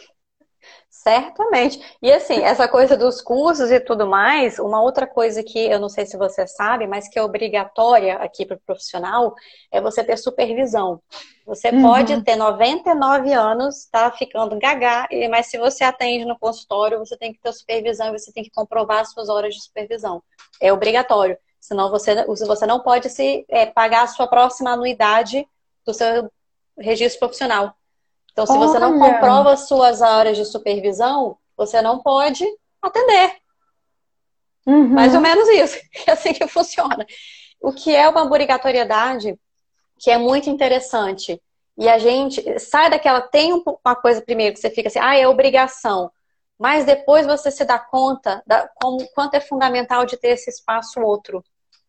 Certamente. 1.08 1.82
E 2.02 2.12
assim, 2.12 2.44
essa 2.44 2.68
coisa 2.68 2.98
dos 2.98 3.22
cursos 3.22 3.72
e 3.72 3.80
tudo 3.80 4.06
mais, 4.06 4.60
uma 4.60 4.82
outra 4.82 5.08
coisa 5.08 5.42
que 5.42 5.58
eu 5.58 5.80
não 5.80 5.88
sei 5.88 6.06
se 6.06 6.18
você 6.18 6.46
sabe, 6.46 6.86
mas 6.86 7.08
que 7.08 7.18
é 7.18 7.24
obrigatória 7.24 8.18
aqui 8.18 8.46
para 8.46 8.58
o 8.58 8.60
profissional, 8.60 9.34
é 9.72 9.80
você 9.80 10.04
ter 10.04 10.18
supervisão. 10.18 11.02
Você 11.46 11.70
uhum. 11.70 11.82
pode 11.82 12.22
ter 12.24 12.36
99 12.36 13.32
anos, 13.32 13.86
tá 13.86 14.12
ficando 14.12 14.60
gagá, 14.60 15.08
mas 15.32 15.46
se 15.46 15.58
você 15.58 15.86
atende 15.86 16.26
no 16.26 16.38
consultório, 16.38 17.00
você 17.00 17.16
tem 17.16 17.32
que 17.32 17.40
ter 17.40 17.54
supervisão 17.54 18.10
e 18.10 18.20
você 18.20 18.34
tem 18.34 18.44
que 18.44 18.52
comprovar 18.52 19.00
as 19.00 19.14
suas 19.14 19.30
horas 19.30 19.56
de 19.56 19.64
supervisão. 19.64 20.22
É 20.60 20.74
obrigatório. 20.74 21.38
Senão 21.58 21.90
você, 21.90 22.26
você 22.26 22.66
não 22.66 22.82
pode 22.82 23.10
se 23.10 23.46
é, 23.48 23.66
pagar 23.66 24.04
a 24.04 24.08
sua 24.08 24.28
próxima 24.28 24.72
anuidade 24.72 25.48
do 25.86 25.94
seu 25.94 26.30
registro 26.78 27.20
profissional. 27.20 27.74
Então, 28.38 28.46
se 28.46 28.52
Olha. 28.52 28.68
você 28.68 28.78
não 28.78 29.00
comprova 29.00 29.58
suas 29.58 30.00
horas 30.00 30.38
de 30.38 30.46
supervisão, 30.46 31.40
você 31.58 31.82
não 31.82 31.98
pode 31.98 32.46
atender. 32.80 33.36
Uhum. 34.64 34.90
Mais 34.90 35.16
ou 35.16 35.22
menos 35.22 35.50
isso. 35.50 35.76
É 36.06 36.12
assim 36.12 36.34
que 36.34 36.48
funciona. 36.48 37.04
O 37.60 37.74
que 37.74 37.96
é 37.96 38.08
uma 38.08 38.22
obrigatoriedade 38.22 39.36
que 39.98 40.12
é 40.12 40.20
muito 40.20 40.52
interessante. 40.52 41.42
E 41.76 41.90
a 41.90 41.98
gente 41.98 42.60
sai 42.60 42.92
daquela. 42.92 43.22
Tem 43.22 43.52
uma 43.54 43.96
coisa 43.96 44.22
primeiro 44.22 44.54
que 44.54 44.60
você 44.60 44.70
fica 44.70 44.88
assim, 44.88 45.00
ah, 45.02 45.18
é 45.18 45.28
obrigação. 45.28 46.12
Mas 46.60 46.86
depois 46.86 47.26
você 47.26 47.50
se 47.50 47.66
dá 47.66 47.80
conta 47.80 48.44
da, 48.46 48.70
como, 48.76 49.04
quanto 49.16 49.34
é 49.34 49.40
fundamental 49.40 50.06
de 50.06 50.16
ter 50.16 50.30
esse 50.30 50.52
espaço 50.52 51.02
outro 51.02 51.44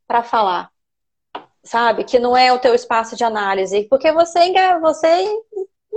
para 0.07 0.23
falar. 0.23 0.71
Sabe? 1.63 2.05
Que 2.05 2.19
não 2.19 2.35
é 2.35 2.51
o 2.51 2.59
teu 2.59 2.75
espaço 2.75 3.15
de 3.15 3.23
análise. 3.23 3.87
Porque 3.91 4.11
você, 4.11 4.51
você 4.81 5.27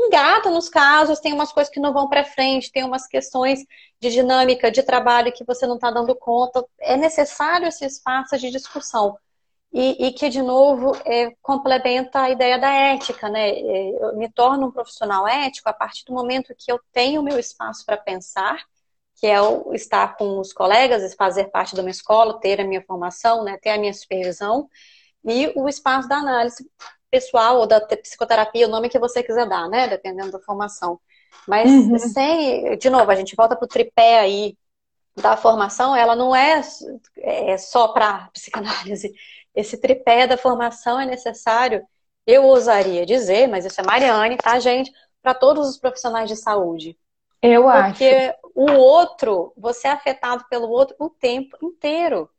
engata 0.08 0.50
nos 0.50 0.70
casos, 0.70 1.20
tem 1.20 1.34
umas 1.34 1.52
coisas 1.52 1.72
que 1.72 1.80
não 1.80 1.94
vão 1.94 2.08
para 2.10 2.24
frente, 2.24 2.72
tem 2.72 2.84
umas 2.84 3.08
questões 3.08 3.60
de 4.00 4.10
dinâmica 4.10 4.72
de 4.72 4.84
trabalho 4.84 5.32
que 5.32 5.44
você 5.44 5.68
não 5.68 5.76
está 5.76 5.92
dando 5.92 6.16
conta. 6.16 6.66
É 6.80 6.98
necessário 6.98 7.68
esse 7.68 7.86
espaço 7.86 8.38
de 8.38 8.50
discussão. 8.52 9.18
E, 9.74 10.08
e 10.08 10.12
que, 10.12 10.28
de 10.30 10.42
novo, 10.42 10.92
é, 11.06 11.32
complementa 11.42 12.22
a 12.22 12.30
ideia 12.30 12.60
da 12.60 12.70
ética, 12.70 13.30
né? 13.30 13.50
É, 13.52 14.04
eu 14.04 14.18
me 14.18 14.30
torno 14.30 14.68
um 14.68 14.72
profissional 14.72 15.26
ético 15.28 15.70
a 15.70 15.74
partir 15.74 16.04
do 16.06 16.14
momento 16.14 16.54
que 16.58 16.72
eu 16.72 16.80
tenho 16.92 17.22
o 17.22 17.24
meu 17.24 17.40
espaço 17.40 17.86
para 17.86 17.96
pensar, 17.96 18.62
que 19.16 19.28
é 19.28 19.42
o 19.42 19.74
estar 19.74 20.18
com 20.18 20.40
os 20.40 20.52
colegas, 20.52 21.14
fazer 21.16 21.46
parte 21.52 21.76
de 21.76 21.82
uma 21.82 21.90
escola, 21.90 22.40
ter 22.40 22.60
a 22.60 22.66
minha 22.66 22.84
formação, 22.84 23.44
né? 23.44 23.58
ter 23.62 23.70
a 23.70 23.78
minha 23.78 23.94
supervisão, 23.94 24.68
e 25.24 25.54
o 25.56 25.70
espaço 25.70 26.10
da 26.10 26.18
análise 26.18 26.70
pessoal 27.12 27.60
ou 27.60 27.68
da 27.68 27.82
psicoterapia, 27.82 28.68
o 28.68 28.72
nome 28.72 28.90
que 28.90 28.98
você 28.98 29.22
quiser 29.22 29.48
dar, 29.48 29.70
né? 29.70 29.88
Dependendo 29.88 30.32
da 30.32 30.40
formação. 30.40 31.00
Mas 31.48 31.70
uhum. 31.70 32.00
sem, 32.00 32.78
de 32.78 32.90
novo, 32.90 33.12
a 33.12 33.16
gente 33.16 33.36
volta 33.36 33.56
para 33.56 33.66
o 33.66 33.70
tripé 33.70 34.20
aí 34.20 34.58
da 35.16 35.36
formação, 35.36 35.96
ela 35.96 36.16
não 36.16 36.36
é, 36.36 36.62
é 37.18 37.58
só 37.58 37.90
para 37.90 38.30
psicanálise. 38.34 39.14
Esse 39.54 39.78
tripé 39.78 40.26
da 40.26 40.38
formação 40.38 41.00
é 41.00 41.06
necessário, 41.06 41.86
eu 42.26 42.46
ousaria 42.46 43.06
dizer, 43.06 43.48
mas 43.48 43.66
isso 43.66 43.82
é 43.82 43.84
Mariane, 43.84 44.38
tá, 44.38 44.58
gente? 44.60 44.92
Para 45.22 45.34
todos 45.34 45.68
os 45.68 45.78
profissionais 45.78 46.30
de 46.30 46.36
saúde. 46.38 46.98
Eu 47.42 47.64
Porque 47.64 47.76
acho. 47.76 47.92
Porque 47.92 48.36
o 48.56 48.72
outro, 48.72 49.54
você 49.58 49.88
é 49.88 49.92
afetado 49.92 50.46
pelo 50.50 50.70
outro 50.70 50.96
o 51.00 51.10
tempo 51.10 51.58
inteiro. 51.62 52.30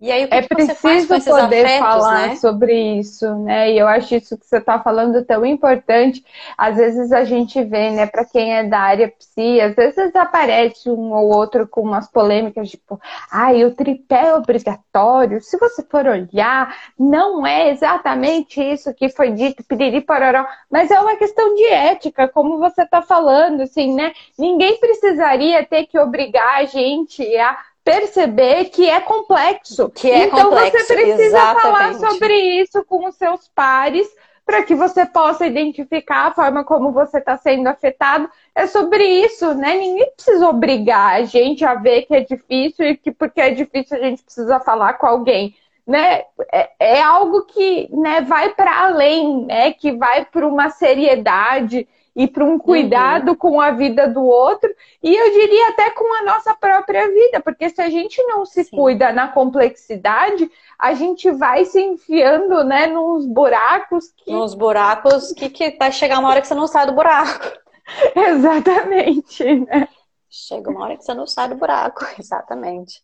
E 0.00 0.10
aí, 0.10 0.24
o 0.24 0.28
que 0.28 0.34
é 0.34 0.42
que 0.42 0.48
preciso 0.54 1.08
poder 1.24 1.64
afetos, 1.64 1.78
falar 1.78 2.28
né? 2.28 2.36
sobre 2.36 2.98
isso, 2.98 3.32
né? 3.36 3.72
E 3.72 3.78
eu 3.78 3.86
acho 3.86 4.16
isso 4.16 4.36
que 4.36 4.44
você 4.44 4.58
está 4.58 4.78
falando 4.78 5.24
tão 5.24 5.46
importante. 5.46 6.22
Às 6.58 6.76
vezes 6.76 7.12
a 7.12 7.24
gente 7.24 7.62
vê, 7.62 7.90
né, 7.90 8.06
para 8.06 8.24
quem 8.24 8.54
é 8.54 8.64
da 8.64 8.80
área 8.80 9.08
psi, 9.08 9.60
às 9.60 9.74
vezes 9.74 10.14
aparece 10.16 10.90
um 10.90 11.12
ou 11.12 11.32
outro 11.34 11.66
com 11.68 11.80
umas 11.80 12.10
polêmicas, 12.10 12.70
tipo, 12.70 13.00
ai, 13.30 13.62
ah, 13.62 13.66
o 13.66 13.70
tripé 13.70 14.26
é 14.26 14.34
obrigatório. 14.34 15.40
Se 15.40 15.56
você 15.58 15.82
for 15.82 16.06
olhar, 16.06 16.76
não 16.98 17.46
é 17.46 17.70
exatamente 17.70 18.60
isso 18.60 18.92
que 18.94 19.08
foi 19.08 19.30
dito, 19.30 19.64
piriri 19.64 20.00
pororó, 20.00 20.44
mas 20.70 20.90
é 20.90 21.00
uma 21.00 21.16
questão 21.16 21.54
de 21.54 21.66
ética, 21.66 22.28
como 22.28 22.58
você 22.58 22.82
está 22.82 23.00
falando, 23.00 23.62
assim, 23.62 23.94
né? 23.94 24.12
Ninguém 24.38 24.78
precisaria 24.78 25.64
ter 25.64 25.86
que 25.86 25.98
obrigar 25.98 26.56
a 26.56 26.64
gente 26.64 27.24
a 27.36 27.56
perceber 27.84 28.66
que 28.66 28.88
é 28.88 29.00
complexo. 29.00 29.90
Que 29.90 30.10
é 30.10 30.24
então 30.24 30.50
complexo, 30.50 30.86
você 30.86 30.94
precisa 30.94 31.22
exatamente. 31.22 31.62
falar 31.62 31.94
sobre 31.94 32.34
isso 32.62 32.82
com 32.84 33.06
os 33.06 33.14
seus 33.14 33.46
pares 33.48 34.08
para 34.46 34.62
que 34.62 34.74
você 34.74 35.06
possa 35.06 35.46
identificar 35.46 36.26
a 36.26 36.34
forma 36.34 36.64
como 36.64 36.92
você 36.92 37.18
está 37.18 37.36
sendo 37.36 37.66
afetado. 37.66 38.28
É 38.54 38.66
sobre 38.66 39.04
isso, 39.04 39.54
né? 39.54 39.76
Ninguém 39.76 40.10
precisa 40.14 40.48
obrigar 40.48 41.14
a 41.14 41.24
gente 41.24 41.64
a 41.64 41.74
ver 41.74 42.02
que 42.02 42.14
é 42.14 42.20
difícil 42.20 42.86
e 42.86 42.96
que 42.96 43.10
porque 43.10 43.40
é 43.40 43.50
difícil 43.50 43.96
a 43.96 44.00
gente 44.00 44.22
precisa 44.22 44.60
falar 44.60 44.94
com 44.94 45.06
alguém. 45.06 45.54
Né? 45.86 46.22
É, 46.50 46.70
é 46.78 47.02
algo 47.02 47.42
que 47.42 47.88
né, 47.92 48.22
vai 48.22 48.54
para 48.54 48.86
além, 48.86 49.44
né? 49.44 49.72
que 49.72 49.92
vai 49.92 50.24
para 50.24 50.46
uma 50.46 50.70
seriedade 50.70 51.86
e 52.14 52.28
para 52.28 52.44
um 52.44 52.58
cuidado 52.58 53.30
uhum. 53.30 53.36
com 53.36 53.60
a 53.60 53.72
vida 53.72 54.08
do 54.08 54.22
outro 54.22 54.72
e 55.02 55.14
eu 55.14 55.30
diria 55.32 55.68
até 55.70 55.90
com 55.90 56.14
a 56.20 56.22
nossa 56.24 56.54
própria 56.54 57.08
vida, 57.08 57.40
porque 57.40 57.68
se 57.68 57.82
a 57.82 57.90
gente 57.90 58.22
não 58.24 58.44
se 58.44 58.64
Sim. 58.64 58.76
cuida 58.76 59.12
na 59.12 59.28
complexidade, 59.28 60.50
a 60.78 60.94
gente 60.94 61.30
vai 61.30 61.64
se 61.64 61.80
enfiando, 61.80 62.62
né, 62.62 62.86
nos 62.86 63.26
buracos 63.26 64.12
que 64.16 64.32
nos 64.32 64.54
buracos 64.54 65.32
que, 65.32 65.48
que 65.50 65.76
vai 65.78 65.90
chegar 65.90 66.20
uma 66.20 66.28
hora 66.28 66.40
que 66.40 66.46
você 66.46 66.54
não 66.54 66.66
sai 66.66 66.86
do 66.86 66.92
buraco. 66.92 67.64
Exatamente, 68.14 69.44
né? 69.60 69.88
Chega 70.30 70.70
uma 70.70 70.84
hora 70.84 70.96
que 70.96 71.04
você 71.04 71.14
não 71.14 71.26
sai 71.26 71.48
do 71.48 71.56
buraco, 71.56 72.04
exatamente. 72.18 73.02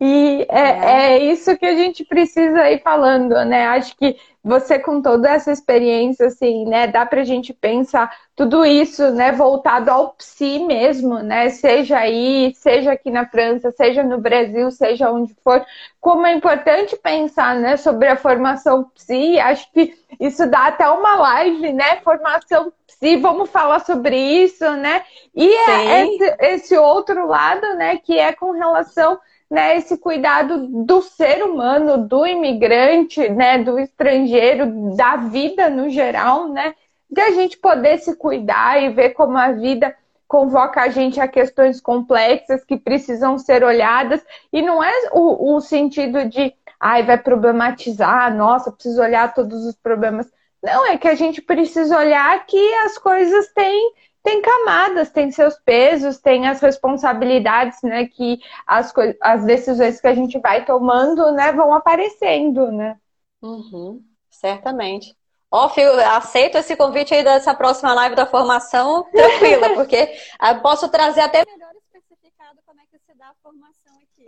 E 0.00 0.46
é, 0.48 0.60
é. 0.60 1.12
é, 1.12 1.18
isso 1.18 1.56
que 1.56 1.66
a 1.66 1.74
gente 1.74 2.04
precisa 2.04 2.70
ir 2.70 2.80
falando, 2.82 3.34
né? 3.44 3.66
Acho 3.68 3.96
que 3.96 4.16
você 4.42 4.78
com 4.78 5.02
toda 5.02 5.28
essa 5.28 5.52
experiência, 5.52 6.26
assim, 6.26 6.64
né, 6.64 6.86
dá 6.86 7.04
pra 7.04 7.24
gente 7.24 7.52
pensar 7.52 8.10
tudo 8.34 8.64
isso, 8.64 9.10
né, 9.10 9.32
voltado 9.32 9.90
ao 9.90 10.14
psi 10.14 10.60
mesmo, 10.60 11.18
né? 11.18 11.50
Seja 11.50 11.98
aí, 11.98 12.54
seja 12.54 12.92
aqui 12.92 13.10
na 13.10 13.26
França, 13.26 13.70
seja 13.72 14.02
no 14.02 14.18
Brasil, 14.18 14.70
seja 14.70 15.10
onde 15.10 15.34
for, 15.42 15.64
como 16.00 16.26
é 16.26 16.32
importante 16.32 16.96
pensar, 16.96 17.56
né, 17.56 17.76
sobre 17.76 18.08
a 18.08 18.16
formação 18.16 18.84
psi. 18.94 19.38
Acho 19.38 19.70
que 19.72 19.94
isso 20.20 20.46
dá 20.48 20.68
até 20.68 20.88
uma 20.88 21.16
live, 21.16 21.72
né? 21.72 21.96
Formação 21.96 22.72
psi, 22.86 23.16
vamos 23.16 23.50
falar 23.50 23.80
sobre 23.80 24.16
isso, 24.16 24.70
né? 24.76 25.02
E 25.34 25.52
é 25.52 26.06
esse, 26.06 26.36
esse 26.40 26.78
outro 26.78 27.26
lado, 27.26 27.74
né, 27.74 27.98
que 27.98 28.18
é 28.18 28.32
com 28.32 28.52
relação 28.52 29.18
né, 29.50 29.76
esse 29.76 29.96
cuidado 29.96 30.68
do 30.84 31.00
ser 31.00 31.42
humano, 31.42 32.06
do 32.06 32.26
imigrante, 32.26 33.28
né, 33.30 33.62
do 33.62 33.78
estrangeiro, 33.78 34.94
da 34.94 35.16
vida 35.16 35.70
no 35.70 35.88
geral, 35.88 36.48
né, 36.48 36.74
de 37.10 37.20
a 37.20 37.30
gente 37.30 37.56
poder 37.56 37.98
se 37.98 38.14
cuidar 38.16 38.82
e 38.82 38.90
ver 38.90 39.10
como 39.10 39.38
a 39.38 39.52
vida 39.52 39.94
convoca 40.26 40.82
a 40.82 40.88
gente 40.90 41.18
a 41.18 41.26
questões 41.26 41.80
complexas 41.80 42.62
que 42.62 42.76
precisam 42.76 43.38
ser 43.38 43.64
olhadas 43.64 44.22
e 44.52 44.60
não 44.60 44.84
é 44.84 44.92
o, 45.12 45.56
o 45.56 45.60
sentido 45.60 46.26
de 46.26 46.54
ai 46.78 47.02
vai 47.02 47.18
problematizar, 47.18 48.32
nossa, 48.34 48.70
preciso 48.70 49.00
olhar 49.00 49.32
todos 49.32 49.64
os 49.64 49.74
problemas. 49.74 50.30
Não, 50.62 50.86
é 50.86 50.98
que 50.98 51.08
a 51.08 51.14
gente 51.14 51.40
precisa 51.40 51.96
olhar 51.96 52.46
que 52.46 52.74
as 52.84 52.98
coisas 52.98 53.48
têm 53.52 53.92
tem 54.22 54.42
camadas, 54.42 55.10
tem 55.10 55.30
seus 55.30 55.58
pesos, 55.58 56.18
tem 56.18 56.46
as 56.46 56.60
responsabilidades, 56.60 57.80
né, 57.82 58.06
que 58.06 58.38
as, 58.66 58.92
as 59.20 59.44
decisões 59.44 60.00
que 60.00 60.06
a 60.06 60.14
gente 60.14 60.38
vai 60.38 60.64
tomando, 60.64 61.32
né, 61.32 61.52
vão 61.52 61.72
aparecendo, 61.72 62.70
né? 62.70 62.96
Uhum, 63.42 64.02
certamente. 64.30 65.16
Ó, 65.50 65.64
oh, 65.64 65.68
Fio, 65.70 65.90
aceito 66.14 66.58
esse 66.58 66.76
convite 66.76 67.14
aí 67.14 67.24
dessa 67.24 67.54
próxima 67.54 67.94
live 67.94 68.14
da 68.14 68.26
formação 68.26 69.04
tranquila, 69.04 69.70
porque 69.74 70.14
posso 70.62 70.90
trazer 70.90 71.22
até 71.22 71.44
melhor 71.46 71.72
especificado 71.76 72.58
como 72.66 72.80
é 72.80 72.84
que 72.84 72.98
se 72.98 73.14
dá 73.16 73.28
a 73.28 73.34
formação 73.42 73.94
aqui. 73.96 74.26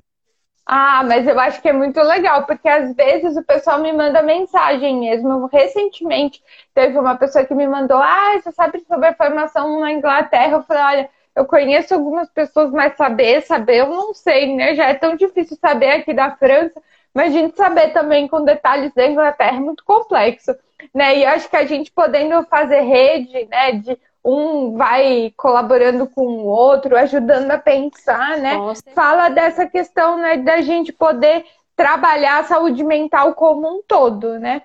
Ah, 0.72 1.02
mas 1.04 1.26
eu 1.26 1.38
acho 1.40 1.60
que 1.60 1.68
é 1.68 1.72
muito 1.72 2.00
legal, 2.00 2.46
porque 2.46 2.68
às 2.68 2.94
vezes 2.94 3.36
o 3.36 3.42
pessoal 3.44 3.80
me 3.80 3.92
manda 3.92 4.22
mensagem 4.22 5.00
mesmo. 5.00 5.46
Recentemente 5.46 6.40
teve 6.72 6.96
uma 6.98 7.16
pessoa 7.16 7.44
que 7.44 7.54
me 7.54 7.66
mandou: 7.66 7.96
Ah, 7.98 8.38
você 8.40 8.52
sabe 8.52 8.78
sobre 8.86 9.08
a 9.08 9.14
formação 9.14 9.80
na 9.80 9.90
Inglaterra? 9.92 10.52
Eu 10.58 10.62
falei: 10.62 10.82
Olha, 10.98 11.10
eu 11.34 11.44
conheço 11.44 11.92
algumas 11.94 12.30
pessoas, 12.30 12.70
mas 12.70 12.96
saber, 12.96 13.42
saber, 13.42 13.78
eu 13.80 13.88
não 13.88 14.14
sei, 14.14 14.54
né? 14.54 14.74
Já 14.76 14.86
é 14.90 14.94
tão 14.94 15.16
difícil 15.16 15.56
saber 15.60 15.90
aqui 15.90 16.14
da 16.14 16.36
França. 16.36 16.80
Mas 17.12 17.34
a 17.34 17.38
gente 17.38 17.56
saber 17.56 17.88
também 17.92 18.28
com 18.28 18.44
detalhes 18.44 18.94
da 18.94 19.04
Inglaterra 19.06 19.56
é 19.56 19.60
muito 19.60 19.84
complexo, 19.84 20.54
né? 20.94 21.16
E 21.18 21.24
eu 21.24 21.30
acho 21.30 21.50
que 21.50 21.56
a 21.56 21.66
gente 21.66 21.90
podendo 21.90 22.44
fazer 22.46 22.80
rede, 22.82 23.44
né, 23.46 23.72
de 23.72 23.98
um 24.24 24.76
vai 24.76 25.32
colaborando 25.36 26.06
com 26.06 26.22
o 26.22 26.46
outro, 26.46 26.96
ajudando 26.96 27.50
a 27.50 27.58
pensar, 27.58 28.36
né? 28.38 28.56
Fala 28.94 29.28
dessa 29.28 29.66
questão, 29.66 30.18
né, 30.18 30.36
da 30.36 30.60
gente 30.60 30.92
poder 30.92 31.44
trabalhar 31.74 32.40
a 32.40 32.44
saúde 32.44 32.84
mental 32.84 33.34
como 33.34 33.66
um 33.66 33.82
todo, 33.82 34.38
né? 34.38 34.62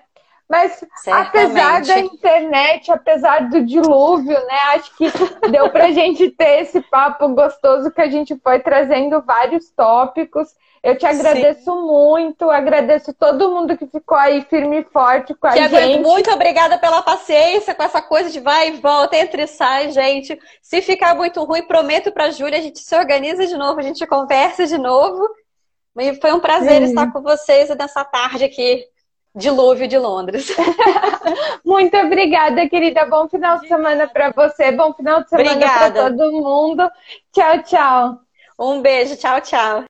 Mas 0.48 0.84
Certamente. 0.96 1.28
apesar 1.28 1.82
da 1.82 1.98
internet, 1.98 2.92
apesar 2.92 3.48
do 3.48 3.64
dilúvio, 3.64 4.38
né? 4.46 4.58
Acho 4.74 4.96
que 4.96 5.06
deu 5.50 5.70
pra 5.70 5.90
gente 5.90 6.30
ter 6.30 6.60
esse 6.60 6.80
papo 6.82 7.28
gostoso 7.30 7.90
que 7.90 8.00
a 8.00 8.08
gente 8.08 8.36
foi 8.36 8.60
trazendo 8.60 9.20
vários 9.22 9.70
tópicos. 9.70 10.48
Eu 10.82 10.96
te 10.96 11.06
agradeço 11.06 11.64
Sim. 11.64 11.82
muito, 11.82 12.48
agradeço 12.50 13.12
todo 13.12 13.50
mundo 13.50 13.76
que 13.76 13.86
ficou 13.86 14.16
aí 14.16 14.42
firme 14.42 14.80
e 14.80 14.84
forte 14.84 15.34
com 15.34 15.46
a 15.46 15.52
que 15.52 15.68
gente. 15.68 16.00
Muito 16.00 16.30
obrigada 16.30 16.78
pela 16.78 17.02
paciência 17.02 17.74
com 17.74 17.82
essa 17.82 18.00
coisa 18.00 18.30
de 18.30 18.40
vai 18.40 18.68
e 18.68 18.72
volta, 18.72 19.16
entre 19.16 19.42
e 19.42 19.46
sai, 19.46 19.90
gente. 19.90 20.38
Se 20.62 20.80
ficar 20.82 21.14
muito 21.14 21.42
ruim, 21.44 21.62
prometo 21.62 22.12
pra 22.12 22.30
Júlia, 22.30 22.58
a 22.58 22.62
gente 22.62 22.78
se 22.78 22.96
organiza 22.96 23.46
de 23.46 23.56
novo, 23.56 23.80
a 23.80 23.82
gente 23.82 24.06
conversa 24.06 24.66
de 24.66 24.78
novo. 24.78 25.28
E 25.98 26.14
foi 26.20 26.32
um 26.32 26.40
prazer 26.40 26.82
Sim. 26.82 26.88
estar 26.88 27.12
com 27.12 27.22
vocês 27.22 27.68
nessa 27.76 28.04
tarde 28.04 28.44
aqui 28.44 28.84
dilúvio 29.36 29.86
de 29.86 29.98
Londres. 29.98 30.48
Muito 31.64 31.96
obrigada, 31.98 32.68
querida. 32.68 33.04
Bom 33.04 33.28
final 33.28 33.58
de 33.60 33.68
semana 33.68 34.08
para 34.08 34.30
você. 34.30 34.72
Bom 34.72 34.94
final 34.94 35.22
de 35.22 35.28
semana 35.28 35.60
para 35.60 35.90
todo 35.90 36.32
mundo. 36.32 36.90
Tchau, 37.32 37.62
tchau. 37.62 38.20
Um 38.58 38.80
beijo. 38.80 39.16
Tchau, 39.16 39.40
tchau. 39.42 39.84